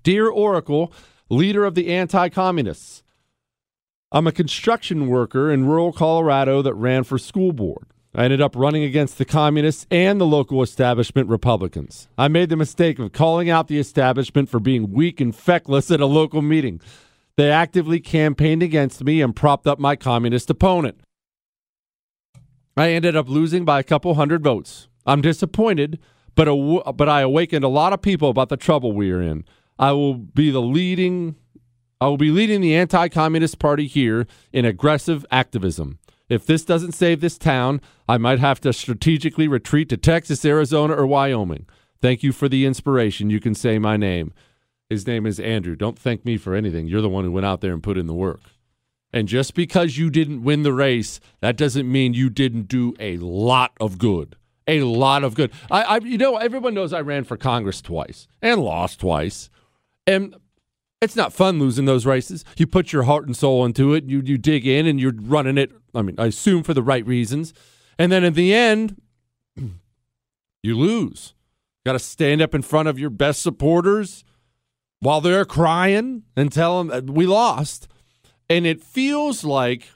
Dear 0.04 0.28
Oracle, 0.28 0.92
leader 1.28 1.64
of 1.64 1.74
the 1.74 1.92
anti-communists. 1.92 3.02
I'm 4.12 4.28
a 4.28 4.32
construction 4.32 5.08
worker 5.08 5.50
in 5.50 5.66
rural 5.66 5.92
Colorado 5.92 6.62
that 6.62 6.74
ran 6.74 7.02
for 7.02 7.18
school 7.18 7.52
board. 7.52 7.88
I 8.18 8.24
ended 8.24 8.40
up 8.40 8.56
running 8.56 8.82
against 8.82 9.18
the 9.18 9.26
communists 9.26 9.86
and 9.90 10.18
the 10.18 10.24
local 10.24 10.62
establishment 10.62 11.28
Republicans. 11.28 12.08
I 12.16 12.28
made 12.28 12.48
the 12.48 12.56
mistake 12.56 12.98
of 12.98 13.12
calling 13.12 13.50
out 13.50 13.68
the 13.68 13.78
establishment 13.78 14.48
for 14.48 14.58
being 14.58 14.90
weak 14.90 15.20
and 15.20 15.36
feckless 15.36 15.90
at 15.90 16.00
a 16.00 16.06
local 16.06 16.40
meeting. 16.40 16.80
They 17.36 17.50
actively 17.50 18.00
campaigned 18.00 18.62
against 18.62 19.04
me 19.04 19.20
and 19.20 19.36
propped 19.36 19.66
up 19.66 19.78
my 19.78 19.96
communist 19.96 20.48
opponent. 20.48 20.98
I 22.74 22.92
ended 22.92 23.16
up 23.16 23.28
losing 23.28 23.66
by 23.66 23.80
a 23.80 23.84
couple 23.84 24.14
hundred 24.14 24.42
votes. 24.42 24.88
I'm 25.04 25.20
disappointed, 25.20 25.98
but 26.34 26.48
aw- 26.48 26.92
but 26.92 27.10
I 27.10 27.20
awakened 27.20 27.66
a 27.66 27.68
lot 27.68 27.92
of 27.92 28.00
people 28.00 28.30
about 28.30 28.48
the 28.48 28.56
trouble 28.56 28.92
we 28.92 29.10
are 29.10 29.20
in. 29.20 29.44
I 29.78 29.92
will 29.92 30.14
be 30.14 30.50
the 30.50 30.62
leading 30.62 31.36
I 32.00 32.08
will 32.08 32.16
be 32.16 32.30
leading 32.30 32.62
the 32.62 32.74
anti-communist 32.74 33.58
party 33.58 33.86
here 33.86 34.26
in 34.52 34.64
aggressive 34.64 35.24
activism. 35.30 35.98
If 36.28 36.46
this 36.46 36.64
doesn't 36.64 36.92
save 36.92 37.20
this 37.20 37.38
town, 37.38 37.80
I 38.08 38.18
might 38.18 38.40
have 38.40 38.60
to 38.62 38.72
strategically 38.72 39.46
retreat 39.46 39.88
to 39.90 39.96
Texas, 39.96 40.44
Arizona, 40.44 40.94
or 40.94 41.06
Wyoming. 41.06 41.66
Thank 42.00 42.22
you 42.22 42.32
for 42.32 42.48
the 42.48 42.66
inspiration. 42.66 43.30
You 43.30 43.40
can 43.40 43.54
say 43.54 43.78
my 43.78 43.96
name. 43.96 44.32
His 44.88 45.06
name 45.06 45.26
is 45.26 45.40
Andrew. 45.40 45.76
Don't 45.76 45.98
thank 45.98 46.24
me 46.24 46.36
for 46.36 46.54
anything. 46.54 46.86
You're 46.86 47.00
the 47.00 47.08
one 47.08 47.24
who 47.24 47.32
went 47.32 47.46
out 47.46 47.60
there 47.60 47.72
and 47.72 47.82
put 47.82 47.98
in 47.98 48.06
the 48.06 48.14
work. 48.14 48.40
And 49.12 49.28
just 49.28 49.54
because 49.54 49.96
you 49.96 50.10
didn't 50.10 50.42
win 50.42 50.62
the 50.62 50.72
race, 50.72 51.20
that 51.40 51.56
doesn't 51.56 51.90
mean 51.90 52.14
you 52.14 52.28
didn't 52.28 52.68
do 52.68 52.94
a 53.00 53.16
lot 53.18 53.72
of 53.80 53.98
good. 53.98 54.36
A 54.66 54.82
lot 54.82 55.22
of 55.22 55.34
good. 55.34 55.52
I, 55.70 55.82
I 55.82 55.96
you 55.98 56.18
know, 56.18 56.36
everyone 56.36 56.74
knows 56.74 56.92
I 56.92 57.00
ran 57.00 57.24
for 57.24 57.36
Congress 57.36 57.80
twice 57.80 58.26
and 58.42 58.60
lost 58.60 59.00
twice. 59.00 59.48
And 60.06 60.36
it's 61.00 61.16
not 61.16 61.32
fun 61.32 61.58
losing 61.58 61.84
those 61.84 62.06
races. 62.06 62.44
You 62.56 62.66
put 62.66 62.92
your 62.92 63.04
heart 63.04 63.26
and 63.26 63.36
soul 63.36 63.64
into 63.64 63.94
it. 63.94 64.04
You 64.04 64.22
you 64.24 64.38
dig 64.38 64.66
in 64.66 64.86
and 64.86 64.98
you're 64.98 65.14
running 65.14 65.58
it. 65.58 65.72
I 65.94 66.02
mean, 66.02 66.16
I 66.18 66.26
assume 66.26 66.62
for 66.62 66.74
the 66.74 66.82
right 66.82 67.06
reasons. 67.06 67.52
And 67.98 68.10
then 68.10 68.24
in 68.24 68.34
the 68.34 68.54
end, 68.54 69.00
you 70.62 70.76
lose. 70.76 71.34
Got 71.84 71.92
to 71.92 71.98
stand 71.98 72.42
up 72.42 72.54
in 72.54 72.62
front 72.62 72.88
of 72.88 72.98
your 72.98 73.10
best 73.10 73.42
supporters 73.42 74.24
while 75.00 75.20
they're 75.20 75.44
crying 75.44 76.24
and 76.36 76.50
tell 76.50 76.82
them 76.82 77.06
we 77.14 77.26
lost. 77.26 77.88
And 78.48 78.66
it 78.66 78.82
feels 78.82 79.44
like 79.44 79.88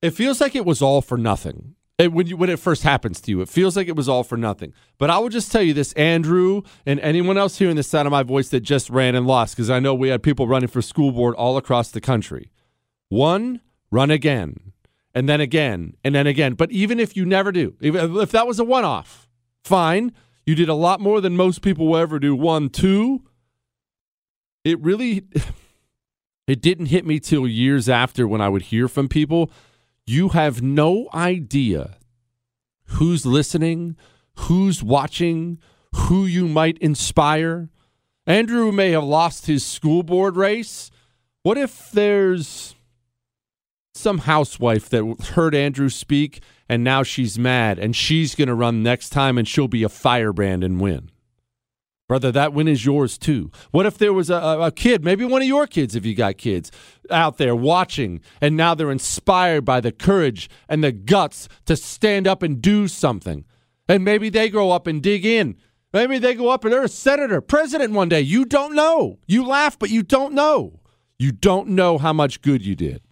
it 0.00 0.10
feels 0.10 0.40
like 0.40 0.54
it 0.54 0.64
was 0.64 0.80
all 0.80 1.02
for 1.02 1.18
nothing. 1.18 1.74
It, 1.98 2.12
when 2.12 2.28
you 2.28 2.36
when 2.36 2.48
it 2.48 2.60
first 2.60 2.84
happens 2.84 3.20
to 3.22 3.32
you, 3.32 3.40
it 3.40 3.48
feels 3.48 3.76
like 3.76 3.88
it 3.88 3.96
was 3.96 4.08
all 4.08 4.22
for 4.22 4.36
nothing. 4.36 4.72
But 4.98 5.10
I 5.10 5.18
will 5.18 5.30
just 5.30 5.50
tell 5.50 5.62
you 5.62 5.74
this, 5.74 5.92
Andrew, 5.94 6.62
and 6.86 7.00
anyone 7.00 7.36
else 7.36 7.58
hearing 7.58 7.74
the 7.74 7.82
sound 7.82 8.06
of 8.06 8.12
my 8.12 8.22
voice 8.22 8.48
that 8.50 8.60
just 8.60 8.88
ran 8.88 9.16
and 9.16 9.26
lost, 9.26 9.56
because 9.56 9.68
I 9.68 9.80
know 9.80 9.94
we 9.94 10.08
had 10.08 10.22
people 10.22 10.46
running 10.46 10.68
for 10.68 10.80
school 10.80 11.10
board 11.10 11.34
all 11.34 11.56
across 11.56 11.90
the 11.90 12.00
country. 12.00 12.52
One, 13.08 13.62
run 13.90 14.12
again, 14.12 14.72
and 15.12 15.28
then 15.28 15.40
again, 15.40 15.96
and 16.04 16.14
then 16.14 16.28
again. 16.28 16.54
But 16.54 16.70
even 16.70 17.00
if 17.00 17.16
you 17.16 17.24
never 17.24 17.50
do, 17.50 17.74
even 17.80 18.16
if 18.18 18.30
that 18.30 18.46
was 18.46 18.60
a 18.60 18.64
one-off, 18.64 19.28
fine. 19.64 20.12
You 20.46 20.54
did 20.54 20.68
a 20.68 20.74
lot 20.74 21.00
more 21.00 21.20
than 21.20 21.36
most 21.36 21.62
people 21.62 21.88
will 21.88 21.98
ever 21.98 22.18
do. 22.18 22.34
One, 22.34 22.70
two. 22.70 23.24
It 24.64 24.80
really, 24.80 25.24
it 26.46 26.62
didn't 26.62 26.86
hit 26.86 27.04
me 27.04 27.18
till 27.18 27.46
years 27.46 27.88
after 27.88 28.26
when 28.28 28.40
I 28.40 28.48
would 28.48 28.62
hear 28.62 28.86
from 28.86 29.08
people 29.08 29.50
you 30.08 30.30
have 30.30 30.62
no 30.62 31.08
idea 31.12 31.96
who's 32.86 33.26
listening, 33.26 33.96
who's 34.36 34.82
watching, 34.82 35.58
who 35.94 36.26
you 36.26 36.48
might 36.48 36.78
inspire. 36.78 37.68
Andrew 38.26 38.72
may 38.72 38.90
have 38.90 39.04
lost 39.04 39.46
his 39.46 39.64
school 39.64 40.02
board 40.02 40.36
race. 40.36 40.90
What 41.42 41.58
if 41.58 41.90
there's 41.90 42.74
some 43.94 44.18
housewife 44.18 44.88
that 44.90 45.30
heard 45.34 45.54
Andrew 45.54 45.88
speak 45.88 46.42
and 46.68 46.84
now 46.84 47.02
she's 47.02 47.38
mad 47.38 47.78
and 47.78 47.96
she's 47.96 48.34
going 48.34 48.48
to 48.48 48.54
run 48.54 48.82
next 48.82 49.10
time 49.10 49.38
and 49.38 49.48
she'll 49.48 49.68
be 49.68 49.82
a 49.82 49.88
firebrand 49.88 50.62
and 50.62 50.80
win? 50.80 51.10
Brother, 52.08 52.32
that 52.32 52.54
win 52.54 52.68
is 52.68 52.86
yours 52.86 53.18
too. 53.18 53.50
What 53.70 53.84
if 53.84 53.98
there 53.98 54.14
was 54.14 54.30
a, 54.30 54.34
a, 54.34 54.72
kid, 54.72 55.04
maybe 55.04 55.26
one 55.26 55.42
of 55.42 55.48
your 55.48 55.66
kids, 55.66 55.94
if 55.94 56.06
you 56.06 56.14
got 56.14 56.38
kids, 56.38 56.72
out 57.10 57.36
there 57.36 57.54
watching, 57.54 58.22
and 58.40 58.56
now 58.56 58.74
they're 58.74 58.90
inspired 58.90 59.66
by 59.66 59.80
the 59.80 59.92
courage 59.92 60.48
and 60.70 60.82
the 60.82 60.90
guts 60.90 61.50
to 61.66 61.76
stand 61.76 62.26
up 62.26 62.42
and 62.42 62.62
do 62.62 62.88
something? 62.88 63.44
And 63.88 64.04
maybe 64.04 64.30
they 64.30 64.48
grow 64.48 64.70
up 64.70 64.86
and 64.86 65.02
dig 65.02 65.26
in. 65.26 65.56
Maybe 65.92 66.18
they 66.18 66.34
go 66.34 66.48
up 66.48 66.64
and 66.64 66.72
they're 66.72 66.82
a 66.82 66.88
senator, 66.88 67.42
president 67.42 67.92
one 67.92 68.08
day. 68.08 68.22
You 68.22 68.46
don't 68.46 68.74
know. 68.74 69.18
You 69.26 69.46
laugh, 69.46 69.78
but 69.78 69.90
you 69.90 70.02
don't 70.02 70.32
know. 70.32 70.80
You 71.18 71.32
don't 71.32 71.68
know 71.68 71.98
how 71.98 72.14
much 72.14 72.40
good 72.40 72.64
you 72.64 72.74
did. 72.74 73.02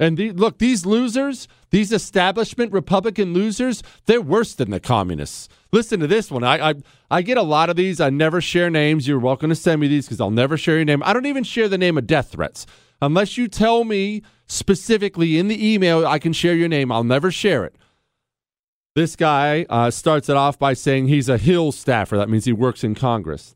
And 0.00 0.16
the, 0.16 0.32
look, 0.32 0.58
these 0.58 0.84
losers, 0.84 1.46
these 1.70 1.92
establishment 1.92 2.72
Republican 2.72 3.32
losers, 3.32 3.82
they're 4.06 4.20
worse 4.20 4.54
than 4.54 4.70
the 4.70 4.80
communists. 4.80 5.48
Listen 5.72 6.00
to 6.00 6.06
this 6.06 6.30
one. 6.30 6.42
I, 6.42 6.70
I 6.70 6.74
I 7.10 7.22
get 7.22 7.38
a 7.38 7.42
lot 7.42 7.70
of 7.70 7.76
these. 7.76 8.00
I 8.00 8.10
never 8.10 8.40
share 8.40 8.70
names. 8.70 9.06
You're 9.06 9.20
welcome 9.20 9.50
to 9.50 9.56
send 9.56 9.80
me 9.80 9.86
these 9.86 10.06
because 10.06 10.20
I'll 10.20 10.30
never 10.30 10.56
share 10.56 10.76
your 10.76 10.84
name. 10.84 11.02
I 11.04 11.12
don't 11.12 11.26
even 11.26 11.44
share 11.44 11.68
the 11.68 11.78
name 11.78 11.96
of 11.96 12.06
death 12.06 12.32
threats 12.32 12.66
unless 13.00 13.36
you 13.36 13.46
tell 13.46 13.84
me 13.84 14.22
specifically 14.46 15.38
in 15.38 15.46
the 15.46 15.72
email. 15.74 16.04
I 16.06 16.18
can 16.18 16.32
share 16.32 16.54
your 16.54 16.68
name. 16.68 16.90
I'll 16.90 17.04
never 17.04 17.30
share 17.30 17.64
it. 17.64 17.76
This 18.96 19.16
guy 19.16 19.66
uh, 19.68 19.90
starts 19.90 20.28
it 20.28 20.36
off 20.36 20.58
by 20.58 20.72
saying 20.72 21.08
he's 21.08 21.28
a 21.28 21.38
Hill 21.38 21.72
staffer. 21.72 22.16
That 22.16 22.28
means 22.28 22.44
he 22.44 22.52
works 22.52 22.84
in 22.84 22.94
Congress. 22.94 23.54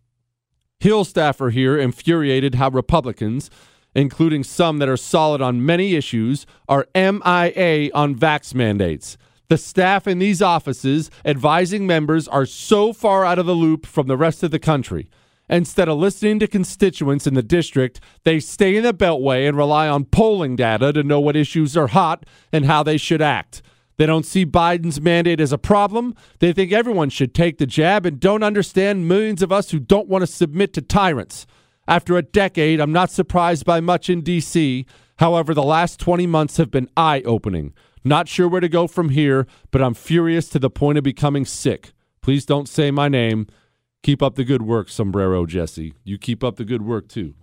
Hill 0.80 1.04
staffer 1.04 1.50
here 1.50 1.76
infuriated 1.76 2.56
how 2.56 2.68
Republicans 2.70 3.50
including 3.94 4.44
some 4.44 4.78
that 4.78 4.88
are 4.88 4.96
solid 4.96 5.40
on 5.40 5.64
many 5.64 5.94
issues, 5.94 6.46
are 6.68 6.86
MIA 6.94 7.90
on 7.94 8.14
vax 8.14 8.54
mandates. 8.54 9.16
The 9.48 9.58
staff 9.58 10.06
in 10.06 10.18
these 10.18 10.42
offices 10.42 11.10
advising 11.24 11.86
members 11.86 12.28
are 12.28 12.44
so 12.44 12.92
far 12.92 13.24
out 13.24 13.38
of 13.38 13.46
the 13.46 13.54
loop 13.54 13.86
from 13.86 14.06
the 14.06 14.16
rest 14.16 14.42
of 14.42 14.50
the 14.50 14.58
country. 14.58 15.08
Instead 15.48 15.88
of 15.88 15.96
listening 15.96 16.38
to 16.40 16.46
constituents 16.46 17.26
in 17.26 17.32
the 17.32 17.42
district, 17.42 18.00
they 18.24 18.38
stay 18.38 18.76
in 18.76 18.82
the 18.82 18.92
Beltway 18.92 19.48
and 19.48 19.56
rely 19.56 19.88
on 19.88 20.04
polling 20.04 20.56
data 20.56 20.92
to 20.92 21.02
know 21.02 21.20
what 21.20 21.36
issues 21.36 21.76
are 21.76 21.86
hot 21.86 22.26
and 22.52 22.66
how 22.66 22.82
they 22.82 22.98
should 22.98 23.22
act. 23.22 23.62
They 23.96 24.04
don't 24.04 24.26
see 24.26 24.44
Biden's 24.44 25.00
mandate 25.00 25.40
as 25.40 25.52
a 25.52 25.58
problem. 25.58 26.14
They 26.38 26.52
think 26.52 26.70
everyone 26.70 27.10
should 27.10 27.34
take 27.34 27.58
the 27.58 27.66
jab 27.66 28.04
and 28.04 28.20
don't 28.20 28.42
understand 28.42 29.08
millions 29.08 29.42
of 29.42 29.50
us 29.50 29.70
who 29.70 29.80
don't 29.80 30.08
want 30.08 30.22
to 30.22 30.26
submit 30.26 30.74
to 30.74 30.82
tyrants. 30.82 31.46
After 31.88 32.18
a 32.18 32.22
decade, 32.22 32.80
I'm 32.80 32.92
not 32.92 33.10
surprised 33.10 33.64
by 33.64 33.80
much 33.80 34.10
in 34.10 34.20
D.C. 34.20 34.84
However, 35.16 35.54
the 35.54 35.62
last 35.62 35.98
20 35.98 36.26
months 36.26 36.58
have 36.58 36.70
been 36.70 36.90
eye 36.98 37.22
opening. 37.24 37.72
Not 38.04 38.28
sure 38.28 38.46
where 38.46 38.60
to 38.60 38.68
go 38.68 38.86
from 38.86 39.08
here, 39.08 39.46
but 39.70 39.80
I'm 39.80 39.94
furious 39.94 40.50
to 40.50 40.58
the 40.58 40.68
point 40.68 40.98
of 40.98 41.04
becoming 41.04 41.46
sick. 41.46 41.92
Please 42.20 42.44
don't 42.44 42.68
say 42.68 42.90
my 42.90 43.08
name. 43.08 43.46
Keep 44.02 44.22
up 44.22 44.34
the 44.34 44.44
good 44.44 44.60
work, 44.60 44.90
Sombrero 44.90 45.46
Jesse. 45.46 45.94
You 46.04 46.18
keep 46.18 46.44
up 46.44 46.56
the 46.56 46.64
good 46.66 46.82
work 46.82 47.08
too. 47.08 47.34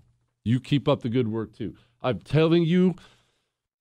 You 0.44 0.60
keep 0.60 0.88
up 0.88 1.02
the 1.02 1.10
good 1.10 1.28
work 1.28 1.52
too. 1.52 1.76
I'm 2.04 2.20
telling 2.20 2.66
you, 2.66 2.94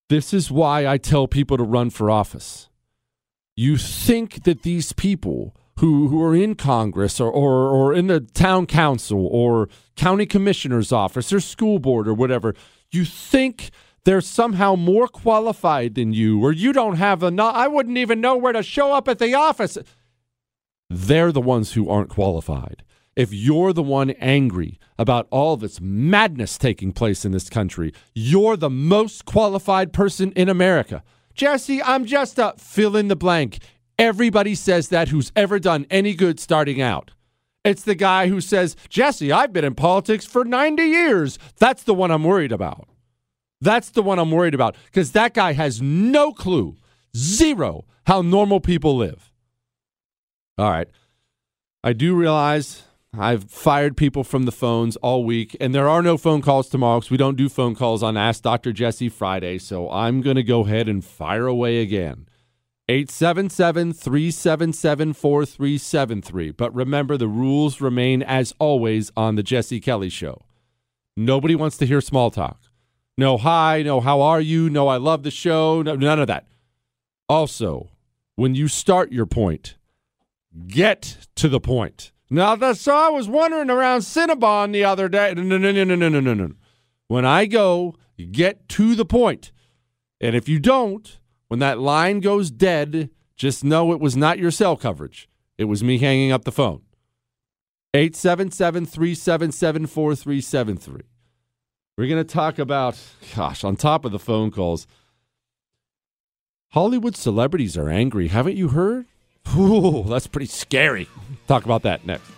this 0.09 0.33
is 0.33 0.51
why 0.51 0.87
I 0.87 0.97
tell 0.97 1.29
people 1.29 1.59
to 1.59 1.63
run 1.63 1.91
for 1.91 2.11
office. 2.11 2.71
You 3.55 3.77
think 3.77 4.45
that 4.45 4.63
these 4.63 4.95
people 4.95 5.55
who, 5.79 6.09
who 6.09 6.23
are 6.23 6.35
in 6.35 6.55
Congress 6.55 7.21
or, 7.21 7.31
or, 7.31 7.69
or 7.69 7.95
in 7.95 8.07
the 8.07 8.21
town 8.21 8.67
council 8.67 9.27
or 9.27 9.69
county 9.97 10.27
commissioner's 10.27 10.93
office 10.93 11.33
or 11.33 11.41
school 11.41 11.79
board 11.79 12.07
or 12.07 12.15
whatever, 12.15 12.55
you 12.91 13.05
think 13.05 13.71
they're 14.05 14.21
somehow 14.21 14.75
more 14.77 15.09
qualified 15.09 15.95
than 15.95 16.13
you 16.13 16.43
or 16.45 16.53
you 16.53 16.73
don't 16.73 16.97
have 16.97 17.23
enough. 17.23 17.55
I 17.55 17.69
wouldn't 17.69 17.99
even 17.99 18.21
know 18.21 18.37
where 18.37 18.53
to 18.53 18.63
show 18.63 18.93
up 18.93 19.09
at 19.09 19.19
the 19.19 19.35
office. 19.35 19.79
They're 20.91 21.33
the 21.33 21.41
ones 21.41 21.73
who 21.73 21.89
aren't 21.89 22.11
qualified. 22.11 22.85
If 23.17 23.33
you're 23.33 23.73
the 23.73 23.83
one 23.83 24.11
angry 24.11 24.79
about 24.99 25.29
all 25.31 25.57
this 25.57 25.81
madness 25.81 26.59
taking 26.59 26.93
place 26.93 27.25
in 27.25 27.33
this 27.33 27.49
country, 27.49 27.93
you're 28.15 28.57
the 28.57 28.71
most 28.71 29.25
qualified 29.25 29.93
person 29.93 30.33
in 30.33 30.49
America. 30.49 31.03
Jesse, 31.35 31.83
I'm 31.83 32.05
just 32.05 32.39
a 32.39 32.55
fill 32.59 32.97
in 32.97 33.09
the 33.09 33.17
blank. 33.17 33.59
Everybody 33.99 34.55
says 34.55 34.89
that 34.89 35.09
who's 35.09 35.31
ever 35.37 35.59
done 35.59 35.87
any 35.91 36.15
good 36.15 36.41
starting 36.41 36.81
out. 36.81 37.13
It's 37.65 37.83
the 37.83 37.95
guy 37.95 38.29
who 38.29 38.41
says, 38.41 38.77
Jesse, 38.89 39.33
I've 39.33 39.53
been 39.53 39.65
in 39.65 39.75
politics 39.75 40.27
for 40.27 40.45
90 40.45 40.83
years. 40.83 41.39
That's 41.59 41.83
the 41.85 41.95
one 41.95 42.11
I'm 42.11 42.25
worried 42.25 42.53
about. 42.53 42.89
That's 43.61 43.91
the 43.91 44.03
one 44.03 44.19
I'm 44.19 44.31
worried 44.31 44.55
about 44.55 44.77
because 44.87 45.13
that 45.13 45.33
guy 45.33 45.53
has 45.53 45.81
no 45.81 46.33
clue, 46.33 46.77
zero, 47.17 47.87
how 48.07 48.21
normal 48.21 48.61
people 48.61 48.97
live. 48.97 49.33
All 50.59 50.71
right. 50.71 50.89
I 51.83 51.93
do 51.93 52.15
realize 52.15 52.83
I've 53.19 53.45
fired 53.45 53.97
people 53.97 54.25
from 54.25 54.45
the 54.45 54.53
phones 54.53 54.97
all 54.97 55.25
week, 55.25 55.57
and 55.61 55.75
there 55.75 55.89
are 55.89 56.03
no 56.03 56.19
phone 56.19 56.43
calls 56.43 56.69
tomorrow 56.69 57.01
because 57.01 57.11
we 57.11 57.17
don't 57.17 57.37
do 57.37 57.49
phone 57.49 57.75
calls 57.75 58.03
on 58.03 58.17
Ask 58.17 58.43
Dr. 58.43 58.73
Jesse 58.73 59.09
Friday. 59.09 59.59
So 59.59 59.91
I'm 59.91 60.21
going 60.21 60.37
to 60.37 60.43
go 60.43 60.61
ahead 60.67 60.89
and 60.89 61.05
fire 61.05 61.47
away 61.47 61.81
again. 61.81 62.27
877 62.89 63.95
377 63.95 65.13
4373. 65.15 66.51
But 66.51 66.75
remember, 66.75 67.17
the 67.17 67.29
rules 67.29 67.81
remain 67.81 68.23
as 68.23 68.55
always 68.59 69.11
on 69.17 69.37
The 69.37 69.43
Jesse 69.43 69.81
Kelly 69.81 70.11
Show. 70.11 70.43
Nobody 71.17 71.55
wants 71.55 71.79
to 71.79 71.87
hear 71.87 72.03
small 72.03 72.31
talk. 72.31 72.61
No, 73.17 73.39
hi, 73.39 73.83
no, 73.83 74.01
how 74.01 74.21
are 74.21 74.41
you? 74.41 74.69
No, 74.69 74.89
I 74.89 74.97
love 74.97 75.23
the 75.23 75.31
show. 75.31 75.81
No, 75.81 75.95
none 75.95 76.19
of 76.19 76.27
that. 76.27 76.47
Also, 77.29 77.91
when 78.35 78.55
you 78.55 78.69
start 78.69 79.13
your 79.13 79.25
point, 79.25 79.77
get 80.67 81.17
to 81.37 81.49
the 81.49 81.61
point. 81.61 82.13
Now, 82.29 82.57
that's 82.57 82.81
so 82.81 82.95
I 82.95 83.09
was 83.09 83.29
wondering 83.29 83.71
around 83.71 84.01
Cinnabon 84.01 84.73
the 84.73 84.85
other 84.85 85.09
day. 85.09 85.33
No, 85.35 85.43
no, 85.43 85.57
no, 85.57 85.73
no, 85.73 85.95
no, 85.95 86.09
no, 86.09 86.21
no, 86.21 86.35
no. 86.35 86.51
When 87.07 87.25
I 87.25 87.47
go, 87.47 87.95
get 88.31 88.69
to 88.71 88.95
the 88.95 89.05
point. 89.05 89.53
And 90.21 90.35
if 90.35 90.49
you 90.49 90.59
don't, 90.59 91.19
when 91.55 91.61
that 91.61 91.79
line 91.79 92.19
goes 92.19 92.51
dead, 92.51 93.11
just 93.37 93.63
know 93.63 93.93
it 93.93 94.01
was 94.01 94.17
not 94.17 94.41
your 94.41 94.51
cell 94.51 94.77
coverage. 94.77 95.29
It 95.57 95.67
was 95.67 95.85
me 95.85 95.99
hanging 95.99 96.33
up 96.33 96.43
the 96.43 96.51
phone. 96.51 96.83
877 97.95 98.87
377 98.87 99.87
4373. 99.87 101.03
We're 101.97 102.09
going 102.09 102.19
to 102.19 102.25
talk 102.25 102.59
about, 102.59 102.99
gosh, 103.37 103.63
on 103.63 103.77
top 103.77 104.05
of 104.05 104.11
the 104.11 104.19
phone 104.19 104.51
calls, 104.51 104.89
Hollywood 106.73 107.15
celebrities 107.15 107.77
are 107.77 107.89
angry. 107.89 108.27
Haven't 108.27 108.57
you 108.57 108.71
heard? 108.71 109.07
Ooh, 109.57 110.03
that's 110.09 110.27
pretty 110.27 110.47
scary. 110.47 111.07
Talk 111.47 111.65
about 111.65 111.83
that 111.85 112.05
next. 112.05 112.29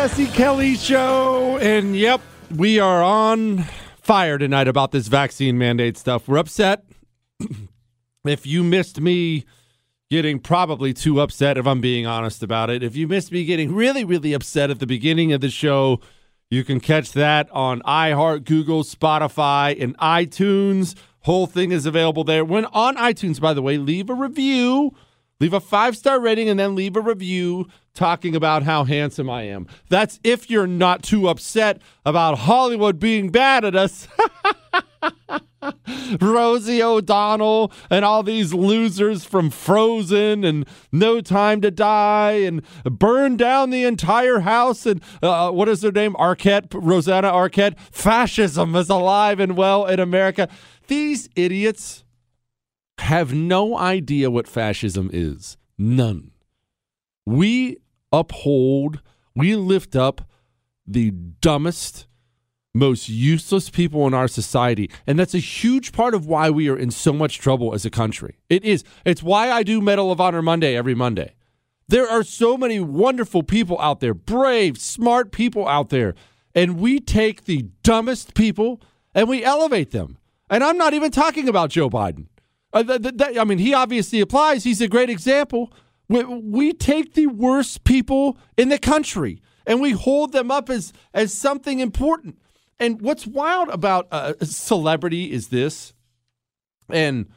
Jesse 0.00 0.28
Kelly 0.28 0.76
Show. 0.76 1.58
And 1.58 1.94
yep, 1.94 2.22
we 2.56 2.78
are 2.78 3.02
on 3.02 3.66
fire 4.00 4.38
tonight 4.38 4.66
about 4.66 4.92
this 4.92 5.08
vaccine 5.08 5.58
mandate 5.58 5.98
stuff. 5.98 6.26
We're 6.26 6.38
upset. 6.38 6.86
if 8.24 8.46
you 8.46 8.64
missed 8.64 8.98
me 8.98 9.44
getting 10.08 10.38
probably 10.38 10.94
too 10.94 11.20
upset, 11.20 11.58
if 11.58 11.66
I'm 11.66 11.82
being 11.82 12.06
honest 12.06 12.42
about 12.42 12.70
it, 12.70 12.82
if 12.82 12.96
you 12.96 13.08
missed 13.08 13.30
me 13.30 13.44
getting 13.44 13.74
really, 13.74 14.02
really 14.02 14.32
upset 14.32 14.70
at 14.70 14.78
the 14.78 14.86
beginning 14.86 15.34
of 15.34 15.42
the 15.42 15.50
show, 15.50 16.00
you 16.48 16.64
can 16.64 16.80
catch 16.80 17.12
that 17.12 17.50
on 17.50 17.82
iHeart, 17.82 18.46
Google, 18.46 18.84
Spotify, 18.84 19.78
and 19.78 19.94
iTunes. 19.98 20.94
Whole 21.24 21.46
thing 21.46 21.72
is 21.72 21.84
available 21.84 22.24
there. 22.24 22.42
When 22.42 22.64
on 22.64 22.96
iTunes, 22.96 23.38
by 23.38 23.52
the 23.52 23.60
way, 23.60 23.76
leave 23.76 24.08
a 24.08 24.14
review 24.14 24.94
Leave 25.40 25.54
a 25.54 25.60
five 25.60 25.96
star 25.96 26.20
rating 26.20 26.48
and 26.48 26.60
then 26.60 26.74
leave 26.74 26.96
a 26.96 27.00
review 27.00 27.66
talking 27.94 28.36
about 28.36 28.62
how 28.62 28.84
handsome 28.84 29.30
I 29.30 29.42
am. 29.42 29.66
That's 29.88 30.20
if 30.22 30.50
you're 30.50 30.66
not 30.66 31.02
too 31.02 31.28
upset 31.28 31.80
about 32.04 32.40
Hollywood 32.40 32.98
being 32.98 33.30
bad 33.30 33.64
at 33.64 33.74
us. 33.74 34.06
Rosie 36.20 36.82
O'Donnell 36.82 37.72
and 37.90 38.04
all 38.04 38.22
these 38.22 38.52
losers 38.52 39.24
from 39.24 39.50
Frozen 39.50 40.44
and 40.44 40.66
No 40.92 41.20
Time 41.20 41.60
to 41.60 41.70
Die 41.70 42.32
and 42.32 42.62
burn 42.84 43.36
down 43.36 43.70
the 43.70 43.84
entire 43.84 44.40
house 44.40 44.86
and 44.86 45.02
uh, 45.22 45.50
what 45.50 45.68
is 45.68 45.82
her 45.82 45.92
name? 45.92 46.14
Arquette, 46.14 46.68
Rosanna 46.72 47.30
Arquette. 47.30 47.78
Fascism 47.90 48.74
is 48.74 48.88
alive 48.90 49.40
and 49.40 49.56
well 49.56 49.86
in 49.86 50.00
America. 50.00 50.48
These 50.86 51.28
idiots 51.36 52.04
have 53.00 53.34
no 53.34 53.76
idea 53.76 54.30
what 54.30 54.48
fascism 54.48 55.10
is. 55.12 55.56
None. 55.78 56.30
We 57.26 57.78
uphold, 58.12 59.00
we 59.34 59.56
lift 59.56 59.96
up 59.96 60.28
the 60.86 61.10
dumbest, 61.10 62.06
most 62.74 63.08
useless 63.08 63.70
people 63.70 64.06
in 64.06 64.14
our 64.14 64.28
society. 64.28 64.90
And 65.06 65.18
that's 65.18 65.34
a 65.34 65.38
huge 65.38 65.92
part 65.92 66.14
of 66.14 66.26
why 66.26 66.50
we 66.50 66.68
are 66.68 66.76
in 66.76 66.90
so 66.90 67.12
much 67.12 67.38
trouble 67.38 67.74
as 67.74 67.84
a 67.84 67.90
country. 67.90 68.36
It 68.48 68.64
is. 68.64 68.84
It's 69.04 69.22
why 69.22 69.50
I 69.50 69.62
do 69.62 69.80
Medal 69.80 70.12
of 70.12 70.20
Honor 70.20 70.42
Monday 70.42 70.76
every 70.76 70.94
Monday. 70.94 71.34
There 71.88 72.08
are 72.08 72.22
so 72.22 72.56
many 72.56 72.78
wonderful 72.78 73.42
people 73.42 73.80
out 73.80 74.00
there, 74.00 74.14
brave, 74.14 74.78
smart 74.78 75.32
people 75.32 75.66
out 75.66 75.88
there. 75.90 76.14
And 76.54 76.78
we 76.78 77.00
take 77.00 77.44
the 77.44 77.66
dumbest 77.82 78.34
people 78.34 78.80
and 79.14 79.28
we 79.28 79.44
elevate 79.44 79.90
them. 79.90 80.18
And 80.48 80.64
I'm 80.64 80.78
not 80.78 80.94
even 80.94 81.10
talking 81.10 81.48
about 81.48 81.70
Joe 81.70 81.88
Biden. 81.90 82.26
Uh, 82.72 82.98
I 83.38 83.44
mean, 83.44 83.58
he 83.58 83.74
obviously 83.74 84.20
applies. 84.20 84.64
He's 84.64 84.80
a 84.80 84.88
great 84.88 85.10
example. 85.10 85.72
We, 86.08 86.24
we 86.24 86.72
take 86.72 87.14
the 87.14 87.26
worst 87.26 87.84
people 87.84 88.38
in 88.56 88.68
the 88.68 88.78
country 88.78 89.42
and 89.66 89.80
we 89.80 89.92
hold 89.92 90.32
them 90.32 90.50
up 90.50 90.70
as 90.70 90.92
as 91.14 91.32
something 91.32 91.80
important. 91.80 92.38
And 92.78 93.00
what's 93.02 93.26
wild 93.26 93.68
about 93.68 94.08
uh, 94.10 94.34
celebrity 94.42 95.32
is 95.32 95.48
this, 95.48 95.92
and 96.88 97.28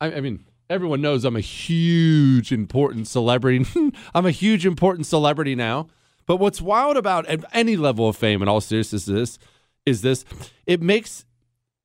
I, 0.00 0.12
I 0.12 0.20
mean, 0.20 0.44
everyone 0.68 1.00
knows 1.00 1.24
I'm 1.24 1.36
a 1.36 1.40
huge 1.40 2.52
important 2.52 3.06
celebrity. 3.06 3.64
I'm 4.14 4.26
a 4.26 4.30
huge 4.30 4.66
important 4.66 5.06
celebrity 5.06 5.54
now. 5.54 5.88
But 6.26 6.36
what's 6.36 6.60
wild 6.60 6.98
about 6.98 7.24
any 7.54 7.76
level 7.76 8.08
of 8.08 8.16
fame, 8.16 8.42
in 8.42 8.48
all 8.48 8.60
seriousness, 8.60 9.08
is 9.08 9.14
this 9.14 9.38
is 9.86 10.02
this 10.02 10.24
it 10.66 10.82
makes 10.82 11.24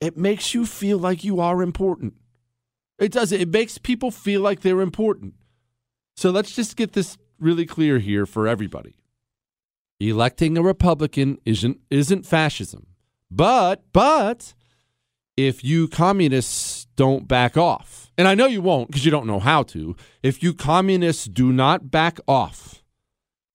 it 0.02 0.18
makes 0.18 0.54
you 0.54 0.66
feel 0.66 0.98
like 0.98 1.24
you 1.24 1.40
are 1.40 1.62
important. 1.62 2.16
It 3.04 3.12
does. 3.12 3.32
It 3.32 3.50
makes 3.50 3.78
people 3.78 4.12
feel 4.12 4.42
like 4.42 4.62
they're 4.62 4.82
important. 4.82 5.34
So 6.16 6.30
let's 6.30 6.56
just 6.56 6.76
get 6.76 6.94
this 6.94 7.18
really 7.40 7.66
clear 7.66 8.00
here 8.00 8.26
for 8.26 8.48
everybody. 8.48 8.96
Electing 10.00 10.58
a 10.58 10.62
Republican 10.62 11.38
isn't 11.46 11.80
isn't 11.90 12.26
fascism. 12.26 12.88
But 13.30 13.84
but 13.94 14.54
if 15.36 15.64
you 15.64 15.88
communists 15.88 16.88
don't 16.96 17.28
back 17.28 17.58
off, 17.58 18.12
and 18.18 18.28
I 18.28 18.36
know 18.36 18.46
you 18.46 18.62
won't 18.62 18.90
because 18.90 19.06
you 19.06 19.12
don't 19.12 19.28
know 19.28 19.40
how 19.40 19.64
to, 19.64 19.96
if 20.22 20.44
you 20.44 20.54
communists 20.54 21.26
do 21.26 21.52
not 21.52 21.90
back 21.90 22.20
off, 22.28 22.84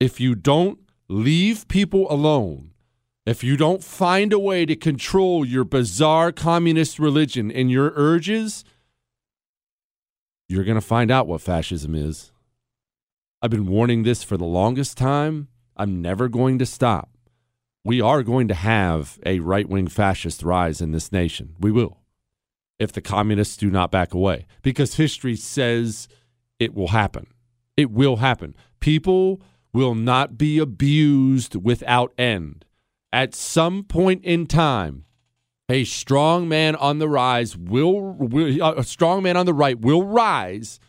if 0.01 0.21
you 0.21 0.35
don't 0.35 0.79
leave 1.09 1.69
people 1.69 2.11
alone, 2.11 2.73
if 3.25 3.45
you 3.45 3.57
don't 3.57 3.85
find 3.85 4.33
a 4.33 4.39
way 4.39 4.67
to 4.67 4.75
control 4.75 5.45
your 5.45 5.65
bizarre 5.65 6.33
communist 6.33 6.99
religion 6.99 7.51
and 7.51 7.71
your 7.71 7.93
urges, 7.95 8.65
you're 10.49 10.65
going 10.65 10.75
to 10.77 10.81
find 10.81 11.11
out 11.11 11.27
what 11.27 11.41
fascism 11.41 11.95
is. 11.95 12.33
I've 13.43 13.51
been 13.51 13.67
warning 13.67 14.03
this 14.03 14.23
for 14.23 14.37
the 14.37 14.45
longest 14.45 14.97
time. 14.97 15.49
I'm 15.77 16.03
never 16.03 16.29
going 16.29 16.59
to 16.59 16.67
stop. 16.67 17.11
We 17.85 18.01
are 18.01 18.23
going 18.23 18.49
to 18.49 18.55
have 18.55 19.19
a 19.25 19.41
right 19.41 19.69
wing 19.69 19.89
fascist 19.89 20.43
rise 20.43 20.81
in 20.81 20.93
this 20.93 21.13
nation. 21.13 21.55
We 21.61 21.71
will. 21.71 21.99
If 22.79 22.93
the 22.93 23.01
communists 23.01 23.57
do 23.57 23.71
not 23.71 23.91
back 23.91 24.15
away, 24.15 24.47
because 24.63 24.95
history 24.95 25.37
says 25.37 26.09
it 26.59 26.75
will 26.75 26.89
happen. 26.89 27.27
It 27.77 27.91
will 27.91 28.17
happen. 28.17 28.55
People 28.81 29.41
will 29.73 29.95
not 29.95 30.39
be 30.39 30.59
abused 30.59 31.55
without 31.55 32.13
end. 32.19 32.65
At 33.13 33.35
some 33.35 33.85
point 33.85 34.25
in 34.25 34.47
time, 34.47 35.05
a 35.69 35.85
strong 35.85 36.49
man 36.49 36.77
on 36.77 36.99
the 36.99 37.09
rise 37.09 37.57
will, 37.57 38.01
will 38.01 38.63
uh, 38.63 38.75
a 38.77 38.85
strong 38.85 39.23
man 39.23 39.37
on 39.37 39.47
the 39.47 39.55
right 39.55 39.79
will 39.79 40.03
rise 40.03 40.81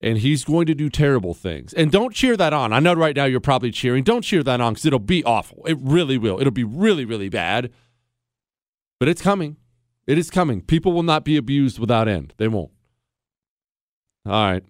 and 0.00 0.18
he's 0.18 0.44
going 0.44 0.66
to 0.66 0.74
do 0.74 0.88
terrible 0.88 1.34
things. 1.34 1.72
And 1.72 1.90
don't 1.90 2.14
cheer 2.14 2.36
that 2.36 2.52
on. 2.52 2.72
I 2.72 2.78
know 2.78 2.94
right 2.94 3.16
now 3.16 3.24
you're 3.24 3.40
probably 3.40 3.70
cheering. 3.70 4.04
Don't 4.04 4.22
cheer 4.22 4.42
that 4.44 4.60
on 4.60 4.74
because 4.74 4.86
it'll 4.86 4.98
be 4.98 5.24
awful. 5.24 5.64
It 5.66 5.76
really 5.80 6.18
will. 6.18 6.40
It'll 6.40 6.52
be 6.52 6.64
really, 6.64 7.04
really 7.04 7.28
bad. 7.28 7.72
But 9.00 9.08
it's 9.08 9.22
coming. 9.22 9.56
It 10.06 10.18
is 10.18 10.30
coming. 10.30 10.62
People 10.62 10.92
will 10.92 11.02
not 11.02 11.24
be 11.24 11.36
abused 11.36 11.78
without 11.78 12.08
end. 12.08 12.34
They 12.36 12.48
won't. 12.48 12.70
All 14.24 14.32
right. 14.32 14.64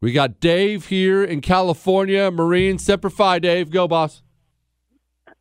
We 0.00 0.12
got 0.12 0.40
Dave 0.40 0.86
here 0.86 1.22
in 1.22 1.40
California, 1.40 2.30
Marine. 2.30 2.78
Semper 2.78 3.10
Fi, 3.10 3.38
Dave. 3.38 3.70
Go, 3.70 3.86
boss. 3.86 4.22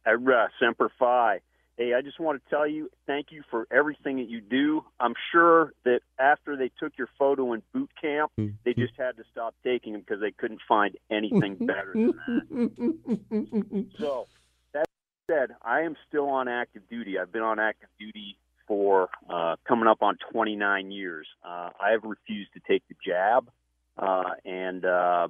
Uh, 0.06 0.48
Semper 0.60 0.92
Fi. 1.00 1.40
Hey, 1.80 1.94
I 1.94 2.02
just 2.02 2.20
want 2.20 2.44
to 2.44 2.50
tell 2.50 2.68
you 2.68 2.92
thank 3.08 3.28
you 3.32 3.42
for 3.50 3.66
everything 3.72 4.18
that 4.18 4.28
you 4.28 4.42
do. 4.42 4.84
I'm 5.00 5.14
sure 5.32 5.72
that 5.86 6.02
after 6.20 6.58
they 6.58 6.70
took 6.78 6.98
your 6.98 7.08
photo 7.18 7.54
in 7.54 7.62
boot 7.74 7.90
camp, 8.00 8.34
they 8.66 8.74
just 8.74 8.96
had 8.98 9.16
to 9.16 9.24
stop 9.32 9.56
taking 9.64 9.94
them 9.94 10.02
because 10.02 10.20
they 10.20 10.32
couldn't 10.32 10.60
find 10.68 10.98
anything 11.10 11.56
better 11.66 11.94
than 11.94 12.12
that. 12.28 13.90
so, 13.98 14.28
that 14.74 14.88
said, 15.28 15.52
I 15.62 15.84
am 15.84 15.96
still 16.10 16.28
on 16.28 16.50
active 16.50 16.82
duty. 16.90 17.18
I've 17.18 17.32
been 17.32 17.44
on 17.44 17.60
active 17.60 17.88
duty 17.98 18.38
for 18.68 19.08
uh, 19.30 19.56
coming 19.66 19.88
up 19.88 20.02
on 20.02 20.18
29 20.34 20.92
years. 20.92 21.28
Uh, 21.46 21.70
I 21.80 21.92
have 21.92 22.04
refused 22.04 22.52
to 22.56 22.60
take 22.68 22.84
the 22.90 22.96
jab, 23.08 23.50
uh, 23.98 24.32
and 24.44 24.84
uh, 24.84 25.30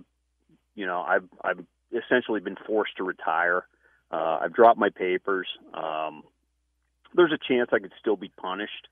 you 0.73 0.87
know, 0.87 1.01
I've 1.01 1.29
I've 1.43 1.63
essentially 1.93 2.39
been 2.39 2.57
forced 2.65 2.97
to 2.97 3.03
retire. 3.03 3.65
Uh, 4.11 4.39
I've 4.41 4.53
dropped 4.53 4.79
my 4.79 4.89
papers. 4.89 5.47
Um, 5.75 6.23
there's 7.15 7.31
a 7.31 7.37
chance 7.37 7.69
I 7.71 7.79
could 7.79 7.93
still 7.99 8.15
be 8.15 8.31
punished, 8.37 8.87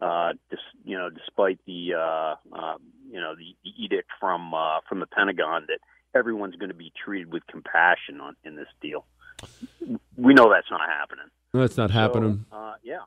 uh, 0.00 0.32
dis, 0.50 0.60
you 0.84 0.96
know, 0.96 1.10
despite 1.10 1.58
the 1.66 1.94
uh, 1.94 2.34
uh, 2.54 2.76
you 3.10 3.20
know 3.20 3.34
the, 3.34 3.70
edict 3.70 4.08
from 4.20 4.54
uh, 4.54 4.80
from 4.88 5.00
the 5.00 5.06
Pentagon 5.06 5.66
that 5.68 5.78
everyone's 6.14 6.56
going 6.56 6.70
to 6.70 6.74
be 6.74 6.92
treated 7.04 7.32
with 7.32 7.46
compassion 7.46 8.20
on 8.20 8.36
in 8.44 8.56
this 8.56 8.68
deal. 8.80 9.04
We 10.16 10.34
know 10.34 10.50
that's 10.50 10.70
not 10.70 10.88
happening. 10.88 11.26
That's 11.52 11.76
not 11.76 11.90
happening. 11.90 12.44
So, 12.50 12.56
uh, 12.56 12.74
yeah, 12.82 12.98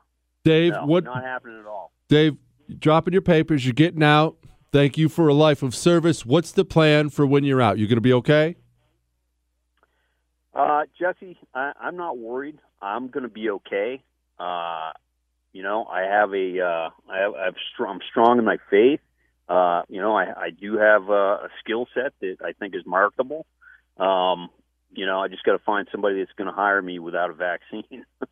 Dave, 0.44 0.72
No, 0.72 0.86
what? 0.86 1.04
Not 1.04 1.24
happening 1.24 1.58
at 1.58 1.66
all. 1.66 1.92
Dave, 2.08 2.36
dropping 2.78 3.12
your 3.12 3.22
papers. 3.22 3.64
You're 3.64 3.72
getting 3.72 4.02
out. 4.02 4.36
Thank 4.72 4.98
you 4.98 5.08
for 5.08 5.28
a 5.28 5.34
life 5.34 5.62
of 5.62 5.74
service. 5.74 6.26
What's 6.26 6.52
the 6.52 6.64
plan 6.64 7.08
for 7.08 7.24
when 7.26 7.44
you're 7.44 7.62
out? 7.62 7.78
You're 7.78 7.88
going 7.88 7.96
to 7.96 8.02
be 8.02 8.12
okay? 8.12 8.56
Uh, 10.54 10.82
Jesse, 10.98 11.38
I, 11.54 11.72
I'm 11.80 11.96
not 11.96 12.18
worried. 12.18 12.58
I'm 12.80 13.08
going 13.08 13.22
to 13.22 13.28
be 13.28 13.50
okay. 13.50 14.02
Uh, 14.38 14.92
you 15.52 15.62
know, 15.62 15.84
I 15.84 16.02
have 16.02 16.32
a, 16.34 16.60
uh, 16.60 16.90
I 17.10 17.18
have, 17.18 17.34
I 17.34 17.44
have 17.46 17.54
str- 17.72 17.86
I'm 17.86 18.00
strong 18.10 18.38
in 18.38 18.44
my 18.44 18.58
faith. 18.70 19.00
Uh, 19.48 19.82
you 19.88 20.00
know, 20.00 20.16
I, 20.16 20.24
I 20.24 20.50
do 20.50 20.76
have 20.76 21.08
a, 21.08 21.12
a 21.12 21.48
skill 21.60 21.86
set 21.94 22.12
that 22.20 22.36
I 22.44 22.52
think 22.52 22.74
is 22.74 22.82
marketable. 22.84 23.46
Um, 23.96 24.50
you 24.92 25.06
know, 25.06 25.20
I 25.20 25.28
just 25.28 25.44
got 25.44 25.52
to 25.52 25.58
find 25.60 25.86
somebody 25.90 26.18
that's 26.18 26.32
going 26.36 26.48
to 26.48 26.54
hire 26.54 26.82
me 26.82 26.98
without 26.98 27.30
a 27.30 27.34
vaccine. 27.34 28.04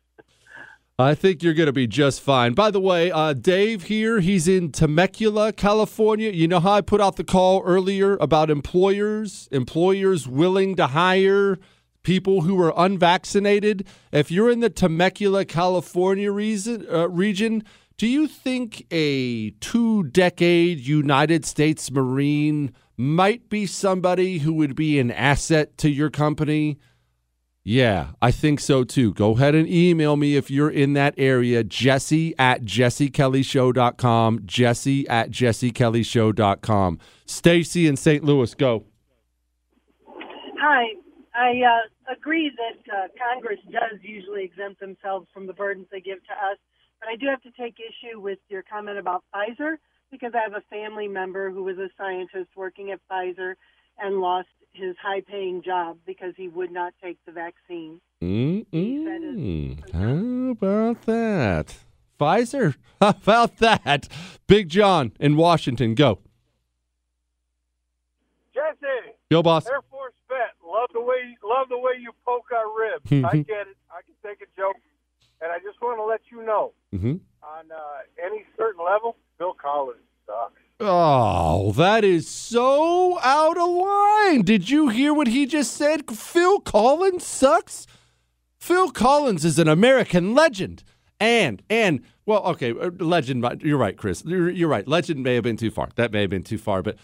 I 0.97 1.13
think 1.13 1.43
you're 1.43 1.53
going 1.53 1.65
to 1.65 1.73
be 1.73 1.87
just 1.87 2.21
fine. 2.21 2.53
By 2.53 2.71
the 2.71 2.79
way, 2.79 3.11
uh, 3.11 3.33
Dave 3.33 3.83
here, 3.83 4.21
he's 4.21 4.47
in 4.47 4.71
Temecula, 4.71 5.51
California. 5.51 6.31
You 6.31 6.47
know 6.47 6.61
how 6.61 6.71
I 6.71 6.81
put 6.81 7.01
out 7.01 7.17
the 7.17 7.25
call 7.25 7.61
earlier 7.65 8.15
about 8.21 8.49
employers, 8.49 9.49
employers 9.51 10.25
willing 10.25 10.75
to 10.77 10.87
hire 10.87 11.59
people 12.05 12.41
who 12.41 12.57
are 12.61 12.73
unvaccinated? 12.77 13.85
If 14.13 14.31
you're 14.31 14.49
in 14.49 14.61
the 14.61 14.69
Temecula, 14.69 15.43
California 15.43 16.31
reason, 16.31 16.87
uh, 16.89 17.09
region, 17.09 17.63
do 17.97 18.07
you 18.07 18.27
think 18.27 18.85
a 18.91 19.49
two 19.59 20.03
decade 20.03 20.79
United 20.79 21.45
States 21.45 21.91
Marine 21.91 22.73
might 22.95 23.49
be 23.49 23.65
somebody 23.65 24.37
who 24.37 24.53
would 24.53 24.75
be 24.75 24.99
an 24.99 25.11
asset 25.11 25.77
to 25.79 25.89
your 25.89 26.09
company? 26.09 26.77
Yeah, 27.67 28.09
I 28.21 28.29
think 28.29 28.59
so 28.59 28.83
too. 28.83 29.11
Go 29.13 29.31
ahead 29.31 29.55
and 29.55 29.67
email 29.67 30.15
me 30.15 30.35
if 30.35 30.51
you're 30.51 30.69
in 30.69 30.93
that 30.93 31.15
area, 31.17 31.63
jesse 31.63 32.35
at 32.37 32.61
jessekellyshow.com, 32.61 34.41
jesse 34.45 35.07
at 35.07 35.31
jessekellyshow.com. 35.31 36.99
Stacy 37.25 37.87
in 37.87 37.97
St. 37.97 38.23
Louis, 38.23 38.53
go. 38.53 38.85
Hi. 40.59 40.85
I 41.33 41.61
uh, 41.65 41.89
agree 42.11 42.51
that 42.55 42.93
uh, 42.93 43.07
Congress 43.17 43.59
does 43.71 43.99
usually 44.01 44.43
exempt 44.43 44.79
themselves 44.79 45.27
from 45.33 45.47
the 45.47 45.53
burdens 45.53 45.87
they 45.91 46.01
give 46.01 46.19
to 46.25 46.33
us, 46.33 46.57
but 46.99 47.09
I 47.09 47.15
do 47.15 47.27
have 47.27 47.41
to 47.43 47.51
take 47.51 47.75
issue 47.79 48.19
with 48.19 48.39
your 48.49 48.63
comment 48.63 48.97
about 48.97 49.23
Pfizer 49.33 49.77
because 50.11 50.31
I 50.35 50.41
have 50.43 50.53
a 50.53 50.63
family 50.69 51.07
member 51.07 51.51
who 51.51 51.63
was 51.63 51.77
a 51.77 51.89
scientist 51.97 52.49
working 52.55 52.91
at 52.91 52.99
Pfizer 53.09 53.55
and 53.99 54.19
lost 54.19 54.47
his 54.73 54.95
high 55.01 55.21
paying 55.21 55.61
job 55.63 55.97
because 56.05 56.33
he 56.35 56.47
would 56.47 56.71
not 56.71 56.93
take 57.01 57.17
the 57.25 57.31
vaccine. 57.31 58.01
Mm-mm. 58.21 59.79
How 59.93 60.51
about 60.51 61.01
that? 61.03 61.77
Pfizer? 62.19 62.75
How 63.01 63.09
about 63.09 63.57
that? 63.57 64.07
Big 64.47 64.69
John 64.69 65.11
in 65.19 65.35
Washington, 65.37 65.95
go. 65.95 66.19
Jesse. 68.53 69.15
Go, 69.29 69.43
boss. 69.43 69.67
Air 69.67 69.81
Force 69.89 69.91
vet. 69.91 69.94
Love 70.75 70.89
the 70.93 71.01
way 71.01 71.37
love 71.43 71.67
the 71.69 71.77
way 71.77 71.93
you 72.01 72.11
poke 72.25 72.47
our 72.51 72.67
ribs. 72.77 73.11
I 73.25 73.37
get 73.37 73.67
it. 73.71 73.77
I 73.89 74.01
can 74.05 74.15
take 74.23 74.41
a 74.41 74.49
joke, 74.59 74.75
and 75.41 75.51
I 75.51 75.59
just 75.59 75.81
want 75.81 75.97
to 75.99 76.03
let 76.05 76.21
you 76.31 76.45
know 76.45 76.73
Mm-hmm. 76.93 77.15
on 77.43 77.65
uh, 77.71 78.25
any 78.25 78.43
certain 78.57 78.83
level, 78.83 79.15
Phil 79.37 79.53
Collins 79.53 79.99
sucks. 80.25 80.61
Oh, 80.79 81.71
that 81.73 82.03
is 82.03 82.27
so 82.27 83.19
out 83.21 83.57
of 83.57 83.69
line. 83.69 84.41
Did 84.43 84.69
you 84.69 84.89
hear 84.89 85.13
what 85.13 85.27
he 85.27 85.45
just 85.45 85.73
said? 85.73 86.09
Phil 86.09 86.59
Collins 86.59 87.25
sucks. 87.25 87.85
Phil 88.59 88.91
Collins 88.91 89.45
is 89.45 89.59
an 89.59 89.67
American 89.67 90.33
legend. 90.33 90.83
And, 91.19 91.61
and, 91.69 92.01
well, 92.25 92.43
okay, 92.47 92.71
uh, 92.71 92.89
legend, 92.99 93.45
you're 93.61 93.77
right, 93.77 93.95
Chris. 93.97 94.23
You're, 94.25 94.49
you're 94.49 94.67
right. 94.69 94.85
Legend 94.87 95.23
may 95.23 95.35
have 95.35 95.43
been 95.43 95.57
too 95.57 95.71
far. 95.71 95.89
That 95.95 96.11
may 96.11 96.21
have 96.21 96.29
been 96.29 96.43
too 96.43 96.57
far. 96.57 96.81
But 96.81 96.97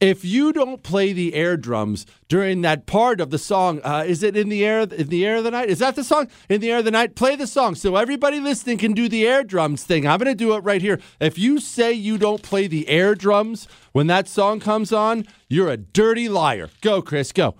if 0.00 0.24
you 0.24 0.52
don't 0.52 0.82
play 0.82 1.12
the 1.12 1.34
air 1.34 1.56
drums 1.56 2.06
during 2.28 2.62
that 2.62 2.86
part 2.86 3.20
of 3.20 3.30
the 3.30 3.38
song, 3.38 3.80
uh, 3.82 4.04
is 4.06 4.22
it 4.22 4.36
in 4.36 4.48
the 4.48 4.64
air 4.64 4.80
in 4.80 5.08
the 5.08 5.26
air 5.26 5.36
of 5.36 5.44
the 5.44 5.50
night? 5.50 5.68
Is 5.68 5.78
that 5.80 5.96
the 5.96 6.04
song? 6.04 6.28
In 6.48 6.60
the 6.60 6.70
air 6.70 6.78
of 6.78 6.84
the 6.84 6.90
night, 6.90 7.16
play 7.16 7.36
the 7.36 7.46
song 7.46 7.74
so 7.74 7.96
everybody 7.96 8.38
listening 8.38 8.78
can 8.78 8.92
do 8.92 9.08
the 9.08 9.26
air 9.26 9.42
drums 9.42 9.82
thing. 9.84 10.06
I'm 10.06 10.18
going 10.18 10.30
to 10.30 10.34
do 10.34 10.54
it 10.54 10.60
right 10.60 10.82
here. 10.82 11.00
If 11.20 11.38
you 11.38 11.58
say 11.58 11.92
you 11.92 12.18
don't 12.18 12.42
play 12.42 12.66
the 12.66 12.88
air 12.88 13.14
drums 13.14 13.66
when 13.92 14.06
that 14.08 14.28
song 14.28 14.60
comes 14.60 14.92
on, 14.92 15.26
you're 15.48 15.70
a 15.70 15.76
dirty 15.76 16.28
liar. 16.28 16.70
Go, 16.80 17.02
Chris, 17.02 17.32
go. 17.32 17.54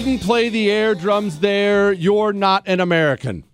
Didn't 0.00 0.20
play 0.20 0.48
the 0.48 0.70
air 0.70 0.94
drums 0.94 1.40
there, 1.40 1.92
you're 1.92 2.32
not 2.32 2.66
an 2.66 2.80
American. 2.80 3.44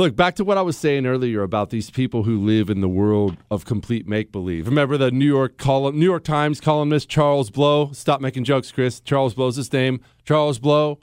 Look, 0.00 0.16
back 0.16 0.34
to 0.34 0.44
what 0.44 0.58
I 0.58 0.62
was 0.62 0.76
saying 0.76 1.06
earlier 1.06 1.44
about 1.44 1.70
these 1.70 1.90
people 1.90 2.24
who 2.24 2.36
live 2.36 2.68
in 2.68 2.80
the 2.80 2.88
world 2.88 3.36
of 3.52 3.64
complete 3.64 4.08
make 4.08 4.32
believe. 4.32 4.66
Remember 4.66 4.98
the 4.98 5.12
New 5.12 5.26
York 5.26 5.58
column, 5.58 5.96
New 5.96 6.06
York 6.06 6.24
Times 6.24 6.60
columnist 6.60 7.08
Charles 7.08 7.50
Blow? 7.50 7.92
Stop 7.92 8.20
making 8.20 8.42
jokes, 8.42 8.72
Chris. 8.72 8.98
Charles 8.98 9.32
Blow's 9.32 9.54
his 9.54 9.72
name. 9.72 10.00
Charles 10.24 10.58
Blow. 10.58 10.98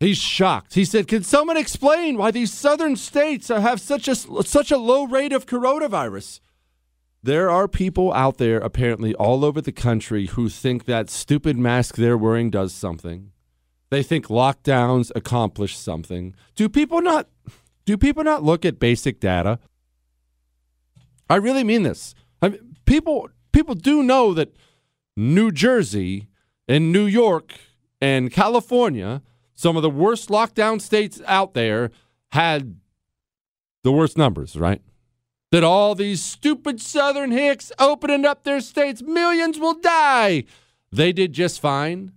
He's 0.00 0.18
shocked. 0.18 0.74
He 0.74 0.84
said, 0.84 1.06
"Can 1.06 1.22
someone 1.22 1.56
explain 1.56 2.16
why 2.16 2.32
these 2.32 2.52
southern 2.52 2.96
states 2.96 3.46
have 3.46 3.80
such 3.80 4.08
a 4.08 4.16
such 4.16 4.72
a 4.72 4.78
low 4.78 5.04
rate 5.04 5.32
of 5.32 5.46
coronavirus?" 5.46 6.40
There 7.24 7.50
are 7.50 7.68
people 7.68 8.12
out 8.12 8.38
there, 8.38 8.58
apparently 8.58 9.14
all 9.14 9.44
over 9.44 9.60
the 9.60 9.72
country, 9.72 10.26
who 10.26 10.48
think 10.48 10.86
that 10.86 11.08
stupid 11.08 11.56
mask 11.56 11.94
they're 11.94 12.18
wearing 12.18 12.50
does 12.50 12.72
something. 12.74 13.30
They 13.90 14.02
think 14.02 14.26
lockdowns 14.26 15.12
accomplish 15.14 15.76
something. 15.76 16.34
Do 16.56 16.68
people 16.68 17.00
not? 17.00 17.28
Do 17.84 17.96
people 17.96 18.24
not 18.24 18.42
look 18.42 18.64
at 18.64 18.80
basic 18.80 19.20
data? 19.20 19.58
I 21.30 21.36
really 21.36 21.62
mean 21.62 21.82
this. 21.82 22.14
I 22.40 22.48
mean, 22.48 22.76
people 22.86 23.28
people 23.52 23.74
do 23.74 24.02
know 24.02 24.34
that 24.34 24.56
New 25.16 25.52
Jersey 25.52 26.28
and 26.66 26.90
New 26.92 27.06
York 27.06 27.54
and 28.00 28.32
California, 28.32 29.22
some 29.54 29.76
of 29.76 29.82
the 29.82 29.90
worst 29.90 30.28
lockdown 30.28 30.80
states 30.80 31.20
out 31.26 31.54
there, 31.54 31.90
had 32.32 32.76
the 33.84 33.92
worst 33.92 34.16
numbers, 34.18 34.56
right? 34.56 34.82
That 35.52 35.62
all 35.62 35.94
these 35.94 36.20
stupid 36.20 36.80
Southern 36.80 37.30
hicks 37.30 37.70
opening 37.78 38.24
up 38.24 38.42
their 38.42 38.60
states, 38.60 39.02
millions 39.02 39.58
will 39.58 39.78
die. 39.78 40.44
They 40.90 41.12
did 41.12 41.32
just 41.34 41.60
fine. 41.60 42.12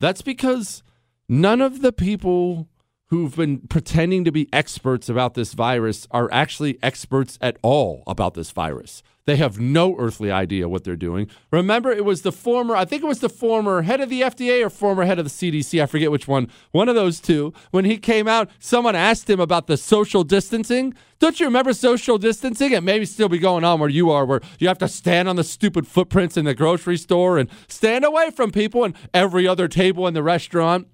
That's 0.00 0.20
because 0.20 0.82
none 1.28 1.60
of 1.60 1.80
the 1.80 1.92
people 1.92 2.68
who've 3.06 3.36
been 3.36 3.60
pretending 3.68 4.24
to 4.24 4.32
be 4.32 4.48
experts 4.52 5.08
about 5.08 5.34
this 5.34 5.54
virus 5.54 6.06
are 6.10 6.28
actually 6.32 6.78
experts 6.82 7.38
at 7.40 7.56
all 7.62 8.02
about 8.06 8.34
this 8.34 8.50
virus. 8.50 9.02
They 9.26 9.36
have 9.36 9.60
no 9.60 9.96
earthly 9.98 10.30
idea 10.30 10.68
what 10.68 10.84
they're 10.84 10.96
doing. 10.96 11.28
Remember, 11.52 11.90
it 11.90 12.04
was 12.04 12.22
the 12.22 12.32
former, 12.32 12.74
I 12.74 12.84
think 12.84 13.02
it 13.02 13.06
was 13.06 13.20
the 13.20 13.28
former 13.28 13.82
head 13.82 14.00
of 14.00 14.08
the 14.08 14.22
FDA 14.22 14.64
or 14.64 14.70
former 14.70 15.04
head 15.04 15.18
of 15.18 15.24
the 15.24 15.30
CDC, 15.30 15.82
I 15.82 15.86
forget 15.86 16.10
which 16.10 16.26
one, 16.26 16.48
one 16.72 16.88
of 16.88 16.94
those 16.94 17.20
two. 17.20 17.52
When 17.70 17.84
he 17.84 17.98
came 17.98 18.26
out, 18.26 18.48
someone 18.58 18.96
asked 18.96 19.28
him 19.28 19.38
about 19.38 19.66
the 19.66 19.76
social 19.76 20.24
distancing. 20.24 20.94
Don't 21.18 21.38
you 21.38 21.46
remember 21.46 21.74
social 21.74 22.16
distancing? 22.16 22.72
It 22.72 22.82
may 22.82 23.04
still 23.04 23.28
be 23.28 23.38
going 23.38 23.62
on 23.62 23.78
where 23.78 23.90
you 23.90 24.10
are, 24.10 24.24
where 24.24 24.40
you 24.58 24.68
have 24.68 24.78
to 24.78 24.88
stand 24.88 25.28
on 25.28 25.36
the 25.36 25.44
stupid 25.44 25.86
footprints 25.86 26.36
in 26.36 26.46
the 26.46 26.54
grocery 26.54 26.96
store 26.96 27.38
and 27.38 27.50
stand 27.68 28.04
away 28.04 28.30
from 28.30 28.50
people 28.50 28.84
and 28.84 28.94
every 29.12 29.46
other 29.46 29.68
table 29.68 30.06
in 30.06 30.14
the 30.14 30.22
restaurant. 30.22 30.88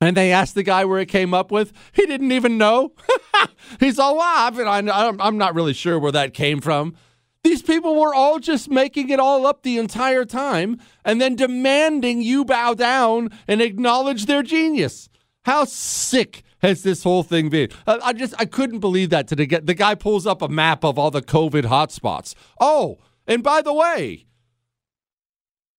And 0.00 0.16
they 0.16 0.32
asked 0.32 0.54
the 0.54 0.62
guy 0.62 0.84
where 0.86 0.98
it 0.98 1.06
came 1.06 1.34
up 1.34 1.52
with. 1.52 1.72
He 1.92 2.06
didn't 2.06 2.32
even 2.32 2.56
know. 2.56 2.94
He's 3.80 3.98
all, 3.98 4.16
well, 4.16 4.68
I, 4.68 5.12
I'm 5.20 5.38
not 5.38 5.54
really 5.54 5.74
sure 5.74 5.98
where 5.98 6.12
that 6.12 6.32
came 6.32 6.60
from. 6.60 6.96
These 7.42 7.62
people 7.62 7.98
were 7.98 8.14
all 8.14 8.38
just 8.38 8.70
making 8.70 9.08
it 9.08 9.18
all 9.18 9.46
up 9.46 9.62
the 9.62 9.78
entire 9.78 10.24
time 10.24 10.78
and 11.04 11.20
then 11.20 11.36
demanding 11.36 12.20
you 12.20 12.44
bow 12.44 12.74
down 12.74 13.30
and 13.48 13.62
acknowledge 13.62 14.26
their 14.26 14.42
genius. 14.42 15.08
How 15.44 15.64
sick 15.64 16.42
has 16.58 16.82
this 16.82 17.02
whole 17.02 17.22
thing 17.22 17.48
been? 17.48 17.70
I, 17.86 17.98
I 18.02 18.12
just 18.12 18.34
I 18.38 18.44
couldn't 18.44 18.80
believe 18.80 19.10
that 19.10 19.26
today. 19.26 19.46
The 19.46 19.74
guy 19.74 19.94
pulls 19.94 20.26
up 20.26 20.42
a 20.42 20.48
map 20.48 20.84
of 20.84 20.98
all 20.98 21.10
the 21.10 21.22
COVID 21.22 21.64
hotspots. 21.64 22.34
Oh, 22.60 22.98
and 23.26 23.42
by 23.42 23.62
the 23.62 23.72
way, 23.72 24.26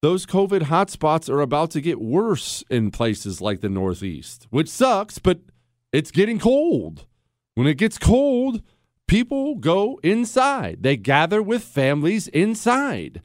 those 0.01 0.25
COVID 0.25 0.63
hotspots 0.63 1.29
are 1.29 1.41
about 1.41 1.69
to 1.71 1.81
get 1.81 2.01
worse 2.01 2.63
in 2.71 2.89
places 2.89 3.39
like 3.39 3.61
the 3.61 3.69
Northeast, 3.69 4.47
which 4.49 4.67
sucks, 4.67 5.19
but 5.19 5.41
it's 5.91 6.09
getting 6.09 6.39
cold. 6.39 7.05
When 7.53 7.67
it 7.67 7.77
gets 7.77 7.99
cold, 7.99 8.63
people 9.11 9.55
go 9.55 9.99
inside. 10.03 10.83
They 10.83 10.95
gather 10.95 11.43
with 11.43 11.63
families 11.63 12.29
inside. 12.29 13.21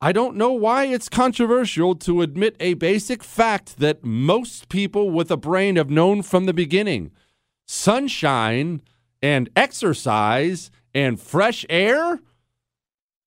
I 0.00 0.10
don't 0.10 0.34
know 0.34 0.52
why 0.52 0.86
it's 0.86 1.10
controversial 1.10 1.94
to 1.96 2.22
admit 2.22 2.56
a 2.58 2.72
basic 2.72 3.22
fact 3.22 3.76
that 3.76 4.02
most 4.02 4.70
people 4.70 5.10
with 5.10 5.30
a 5.30 5.36
brain 5.36 5.76
have 5.76 5.90
known 5.90 6.22
from 6.22 6.46
the 6.46 6.54
beginning 6.54 7.10
sunshine 7.66 8.80
and 9.20 9.50
exercise 9.54 10.70
and 10.94 11.20
fresh 11.20 11.66
air, 11.68 12.20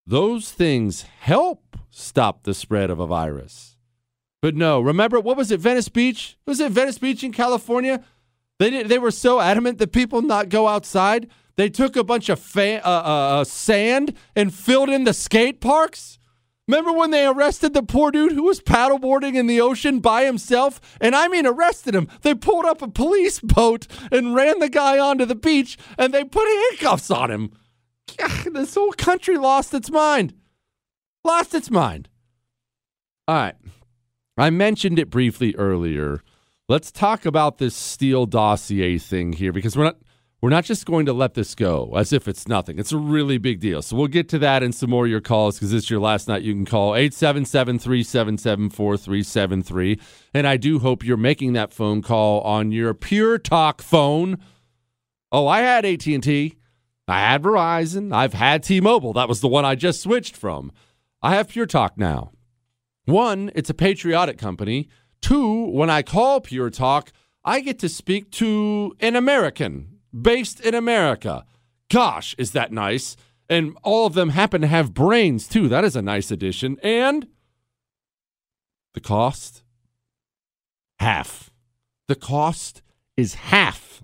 those 0.07 0.51
things 0.51 1.03
help 1.03 1.77
stop 1.91 2.41
the 2.41 2.55
spread 2.55 2.89
of 2.89 2.99
a 2.99 3.05
virus. 3.05 3.77
But 4.41 4.55
no, 4.55 4.79
remember, 4.79 5.19
what 5.19 5.37
was 5.37 5.51
it, 5.51 5.59
Venice 5.59 5.89
Beach? 5.89 6.39
Was 6.47 6.59
it 6.59 6.71
Venice 6.71 6.97
Beach 6.97 7.23
in 7.23 7.33
California? 7.33 8.03
They, 8.57 8.71
did, 8.71 8.89
they 8.89 8.97
were 8.97 9.11
so 9.11 9.39
adamant 9.39 9.77
that 9.77 9.91
people 9.91 10.23
not 10.23 10.49
go 10.49 10.67
outside. 10.67 11.29
They 11.59 11.69
took 11.69 11.97
a 11.97 12.05
bunch 12.05 12.29
of 12.29 12.39
fa- 12.39 12.81
uh, 12.87 12.89
uh, 12.89 13.43
sand 13.43 14.13
and 14.33 14.53
filled 14.53 14.87
in 14.87 15.03
the 15.03 15.13
skate 15.13 15.59
parks. 15.59 16.17
Remember 16.69 16.93
when 16.93 17.11
they 17.11 17.25
arrested 17.25 17.73
the 17.73 17.83
poor 17.83 18.11
dude 18.11 18.31
who 18.31 18.43
was 18.43 18.61
paddleboarding 18.61 19.35
in 19.35 19.45
the 19.45 19.59
ocean 19.59 19.99
by 19.99 20.23
himself? 20.23 20.79
And 21.01 21.13
I 21.13 21.27
mean, 21.27 21.45
arrested 21.45 21.95
him. 21.95 22.07
They 22.21 22.33
pulled 22.33 22.63
up 22.63 22.81
a 22.81 22.87
police 22.87 23.41
boat 23.41 23.87
and 24.09 24.33
ran 24.33 24.59
the 24.59 24.69
guy 24.69 24.99
onto 24.99 25.25
the 25.25 25.35
beach 25.35 25.77
and 25.97 26.13
they 26.13 26.23
put 26.23 26.47
handcuffs 26.47 27.11
on 27.11 27.29
him. 27.29 27.51
This 28.53 28.75
whole 28.75 28.93
country 28.93 29.37
lost 29.37 29.73
its 29.73 29.91
mind. 29.91 30.35
Lost 31.25 31.53
its 31.53 31.69
mind. 31.69 32.07
All 33.27 33.35
right. 33.35 33.55
I 34.37 34.49
mentioned 34.49 34.97
it 34.97 35.09
briefly 35.09 35.53
earlier. 35.57 36.21
Let's 36.69 36.89
talk 36.89 37.25
about 37.25 37.57
this 37.57 37.75
Steele 37.75 38.27
dossier 38.27 38.97
thing 38.97 39.33
here 39.33 39.51
because 39.51 39.75
we're 39.75 39.83
not 39.83 39.97
we're 40.41 40.49
not 40.49 40.63
just 40.63 40.85
going 40.85 41.05
to 41.05 41.13
let 41.13 41.33
this 41.33 41.53
go 41.53 41.93
as 41.95 42.13
if 42.13 42.27
it's 42.27 42.47
nothing. 42.47 42.79
It's 42.79 42.93
a 42.93 42.97
really 42.97 43.37
big 43.37 43.59
deal. 43.59 43.81
So 43.81 43.97
we'll 43.97 44.07
get 44.07 44.29
to 44.29 44.39
that 44.39 44.63
and 44.63 44.73
some 44.73 44.89
more 44.89 45.05
of 45.05 45.11
your 45.11 45.19
calls 45.19 45.55
because 45.55 45.71
this 45.71 45.83
is 45.83 45.89
your 45.89 45.99
last 45.99 46.27
night. 46.29 46.43
You 46.43 46.53
can 46.53 46.65
call 46.65 46.95
877 46.95 47.79
377 47.79 48.69
4373. 48.69 49.99
And 50.33 50.47
I 50.47 50.55
do 50.55 50.79
hope 50.79 51.03
you're 51.03 51.17
making 51.17 51.53
that 51.53 51.73
phone 51.73 52.01
call 52.01 52.39
on 52.41 52.71
your 52.71 52.93
Pure 52.93 53.39
Talk 53.39 53.81
phone. 53.81 54.37
Oh, 55.31 55.45
I 55.45 55.59
had 55.59 55.85
AT&T. 55.85 56.55
I 57.07 57.19
had 57.19 57.43
Verizon. 57.43 58.13
I've 58.13 58.33
had 58.33 58.63
T-Mobile. 58.63 59.13
That 59.13 59.27
was 59.27 59.41
the 59.41 59.47
one 59.47 59.65
I 59.65 59.75
just 59.75 60.01
switched 60.01 60.37
from. 60.37 60.71
I 61.21 61.35
have 61.35 61.49
Pure 61.49 61.65
Talk 61.65 61.97
now. 61.97 62.31
One, 63.05 63.51
it's 63.55 63.69
a 63.69 63.73
patriotic 63.73 64.37
company. 64.37 64.87
Two, 65.21 65.65
when 65.71 65.89
I 65.89 66.01
call 66.01 66.39
Pure 66.39 66.69
Talk, 66.69 67.11
I 67.43 67.59
get 67.59 67.79
to 67.79 67.89
speak 67.89 68.31
to 68.33 68.95
an 69.01 69.15
American 69.15 69.98
based 70.13 70.59
in 70.59 70.73
America. 70.73 71.45
Gosh, 71.89 72.35
is 72.37 72.51
that 72.51 72.71
nice? 72.71 73.15
And 73.49 73.75
all 73.83 74.05
of 74.05 74.13
them 74.13 74.29
happen 74.29 74.61
to 74.61 74.67
have 74.67 74.93
brains 74.93 75.47
too. 75.47 75.67
That 75.67 75.83
is 75.83 75.95
a 75.95 76.01
nice 76.01 76.29
addition. 76.29 76.77
And 76.83 77.27
the 78.93 78.99
cost? 78.99 79.63
Half. 80.99 81.49
The 82.07 82.15
cost 82.15 82.81
is 83.17 83.35
half. 83.35 84.03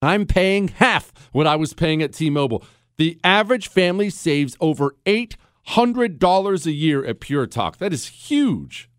I'm 0.00 0.26
paying 0.26 0.68
half 0.68 1.12
what 1.32 1.46
I 1.46 1.56
was 1.56 1.74
paying 1.74 2.02
at 2.02 2.12
T 2.12 2.30
Mobile. 2.30 2.64
The 2.98 3.18
average 3.24 3.68
family 3.68 4.10
saves 4.10 4.56
over 4.60 4.94
$800 5.06 6.66
a 6.66 6.72
year 6.72 7.04
at 7.04 7.20
Pure 7.20 7.46
Talk. 7.48 7.78
That 7.78 7.92
is 7.92 8.06
huge. 8.06 8.90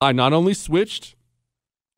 I 0.00 0.12
not 0.12 0.32
only 0.32 0.54
switched, 0.54 1.14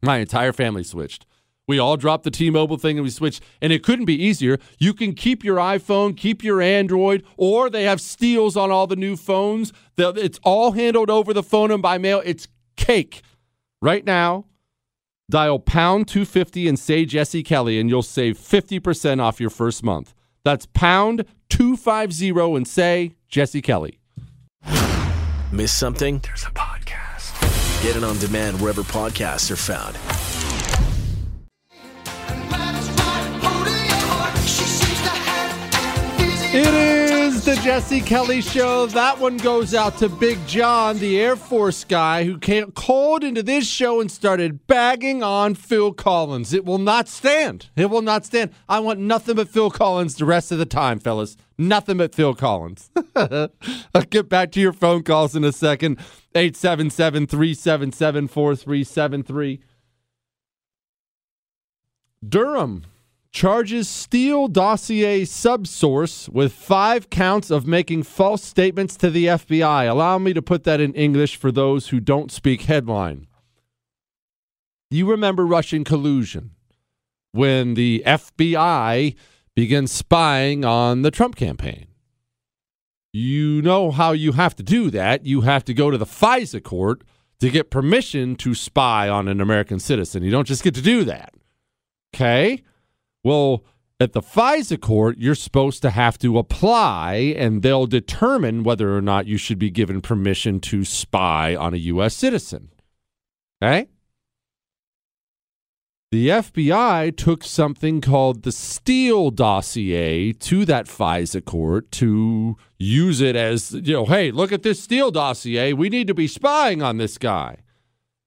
my 0.03 0.19
entire 0.19 0.53
family 0.53 0.85
switched. 0.85 1.27
We 1.67 1.79
all 1.79 1.97
dropped 1.97 2.25
the 2.25 2.31
T 2.31 2.51
Mobile 2.51 2.77
thing 2.77 2.99
and 2.99 3.05
we 3.05 3.11
switched. 3.11 3.43
And 3.63 3.73
it 3.73 3.83
couldn't 3.83 4.05
be 4.05 4.23
easier. 4.23 4.59
You 4.79 4.93
can 4.93 5.15
keep 5.15 5.43
your 5.43 5.57
iPhone, 5.57 6.17
keep 6.17 6.45
your 6.45 6.61
Android, 6.61 7.25
or 7.37 7.71
they 7.71 7.85
have 7.85 8.01
steals 8.01 8.57
on 8.57 8.71
all 8.71 8.87
the 8.87 8.97
new 8.97 9.17
phones. 9.17 9.73
It's 9.97 10.39
all 10.43 10.73
handled 10.73 11.09
over 11.11 11.33
the 11.33 11.43
phone 11.43 11.71
and 11.71 11.81
by 11.81 11.99
mail. 11.99 12.23
It's 12.25 12.49
cake. 12.77 13.23
Right 13.81 14.05
now, 14.05 14.45
dial 15.31 15.59
pound 15.59 16.09
250 16.09 16.69
and 16.69 16.79
say 16.79 17.05
Jesse 17.05 17.43
Kelly, 17.43 17.81
and 17.81 17.89
you'll 17.89 18.03
save 18.03 18.39
50% 18.39 19.23
off 19.23 19.41
your 19.41 19.51
first 19.51 19.83
month. 19.83 20.15
That's 20.45 20.67
pound 20.67 21.25
250 21.49 22.57
and 22.57 22.69
say 22.69 23.15
Jesse 23.29 23.63
Kelly. 23.63 24.01
Miss 25.51 25.73
something? 25.73 26.19
There's 26.19 26.45
a 26.45 26.51
podcast. 26.51 27.83
Get 27.83 27.97
it 27.97 28.05
on 28.05 28.19
demand 28.19 28.61
wherever 28.61 28.83
podcasts 28.83 29.51
are 29.51 29.57
found. 29.57 29.97
It 36.57 36.73
is 36.73 37.45
the 37.45 37.57
Jesse 37.57 38.01
Kelly 38.01 38.41
Show. 38.41 38.87
That 38.87 39.19
one 39.19 39.39
goes 39.39 39.75
out 39.75 39.99
to 39.99 40.09
Big 40.09 40.39
John, 40.47 41.01
the 41.01 41.21
Air 41.21 41.35
Force 41.35 41.83
guy 41.83 42.23
who 42.23 42.39
came, 42.39 42.71
called 42.71 43.25
into 43.25 43.43
this 43.43 43.69
show 43.69 44.01
and 44.01 44.09
started 44.09 44.65
bagging 44.69 45.25
on 45.25 45.57
Phil 45.57 45.93
Collins. 45.93 46.53
It 46.53 46.65
will 46.65 46.79
not 46.79 47.09
stand. 47.09 47.71
It 47.75 47.91
will 47.91 48.03
not 48.03 48.25
stand. 48.25 48.53
I 48.69 48.79
want 48.79 49.01
nothing 49.01 49.35
but 49.35 49.49
Phil 49.49 49.69
Collins 49.69 50.15
the 50.15 50.27
rest 50.27 50.53
of 50.53 50.59
the 50.59 50.65
time, 50.65 51.01
fellas. 51.01 51.37
Nothing 51.59 51.97
but 51.97 52.15
Phil 52.15 52.37
Collins. 52.37 52.89
I'll 53.17 54.03
get 54.09 54.29
back 54.29 54.53
to 54.53 54.61
your 54.61 54.73
phone 54.73 55.03
calls 55.03 55.35
in 55.35 55.43
a 55.43 55.51
second. 55.51 55.99
877 56.37 57.27
377 57.27 58.29
4373. 58.29 59.61
Durham 62.29 62.85
charges 63.35 63.89
Steele 63.89 64.47
dossier 64.47 65.23
subsource 65.23 66.29
with 66.29 66.53
five 66.53 67.11
counts 67.11 67.51
of 67.51 67.67
making 67.67 68.05
false 68.05 68.45
statements 68.45 68.97
to 68.97 69.11
the 69.11 69.27
FBI. 69.27 69.91
Allow 69.91 70.19
me 70.19 70.33
to 70.33 70.41
put 70.41 70.63
that 70.63 70.81
in 70.81 70.95
English 70.95 71.37
for 71.37 71.51
those 71.51 71.89
who 71.89 71.99
don't 71.99 72.31
speak 72.31 72.63
headline. 72.63 73.27
You 74.89 75.11
remember 75.11 75.45
Russian 75.45 75.83
collusion 75.83 76.53
when 77.33 77.75
the 77.75 78.05
FBI 78.07 79.17
began 79.57 79.89
spying 79.89 80.65
on 80.65 81.03
the 81.03 81.11
Trump 81.11 81.35
campaign. 81.35 81.89
You 83.13 83.61
know 83.63 83.91
how 83.91 84.13
you 84.13 84.33
have 84.33 84.55
to 84.57 84.63
do 84.63 84.91
that. 84.91 85.27
You 85.27 85.41
have 85.41 85.65
to 85.65 85.75
go 85.75 85.91
to 85.91 85.99
the 85.99 86.07
FISA 86.07 86.63
court 86.63 87.03
to 87.41 87.51
get 87.51 87.71
permission 87.71 88.37
to 88.37 88.55
spy 88.55 89.09
on 89.09 89.27
an 89.27 89.41
American 89.41 89.81
citizen. 89.81 90.23
You 90.23 90.31
don't 90.31 90.47
just 90.47 90.63
get 90.63 90.77
to 90.77 90.83
do 90.83 91.03
that. 91.03 91.35
Okay? 92.15 92.63
Well, 93.25 93.65
at 93.99 94.13
the 94.13 94.21
FISA 94.21 94.81
court, 94.81 95.19
you're 95.19 95.35
supposed 95.35 95.81
to 95.83 95.91
have 95.91 96.19
to 96.19 96.39
apply, 96.39 97.35
and 97.37 97.63
they'll 97.63 97.87
determine 97.87 98.63
whether 98.63 98.95
or 98.95 99.01
not 99.01 99.27
you 99.27 99.39
should 99.39 99.59
be 99.59 99.71
given 99.71 100.01
permission 100.01 100.61
to 100.61 100.85
spy 100.85 101.57
on 101.57 101.73
a 101.73 101.79
U.S. 101.79 102.15
citizen. 102.15 102.71
Okay? 103.63 103.89
The 106.13 106.29
FBI 106.29 107.17
took 107.17 107.43
something 107.43 108.01
called 108.01 108.43
the 108.43 108.53
Steele 108.53 109.31
dossier 109.31 110.33
to 110.33 110.65
that 110.65 110.87
FISA 110.87 111.45
court 111.45 111.91
to 111.93 112.57
use 112.79 113.21
it 113.21 113.35
as, 113.35 113.73
you 113.73 113.95
know, 113.95 114.05
hey, 114.07 114.31
look 114.31 114.53
at 114.53 114.63
this 114.63 114.81
Steele 114.81 115.11
dossier. 115.11 115.73
We 115.73 115.89
need 115.89 116.07
to 116.07 116.15
be 116.15 116.29
spying 116.29 116.83
on 116.83 116.99
this 116.99 117.19
guy. 117.19 117.57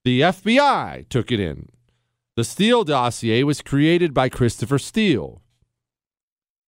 The 0.04 0.22
FBI 0.22 1.08
took 1.08 1.32
it 1.32 1.40
in. 1.40 1.70
The 2.38 2.44
Steele 2.44 2.84
dossier 2.84 3.42
was 3.44 3.64
created 3.64 4.14
by 4.14 4.30
Christopher 4.30 4.78
Steele. 4.78 5.42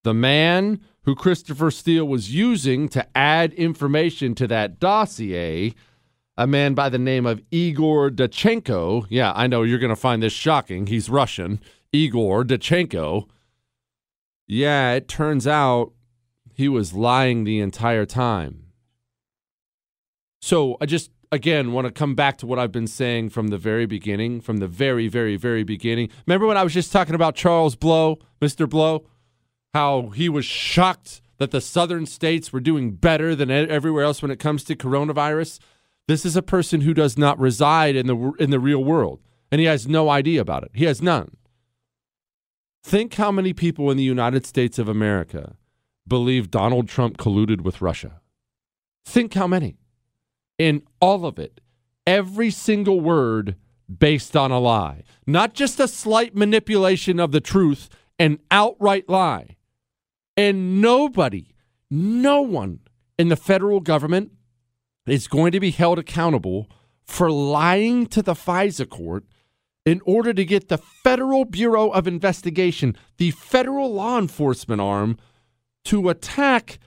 The 0.04 0.16
man 0.16 0.82
who 1.04 1.14
Christopher 1.14 1.70
Steele 1.70 2.08
was 2.08 2.34
using 2.34 2.90
to 2.90 3.06
add 3.16 3.54
information 3.54 4.34
to 4.34 4.48
that 4.48 4.80
dossier, 4.80 5.76
a 6.36 6.48
man 6.48 6.74
by 6.74 6.90
the 6.90 6.98
name 6.98 7.28
of 7.28 7.44
Igor 7.52 8.10
Danchenko. 8.10 9.06
Yeah, 9.10 9.32
I 9.36 9.46
know 9.46 9.62
you're 9.62 9.78
going 9.78 9.92
to 9.92 9.96
find 9.96 10.24
this 10.24 10.34
shocking. 10.34 10.88
He's 10.88 11.08
Russian. 11.08 11.60
Igor 11.94 12.46
Danchenko. 12.46 13.28
Yeah, 14.48 14.94
it 14.94 15.08
turns 15.08 15.46
out 15.46 15.94
he 16.52 16.68
was 16.68 16.96
lying 16.96 17.44
the 17.44 17.60
entire 17.60 18.08
time. 18.08 18.72
So 20.42 20.78
I 20.82 20.88
just 20.88 21.12
again 21.32 21.72
want 21.72 21.86
to 21.86 21.92
come 21.92 22.16
back 22.16 22.38
to 22.38 22.48
what 22.48 22.60
I've 22.60 22.72
been 22.72 22.88
saying 22.88 23.30
from 23.30 23.50
the 23.50 23.58
very 23.58 23.86
beginning, 23.86 24.42
from 24.42 24.58
the 24.58 24.68
very, 24.68 25.08
very, 25.08 25.36
very 25.36 25.64
beginning. 25.64 26.10
Remember 26.26 26.48
when 26.48 26.58
I 26.58 26.64
was 26.64 26.74
just 26.74 26.92
talking 26.92 27.16
about 27.16 27.36
Charles 27.36 27.76
Blow, 27.76 28.20
Mr. 28.42 28.68
Blow, 28.68 29.06
how 29.74 30.10
he 30.10 30.30
was 30.30 30.46
shocked 30.46 31.22
that 31.38 31.52
the 31.52 31.62
southern 31.62 32.06
states 32.06 32.52
were 32.52 32.60
doing 32.60 32.92
better 32.92 33.36
than 33.36 33.50
everywhere 33.50 34.04
else 34.04 34.22
when 34.22 34.32
it 34.32 34.40
comes 34.40 34.64
to 34.66 34.76
coronavirus? 34.76 35.60
This 36.08 36.26
is 36.26 36.36
a 36.36 36.42
person 36.42 36.82
who 36.82 36.94
does 36.94 37.18
not 37.18 37.40
reside 37.40 37.96
in 37.96 38.08
the 38.08 38.32
in 38.40 38.50
the 38.50 38.60
real 38.60 38.84
world, 38.84 39.22
and 39.52 39.60
he 39.60 39.68
has 39.68 39.88
no 39.88 40.10
idea 40.10 40.42
about 40.42 40.64
it. 40.64 40.72
He 40.74 40.86
has 40.86 41.02
none. 41.02 41.36
Think 42.84 43.14
how 43.16 43.32
many 43.32 43.54
people 43.54 43.92
in 43.92 43.98
the 43.98 44.04
United 44.04 44.46
States 44.46 44.80
of 44.80 44.90
America 44.90 45.56
believe 46.08 46.50
Donald 46.50 46.88
Trump 46.90 47.18
colluded 47.18 47.62
with 47.62 47.82
Russia. 47.82 48.20
Think 49.06 49.36
how 49.36 49.46
many 49.46 49.78
in 50.60 50.84
all 51.00 51.26
of 51.26 51.40
it, 51.40 51.62
every 52.06 52.52
single 52.52 53.00
word 53.00 53.56
based 53.98 54.36
on 54.36 54.52
a 54.52 54.60
lie, 54.60 55.04
not 55.26 55.56
just 55.56 55.80
a 55.80 55.88
slight 55.88 56.36
manipulation 56.36 57.20
of 57.20 57.32
the 57.32 57.42
truth, 57.42 57.90
an 58.20 58.38
outright 58.52 59.10
lie. 59.10 59.56
And 60.38 60.80
nobody, 60.82 61.56
no 61.90 62.42
one 62.42 62.82
in 63.18 63.30
the 63.30 63.36
federal 63.36 63.80
government 63.80 64.32
is 65.08 65.28
going 65.28 65.52
to 65.54 65.60
be 65.60 65.72
held 65.72 65.98
accountable 65.98 66.68
for 67.04 67.32
lying 67.32 68.06
to 68.08 68.22
the 68.22 68.36
FISA 68.36 68.88
court 68.88 69.26
in 69.86 70.02
order 70.06 70.34
to 70.34 70.46
get 70.46 70.68
the 70.68 70.78
Federal 70.78 71.46
Bureau 71.46 71.90
of 71.90 72.08
Investigation, 72.08 72.96
the 73.18 73.32
federal 73.32 73.92
law 73.92 74.20
enforcement 74.20 74.80
arm, 74.80 75.18
to 75.86 76.10
attack 76.10 76.78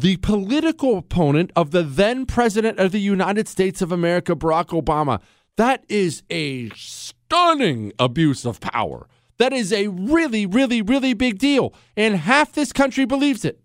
the 0.00 0.16
political 0.18 0.96
opponent 0.96 1.50
of 1.54 1.72
the 1.72 1.82
then 1.82 2.24
president 2.24 2.78
of 2.78 2.90
the 2.90 3.00
United 3.00 3.46
States 3.46 3.82
of 3.82 3.92
America, 3.92 4.34
Barack 4.34 4.68
Obama. 4.68 5.20
That 5.56 5.84
is 5.90 6.22
a 6.30 6.70
stunning 6.70 7.92
abuse 7.98 8.46
of 8.46 8.60
power. 8.60 9.06
That 9.36 9.52
is 9.52 9.72
a 9.72 9.88
really, 9.88 10.46
really, 10.46 10.80
really 10.80 11.12
big 11.12 11.38
deal. 11.38 11.74
And 11.98 12.16
half 12.16 12.52
this 12.52 12.72
country 12.72 13.04
believes 13.04 13.44
it. 13.44 13.60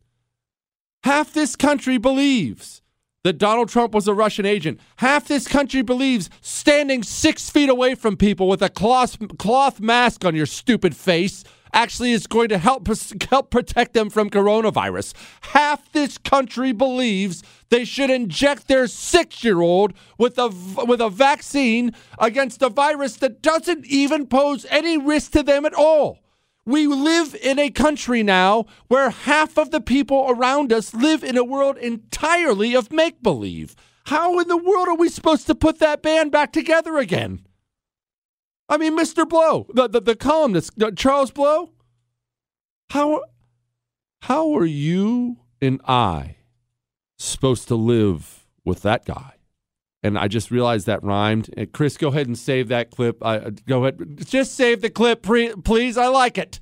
Half 1.03 1.33
this 1.33 1.55
country 1.55 1.97
believes 1.97 2.81
that 3.23 3.37
Donald 3.37 3.69
Trump 3.69 3.93
was 3.93 4.07
a 4.07 4.13
Russian 4.13 4.45
agent. 4.45 4.79
Half 4.97 5.29
this 5.29 5.47
country 5.47 5.83
believes 5.83 6.29
standing 6.41 7.01
six 7.01 7.49
feet 7.49 7.69
away 7.69 7.95
from 7.95 8.17
people 8.17 8.49
with 8.49 8.61
a 8.61 8.69
cloth, 8.69 9.17
cloth 9.37 9.79
mask 9.79 10.25
on 10.25 10.35
your 10.35 10.45
stupid 10.45 10.95
face 10.95 11.45
actually 11.75 12.13
is 12.13 12.25
going 12.25 12.49
to 12.49 12.57
help 12.57 12.87
help 13.29 13.51
protect 13.51 13.93
them 13.93 14.09
from 14.09 14.31
coronavirus. 14.31 15.13
Half 15.41 15.91
this 15.91 16.17
country 16.17 16.71
believes 16.71 17.43
they 17.69 17.85
should 17.85 18.09
inject 18.09 18.67
their 18.67 18.85
6-year-old 18.85 19.93
with 20.17 20.39
a 20.39 20.47
with 20.87 21.01
a 21.01 21.09
vaccine 21.09 21.91
against 22.17 22.63
a 22.63 22.69
virus 22.69 23.17
that 23.17 23.41
doesn't 23.43 23.85
even 23.85 24.25
pose 24.25 24.65
any 24.69 24.97
risk 24.97 25.31
to 25.33 25.43
them 25.43 25.65
at 25.65 25.73
all. 25.73 26.19
We 26.65 26.87
live 26.87 27.35
in 27.43 27.59
a 27.59 27.69
country 27.69 28.23
now 28.23 28.65
where 28.87 29.11
half 29.11 29.55
of 29.59 29.69
the 29.69 29.81
people 29.81 30.25
around 30.29 30.73
us 30.73 30.95
live 30.95 31.23
in 31.23 31.37
a 31.37 31.43
world 31.43 31.77
entirely 31.77 32.75
of 32.75 32.91
make 32.91 33.21
believe. 33.21 33.75
How 34.05 34.39
in 34.39 34.47
the 34.47 34.57
world 34.57 34.87
are 34.87 34.95
we 34.95 35.09
supposed 35.09 35.45
to 35.47 35.53
put 35.53 35.77
that 35.79 36.01
band 36.01 36.31
back 36.31 36.51
together 36.51 36.97
again? 36.97 37.44
I 38.67 38.77
mean, 38.77 38.97
Mr. 38.97 39.27
Blow, 39.27 39.67
the, 39.73 39.87
the, 39.87 40.01
the 40.01 40.15
columnist, 40.15 40.81
uh, 40.81 40.91
Charles 40.91 41.31
Blow, 41.31 41.71
how, 42.89 43.21
how 44.23 44.55
are 44.57 44.65
you 44.65 45.37
and 45.61 45.79
I 45.87 46.37
supposed 47.17 47.67
to 47.67 47.75
live 47.75 48.45
with 48.63 48.81
that 48.81 49.05
guy? 49.05 49.33
And 50.01 50.19
I 50.19 50.27
just 50.27 50.51
realized 50.51 50.85
that 50.85 51.03
rhymed. 51.03 51.49
Chris, 51.73 51.97
go 51.97 52.09
ahead 52.09 52.27
and 52.27 52.37
save 52.37 52.67
that 52.67 52.91
clip. 52.91 53.17
Uh, 53.21 53.51
go 53.67 53.85
ahead, 53.85 54.19
just 54.25 54.53
save 54.53 54.81
the 54.81 54.89
clip, 54.89 55.23
please. 55.23 55.97
I 55.97 56.07
like 56.07 56.37
it. 56.37 56.59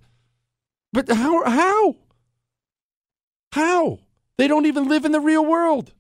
But 0.94 1.10
how? 1.10 1.44
How? 1.44 1.96
How? 3.52 4.00
They 4.38 4.48
don't 4.48 4.66
even 4.66 4.88
live 4.88 5.06
in 5.06 5.12
the 5.12 5.20
real 5.20 5.46
world. 5.46 5.94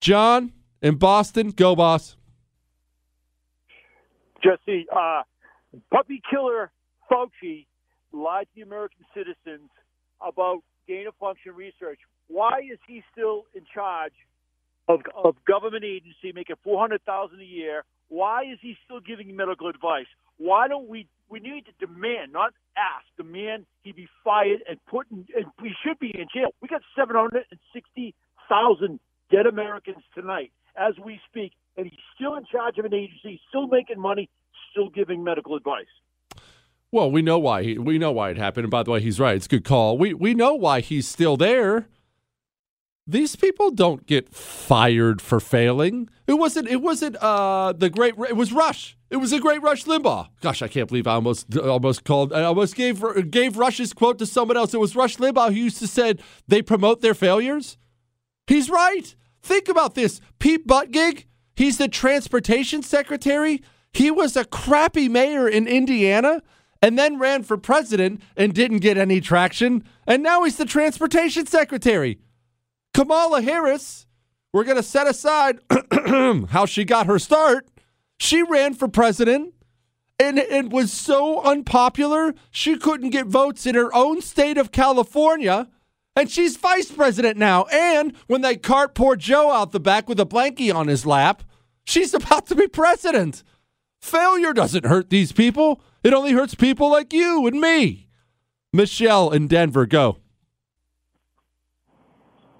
John 0.00 0.52
in 0.80 0.96
Boston, 0.96 1.50
go 1.50 1.76
boss. 1.76 2.16
Jesse, 4.44 4.86
uh, 4.94 5.22
puppy 5.90 6.20
killer 6.30 6.70
Fauci 7.10 7.66
lied 8.12 8.46
to 8.54 8.60
the 8.60 8.62
American 8.62 9.04
citizens 9.16 9.70
about 10.20 10.58
gain 10.86 11.06
of 11.06 11.14
function 11.16 11.54
research. 11.54 11.98
Why 12.28 12.60
is 12.60 12.78
he 12.86 13.02
still 13.12 13.44
in 13.54 13.62
charge 13.72 14.12
of, 14.86 15.00
of 15.16 15.36
government 15.46 15.84
agency 15.84 16.32
making 16.34 16.56
four 16.62 16.78
hundred 16.78 17.02
thousand 17.04 17.40
a 17.40 17.44
year? 17.44 17.84
Why 18.08 18.42
is 18.42 18.58
he 18.60 18.76
still 18.84 19.00
giving 19.00 19.34
medical 19.34 19.68
advice? 19.68 20.06
Why 20.36 20.68
don't 20.68 20.88
we 20.88 21.06
we 21.30 21.40
need 21.40 21.64
to 21.66 21.86
demand, 21.86 22.32
not 22.32 22.52
ask, 22.76 23.06
demand 23.16 23.64
he 23.82 23.92
be 23.92 24.08
fired 24.22 24.60
and 24.68 24.78
put 24.86 25.06
in, 25.10 25.26
and 25.34 25.46
we 25.60 25.74
should 25.82 25.98
be 25.98 26.12
in 26.14 26.26
jail. 26.34 26.50
We 26.60 26.68
got 26.68 26.82
seven 26.96 27.16
hundred 27.16 27.46
and 27.50 27.60
sixty 27.72 28.14
thousand 28.48 29.00
dead 29.30 29.46
Americans 29.46 30.04
tonight 30.14 30.52
as 30.76 30.94
we 31.02 31.20
speak, 31.30 31.52
and 31.76 31.86
he's 31.86 32.00
still 32.14 32.36
in 32.36 32.44
charge 32.50 32.78
of 32.78 32.84
an 32.84 32.94
agency, 32.94 33.40
still 33.48 33.66
making 33.66 34.00
money, 34.00 34.28
still 34.70 34.90
giving 34.90 35.22
medical 35.24 35.56
advice. 35.56 35.86
Well, 36.90 37.10
we 37.10 37.22
know 37.22 37.38
why 37.38 37.64
he, 37.64 37.78
we 37.78 37.98
know 37.98 38.12
why 38.12 38.30
it 38.30 38.36
happened. 38.36 38.64
And 38.64 38.70
by 38.70 38.84
the 38.84 38.92
way, 38.92 39.00
he's 39.00 39.18
right. 39.18 39.34
It's 39.34 39.46
a 39.46 39.48
good 39.48 39.64
call. 39.64 39.98
We 39.98 40.14
we 40.14 40.32
know 40.32 40.54
why 40.54 40.80
he's 40.80 41.08
still 41.08 41.36
there. 41.36 41.88
These 43.06 43.36
people 43.36 43.70
don't 43.70 44.06
get 44.06 44.34
fired 44.34 45.20
for 45.20 45.38
failing. 45.38 46.08
It 46.26 46.34
wasn't. 46.34 46.68
It 46.68 46.80
wasn't. 46.80 47.16
Uh, 47.16 47.72
the 47.72 47.90
great. 47.90 48.14
It 48.16 48.36
was 48.36 48.52
Rush. 48.52 48.96
It 49.10 49.16
was 49.18 49.32
a 49.32 49.40
great 49.40 49.60
Rush 49.60 49.84
Limbaugh. 49.84 50.28
Gosh, 50.40 50.62
I 50.62 50.68
can't 50.68 50.88
believe 50.88 51.06
I 51.06 51.14
almost 51.14 51.56
almost 51.58 52.04
called. 52.04 52.32
I 52.32 52.44
almost 52.44 52.76
gave 52.76 53.02
gave 53.30 53.58
Rush's 53.58 53.92
quote 53.92 54.18
to 54.20 54.26
someone 54.26 54.56
else. 54.56 54.72
It 54.72 54.80
was 54.80 54.96
Rush 54.96 55.16
Limbaugh 55.16 55.48
who 55.48 55.60
used 55.60 55.78
to 55.78 55.86
said 55.86 56.22
they 56.48 56.62
promote 56.62 57.00
their 57.00 57.14
failures. 57.14 57.76
He's 58.46 58.70
right. 58.70 59.14
Think 59.42 59.68
about 59.68 59.94
this. 59.94 60.20
Pete 60.38 60.66
Buttigieg. 60.66 61.24
He's 61.54 61.78
the 61.78 61.88
transportation 61.88 62.82
secretary. 62.82 63.62
He 63.92 64.10
was 64.10 64.36
a 64.36 64.44
crappy 64.44 65.08
mayor 65.08 65.48
in 65.48 65.66
Indiana 65.68 66.42
and 66.82 66.98
then 66.98 67.18
ran 67.18 67.42
for 67.42 67.56
president 67.56 68.20
and 68.36 68.54
didn't 68.54 68.78
get 68.78 68.98
any 68.98 69.20
traction. 69.20 69.84
And 70.06 70.22
now 70.22 70.42
he's 70.44 70.56
the 70.56 70.64
transportation 70.64 71.46
secretary. 71.46 72.18
Kamala 72.92 73.42
Harris, 73.42 74.06
we're 74.52 74.64
going 74.64 74.76
to 74.76 74.82
set 74.82 75.06
aside 75.06 75.60
how 76.50 76.66
she 76.66 76.84
got 76.84 77.06
her 77.06 77.18
start. 77.18 77.68
She 78.18 78.42
ran 78.42 78.74
for 78.74 78.88
president 78.88 79.54
and 80.18 80.38
it 80.38 80.70
was 80.70 80.92
so 80.92 81.42
unpopular, 81.42 82.34
she 82.50 82.76
couldn't 82.76 83.10
get 83.10 83.26
votes 83.26 83.66
in 83.66 83.74
her 83.74 83.92
own 83.94 84.20
state 84.20 84.56
of 84.56 84.70
California. 84.70 85.68
And 86.16 86.30
she's 86.30 86.56
vice 86.56 86.90
president 86.90 87.36
now. 87.36 87.64
And 87.64 88.16
when 88.26 88.40
they 88.40 88.56
cart 88.56 88.94
poor 88.94 89.16
Joe 89.16 89.50
out 89.50 89.72
the 89.72 89.80
back 89.80 90.08
with 90.08 90.20
a 90.20 90.26
blankie 90.26 90.74
on 90.74 90.88
his 90.88 91.04
lap, 91.04 91.42
she's 91.84 92.14
about 92.14 92.46
to 92.46 92.54
be 92.54 92.68
president. 92.68 93.42
Failure 94.00 94.52
doesn't 94.52 94.84
hurt 94.84 95.10
these 95.10 95.32
people, 95.32 95.80
it 96.02 96.12
only 96.12 96.32
hurts 96.32 96.54
people 96.54 96.90
like 96.90 97.12
you 97.12 97.46
and 97.46 97.58
me. 97.60 98.06
Michelle 98.72 99.30
in 99.30 99.46
Denver, 99.46 99.86
go. 99.86 100.18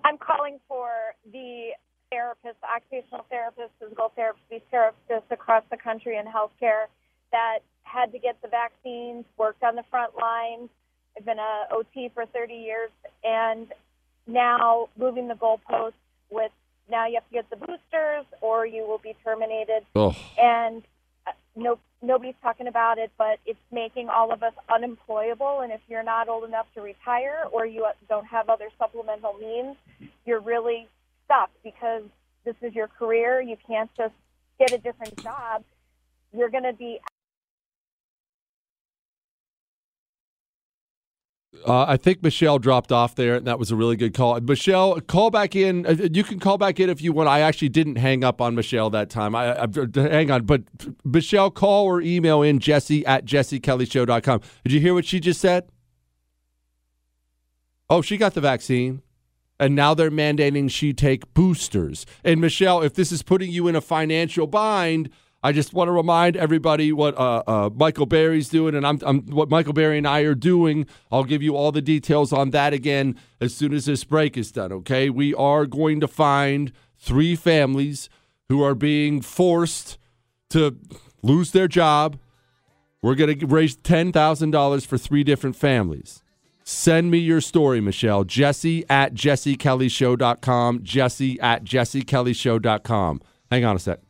I'm 0.04 0.16
calling 0.16 0.58
for 0.68 0.88
the 1.30 1.70
therapists, 2.12 2.62
occupational 2.62 3.26
therapists, 3.32 3.70
physical 3.80 4.12
therapists, 4.16 4.48
these 4.50 4.60
therapists 4.72 5.30
across 5.30 5.64
the 5.70 5.76
country 5.76 6.16
in 6.16 6.24
healthcare 6.24 6.86
that 7.32 7.58
had 7.82 8.12
to 8.12 8.18
get 8.18 8.40
the 8.40 8.48
vaccines, 8.48 9.24
worked 9.36 9.62
on 9.62 9.74
the 9.74 9.82
front 9.90 10.14
lines. 10.16 10.70
I've 11.16 11.24
been 11.24 11.38
a 11.38 11.66
OT 11.70 12.10
for 12.14 12.26
30 12.26 12.54
years, 12.54 12.90
and 13.22 13.68
now 14.26 14.88
moving 14.98 15.28
the 15.28 15.34
goalposts 15.34 15.92
with 16.30 16.50
now 16.90 17.06
you 17.06 17.14
have 17.14 17.28
to 17.28 17.32
get 17.32 17.50
the 17.50 17.56
boosters 17.56 18.26
or 18.40 18.66
you 18.66 18.86
will 18.86 18.98
be 18.98 19.14
terminated. 19.24 19.84
Oh. 19.94 20.14
And 20.38 20.82
uh, 21.26 21.32
no, 21.56 21.78
nobody's 22.02 22.34
talking 22.42 22.66
about 22.66 22.98
it, 22.98 23.10
but 23.16 23.38
it's 23.46 23.58
making 23.72 24.08
all 24.08 24.32
of 24.32 24.42
us 24.42 24.52
unemployable. 24.68 25.60
And 25.60 25.72
if 25.72 25.80
you're 25.88 26.02
not 26.02 26.28
old 26.28 26.44
enough 26.44 26.66
to 26.74 26.82
retire 26.82 27.44
or 27.50 27.64
you 27.64 27.86
don't 28.08 28.26
have 28.26 28.50
other 28.50 28.68
supplemental 28.78 29.34
means, 29.34 29.76
you're 30.26 30.40
really 30.40 30.88
stuck 31.24 31.50
because 31.62 32.02
this 32.44 32.56
is 32.60 32.74
your 32.74 32.88
career. 32.88 33.40
You 33.40 33.56
can't 33.66 33.90
just 33.96 34.14
get 34.58 34.72
a 34.72 34.78
different 34.78 35.16
job. 35.22 35.64
You're 36.36 36.50
going 36.50 36.64
to 36.64 36.74
be 36.74 37.00
Uh, 41.66 41.84
I 41.88 41.96
think 41.96 42.22
Michelle 42.22 42.58
dropped 42.58 42.92
off 42.92 43.14
there, 43.14 43.36
and 43.36 43.46
that 43.46 43.58
was 43.58 43.70
a 43.70 43.76
really 43.76 43.96
good 43.96 44.12
call. 44.12 44.38
Michelle, 44.40 45.00
call 45.00 45.30
back 45.30 45.56
in. 45.56 45.86
Uh, 45.86 46.08
you 46.12 46.22
can 46.22 46.38
call 46.38 46.58
back 46.58 46.78
in 46.78 46.90
if 46.90 47.00
you 47.00 47.12
want. 47.12 47.28
I 47.28 47.40
actually 47.40 47.70
didn't 47.70 47.96
hang 47.96 48.22
up 48.22 48.40
on 48.40 48.54
Michelle 48.54 48.90
that 48.90 49.08
time. 49.08 49.34
I, 49.34 49.62
I 49.62 49.66
hang 49.94 50.30
on, 50.30 50.44
but 50.44 50.62
Michelle, 51.04 51.50
call 51.50 51.86
or 51.86 52.00
email 52.02 52.42
in 52.42 52.58
Jesse 52.58 53.04
at 53.06 53.24
jessekellyshow.com. 53.24 54.40
Did 54.64 54.72
you 54.72 54.80
hear 54.80 54.94
what 54.94 55.06
she 55.06 55.20
just 55.20 55.40
said? 55.40 55.68
Oh, 57.88 58.02
she 58.02 58.16
got 58.16 58.34
the 58.34 58.40
vaccine, 58.40 59.02
and 59.58 59.74
now 59.74 59.94
they're 59.94 60.10
mandating 60.10 60.70
she 60.70 60.92
take 60.92 61.32
boosters. 61.34 62.04
And 62.24 62.40
Michelle, 62.40 62.82
if 62.82 62.94
this 62.94 63.12
is 63.12 63.22
putting 63.22 63.50
you 63.50 63.68
in 63.68 63.76
a 63.76 63.80
financial 63.80 64.46
bind, 64.46 65.10
I 65.44 65.52
just 65.52 65.74
want 65.74 65.88
to 65.88 65.92
remind 65.92 66.38
everybody 66.38 66.90
what 66.90 67.18
uh, 67.18 67.42
uh, 67.46 67.70
Michael 67.74 68.06
Berry's 68.06 68.48
doing, 68.48 68.74
and 68.74 68.86
I'm, 68.86 68.98
I'm, 69.04 69.26
what 69.26 69.50
Michael 69.50 69.74
Berry 69.74 69.98
and 69.98 70.08
I 70.08 70.20
are 70.20 70.34
doing. 70.34 70.86
I'll 71.12 71.24
give 71.24 71.42
you 71.42 71.54
all 71.54 71.70
the 71.70 71.82
details 71.82 72.32
on 72.32 72.48
that 72.52 72.72
again 72.72 73.20
as 73.42 73.54
soon 73.54 73.74
as 73.74 73.84
this 73.84 74.04
break 74.04 74.38
is 74.38 74.50
done. 74.50 74.72
Okay, 74.72 75.10
we 75.10 75.34
are 75.34 75.66
going 75.66 76.00
to 76.00 76.08
find 76.08 76.72
three 76.98 77.36
families 77.36 78.08
who 78.48 78.62
are 78.62 78.74
being 78.74 79.20
forced 79.20 79.98
to 80.48 80.78
lose 81.22 81.50
their 81.50 81.68
job. 81.68 82.16
We're 83.02 83.14
going 83.14 83.38
to 83.38 83.46
raise 83.46 83.76
ten 83.76 84.12
thousand 84.12 84.52
dollars 84.52 84.86
for 84.86 84.96
three 84.96 85.24
different 85.24 85.56
families. 85.56 86.22
Send 86.62 87.10
me 87.10 87.18
your 87.18 87.42
story, 87.42 87.82
Michelle. 87.82 88.24
Jesse 88.24 88.86
at 88.88 89.12
jessekellyshow.com. 89.12 90.82
Jesse 90.82 91.38
at 91.40 91.64
jessekellyshow.com. 91.64 93.20
Hang 93.50 93.64
on 93.66 93.76
a 93.76 93.78
sec. 93.78 94.00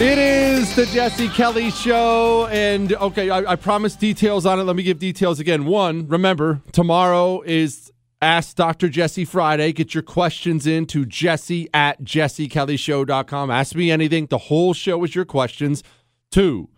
It 0.00 0.16
is 0.16 0.76
the 0.76 0.86
Jesse 0.86 1.28
Kelly 1.28 1.72
Show. 1.72 2.46
And 2.52 2.92
okay, 2.92 3.30
I, 3.30 3.52
I 3.52 3.56
promised 3.56 3.98
details 3.98 4.46
on 4.46 4.60
it. 4.60 4.62
Let 4.62 4.76
me 4.76 4.84
give 4.84 5.00
details 5.00 5.40
again. 5.40 5.64
One, 5.64 6.06
remember, 6.06 6.62
tomorrow 6.70 7.42
is 7.42 7.92
Ask 8.22 8.54
Dr. 8.54 8.88
Jesse 8.88 9.24
Friday. 9.24 9.72
Get 9.72 9.94
your 9.94 10.04
questions 10.04 10.68
in 10.68 10.86
to 10.86 11.04
jesse 11.04 11.68
at 11.74 12.02
jessekellyshow.com. 12.02 13.50
Ask 13.50 13.74
me 13.74 13.90
anything. 13.90 14.26
The 14.26 14.38
whole 14.38 14.72
show 14.72 15.02
is 15.02 15.16
your 15.16 15.24
questions. 15.24 15.82
Two, 16.30 16.68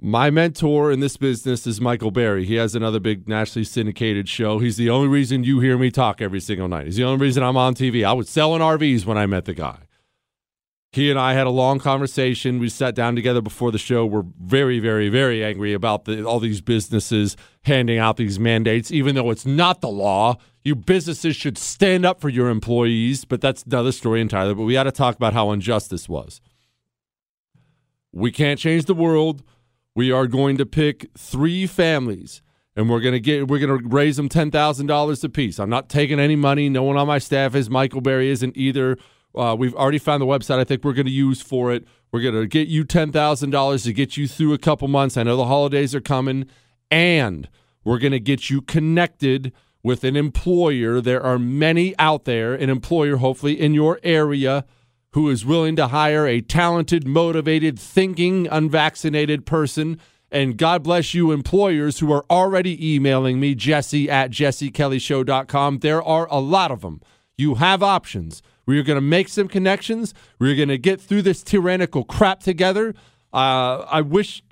my 0.00 0.30
mentor 0.30 0.90
in 0.90 1.00
this 1.00 1.18
business 1.18 1.66
is 1.66 1.80
Michael 1.82 2.12
Berry. 2.12 2.46
He 2.46 2.54
has 2.54 2.74
another 2.74 3.00
big 3.00 3.28
nationally 3.28 3.64
syndicated 3.64 4.28
show. 4.28 4.58
He's 4.58 4.76
the 4.78 4.88
only 4.88 5.08
reason 5.08 5.44
you 5.44 5.60
hear 5.60 5.76
me 5.76 5.90
talk 5.90 6.22
every 6.22 6.40
single 6.40 6.68
night. 6.68 6.86
He's 6.86 6.96
the 6.96 7.04
only 7.04 7.22
reason 7.22 7.42
I'm 7.42 7.56
on 7.56 7.74
TV. 7.74 8.04
I 8.06 8.12
was 8.12 8.28
selling 8.28 8.60
RVs 8.60 9.04
when 9.04 9.18
I 9.18 9.26
met 9.26 9.46
the 9.46 9.54
guy. 9.54 9.83
He 10.94 11.10
and 11.10 11.18
I 11.18 11.32
had 11.32 11.48
a 11.48 11.50
long 11.50 11.80
conversation. 11.80 12.60
We 12.60 12.68
sat 12.68 12.94
down 12.94 13.16
together 13.16 13.40
before 13.40 13.72
the 13.72 13.78
show. 13.78 14.06
We're 14.06 14.22
very, 14.40 14.78
very, 14.78 15.08
very 15.08 15.42
angry 15.44 15.72
about 15.72 16.04
the, 16.04 16.24
all 16.24 16.38
these 16.38 16.60
businesses 16.60 17.36
handing 17.62 17.98
out 17.98 18.16
these 18.16 18.38
mandates, 18.38 18.92
even 18.92 19.16
though 19.16 19.30
it's 19.30 19.44
not 19.44 19.80
the 19.80 19.88
law. 19.88 20.36
You 20.62 20.76
businesses 20.76 21.34
should 21.34 21.58
stand 21.58 22.06
up 22.06 22.20
for 22.20 22.28
your 22.28 22.48
employees, 22.48 23.24
but 23.24 23.40
that's 23.40 23.64
another 23.64 23.90
story 23.90 24.20
entirely. 24.20 24.54
But 24.54 24.62
we 24.62 24.74
had 24.74 24.84
to 24.84 24.92
talk 24.92 25.16
about 25.16 25.32
how 25.32 25.50
unjust 25.50 25.90
this 25.90 26.08
was. 26.08 26.40
We 28.12 28.30
can't 28.30 28.60
change 28.60 28.84
the 28.84 28.94
world. 28.94 29.42
We 29.96 30.12
are 30.12 30.28
going 30.28 30.58
to 30.58 30.64
pick 30.64 31.10
three 31.18 31.66
families 31.66 32.40
and 32.76 32.88
we're 32.88 33.00
gonna 33.00 33.18
get 33.18 33.48
we're 33.48 33.58
gonna 33.58 33.80
raise 33.84 34.16
them 34.16 34.28
ten 34.28 34.52
thousand 34.52 34.86
dollars 34.86 35.24
apiece. 35.24 35.58
I'm 35.58 35.70
not 35.70 35.88
taking 35.88 36.20
any 36.20 36.36
money. 36.36 36.68
No 36.68 36.82
one 36.84 36.96
on 36.96 37.06
my 37.06 37.18
staff 37.18 37.54
is. 37.54 37.68
Michael 37.70 38.00
Berry 38.00 38.30
isn't 38.30 38.56
either. 38.56 38.96
Uh, 39.34 39.56
we've 39.58 39.74
already 39.74 39.98
found 39.98 40.22
the 40.22 40.26
website. 40.26 40.58
I 40.58 40.64
think 40.64 40.84
we're 40.84 40.92
going 40.92 41.06
to 41.06 41.12
use 41.12 41.42
for 41.42 41.72
it. 41.72 41.86
We're 42.12 42.22
going 42.22 42.34
to 42.34 42.46
get 42.46 42.68
you 42.68 42.84
ten 42.84 43.12
thousand 43.12 43.50
dollars 43.50 43.84
to 43.84 43.92
get 43.92 44.16
you 44.16 44.28
through 44.28 44.52
a 44.52 44.58
couple 44.58 44.88
months. 44.88 45.16
I 45.16 45.24
know 45.24 45.36
the 45.36 45.46
holidays 45.46 45.94
are 45.94 46.00
coming, 46.00 46.46
and 46.90 47.48
we're 47.84 47.98
going 47.98 48.12
to 48.12 48.20
get 48.20 48.50
you 48.50 48.62
connected 48.62 49.52
with 49.82 50.04
an 50.04 50.16
employer. 50.16 51.00
There 51.00 51.22
are 51.22 51.38
many 51.38 51.96
out 51.98 52.24
there, 52.24 52.54
an 52.54 52.70
employer 52.70 53.16
hopefully 53.16 53.60
in 53.60 53.74
your 53.74 54.00
area 54.02 54.64
who 55.14 55.30
is 55.30 55.46
willing 55.46 55.76
to 55.76 55.88
hire 55.88 56.26
a 56.26 56.40
talented, 56.40 57.06
motivated, 57.06 57.78
thinking, 57.78 58.48
unvaccinated 58.48 59.46
person. 59.46 60.00
And 60.28 60.56
God 60.56 60.82
bless 60.82 61.14
you, 61.14 61.30
employers 61.30 62.00
who 62.00 62.12
are 62.12 62.24
already 62.28 62.94
emailing 62.94 63.38
me, 63.38 63.54
jesse 63.54 64.10
at 64.10 64.32
jessekellyshow.com. 64.32 65.78
There 65.78 66.02
are 66.02 66.26
a 66.32 66.40
lot 66.40 66.72
of 66.72 66.80
them. 66.80 67.00
You 67.36 67.56
have 67.56 67.80
options. 67.80 68.42
We're 68.66 68.82
going 68.82 68.96
to 68.96 69.02
make 69.02 69.28
some 69.28 69.48
connections. 69.48 70.14
We're 70.38 70.56
going 70.56 70.68
to 70.68 70.78
get 70.78 71.00
through 71.00 71.22
this 71.22 71.42
tyrannical 71.42 72.04
crap 72.04 72.40
together. 72.40 72.94
Uh, 73.32 73.84
I 73.90 74.00
wish, 74.00 74.42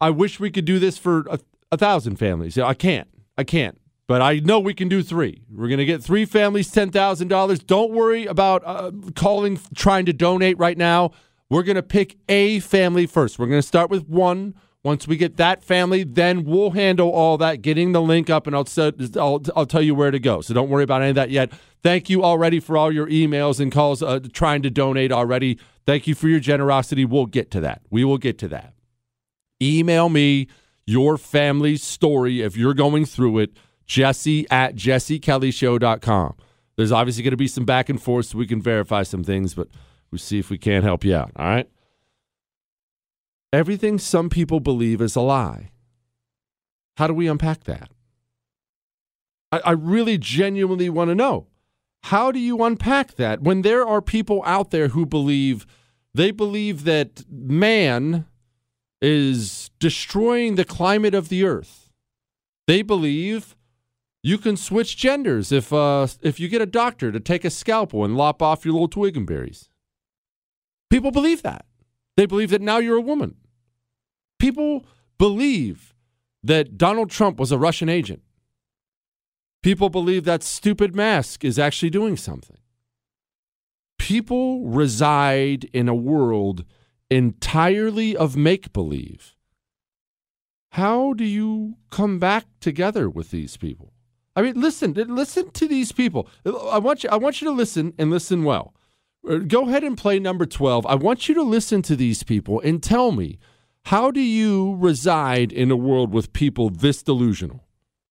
I 0.00 0.10
wish 0.10 0.40
we 0.40 0.50
could 0.50 0.64
do 0.64 0.78
this 0.78 0.98
for 0.98 1.26
a, 1.30 1.38
a 1.72 1.76
thousand 1.76 2.16
families. 2.16 2.56
I 2.58 2.74
can't. 2.74 3.08
I 3.36 3.44
can't. 3.44 3.80
But 4.06 4.22
I 4.22 4.38
know 4.38 4.58
we 4.58 4.72
can 4.72 4.88
do 4.88 5.02
three. 5.02 5.42
We're 5.50 5.68
going 5.68 5.78
to 5.78 5.84
get 5.84 6.02
three 6.02 6.24
families 6.24 6.72
$10,000. 6.72 7.66
Don't 7.66 7.92
worry 7.92 8.24
about 8.24 8.62
uh, 8.64 8.90
calling, 9.14 9.60
trying 9.74 10.06
to 10.06 10.14
donate 10.14 10.58
right 10.58 10.78
now. 10.78 11.10
We're 11.50 11.62
going 11.62 11.76
to 11.76 11.82
pick 11.82 12.16
a 12.28 12.60
family 12.60 13.06
first. 13.06 13.38
We're 13.38 13.46
going 13.46 13.60
to 13.60 13.66
start 13.66 13.90
with 13.90 14.08
one. 14.08 14.54
Once 14.84 15.08
we 15.08 15.16
get 15.16 15.36
that 15.36 15.62
family, 15.62 16.04
then 16.04 16.44
we'll 16.44 16.70
handle 16.70 17.10
all 17.10 17.36
that, 17.36 17.62
getting 17.62 17.92
the 17.92 18.00
link 18.00 18.30
up, 18.30 18.46
and 18.46 18.54
I'll, 18.54 18.66
I'll, 19.16 19.42
I'll 19.56 19.66
tell 19.66 19.82
you 19.82 19.94
where 19.94 20.10
to 20.10 20.20
go. 20.20 20.40
So 20.40 20.54
don't 20.54 20.68
worry 20.68 20.84
about 20.84 21.02
any 21.02 21.10
of 21.10 21.16
that 21.16 21.30
yet. 21.30 21.52
Thank 21.82 22.08
you 22.08 22.24
already 22.24 22.60
for 22.60 22.76
all 22.76 22.92
your 22.92 23.08
emails 23.08 23.60
and 23.60 23.72
calls 23.72 24.02
uh, 24.02 24.20
trying 24.32 24.62
to 24.62 24.70
donate 24.70 25.10
already. 25.12 25.58
Thank 25.84 26.06
you 26.06 26.14
for 26.14 26.28
your 26.28 26.40
generosity. 26.40 27.04
We'll 27.04 27.26
get 27.26 27.50
to 27.52 27.60
that. 27.60 27.82
We 27.90 28.04
will 28.04 28.18
get 28.18 28.38
to 28.38 28.48
that. 28.48 28.74
Email 29.60 30.08
me 30.08 30.46
your 30.86 31.18
family's 31.18 31.82
story 31.82 32.40
if 32.40 32.56
you're 32.56 32.74
going 32.74 33.04
through 33.04 33.38
it 33.38 33.50
jesse 33.86 34.46
at 34.50 34.76
jessekellyshow.com. 34.76 36.34
There's 36.76 36.92
obviously 36.92 37.24
going 37.24 37.32
to 37.32 37.36
be 37.36 37.48
some 37.48 37.64
back 37.64 37.88
and 37.88 38.00
forth 38.00 38.26
so 38.26 38.38
we 38.38 38.46
can 38.46 38.62
verify 38.62 39.02
some 39.02 39.24
things, 39.24 39.54
but 39.54 39.66
we'll 40.12 40.20
see 40.20 40.38
if 40.38 40.50
we 40.50 40.58
can't 40.58 40.84
help 40.84 41.04
you 41.04 41.16
out. 41.16 41.32
All 41.34 41.46
right. 41.46 41.68
Everything 43.52 43.98
some 43.98 44.28
people 44.28 44.60
believe 44.60 45.00
is 45.00 45.16
a 45.16 45.20
lie. 45.20 45.70
How 46.96 47.06
do 47.06 47.14
we 47.14 47.28
unpack 47.28 47.64
that? 47.64 47.90
I, 49.50 49.60
I 49.64 49.70
really 49.72 50.18
genuinely 50.18 50.90
want 50.90 51.10
to 51.10 51.14
know. 51.14 51.46
How 52.04 52.30
do 52.30 52.38
you 52.38 52.62
unpack 52.62 53.14
that 53.14 53.42
when 53.42 53.62
there 53.62 53.86
are 53.86 54.02
people 54.02 54.42
out 54.44 54.70
there 54.70 54.88
who 54.88 55.06
believe 55.06 55.66
they 56.14 56.30
believe 56.30 56.84
that 56.84 57.24
man 57.30 58.26
is 59.00 59.70
destroying 59.78 60.54
the 60.54 60.64
climate 60.64 61.14
of 61.14 61.28
the 61.28 61.44
earth? 61.44 61.90
They 62.66 62.82
believe 62.82 63.56
you 64.22 64.36
can 64.38 64.56
switch 64.56 64.96
genders 64.96 65.52
if 65.52 65.72
uh, 65.72 66.06
if 66.20 66.38
you 66.38 66.48
get 66.48 66.62
a 66.62 66.66
doctor 66.66 67.10
to 67.10 67.20
take 67.20 67.44
a 67.44 67.50
scalpel 67.50 68.04
and 68.04 68.16
lop 68.16 68.42
off 68.42 68.64
your 68.64 68.74
little 68.74 68.88
twig 68.88 69.16
and 69.16 69.26
berries. 69.26 69.70
People 70.90 71.10
believe 71.10 71.42
that. 71.42 71.64
They 72.18 72.26
believe 72.26 72.50
that 72.50 72.60
now 72.60 72.78
you're 72.78 72.96
a 72.96 73.00
woman. 73.00 73.36
People 74.40 74.84
believe 75.18 75.94
that 76.42 76.76
Donald 76.76 77.10
Trump 77.10 77.38
was 77.38 77.52
a 77.52 77.58
Russian 77.58 77.88
agent. 77.88 78.22
People 79.62 79.88
believe 79.88 80.24
that 80.24 80.42
stupid 80.42 80.96
mask 80.96 81.44
is 81.44 81.60
actually 81.60 81.90
doing 81.90 82.16
something. 82.16 82.56
People 84.00 84.66
reside 84.66 85.70
in 85.72 85.88
a 85.88 85.94
world 85.94 86.64
entirely 87.08 88.16
of 88.16 88.36
make 88.36 88.72
believe. 88.72 89.36
How 90.72 91.12
do 91.12 91.24
you 91.24 91.76
come 91.90 92.18
back 92.18 92.46
together 92.58 93.08
with 93.08 93.30
these 93.30 93.56
people? 93.56 93.92
I 94.34 94.42
mean, 94.42 94.60
listen, 94.60 94.94
listen 94.94 95.52
to 95.52 95.68
these 95.68 95.92
people. 95.92 96.28
I 96.44 96.78
want 96.78 97.04
you, 97.04 97.10
I 97.10 97.16
want 97.16 97.40
you 97.40 97.46
to 97.46 97.54
listen 97.54 97.94
and 97.96 98.10
listen 98.10 98.42
well. 98.42 98.74
Go 99.46 99.68
ahead 99.68 99.84
and 99.84 99.96
play 99.96 100.18
number 100.18 100.46
12. 100.46 100.86
I 100.86 100.94
want 100.94 101.28
you 101.28 101.34
to 101.34 101.42
listen 101.42 101.82
to 101.82 101.94
these 101.96 102.22
people 102.22 102.60
and 102.60 102.82
tell 102.82 103.12
me 103.12 103.38
how 103.84 104.10
do 104.10 104.20
you 104.20 104.76
reside 104.76 105.52
in 105.52 105.70
a 105.70 105.76
world 105.76 106.12
with 106.12 106.32
people 106.32 106.70
this 106.70 107.02
delusional? 107.02 107.64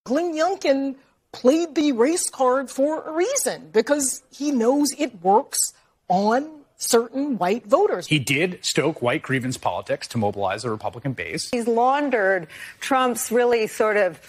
Glenn 0.06 0.34
Youngkin 0.36 0.96
played 1.32 1.76
the 1.76 1.92
race 1.92 2.30
card 2.30 2.70
for 2.70 3.02
a 3.04 3.12
reason 3.12 3.70
because 3.72 4.22
he 4.32 4.52
knows 4.52 4.92
it 4.98 5.22
works 5.24 5.60
on 6.08 6.50
certain 6.78 7.38
white 7.38 7.66
voters. 7.66 8.08
He 8.08 8.20
did 8.20 8.60
stoke 8.64 9.02
white 9.02 9.24
grievance 9.24 9.58
politics 9.58 10.08
to 10.10 10.18
mobilize 10.18 10.64
the 10.64 10.70
Republican 10.70 11.14
base. 11.14 11.50
He's 11.50 11.68
laundered 11.68 12.48
Trump's 12.80 13.32
really 13.32 13.68
sort 13.68 13.98
of 13.98 14.20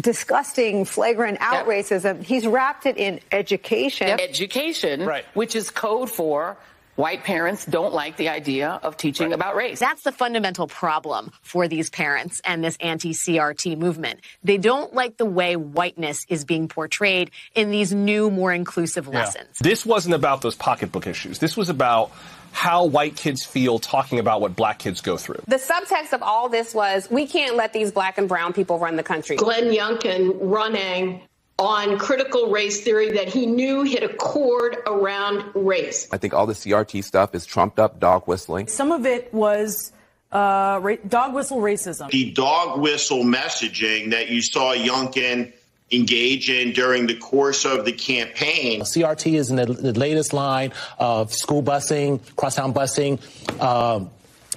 disgusting, 0.00 0.84
flagrant 0.84 1.38
out 1.40 1.66
yep. 1.66 1.84
racism. 1.84 2.22
He's 2.22 2.46
wrapped 2.46 2.86
it 2.86 2.96
in 2.96 3.20
education. 3.32 4.08
Yep. 4.08 4.20
Education, 4.20 5.04
right. 5.04 5.24
which 5.34 5.56
is 5.56 5.70
code 5.70 6.10
for 6.10 6.56
white 6.96 7.24
parents 7.24 7.64
don't 7.64 7.94
like 7.94 8.16
the 8.16 8.30
idea 8.30 8.80
of 8.82 8.96
teaching 8.96 9.28
right. 9.28 9.34
about 9.34 9.54
race. 9.54 9.78
That's 9.78 10.02
the 10.02 10.12
fundamental 10.12 10.66
problem 10.66 11.30
for 11.42 11.68
these 11.68 11.88
parents 11.90 12.40
and 12.44 12.64
this 12.64 12.76
anti 12.80 13.10
CRT 13.10 13.78
movement. 13.78 14.20
They 14.42 14.58
don't 14.58 14.92
like 14.94 15.16
the 15.16 15.26
way 15.26 15.56
whiteness 15.56 16.26
is 16.28 16.44
being 16.44 16.68
portrayed 16.68 17.30
in 17.54 17.70
these 17.70 17.94
new, 17.94 18.30
more 18.30 18.52
inclusive 18.52 19.06
yeah. 19.06 19.20
lessons. 19.20 19.58
This 19.60 19.86
wasn't 19.86 20.14
about 20.14 20.40
those 20.40 20.56
pocketbook 20.56 21.06
issues. 21.06 21.38
This 21.38 21.56
was 21.56 21.68
about 21.68 22.10
how 22.56 22.86
white 22.86 23.14
kids 23.16 23.44
feel 23.44 23.78
talking 23.78 24.18
about 24.18 24.40
what 24.40 24.56
black 24.56 24.78
kids 24.78 25.02
go 25.02 25.18
through. 25.18 25.42
The 25.46 25.56
subtext 25.56 26.14
of 26.14 26.22
all 26.22 26.48
this 26.48 26.74
was 26.74 27.10
we 27.10 27.26
can't 27.26 27.54
let 27.54 27.74
these 27.74 27.92
black 27.92 28.16
and 28.16 28.26
brown 28.26 28.54
people 28.54 28.78
run 28.78 28.96
the 28.96 29.02
country. 29.02 29.36
Glenn 29.36 29.64
Youngkin 29.64 30.38
running 30.40 31.20
on 31.58 31.98
critical 31.98 32.50
race 32.50 32.82
theory 32.82 33.12
that 33.12 33.28
he 33.28 33.44
knew 33.44 33.82
hit 33.82 34.02
a 34.02 34.08
chord 34.08 34.78
around 34.86 35.44
race. 35.54 36.08
I 36.10 36.16
think 36.16 36.32
all 36.32 36.46
the 36.46 36.54
CRT 36.54 37.04
stuff 37.04 37.34
is 37.34 37.44
trumped 37.44 37.78
up 37.78 38.00
dog 38.00 38.26
whistling. 38.26 38.68
Some 38.68 38.90
of 38.90 39.04
it 39.04 39.32
was 39.34 39.92
uh, 40.32 40.80
ra- 40.82 40.96
dog 41.06 41.34
whistle 41.34 41.58
racism. 41.58 42.10
The 42.10 42.32
dog 42.32 42.80
whistle 42.80 43.22
messaging 43.22 44.12
that 44.12 44.30
you 44.30 44.40
saw 44.40 44.74
Youngkin 44.74 45.52
engage 45.92 46.50
in 46.50 46.72
during 46.72 47.06
the 47.06 47.16
course 47.16 47.64
of 47.64 47.84
the 47.84 47.92
campaign. 47.92 48.80
CRT 48.80 49.34
is 49.34 49.50
in 49.50 49.56
the, 49.56 49.66
the 49.66 49.92
latest 49.92 50.32
line 50.32 50.72
of 50.98 51.32
school 51.32 51.62
busing, 51.62 52.20
crosstown 52.36 52.74
busing. 52.74 53.20
Um, 53.60 54.10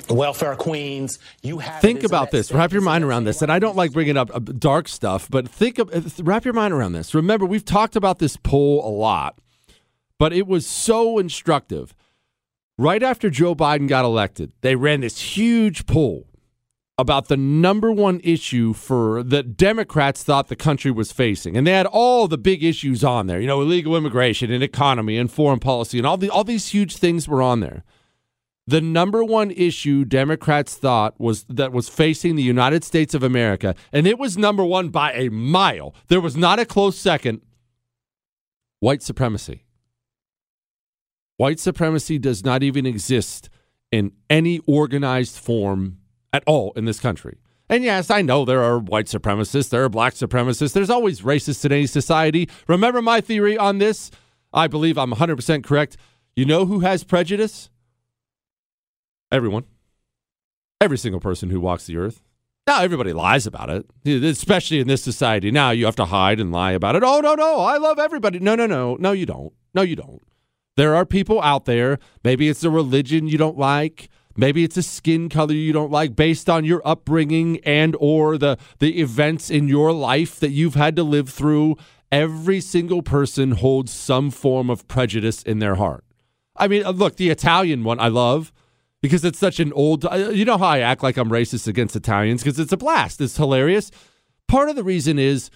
welfare 0.09 0.55
queens. 0.55 1.19
You 1.43 1.59
have 1.59 1.81
think 1.81 2.03
about 2.03 2.31
this. 2.31 2.51
Wrap 2.51 2.71
your 2.71 2.81
mind 2.81 3.03
around 3.03 3.25
this. 3.25 3.41
And 3.41 3.51
I 3.51 3.59
don't 3.59 3.75
like 3.75 3.91
bringing 3.91 4.17
up 4.17 4.31
uh, 4.33 4.39
dark 4.39 4.87
stuff, 4.87 5.29
but 5.29 5.47
think 5.47 5.77
of 5.77 5.93
uh, 5.93 6.01
wrap 6.23 6.45
your 6.45 6.53
mind 6.53 6.73
around 6.73 6.93
this. 6.93 7.13
Remember, 7.13 7.45
we've 7.45 7.65
talked 7.65 7.95
about 7.95 8.19
this 8.19 8.37
poll 8.37 8.87
a 8.87 8.89
lot, 8.89 9.39
but 10.17 10.33
it 10.33 10.47
was 10.47 10.65
so 10.65 11.19
instructive. 11.19 11.93
Right 12.77 13.03
after 13.03 13.29
Joe 13.29 13.55
Biden 13.55 13.89
got 13.89 14.05
elected, 14.05 14.53
they 14.61 14.75
ran 14.75 15.01
this 15.01 15.19
huge 15.19 15.85
poll 15.85 16.28
about 16.99 17.29
the 17.29 17.37
number 17.37 17.93
one 17.93 18.19
issue 18.25 18.73
for 18.73 19.23
the 19.23 19.41
Democrats 19.41 20.21
thought 20.21 20.49
the 20.49 20.55
country 20.55 20.91
was 20.91 21.13
facing. 21.13 21.55
And 21.55 21.65
they 21.65 21.71
had 21.71 21.85
all 21.85 22.27
the 22.27 22.37
big 22.37 22.61
issues 22.61 23.05
on 23.05 23.27
there, 23.27 23.39
you 23.39 23.47
know, 23.47 23.61
illegal 23.61 23.95
immigration 23.95 24.51
and 24.51 24.61
economy 24.61 25.17
and 25.17 25.31
foreign 25.31 25.59
policy 25.59 25.97
and 25.97 26.05
all 26.05 26.17
the 26.17 26.29
all 26.29 26.43
these 26.43 26.67
huge 26.67 26.97
things 26.97 27.25
were 27.25 27.41
on 27.41 27.61
there. 27.61 27.85
The 28.67 28.81
number 28.81 29.23
one 29.23 29.49
issue 29.51 30.03
Democrats 30.03 30.75
thought 30.75 31.17
was 31.17 31.45
that 31.45 31.71
was 31.71 31.87
facing 31.87 32.35
the 32.35 32.43
United 32.43 32.83
States 32.83 33.13
of 33.13 33.23
America, 33.23 33.75
and 33.93 34.05
it 34.05 34.19
was 34.19 34.37
number 34.37 34.65
one 34.65 34.89
by 34.89 35.13
a 35.13 35.29
mile. 35.29 35.95
There 36.09 36.21
was 36.21 36.35
not 36.35 36.59
a 36.59 36.65
close 36.65 36.99
second. 36.99 37.41
White 38.81 39.01
supremacy. 39.01 39.63
White 41.37 41.61
supremacy 41.61 42.19
does 42.19 42.43
not 42.43 42.61
even 42.61 42.85
exist 42.85 43.49
in 43.89 44.11
any 44.29 44.59
organized 44.67 45.37
form 45.37 45.98
at 46.33 46.43
all 46.45 46.71
in 46.75 46.85
this 46.85 46.99
country. 46.99 47.37
And 47.69 47.83
yes, 47.83 48.09
I 48.09 48.21
know 48.21 48.45
there 48.45 48.63
are 48.63 48.79
white 48.79 49.05
supremacists, 49.05 49.69
there 49.69 49.83
are 49.83 49.89
black 49.89 50.13
supremacists, 50.13 50.73
there's 50.73 50.89
always 50.89 51.21
racists 51.21 51.63
in 51.65 51.71
any 51.71 51.85
society. 51.85 52.49
Remember 52.67 53.01
my 53.01 53.21
theory 53.21 53.57
on 53.57 53.77
this? 53.77 54.09
I 54.51 54.67
believe 54.67 54.97
I'm 54.97 55.11
100% 55.11 55.63
correct. 55.63 55.95
You 56.35 56.45
know 56.45 56.65
who 56.65 56.79
has 56.79 57.03
prejudice? 57.03 57.69
Everyone. 59.31 59.65
Every 60.81 60.97
single 60.97 61.19
person 61.19 61.49
who 61.49 61.59
walks 61.59 61.85
the 61.85 61.97
earth. 61.97 62.23
Now, 62.65 62.81
everybody 62.81 63.13
lies 63.13 63.47
about 63.47 63.69
it, 63.69 63.85
especially 64.05 64.79
in 64.79 64.87
this 64.87 65.03
society. 65.03 65.51
Now 65.51 65.71
you 65.71 65.85
have 65.85 65.95
to 65.97 66.05
hide 66.05 66.39
and 66.39 66.51
lie 66.51 66.71
about 66.71 66.95
it. 66.95 67.03
Oh, 67.03 67.19
no, 67.19 67.33
no, 67.33 67.59
I 67.61 67.77
love 67.77 67.99
everybody. 67.99 68.39
No, 68.39 68.55
no, 68.55 68.67
no. 68.67 68.95
No, 68.99 69.11
you 69.11 69.25
don't. 69.25 69.53
No, 69.73 69.81
you 69.81 69.95
don't. 69.95 70.21
There 70.77 70.95
are 70.95 71.05
people 71.05 71.41
out 71.41 71.65
there, 71.65 71.99
maybe 72.23 72.47
it's 72.47 72.63
a 72.63 72.69
religion 72.69 73.27
you 73.27 73.37
don't 73.37 73.57
like, 73.57 74.09
maybe 74.39 74.63
it's 74.63 74.77
a 74.77 74.83
skin 74.83 75.29
color 75.29 75.53
you 75.53 75.73
don't 75.73 75.91
like 75.91 76.15
based 76.15 76.49
on 76.49 76.65
your 76.65 76.81
upbringing 76.85 77.59
and 77.65 77.95
or 77.99 78.37
the 78.37 78.57
the 78.79 78.99
events 78.99 79.49
in 79.49 79.67
your 79.67 79.91
life 79.91 80.39
that 80.39 80.51
you've 80.51 80.75
had 80.75 80.95
to 80.95 81.03
live 81.03 81.29
through. 81.29 81.75
Every 82.11 82.59
single 82.59 83.03
person 83.03 83.51
holds 83.51 83.91
some 83.91 84.31
form 84.31 84.69
of 84.69 84.87
prejudice 84.87 85.43
in 85.43 85.59
their 85.59 85.75
heart. 85.75 86.03
I 86.55 86.67
mean, 86.67 86.83
uh, 86.83 86.91
look, 86.91 87.17
the 87.17 87.29
Italian 87.29 87.83
one 87.83 87.99
I 87.99 88.07
love 88.07 88.51
because 89.01 89.23
it's 89.23 89.39
such 89.39 89.59
an 89.59 89.71
old. 89.73 90.05
uh, 90.05 90.31
You 90.33 90.45
know 90.45 90.57
how 90.57 90.67
I 90.67 90.79
act 90.79 91.03
like 91.03 91.17
I'm 91.17 91.29
racist 91.29 91.67
against 91.67 91.95
Italians 91.95 92.41
because 92.43 92.59
it's 92.59 92.71
a 92.71 92.77
blast. 92.77 93.21
It's 93.21 93.37
hilarious. 93.37 93.91
Part 94.47 94.69
of 94.69 94.75
the 94.75 94.83
reason 94.83 95.19
is 95.19 95.51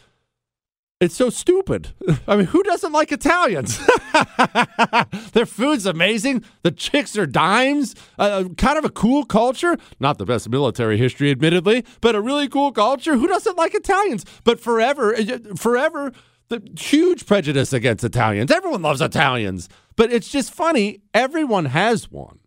it's 1.04 1.16
so 1.16 1.30
stupid. 1.30 1.90
I 2.28 2.38
mean, 2.38 2.46
who 2.48 2.64
doesn't 2.64 2.94
like 2.94 3.12
Italians? 3.12 3.78
Their 5.34 5.46
food's 5.46 5.86
amazing. 5.86 6.44
The 6.62 6.72
chicks 6.72 7.18
are 7.18 7.26
dimes. 7.26 7.94
Uh, 8.18 8.46
kind 8.58 8.78
of 8.78 8.86
a 8.86 8.90
cool 8.90 9.26
culture. 9.26 9.78
Not 10.00 10.18
the 10.18 10.26
best 10.26 10.50
military 10.50 10.98
history, 10.98 11.30
admittedly, 11.30 11.84
but 12.02 12.16
a 12.16 12.22
really 12.22 12.48
cool 12.48 12.72
culture. 12.72 13.18
Who 13.18 13.28
doesn't 13.28 13.58
like 13.58 13.74
Italians? 13.74 14.26
But 14.44 14.60
forever, 14.60 15.14
uh, 15.16 15.40
forever, 15.58 16.14
the 16.48 16.62
huge 16.80 17.26
prejudice 17.26 17.74
against 17.74 18.04
Italians. 18.04 18.50
Everyone 18.50 18.82
loves 18.82 19.02
Italians. 19.02 19.68
But 19.96 20.12
it's 20.12 20.30
just 20.30 20.54
funny. 20.54 21.02
Everyone 21.14 21.66
has 21.66 22.10
one. 22.10 22.40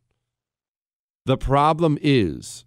The 1.27 1.37
problem 1.37 1.99
is, 2.01 2.65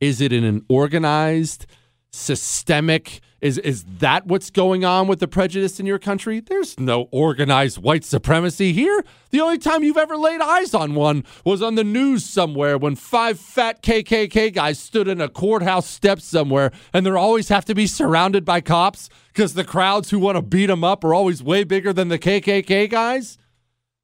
is 0.00 0.20
it 0.20 0.32
in 0.32 0.44
an 0.44 0.64
organized, 0.68 1.66
systemic? 2.12 3.20
Is 3.42 3.58
is 3.58 3.82
that 3.98 4.24
what's 4.28 4.50
going 4.50 4.84
on 4.84 5.08
with 5.08 5.18
the 5.18 5.26
prejudice 5.26 5.80
in 5.80 5.84
your 5.84 5.98
country? 5.98 6.38
There's 6.38 6.78
no 6.78 7.08
organized 7.10 7.76
white 7.76 8.04
supremacy 8.04 8.72
here. 8.72 9.04
The 9.30 9.40
only 9.40 9.58
time 9.58 9.82
you've 9.82 9.96
ever 9.96 10.16
laid 10.16 10.40
eyes 10.40 10.74
on 10.74 10.94
one 10.94 11.24
was 11.44 11.60
on 11.60 11.74
the 11.74 11.82
news 11.82 12.24
somewhere 12.24 12.78
when 12.78 12.94
five 12.94 13.40
fat 13.40 13.82
KKK 13.82 14.54
guys 14.54 14.78
stood 14.78 15.08
in 15.08 15.20
a 15.20 15.28
courthouse 15.28 15.88
steps 15.88 16.24
somewhere, 16.24 16.70
and 16.92 17.04
they 17.04 17.10
always 17.10 17.48
have 17.48 17.64
to 17.64 17.74
be 17.74 17.88
surrounded 17.88 18.44
by 18.44 18.60
cops 18.60 19.08
because 19.34 19.54
the 19.54 19.64
crowds 19.64 20.10
who 20.10 20.20
want 20.20 20.36
to 20.36 20.42
beat 20.42 20.66
them 20.66 20.84
up 20.84 21.02
are 21.02 21.12
always 21.12 21.42
way 21.42 21.64
bigger 21.64 21.92
than 21.92 22.06
the 22.08 22.20
KKK 22.20 22.88
guys. 22.88 23.38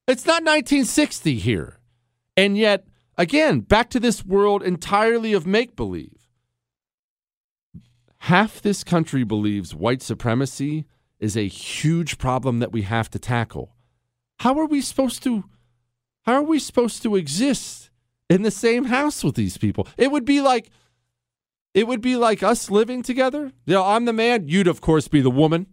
It's 0.05 0.25
not 0.25 0.43
1960 0.43 1.35
here. 1.35 1.79
And 2.35 2.57
yet, 2.57 2.87
again, 3.17 3.61
back 3.61 3.89
to 3.91 4.01
this 4.01 4.25
world 4.25 4.63
entirely 4.63 5.31
of 5.31 5.47
make 5.47 5.77
believe. 5.77 6.18
Half 8.19 8.61
this 8.61 8.83
country 8.83 9.23
believes 9.23 9.73
white 9.73 10.01
supremacy 10.01 10.85
is 11.19 11.35
a 11.35 11.47
huge 11.47 12.17
problem 12.17 12.59
that 12.59 12.71
we 12.71 12.83
have 12.83 13.09
to 13.11 13.19
tackle. 13.19 13.75
How 14.39 14.57
are 14.59 14.65
we 14.65 14.81
supposed 14.81 15.23
to 15.23 15.45
how 16.25 16.33
are 16.33 16.43
we 16.43 16.59
supposed 16.59 17.01
to 17.03 17.15
exist 17.15 17.89
in 18.29 18.43
the 18.43 18.51
same 18.51 18.85
house 18.85 19.23
with 19.23 19.35
these 19.35 19.57
people? 19.57 19.87
It 19.97 20.11
would 20.11 20.25
be 20.25 20.41
like 20.41 20.69
it 21.73 21.87
would 21.87 22.01
be 22.01 22.15
like 22.15 22.43
us 22.43 22.69
living 22.69 23.03
together. 23.03 23.51
You 23.65 23.73
know, 23.75 23.85
I'm 23.85 24.05
the 24.05 24.13
man, 24.13 24.47
you'd 24.47 24.67
of 24.67 24.81
course 24.81 25.07
be 25.07 25.21
the 25.21 25.31
woman. 25.31 25.67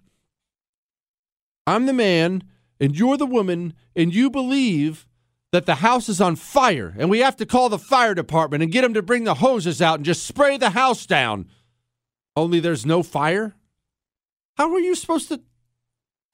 I'm 1.66 1.86
the 1.86 1.93
man 1.93 2.44
and 2.81 2.97
you're 2.97 3.16
the 3.16 3.27
woman 3.27 3.74
and 3.94 4.14
you 4.14 4.31
believe 4.31 5.06
that 5.52 5.66
the 5.66 5.77
house 5.77 6.09
is 6.09 6.20
on 6.20 6.36
fire 6.36 6.94
and 6.98 7.10
we 7.10 7.20
have 7.20 7.36
to 7.36 7.47
call 7.47 7.68
the 7.68 7.78
fire 7.78 8.14
department 8.14 8.62
and 8.62 8.73
get 8.73 8.82
them 8.82 8.94
to 8.94 9.02
bring 9.02 9.24
the 9.24 9.35
hoses 9.35 9.82
out 9.82 9.97
and 9.97 10.05
just 10.05 10.27
spray 10.27 10.56
the 10.56 10.70
house 10.70 11.06
down. 11.06 11.48
Only 12.37 12.61
there's 12.61 12.85
no 12.85 13.03
fire? 13.03 13.57
How 14.57 14.73
are 14.73 14.79
you 14.79 14.95
supposed 14.95 15.29
to 15.29 15.41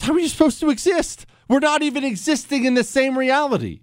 How 0.00 0.12
are 0.12 0.18
you 0.18 0.28
supposed 0.28 0.60
to 0.60 0.70
exist? 0.70 1.26
We're 1.48 1.60
not 1.60 1.82
even 1.82 2.04
existing 2.04 2.64
in 2.64 2.74
the 2.74 2.84
same 2.84 3.16
reality. 3.16 3.82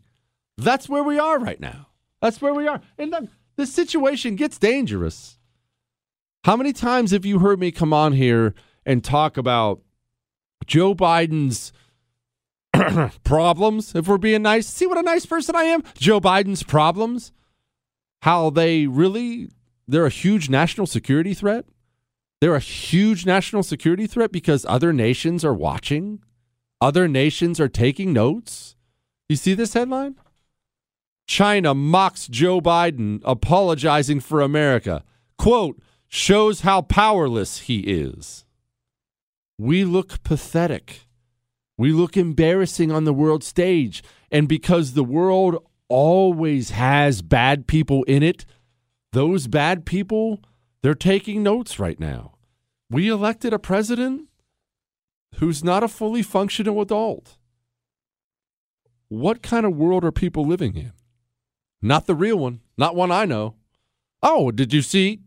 That's 0.57 0.89
where 0.89 1.03
we 1.03 1.17
are 1.17 1.39
right 1.39 1.59
now. 1.59 1.87
That's 2.21 2.41
where 2.41 2.53
we 2.53 2.67
are. 2.67 2.81
And 2.97 3.13
the, 3.13 3.29
the 3.55 3.65
situation 3.65 4.35
gets 4.35 4.57
dangerous. 4.57 5.37
How 6.43 6.57
many 6.57 6.73
times 6.73 7.11
have 7.11 7.25
you 7.25 7.39
heard 7.39 7.59
me 7.59 7.71
come 7.71 7.93
on 7.93 8.13
here 8.13 8.53
and 8.85 9.03
talk 9.03 9.37
about 9.37 9.81
Joe 10.65 10.93
Biden's 10.93 11.71
problems, 13.23 13.95
if 13.95 14.07
we're 14.07 14.17
being 14.17 14.41
nice? 14.41 14.67
See 14.67 14.87
what 14.87 14.97
a 14.97 15.01
nice 15.01 15.25
person 15.25 15.55
I 15.55 15.63
am? 15.63 15.83
Joe 15.95 16.19
Biden's 16.19 16.63
problems, 16.63 17.31
how 18.21 18.49
they 18.49 18.87
really, 18.87 19.49
they're 19.87 20.05
a 20.05 20.09
huge 20.09 20.49
national 20.49 20.87
security 20.87 21.33
threat. 21.33 21.65
They're 22.41 22.55
a 22.55 22.59
huge 22.59 23.25
national 23.25 23.63
security 23.63 24.07
threat 24.07 24.31
because 24.31 24.65
other 24.67 24.93
nations 24.93 25.43
are 25.43 25.53
watching, 25.53 26.23
other 26.79 27.07
nations 27.07 27.59
are 27.59 27.67
taking 27.67 28.13
notes. 28.13 28.75
You 29.27 29.35
see 29.35 29.53
this 29.53 29.73
headline? 29.73 30.15
China 31.27 31.75
mocks 31.75 32.27
Joe 32.27 32.61
Biden 32.61 33.21
apologizing 33.23 34.21
for 34.21 34.41
America. 34.41 35.03
Quote, 35.37 35.79
shows 36.07 36.61
how 36.61 36.81
powerless 36.81 37.59
he 37.59 37.81
is. 37.81 38.45
We 39.59 39.83
look 39.83 40.23
pathetic. 40.23 41.07
We 41.77 41.91
look 41.91 42.17
embarrassing 42.17 42.91
on 42.91 43.03
the 43.03 43.13
world 43.13 43.43
stage. 43.43 44.01
And 44.31 44.47
because 44.47 44.93
the 44.93 45.03
world 45.03 45.63
always 45.87 46.71
has 46.71 47.21
bad 47.21 47.67
people 47.67 48.03
in 48.03 48.23
it, 48.23 48.45
those 49.11 49.47
bad 49.47 49.85
people, 49.85 50.39
they're 50.81 50.95
taking 50.95 51.43
notes 51.43 51.79
right 51.79 51.99
now. 51.99 52.35
We 52.89 53.09
elected 53.09 53.53
a 53.53 53.59
president 53.59 54.27
who's 55.35 55.63
not 55.63 55.83
a 55.83 55.87
fully 55.87 56.23
functional 56.23 56.81
adult. 56.81 57.37
What 59.07 59.41
kind 59.41 59.65
of 59.65 59.75
world 59.75 60.03
are 60.03 60.11
people 60.11 60.45
living 60.45 60.75
in? 60.75 60.93
Not 61.81 62.07
the 62.07 62.15
real 62.15 62.37
one, 62.37 62.61
not 62.77 62.95
one 62.95 63.11
I 63.11 63.25
know. 63.25 63.55
Oh, 64.21 64.51
did 64.51 64.73
you 64.73 64.81
see 64.81 65.21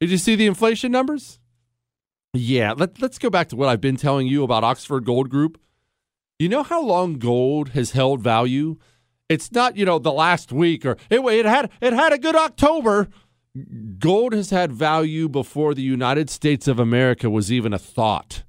did 0.00 0.10
you 0.10 0.18
see 0.18 0.36
the 0.36 0.46
inflation 0.46 0.92
numbers? 0.92 1.40
Yeah, 2.32 2.72
let, 2.76 3.00
let's 3.02 3.18
go 3.18 3.30
back 3.30 3.48
to 3.48 3.56
what 3.56 3.68
I've 3.68 3.80
been 3.80 3.96
telling 3.96 4.28
you 4.28 4.44
about 4.44 4.62
Oxford 4.62 5.04
Gold 5.04 5.28
Group. 5.28 5.58
You 6.38 6.48
know 6.48 6.62
how 6.62 6.80
long 6.80 7.18
gold 7.18 7.70
has 7.70 7.92
held 7.92 8.20
value? 8.20 8.76
It's 9.28 9.50
not, 9.50 9.76
you 9.76 9.84
know, 9.84 9.98
the 9.98 10.12
last 10.12 10.52
week 10.52 10.86
or 10.86 10.96
it, 11.10 11.20
it 11.20 11.46
had 11.46 11.70
it 11.80 11.92
had 11.92 12.12
a 12.12 12.18
good 12.18 12.36
October. 12.36 13.08
Gold 13.98 14.32
has 14.32 14.50
had 14.50 14.72
value 14.72 15.28
before 15.28 15.74
the 15.74 15.82
United 15.82 16.30
States 16.30 16.68
of 16.68 16.78
America 16.78 17.30
was 17.30 17.52
even 17.52 17.72
a 17.72 17.78
thought. 17.78 18.42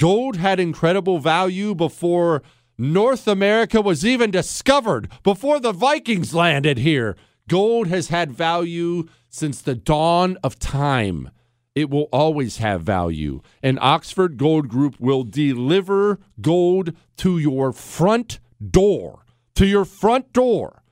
Gold 0.00 0.36
had 0.36 0.60
incredible 0.60 1.18
value 1.18 1.74
before 1.74 2.42
North 2.76 3.26
America 3.26 3.80
was 3.80 4.06
even 4.06 4.30
discovered, 4.30 5.10
before 5.24 5.58
the 5.58 5.72
Vikings 5.72 6.32
landed 6.32 6.78
here. 6.78 7.16
Gold 7.48 7.88
has 7.88 8.08
had 8.08 8.30
value 8.30 9.08
since 9.28 9.60
the 9.60 9.74
dawn 9.74 10.36
of 10.44 10.58
time. 10.58 11.30
It 11.74 11.90
will 11.90 12.08
always 12.12 12.58
have 12.58 12.82
value. 12.82 13.40
And 13.62 13.78
Oxford 13.80 14.36
Gold 14.36 14.68
Group 14.68 15.00
will 15.00 15.24
deliver 15.24 16.20
gold 16.40 16.92
to 17.18 17.38
your 17.38 17.72
front 17.72 18.38
door. 18.64 19.24
To 19.56 19.66
your 19.66 19.84
front 19.84 20.32
door. 20.32 20.82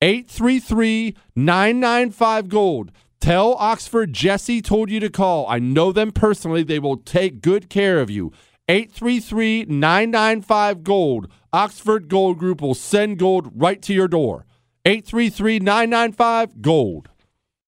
833 0.00 1.16
995 1.34 2.48
Gold. 2.48 2.92
Tell 3.20 3.54
Oxford 3.54 4.12
Jesse 4.12 4.60
told 4.60 4.90
you 4.90 5.00
to 5.00 5.08
call. 5.08 5.46
I 5.48 5.58
know 5.58 5.90
them 5.92 6.12
personally. 6.12 6.62
They 6.62 6.78
will 6.78 6.98
take 6.98 7.40
good 7.40 7.70
care 7.70 8.00
of 8.00 8.10
you. 8.10 8.32
833 8.68 9.64
995 9.68 10.82
Gold. 10.82 11.28
Oxford 11.52 12.08
Gold 12.08 12.38
Group 12.38 12.60
will 12.60 12.74
send 12.74 13.18
gold 13.18 13.50
right 13.54 13.80
to 13.82 13.94
your 13.94 14.08
door. 14.08 14.44
833 14.84 15.60
995 15.60 16.60
Gold. 16.60 17.08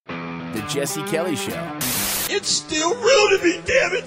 The 0.06 0.64
Jesse 0.68 1.02
Kelly 1.04 1.36
Show 1.36 1.76
It's 2.30 2.48
still 2.48 2.94
real 2.94 3.38
to 3.38 3.44
me, 3.44 3.60
damn 3.64 3.94
it! 3.94 4.04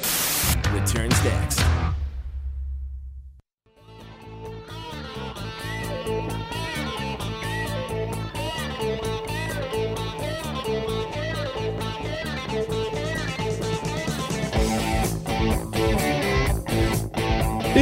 returns 0.73 1.23
next. 1.23 1.70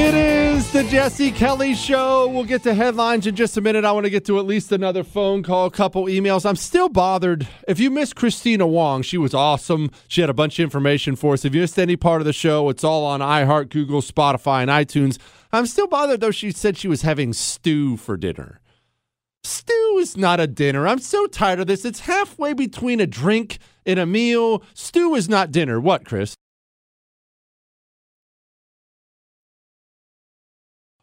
It 0.09 0.15
is 0.15 0.71
the 0.71 0.83
Jesse 0.85 1.31
Kelly 1.31 1.75
Show. 1.75 2.27
We'll 2.29 2.43
get 2.43 2.63
to 2.63 2.73
headlines 2.73 3.27
in 3.27 3.35
just 3.35 3.57
a 3.57 3.61
minute. 3.61 3.85
I 3.85 3.91
want 3.91 4.05
to 4.05 4.09
get 4.09 4.25
to 4.25 4.39
at 4.39 4.45
least 4.47 4.71
another 4.71 5.03
phone 5.03 5.43
call, 5.43 5.67
a 5.67 5.69
couple 5.69 6.05
emails. 6.05 6.49
I'm 6.49 6.55
still 6.55 6.89
bothered. 6.89 7.47
If 7.67 7.79
you 7.79 7.91
missed 7.91 8.15
Kristina 8.15 8.67
Wong, 8.67 9.03
she 9.03 9.19
was 9.19 9.35
awesome. 9.35 9.91
She 10.07 10.21
had 10.21 10.29
a 10.31 10.33
bunch 10.33 10.57
of 10.57 10.63
information 10.63 11.15
for 11.15 11.33
us. 11.33 11.45
If 11.45 11.53
you 11.53 11.61
missed 11.61 11.77
any 11.77 11.95
part 11.95 12.21
of 12.21 12.25
the 12.25 12.33
show, 12.33 12.69
it's 12.69 12.83
all 12.83 13.05
on 13.05 13.19
iHeart, 13.19 13.69
Google, 13.69 14.01
Spotify, 14.01 14.63
and 14.63 14.71
iTunes. 14.71 15.19
I'm 15.51 15.67
still 15.67 15.85
bothered, 15.85 16.21
though, 16.21 16.31
she 16.31 16.51
said 16.53 16.75
she 16.75 16.87
was 16.87 17.03
having 17.03 17.31
stew 17.31 17.95
for 17.95 18.17
dinner. 18.17 18.61
Stew 19.43 19.97
is 19.99 20.17
not 20.17 20.39
a 20.39 20.47
dinner. 20.47 20.87
I'm 20.87 20.97
so 20.97 21.27
tired 21.27 21.59
of 21.59 21.67
this. 21.67 21.85
It's 21.85 21.99
halfway 21.99 22.53
between 22.53 22.99
a 22.99 23.05
drink 23.05 23.59
and 23.85 23.99
a 23.99 24.07
meal. 24.07 24.63
Stew 24.73 25.13
is 25.13 25.29
not 25.29 25.51
dinner. 25.51 25.79
What, 25.79 26.03
Chris? 26.03 26.35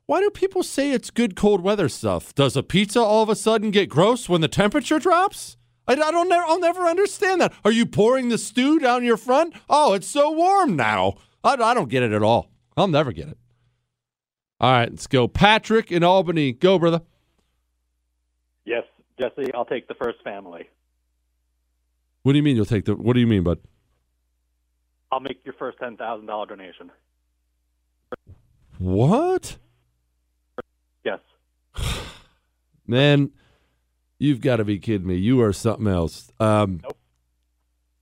Why 0.06 0.20
do 0.20 0.30
people 0.30 0.62
say 0.62 0.92
it's 0.92 1.10
good 1.10 1.34
cold 1.34 1.62
weather 1.62 1.88
stuff? 1.88 2.32
Does 2.34 2.56
a 2.56 2.62
pizza 2.62 3.00
all 3.00 3.24
of 3.24 3.28
a 3.28 3.34
sudden 3.34 3.72
get 3.72 3.88
gross 3.88 4.28
when 4.28 4.40
the 4.40 4.48
temperature 4.48 5.00
drops? 5.00 5.56
I, 5.88 5.94
I 5.94 6.10
don't. 6.12 6.32
I'll 6.32 6.60
never 6.60 6.82
understand 6.82 7.40
that. 7.40 7.52
Are 7.64 7.72
you 7.72 7.86
pouring 7.86 8.28
the 8.28 8.38
stew 8.38 8.78
down 8.78 9.04
your 9.04 9.16
front? 9.16 9.54
Oh, 9.68 9.94
it's 9.94 10.06
so 10.06 10.30
warm 10.30 10.76
now. 10.76 11.14
I, 11.42 11.54
I 11.54 11.74
don't 11.74 11.88
get 11.88 12.04
it 12.04 12.12
at 12.12 12.22
all. 12.22 12.50
I'll 12.76 12.86
never 12.86 13.10
get 13.10 13.28
it. 13.28 13.38
All 14.60 14.70
right, 14.70 14.90
let's 14.90 15.06
go. 15.08 15.26
Patrick 15.26 15.90
in 15.90 16.04
Albany. 16.04 16.52
Go, 16.52 16.78
brother. 16.78 17.02
Yes, 18.64 18.84
Jesse, 19.18 19.52
I'll 19.54 19.64
take 19.64 19.86
the 19.88 19.94
first 19.94 20.22
family. 20.22 20.68
What 22.22 22.32
do 22.32 22.38
you 22.38 22.42
mean 22.42 22.56
you'll 22.56 22.64
take 22.64 22.84
the? 22.84 22.94
What 22.94 23.14
do 23.14 23.20
you 23.20 23.26
mean, 23.26 23.42
bud? 23.42 23.58
I'll 25.10 25.20
make 25.20 25.40
your 25.44 25.54
first 25.54 25.78
ten 25.78 25.96
thousand 25.96 26.26
dollar 26.26 26.46
donation. 26.46 26.90
What? 28.78 29.56
Yes. 31.04 31.20
Man, 32.86 33.30
you've 34.18 34.40
got 34.40 34.56
to 34.56 34.64
be 34.64 34.78
kidding 34.78 35.06
me. 35.06 35.16
You 35.16 35.40
are 35.42 35.52
something 35.52 35.86
else. 35.88 36.30
Um, 36.40 36.80
Nope. 36.82 36.96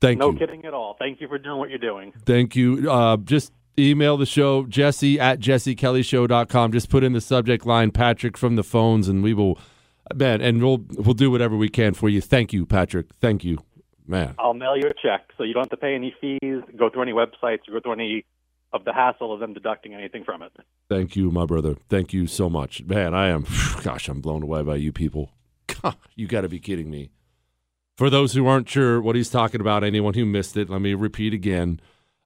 Thank 0.00 0.18
no 0.18 0.32
you. 0.32 0.38
kidding 0.38 0.64
at 0.66 0.74
all. 0.74 0.96
Thank 0.98 1.22
you 1.22 1.28
for 1.28 1.38
doing 1.38 1.58
what 1.58 1.70
you're 1.70 1.78
doing. 1.78 2.12
Thank 2.26 2.54
you. 2.54 2.90
Uh, 2.90 3.16
just 3.16 3.52
email 3.78 4.18
the 4.18 4.26
show, 4.26 4.66
jesse 4.66 5.18
at 5.18 5.40
jessekellyshow.com. 5.40 6.72
Just 6.72 6.90
put 6.90 7.02
in 7.02 7.14
the 7.14 7.22
subject 7.22 7.64
line, 7.64 7.90
Patrick 7.90 8.36
from 8.36 8.56
the 8.56 8.62
phones, 8.62 9.08
and 9.08 9.22
we 9.22 9.32
will, 9.32 9.58
man, 10.14 10.42
and 10.42 10.62
we'll, 10.62 10.84
we'll 10.90 11.14
do 11.14 11.30
whatever 11.30 11.56
we 11.56 11.70
can 11.70 11.94
for 11.94 12.10
you. 12.10 12.20
Thank 12.20 12.52
you, 12.52 12.66
Patrick. 12.66 13.06
Thank 13.20 13.44
you, 13.44 13.58
man. 14.06 14.34
I'll 14.38 14.52
mail 14.52 14.76
you 14.76 14.88
a 14.88 14.94
check, 14.94 15.30
so 15.38 15.42
you 15.42 15.54
don't 15.54 15.62
have 15.62 15.70
to 15.70 15.76
pay 15.78 15.94
any 15.94 16.14
fees, 16.20 16.62
go 16.76 16.90
through 16.90 17.02
any 17.02 17.12
websites, 17.12 17.60
go 17.70 17.80
through 17.80 17.92
any 17.92 18.26
of 18.74 18.84
the 18.84 18.92
hassle 18.92 19.32
of 19.32 19.38
them 19.38 19.54
deducting 19.54 19.94
anything 19.94 20.24
from 20.24 20.42
it. 20.42 20.52
Thank 20.88 21.14
you, 21.14 21.30
my 21.30 21.46
brother. 21.46 21.76
Thank 21.88 22.12
you 22.12 22.26
so 22.26 22.50
much. 22.50 22.82
Man, 22.82 23.14
I 23.14 23.28
am, 23.28 23.46
gosh, 23.82 24.08
I'm 24.08 24.20
blown 24.20 24.42
away 24.42 24.62
by 24.62 24.76
you 24.76 24.92
people. 24.92 25.30
God, 25.82 25.96
you 26.16 26.26
got 26.26 26.40
to 26.40 26.48
be 26.48 26.58
kidding 26.58 26.90
me. 26.90 27.10
For 27.96 28.10
those 28.10 28.32
who 28.32 28.48
aren't 28.48 28.68
sure 28.68 29.00
what 29.00 29.14
he's 29.14 29.30
talking 29.30 29.60
about, 29.60 29.84
anyone 29.84 30.14
who 30.14 30.26
missed 30.26 30.56
it, 30.56 30.68
let 30.68 30.80
me 30.80 30.92
repeat 30.94 31.32
again. 31.32 31.80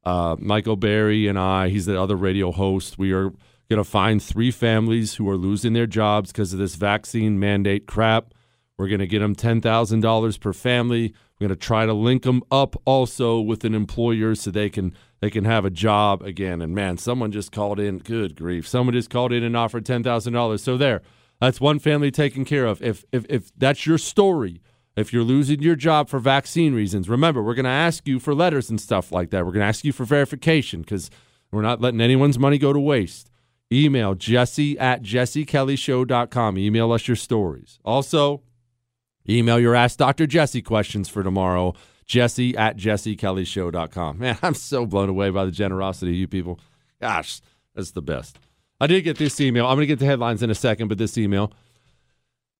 Uh, 0.05 0.37
Michael 0.39 0.77
Berry 0.77 1.29
and 1.29 1.39
I, 1.39 1.69
he's 1.69 1.85
the 1.85 2.01
other 2.01 2.17
radio 2.17 2.51
host. 2.51 2.99
We 2.99 3.13
are 3.13 3.31
going 3.69 3.77
to 3.77 3.85
find 3.85 4.23
three 4.23 4.51
families 4.51 5.17
who 5.17 5.29
are 5.29 5.37
losing 5.37 5.75
their 5.75 5.87
jobs 5.87 6.33
because 6.33 6.55
of 6.55 6.59
this 6.59 6.77
vaccine 6.77 7.39
mandate 7.39 7.87
crap. 7.87 8.33
We're 8.79 8.89
going 8.89 9.01
to 9.01 9.07
get 9.07 9.19
them 9.19 9.37
$10,000 9.37 10.41
per 10.41 10.53
family. 10.55 11.13
We're 11.39 11.49
going 11.49 11.59
to 11.59 11.67
try 11.67 11.85
to 11.85 11.93
link 11.93 12.23
them 12.23 12.43
up 12.51 12.81
also 12.87 13.39
with 13.39 13.65
an 13.65 13.75
employer 13.75 14.35
so 14.35 14.51
they 14.51 14.71
can 14.71 14.95
they 15.21 15.31
can 15.31 15.45
have 15.45 15.65
a 15.65 15.71
job 15.71 16.23
again. 16.23 16.61
And 16.63 16.75
man, 16.75 16.99
someone 16.99 17.33
just 17.33 17.53
called 17.53 17.81
in. 17.81 17.99
Good 17.99 18.37
grief! 18.37 18.67
Someone 18.67 18.95
just 18.95 19.11
called 19.11 19.33
in 19.33 19.43
and 19.43 19.57
offered 19.57 19.85
ten 19.85 20.03
thousand 20.03 20.33
dollars. 20.33 20.63
So 20.63 20.77
there, 20.77 21.03
that's 21.41 21.61
one 21.61 21.79
family 21.79 22.11
taken 22.11 22.45
care 22.45 22.67
of. 22.67 22.83
If 22.83 23.05
if 23.13 23.25
if 23.29 23.51
that's 23.57 23.87
your 23.87 23.99
story, 23.99 24.61
if 24.97 25.13
you're 25.13 25.25
losing 25.25 25.63
your 25.63 25.77
job 25.77 26.09
for 26.09 26.19
vaccine 26.19 26.75
reasons, 26.75 27.09
remember 27.09 27.43
we're 27.43 27.55
going 27.55 27.65
to 27.65 27.71
ask 27.71 28.07
you 28.07 28.19
for 28.19 28.35
letters 28.35 28.71
and 28.71 28.81
stuff 28.81 29.13
like 29.13 29.31
that. 29.31 29.45
We're 29.45 29.53
going 29.53 29.63
to 29.63 29.67
ask 29.67 29.85
you 29.85 29.93
for 29.93 30.05
verification 30.05 30.81
because 30.81 31.11
we're 31.51 31.63
not 31.63 31.81
letting 31.81 32.01
anyone's 32.01 32.39
money 32.39 32.59
go 32.59 32.73
to 32.73 32.81
waste. 32.81 33.31
Email 33.73 34.15
jesse 34.15 34.79
at 34.79 35.03
jessekellyshow.com. 35.03 36.59
Email 36.59 36.93
us 36.93 37.07
your 37.07 37.17
stories. 37.17 37.79
Also, 37.85 38.43
email 39.29 39.61
your 39.61 39.75
Ask 39.75 39.99
Dr. 39.99 40.27
Jesse 40.27 40.63
questions 40.63 41.09
for 41.09 41.23
tomorrow. 41.23 41.75
Jesse 42.09 42.57
at 42.57 42.77
jessekellyshow.com. 42.77 44.19
Man, 44.19 44.39
I'm 44.43 44.55
so 44.55 44.87
blown 44.87 45.09
away 45.09 45.31
by 45.31 45.45
the 45.45 45.53
generosity 45.53 46.13
of 46.13 46.17
you 46.17 46.27
people. 46.27 46.59
Gosh, 47.01 47.41
that's 47.75 47.93
the 47.93 48.03
best. 48.03 48.39
I 48.81 48.87
did 48.87 49.03
get 49.03 49.19
this 49.19 49.41
email. 49.41 49.67
I'm 49.67 49.77
going 49.77 49.83
to 49.83 49.87
get 49.87 49.99
the 49.99 50.07
headlines 50.07 50.43
in 50.43 50.51
a 50.51 50.55
second, 50.55 50.89
but 50.89 50.99
this 50.99 51.19
email. 51.19 51.53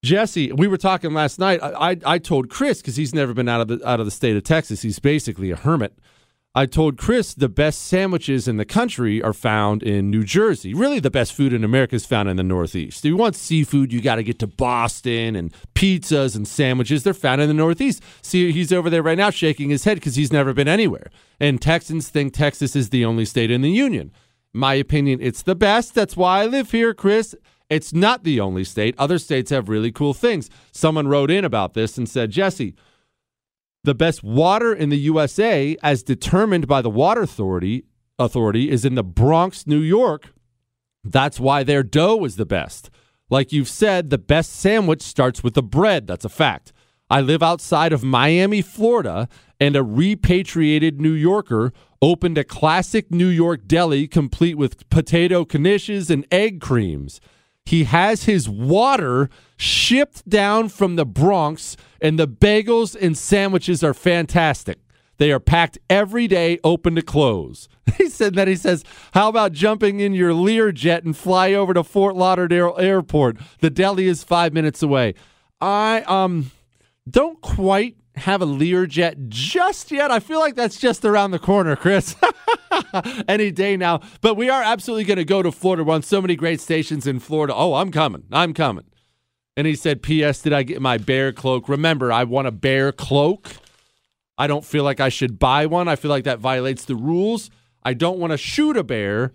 Jesse, 0.05 0.53
we 0.53 0.69
were 0.69 0.77
talking 0.77 1.13
last 1.13 1.41
night. 1.41 1.61
I, 1.63 1.91
I, 1.91 1.97
I 2.05 2.19
told 2.19 2.51
Chris 2.51 2.81
because 2.81 2.97
he's 2.97 3.15
never 3.15 3.35
been 3.35 3.49
out 3.49 3.61
of 3.61 3.69
the 3.69 3.89
out 3.89 3.99
of 3.99 4.07
the 4.07 4.13
state 4.13 4.37
of 4.37 4.45
Texas. 4.45 4.83
He's 4.83 5.01
basically 5.01 5.51
a 5.51 5.57
hermit. 5.57 5.99
I 6.55 6.65
told 6.67 6.97
Chris 6.97 7.35
the 7.35 7.49
best 7.49 7.83
sandwiches 7.87 8.49
in 8.49 8.57
the 8.57 8.65
country 8.65 9.23
are 9.23 9.35
found 9.35 9.83
in 9.83 10.11
New 10.11 10.25
Jersey. 10.25 10.73
Really, 10.73 10.99
the 10.99 11.11
best 11.11 11.35
food 11.35 11.53
in 11.53 11.63
America 11.63 11.95
is 11.95 12.07
found 12.07 12.29
in 12.29 12.37
the 12.37 12.43
Northeast. 12.43 13.05
If 13.05 13.11
you 13.11 13.17
want 13.17 13.37
seafood, 13.37 13.93
you 13.93 14.01
got 14.01 14.17
to 14.17 14.23
get 14.23 14.39
to 14.39 14.47
Boston 14.47 15.37
and 15.37 15.53
pizzas 15.75 16.35
and 16.35 16.49
sandwiches. 16.49 17.05
They're 17.05 17.15
found 17.15 17.43
in 17.43 17.49
the 17.49 17.55
Northeast. 17.55 18.03
See, 18.23 18.51
he's 18.51 18.73
over 18.73 18.89
there 18.89 19.03
right 19.03 19.19
now 19.19 19.31
shaking 19.31 19.69
his 19.69 19.85
head 19.85 19.97
because 19.97 20.17
he's 20.17 20.33
never 20.33 20.55
been 20.55 20.69
anywhere. 20.69 21.11
And 21.39 21.61
Texans 21.61 22.09
think 22.09 22.33
Texas 22.33 22.75
is 22.75 22.89
the 22.89 23.05
only 23.05 23.27
state 23.27 23.51
in 23.51 23.61
the 23.61 23.71
union. 23.71 24.11
My 24.55 24.75
opinion, 24.75 25.21
it's 25.21 25.43
the 25.43 25.55
best. 25.55 25.95
That's 25.95 26.17
why 26.17 26.41
I 26.43 26.47
live 26.47 26.71
here, 26.71 26.95
Chris. 26.95 27.37
It's 27.69 27.93
not 27.93 28.25
the 28.25 28.41
only 28.41 28.65
state. 28.65 28.95
Other 28.97 29.19
states 29.19 29.51
have 29.51 29.69
really 29.69 29.93
cool 29.93 30.15
things. 30.15 30.49
Someone 30.73 31.07
wrote 31.07 31.31
in 31.31 31.45
about 31.45 31.75
this 31.75 31.99
and 31.99 32.09
said, 32.09 32.31
Jesse, 32.31 32.75
the 33.85 33.95
best 33.95 34.23
water 34.23 34.73
in 34.73 34.89
the 34.89 34.99
USA, 34.99 35.77
as 35.83 36.03
determined 36.03 36.67
by 36.67 36.83
the 36.83 36.91
Water 36.91 37.23
Authority, 37.23 37.85
authority 38.19 38.71
is 38.71 38.85
in 38.85 38.95
the 38.95 39.05
Bronx, 39.05 39.67
New 39.67 39.81
York. 39.81 40.33
That's 41.05 41.41
why 41.41 41.63
their 41.63 41.83
dough 41.83 42.25
is 42.25 42.37
the 42.37 42.47
best. 42.47 42.91
Like 43.31 43.53
you've 43.53 43.69
said, 43.69 44.11
the 44.11 44.19
best 44.19 44.53
sandwich 44.53 45.03
starts 45.03 45.43
with 45.43 45.55
the 45.55 45.63
bread. 45.63 46.07
That's 46.07 46.25
a 46.25 46.31
fact. 46.31 46.73
I 47.11 47.21
live 47.21 47.43
outside 47.43 47.93
of 47.93 48.05
Miami, 48.05 48.61
Florida, 48.63 49.29
and 49.61 49.77
a 49.77 49.83
repatriated 49.83 51.01
New 51.01 51.13
Yorker 51.13 51.73
opened 52.03 52.39
a 52.39 52.45
classic 52.45 53.11
New 53.11 53.29
York 53.29 53.67
deli 53.67 54.07
complete 54.07 54.57
with 54.57 54.89
potato 54.91 55.45
knishes 55.45 56.11
and 56.11 56.27
egg 56.31 56.61
creams. 56.61 57.21
He 57.69 57.85
has 57.85 58.25
his 58.25 58.49
water 58.49 59.29
shipped 59.59 60.27
down 60.27 60.71
from 60.71 60.97
the 60.97 61.05
Bronx, 61.05 61.77
and 62.01 62.19
the 62.19 62.27
bagels 62.27 62.97
and 62.99 63.15
sandwiches 63.15 63.85
are 63.85 63.93
fantastic. 63.93 64.79
They 65.19 65.31
are 65.33 65.39
packed 65.39 65.77
every 65.91 66.27
day, 66.29 66.59
open 66.65 66.95
to 66.95 67.03
close. 67.03 67.69
He 67.99 68.09
said 68.09 68.37
that 68.37 68.49
he 68.49 68.57
says, 68.57 68.85
How 69.13 69.29
about 69.29 69.53
jumping 69.53 70.01
in 70.01 70.15
your 70.15 70.33
Learjet 70.33 71.05
and 71.05 71.15
fly 71.15 71.53
over 71.53 71.75
to 71.75 71.85
Fort 71.85 72.17
Lauderdale 72.17 72.75
Airport? 72.79 73.37
The 73.61 73.69
deli 73.69 74.07
is 74.07 74.25
five 74.25 74.55
minutes 74.55 74.83
away. 74.83 75.15
I 75.61 76.03
um 76.03 76.51
don't 77.11 77.41
quite 77.43 77.97
have 78.19 78.43
a 78.43 78.47
Learjet 78.47 79.29
just 79.29 79.91
yet. 79.91 80.11
I 80.11 80.21
feel 80.21 80.41
like 80.41 80.55
that's 80.55 80.79
just 80.79 81.05
around 81.05 81.31
the 81.31 81.39
corner, 81.39 81.77
Chris. 81.77 82.15
Any 83.29 83.51
day 83.51 83.77
now. 83.77 84.01
But 84.21 84.37
we 84.37 84.51
are 84.51 84.63
absolutely 84.63 85.05
going 85.05 85.19
to 85.19 85.25
go 85.25 85.43
to 85.43 85.51
Florida. 85.51 85.85
We're 85.85 85.95
on 85.95 86.03
so 86.03 86.21
many 86.21 86.37
great 86.37 86.61
stations 86.61 87.07
in 87.07 87.21
Florida. 87.21 87.55
Oh, 87.55 87.75
I'm 87.75 87.91
coming. 87.91 88.25
I'm 88.31 88.55
coming. 88.55 88.85
And 89.57 89.67
he 89.67 89.75
said, 89.75 90.03
P.S. 90.03 90.43
Did 90.43 90.53
I 90.53 90.63
get 90.63 90.81
my 90.81 90.99
bear 90.99 91.33
cloak? 91.33 91.69
Remember, 91.69 92.13
I 92.13 92.25
want 92.25 92.47
a 92.47 92.53
bear 92.53 92.93
cloak. 92.93 93.57
I 94.37 94.47
don't 94.47 94.65
feel 94.65 94.85
like 94.85 95.01
I 95.01 95.09
should 95.09 95.39
buy 95.39 95.67
one. 95.67 95.89
I 95.89 95.97
feel 95.97 96.11
like 96.11 96.25
that 96.25 96.39
violates 96.39 96.85
the 96.85 96.95
rules. 96.95 97.51
I 97.83 97.95
don't 97.95 98.19
want 98.19 98.31
to 98.31 98.37
shoot 98.37 98.77
a 98.77 98.85
bear 98.85 99.33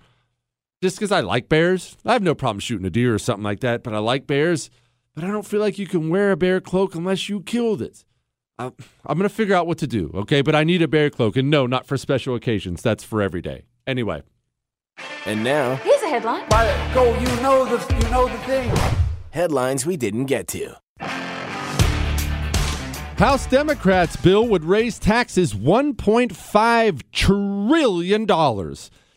just 0.81 0.97
because 0.97 1.11
I 1.11 1.19
like 1.19 1.49
bears. 1.49 1.97
I 2.05 2.14
have 2.14 2.23
no 2.23 2.35
problem 2.35 2.60
shooting 2.60 2.85
a 2.85 2.89
deer 2.89 3.14
or 3.14 3.19
something 3.19 3.43
like 3.43 3.60
that, 3.61 3.84
but 3.84 3.93
I 3.93 3.99
like 3.99 4.27
bears. 4.27 4.69
But 5.15 5.26
I 5.26 5.27
don't 5.27 5.45
feel 5.45 5.60
like 5.60 5.77
you 5.77 5.88
can 5.88 6.10
wear 6.10 6.31
a 6.31 6.38
bear 6.38 6.61
cloak 6.61 6.95
unless 6.95 7.30
you 7.30 7.41
killed 7.41 7.81
it. 7.81 8.05
Uh, 8.59 8.69
I'm 9.05 9.17
going 9.17 9.27
to 9.27 9.34
figure 9.34 9.55
out 9.55 9.65
what 9.65 9.80
to 9.80 9.88
do, 9.88 10.11
okay? 10.13 10.41
But 10.41 10.55
I 10.55 10.63
need 10.63 10.81
a 10.81 10.88
bear 10.88 11.09
cloak. 11.09 11.35
And 11.35 11.49
no, 11.49 11.65
not 11.65 11.85
for 11.88 11.97
special 11.97 12.35
occasions. 12.35 12.81
That's 12.81 13.03
for 13.03 13.21
every 13.21 13.41
day. 13.41 13.63
Anyway. 13.88 14.21
And 15.25 15.43
now, 15.43 15.77
Here's 15.77 16.01
a 16.03 16.07
headline. 16.07 16.47
Go, 16.93 17.17
you 17.19 17.25
know 17.41 17.65
the 17.65 17.95
you 17.95 18.11
know 18.11 18.27
the 18.27 18.38
thing. 18.39 18.71
headlines 19.31 19.85
we 19.88 19.97
didn't 19.97 20.25
get 20.25 20.47
to. 20.49 20.75
House 23.17 23.47
Democrats' 23.47 24.15
bill 24.17 24.47
would 24.49 24.63
raise 24.65 24.99
taxes 24.99 25.53
$1.5 25.53 27.01
trillion. 27.11 28.75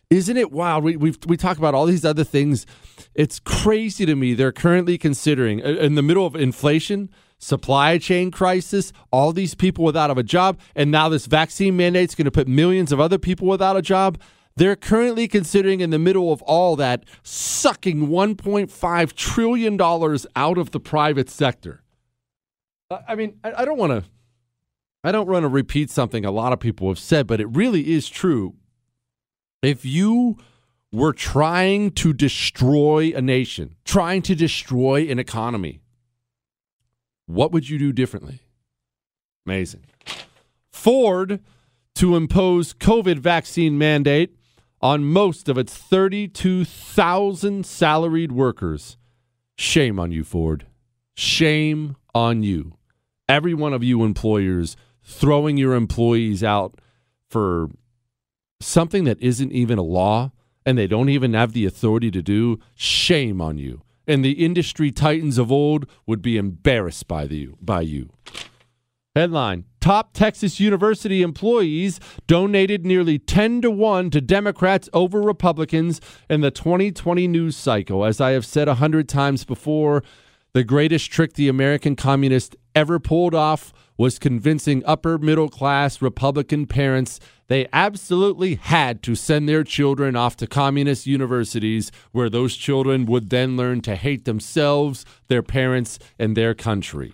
Isn't 0.08 0.36
it 0.36 0.52
wild? 0.52 0.84
We, 0.84 0.96
we 0.96 1.14
we 1.26 1.36
talk 1.36 1.58
about 1.58 1.74
all 1.74 1.84
these 1.86 2.04
other 2.04 2.22
things. 2.24 2.64
It's 3.14 3.40
crazy 3.40 4.06
to 4.06 4.14
me. 4.14 4.34
They're 4.34 4.52
currently 4.52 4.96
considering, 4.96 5.62
uh, 5.62 5.68
in 5.68 5.96
the 5.96 6.02
middle 6.02 6.24
of 6.24 6.36
inflation, 6.36 7.10
supply 7.38 7.98
chain 7.98 8.30
crisis, 8.30 8.92
all 9.10 9.32
these 9.32 9.54
people 9.54 9.84
without 9.84 10.10
of 10.10 10.18
a 10.18 10.22
job, 10.22 10.58
and 10.74 10.90
now 10.90 11.08
this 11.08 11.26
vaccine 11.26 11.76
mandate 11.76 12.10
is 12.10 12.14
going 12.14 12.24
to 12.24 12.30
put 12.30 12.48
millions 12.48 12.92
of 12.92 13.00
other 13.00 13.18
people 13.18 13.46
without 13.46 13.76
a 13.76 13.82
job. 13.82 14.18
They're 14.56 14.76
currently 14.76 15.28
considering, 15.28 15.80
in 15.80 15.90
the 15.90 15.98
middle 15.98 16.32
of 16.32 16.40
all 16.42 16.76
that, 16.76 17.04
sucking 17.22 18.08
$1.5 18.08 19.12
trillion 19.12 19.80
out 20.34 20.58
of 20.58 20.70
the 20.70 20.80
private 20.80 21.28
sector. 21.28 21.82
I 23.06 23.14
mean, 23.16 23.38
I 23.44 23.64
don't 23.64 23.78
want 23.78 23.92
to. 23.92 24.08
I 25.04 25.12
don't 25.12 25.28
want 25.28 25.44
to 25.44 25.48
repeat 25.48 25.90
something 25.90 26.24
a 26.24 26.30
lot 26.30 26.52
of 26.52 26.58
people 26.58 26.88
have 26.88 26.98
said, 26.98 27.26
but 27.26 27.40
it 27.40 27.46
really 27.46 27.92
is 27.92 28.08
true. 28.08 28.54
If 29.62 29.84
you 29.84 30.38
were 30.90 31.12
trying 31.12 31.90
to 31.92 32.12
destroy 32.12 33.12
a 33.14 33.20
nation, 33.20 33.76
trying 33.84 34.22
to 34.22 34.34
destroy 34.34 35.08
an 35.08 35.18
economy, 35.18 35.80
What 37.26 37.52
would 37.52 37.68
you 37.68 37.78
do 37.78 37.92
differently? 37.92 38.40
Amazing. 39.44 39.84
Ford 40.70 41.40
to 41.96 42.16
impose 42.16 42.74
COVID 42.74 43.18
vaccine 43.18 43.78
mandate 43.78 44.36
on 44.80 45.04
most 45.04 45.48
of 45.48 45.56
its 45.56 45.76
32,000 45.76 47.64
salaried 47.64 48.32
workers. 48.32 48.96
Shame 49.56 49.98
on 49.98 50.12
you, 50.12 50.22
Ford. 50.22 50.66
Shame 51.14 51.96
on 52.14 52.42
you. 52.42 52.76
Every 53.28 53.54
one 53.54 53.72
of 53.72 53.82
you 53.82 54.04
employers 54.04 54.76
throwing 55.02 55.56
your 55.56 55.74
employees 55.74 56.44
out 56.44 56.78
for 57.28 57.70
something 58.60 59.04
that 59.04 59.20
isn't 59.20 59.52
even 59.52 59.78
a 59.78 59.82
law 59.82 60.32
and 60.64 60.76
they 60.76 60.86
don't 60.86 61.08
even 61.08 61.32
have 61.32 61.52
the 61.52 61.64
authority 61.64 62.10
to 62.10 62.22
do. 62.22 62.58
Shame 62.74 63.40
on 63.40 63.56
you. 63.56 63.82
And 64.06 64.24
the 64.24 64.44
industry 64.44 64.90
titans 64.90 65.38
of 65.38 65.50
old 65.50 65.86
would 66.06 66.22
be 66.22 66.36
embarrassed 66.36 67.08
by 67.08 67.26
the 67.26 67.48
by 67.60 67.80
you. 67.80 68.10
Headline 69.14 69.64
Top 69.80 70.12
Texas 70.12 70.58
University 70.58 71.22
employees 71.22 72.00
donated 72.26 72.84
nearly 72.84 73.20
10 73.20 73.62
to 73.62 73.70
1 73.70 74.10
to 74.10 74.20
Democrats 74.20 74.88
over 74.92 75.22
Republicans 75.22 76.00
in 76.28 76.40
the 76.40 76.50
2020 76.50 77.28
news 77.28 77.56
cycle. 77.56 78.04
As 78.04 78.20
I 78.20 78.32
have 78.32 78.44
said 78.44 78.66
a 78.66 78.74
hundred 78.74 79.08
times 79.08 79.44
before, 79.44 80.02
the 80.54 80.64
greatest 80.64 81.12
trick 81.12 81.34
the 81.34 81.48
American 81.48 81.94
communists 81.94 82.56
ever 82.74 82.98
pulled 82.98 83.32
off 83.32 83.72
was 83.96 84.18
convincing 84.18 84.82
upper 84.84 85.18
middle 85.18 85.48
class 85.48 86.02
Republican 86.02 86.66
parents 86.66 87.20
they 87.48 87.68
absolutely 87.72 88.56
had 88.56 89.02
to 89.04 89.14
send 89.14 89.48
their 89.48 89.64
children 89.64 90.16
off 90.16 90.36
to 90.36 90.46
communist 90.46 91.06
universities 91.06 91.92
where 92.12 92.30
those 92.30 92.56
children 92.56 93.06
would 93.06 93.30
then 93.30 93.56
learn 93.56 93.80
to 93.82 93.96
hate 93.96 94.24
themselves, 94.24 95.04
their 95.28 95.42
parents, 95.42 95.98
and 96.18 96.36
their 96.36 96.54
country. 96.54 97.12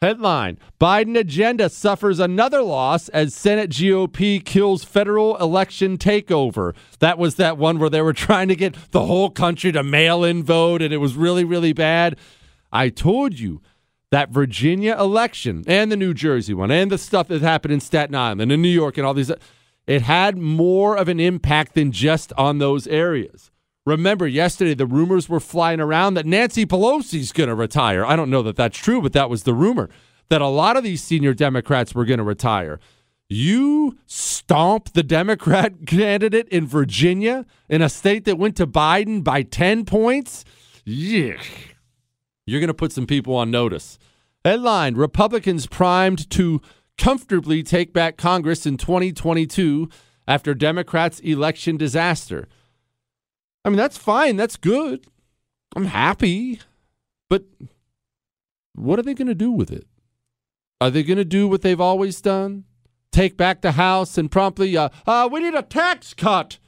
Headline 0.00 0.58
Biden 0.80 1.18
agenda 1.18 1.68
suffers 1.68 2.20
another 2.20 2.62
loss 2.62 3.08
as 3.08 3.34
Senate 3.34 3.70
GOP 3.70 4.44
kills 4.44 4.84
federal 4.84 5.36
election 5.38 5.98
takeover. 5.98 6.76
That 7.00 7.18
was 7.18 7.34
that 7.34 7.58
one 7.58 7.80
where 7.80 7.90
they 7.90 8.02
were 8.02 8.12
trying 8.12 8.46
to 8.46 8.54
get 8.54 8.76
the 8.92 9.06
whole 9.06 9.28
country 9.28 9.72
to 9.72 9.82
mail 9.82 10.22
in 10.22 10.44
vote 10.44 10.82
and 10.82 10.94
it 10.94 10.98
was 10.98 11.16
really, 11.16 11.42
really 11.42 11.72
bad. 11.72 12.16
I 12.70 12.90
told 12.90 13.40
you 13.40 13.60
that 14.10 14.30
Virginia 14.30 14.96
election 14.98 15.64
and 15.66 15.92
the 15.92 15.96
New 15.96 16.14
Jersey 16.14 16.54
one 16.54 16.70
and 16.70 16.90
the 16.90 16.98
stuff 16.98 17.28
that 17.28 17.42
happened 17.42 17.74
in 17.74 17.80
Staten 17.80 18.14
Island 18.14 18.52
and 18.52 18.62
New 18.62 18.68
York 18.68 18.96
and 18.96 19.06
all 19.06 19.14
these, 19.14 19.30
it 19.86 20.02
had 20.02 20.38
more 20.38 20.96
of 20.96 21.08
an 21.08 21.20
impact 21.20 21.74
than 21.74 21.92
just 21.92 22.32
on 22.34 22.58
those 22.58 22.86
areas. 22.86 23.50
Remember, 23.84 24.26
yesterday 24.26 24.74
the 24.74 24.86
rumors 24.86 25.28
were 25.28 25.40
flying 25.40 25.80
around 25.80 26.14
that 26.14 26.26
Nancy 26.26 26.66
Pelosi's 26.66 27.32
going 27.32 27.48
to 27.48 27.54
retire. 27.54 28.04
I 28.04 28.16
don't 28.16 28.30
know 28.30 28.42
that 28.42 28.56
that's 28.56 28.76
true, 28.76 29.00
but 29.00 29.14
that 29.14 29.30
was 29.30 29.44
the 29.44 29.54
rumor 29.54 29.88
that 30.28 30.42
a 30.42 30.46
lot 30.46 30.76
of 30.76 30.84
these 30.84 31.02
senior 31.02 31.32
Democrats 31.34 31.94
were 31.94 32.04
going 32.04 32.18
to 32.18 32.24
retire. 32.24 32.80
You 33.30 33.98
stomp 34.06 34.92
the 34.92 35.02
Democrat 35.02 35.72
candidate 35.86 36.48
in 36.48 36.66
Virginia 36.66 37.46
in 37.68 37.82
a 37.82 37.88
state 37.88 38.24
that 38.24 38.38
went 38.38 38.56
to 38.56 38.66
Biden 38.66 39.22
by 39.22 39.42
10 39.42 39.84
points? 39.84 40.44
Yeah. 40.84 41.36
You're 42.48 42.60
going 42.60 42.68
to 42.68 42.74
put 42.74 42.92
some 42.92 43.06
people 43.06 43.36
on 43.36 43.50
notice. 43.50 43.98
Headline 44.42 44.94
Republicans 44.94 45.66
primed 45.66 46.30
to 46.30 46.62
comfortably 46.96 47.62
take 47.62 47.92
back 47.92 48.16
Congress 48.16 48.64
in 48.64 48.78
2022 48.78 49.90
after 50.26 50.54
Democrats' 50.54 51.20
election 51.20 51.76
disaster. 51.76 52.48
I 53.66 53.68
mean, 53.68 53.76
that's 53.76 53.98
fine. 53.98 54.36
That's 54.36 54.56
good. 54.56 55.06
I'm 55.76 55.86
happy. 55.86 56.60
But 57.28 57.44
what 58.74 58.98
are 58.98 59.02
they 59.02 59.14
going 59.14 59.28
to 59.28 59.34
do 59.34 59.52
with 59.52 59.70
it? 59.70 59.86
Are 60.80 60.90
they 60.90 61.02
going 61.02 61.18
to 61.18 61.26
do 61.26 61.48
what 61.48 61.60
they've 61.60 61.80
always 61.80 62.22
done? 62.22 62.64
Take 63.12 63.36
back 63.36 63.60
the 63.60 63.72
House 63.72 64.16
and 64.16 64.30
promptly, 64.30 64.74
uh, 64.74 64.88
uh, 65.06 65.28
we 65.30 65.40
need 65.40 65.54
a 65.54 65.62
tax 65.62 66.14
cut? 66.14 66.58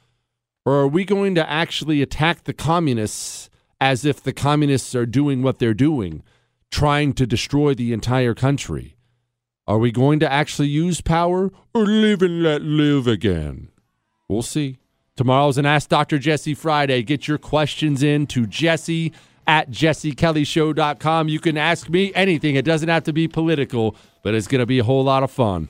Or 0.63 0.81
are 0.81 0.87
we 0.87 1.05
going 1.05 1.33
to 1.35 1.49
actually 1.49 2.03
attack 2.03 2.43
the 2.43 2.53
communists 2.53 3.49
as 3.81 4.05
if 4.05 4.21
the 4.21 4.31
communists 4.31 4.93
are 4.93 5.07
doing 5.07 5.41
what 5.41 5.57
they're 5.57 5.73
doing, 5.73 6.21
trying 6.69 7.11
to 7.13 7.25
destroy 7.25 7.73
the 7.73 7.91
entire 7.91 8.35
country? 8.35 8.95
Are 9.67 9.79
we 9.79 9.91
going 9.91 10.19
to 10.19 10.31
actually 10.31 10.67
use 10.67 11.01
power 11.01 11.51
or 11.73 11.85
live 11.85 12.21
and 12.21 12.43
let 12.43 12.61
live 12.61 13.07
again? 13.07 13.69
We'll 14.29 14.43
see. 14.43 14.77
Tomorrow's 15.17 15.57
an 15.57 15.65
Ask 15.65 15.89
Dr. 15.89 16.19
Jesse 16.19 16.53
Friday. 16.53 17.01
Get 17.01 17.27
your 17.27 17.37
questions 17.39 18.03
in 18.03 18.27
to 18.27 18.45
Jesse 18.45 19.11
at 19.47 19.71
jessekellyshow.com. 19.71 21.27
You 21.27 21.39
can 21.39 21.57
ask 21.57 21.89
me 21.89 22.13
anything. 22.13 22.55
It 22.55 22.65
doesn't 22.65 22.89
have 22.89 23.03
to 23.05 23.13
be 23.13 23.27
political, 23.27 23.95
but 24.23 24.35
it's 24.35 24.47
going 24.47 24.59
to 24.59 24.65
be 24.65 24.79
a 24.79 24.83
whole 24.83 25.03
lot 25.03 25.23
of 25.23 25.31
fun. 25.31 25.69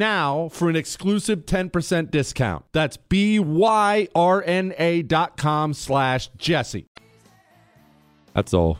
now 0.01 0.49
for 0.49 0.67
an 0.69 0.75
exclusive 0.75 1.45
10% 1.45 2.11
discount. 2.11 2.65
That's 2.73 2.97
B-Y-R-N-A 2.97 4.11
dot 5.03 5.37
com 5.37 5.73
slash 5.73 6.29
Jesse. 6.37 6.87
That's 8.33 8.53
all. 8.53 8.79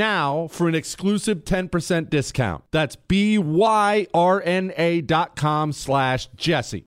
now 0.00 0.48
for 0.48 0.66
an 0.66 0.74
exclusive 0.74 1.44
10% 1.44 2.08
discount. 2.10 2.64
That's 2.70 2.96
B-Y-R-N-A 2.96 4.10
dot 5.02 5.36
com 5.36 5.72
slash 5.72 6.28
Jesse. 6.36 6.86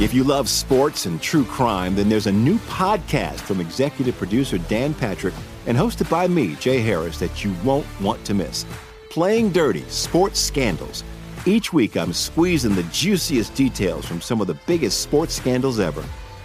If 0.00 0.14
you 0.14 0.24
love 0.24 0.48
sports 0.48 1.06
and 1.06 1.20
true 1.20 1.44
crime, 1.44 1.94
then 1.94 2.08
there's 2.08 2.26
a 2.26 2.32
new 2.32 2.56
podcast 2.60 3.40
from 3.40 3.60
executive 3.60 4.16
producer 4.16 4.58
Dan 4.58 4.94
Patrick 4.94 5.34
and 5.66 5.76
hosted 5.76 6.08
by 6.08 6.26
me, 6.26 6.54
Jay 6.56 6.80
Harris, 6.80 7.18
that 7.18 7.44
you 7.44 7.54
won't 7.62 7.86
want 8.00 8.24
to 8.24 8.34
miss. 8.34 8.64
Playing 9.10 9.50
Dirty 9.50 9.82
Sports 9.88 10.40
Scandals. 10.40 11.04
Each 11.46 11.72
week, 11.72 11.96
I'm 11.96 12.12
squeezing 12.12 12.74
the 12.74 12.84
juiciest 12.84 13.54
details 13.54 14.06
from 14.06 14.20
some 14.20 14.40
of 14.40 14.46
the 14.46 14.58
biggest 14.66 15.00
sports 15.00 15.34
scandals 15.34 15.78
ever. 15.78 16.04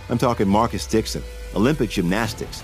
I'm 0.10 0.18
talking 0.18 0.48
Marcus 0.48 0.86
Dixon, 0.86 1.24
Olympic 1.56 1.90
gymnastics, 1.90 2.64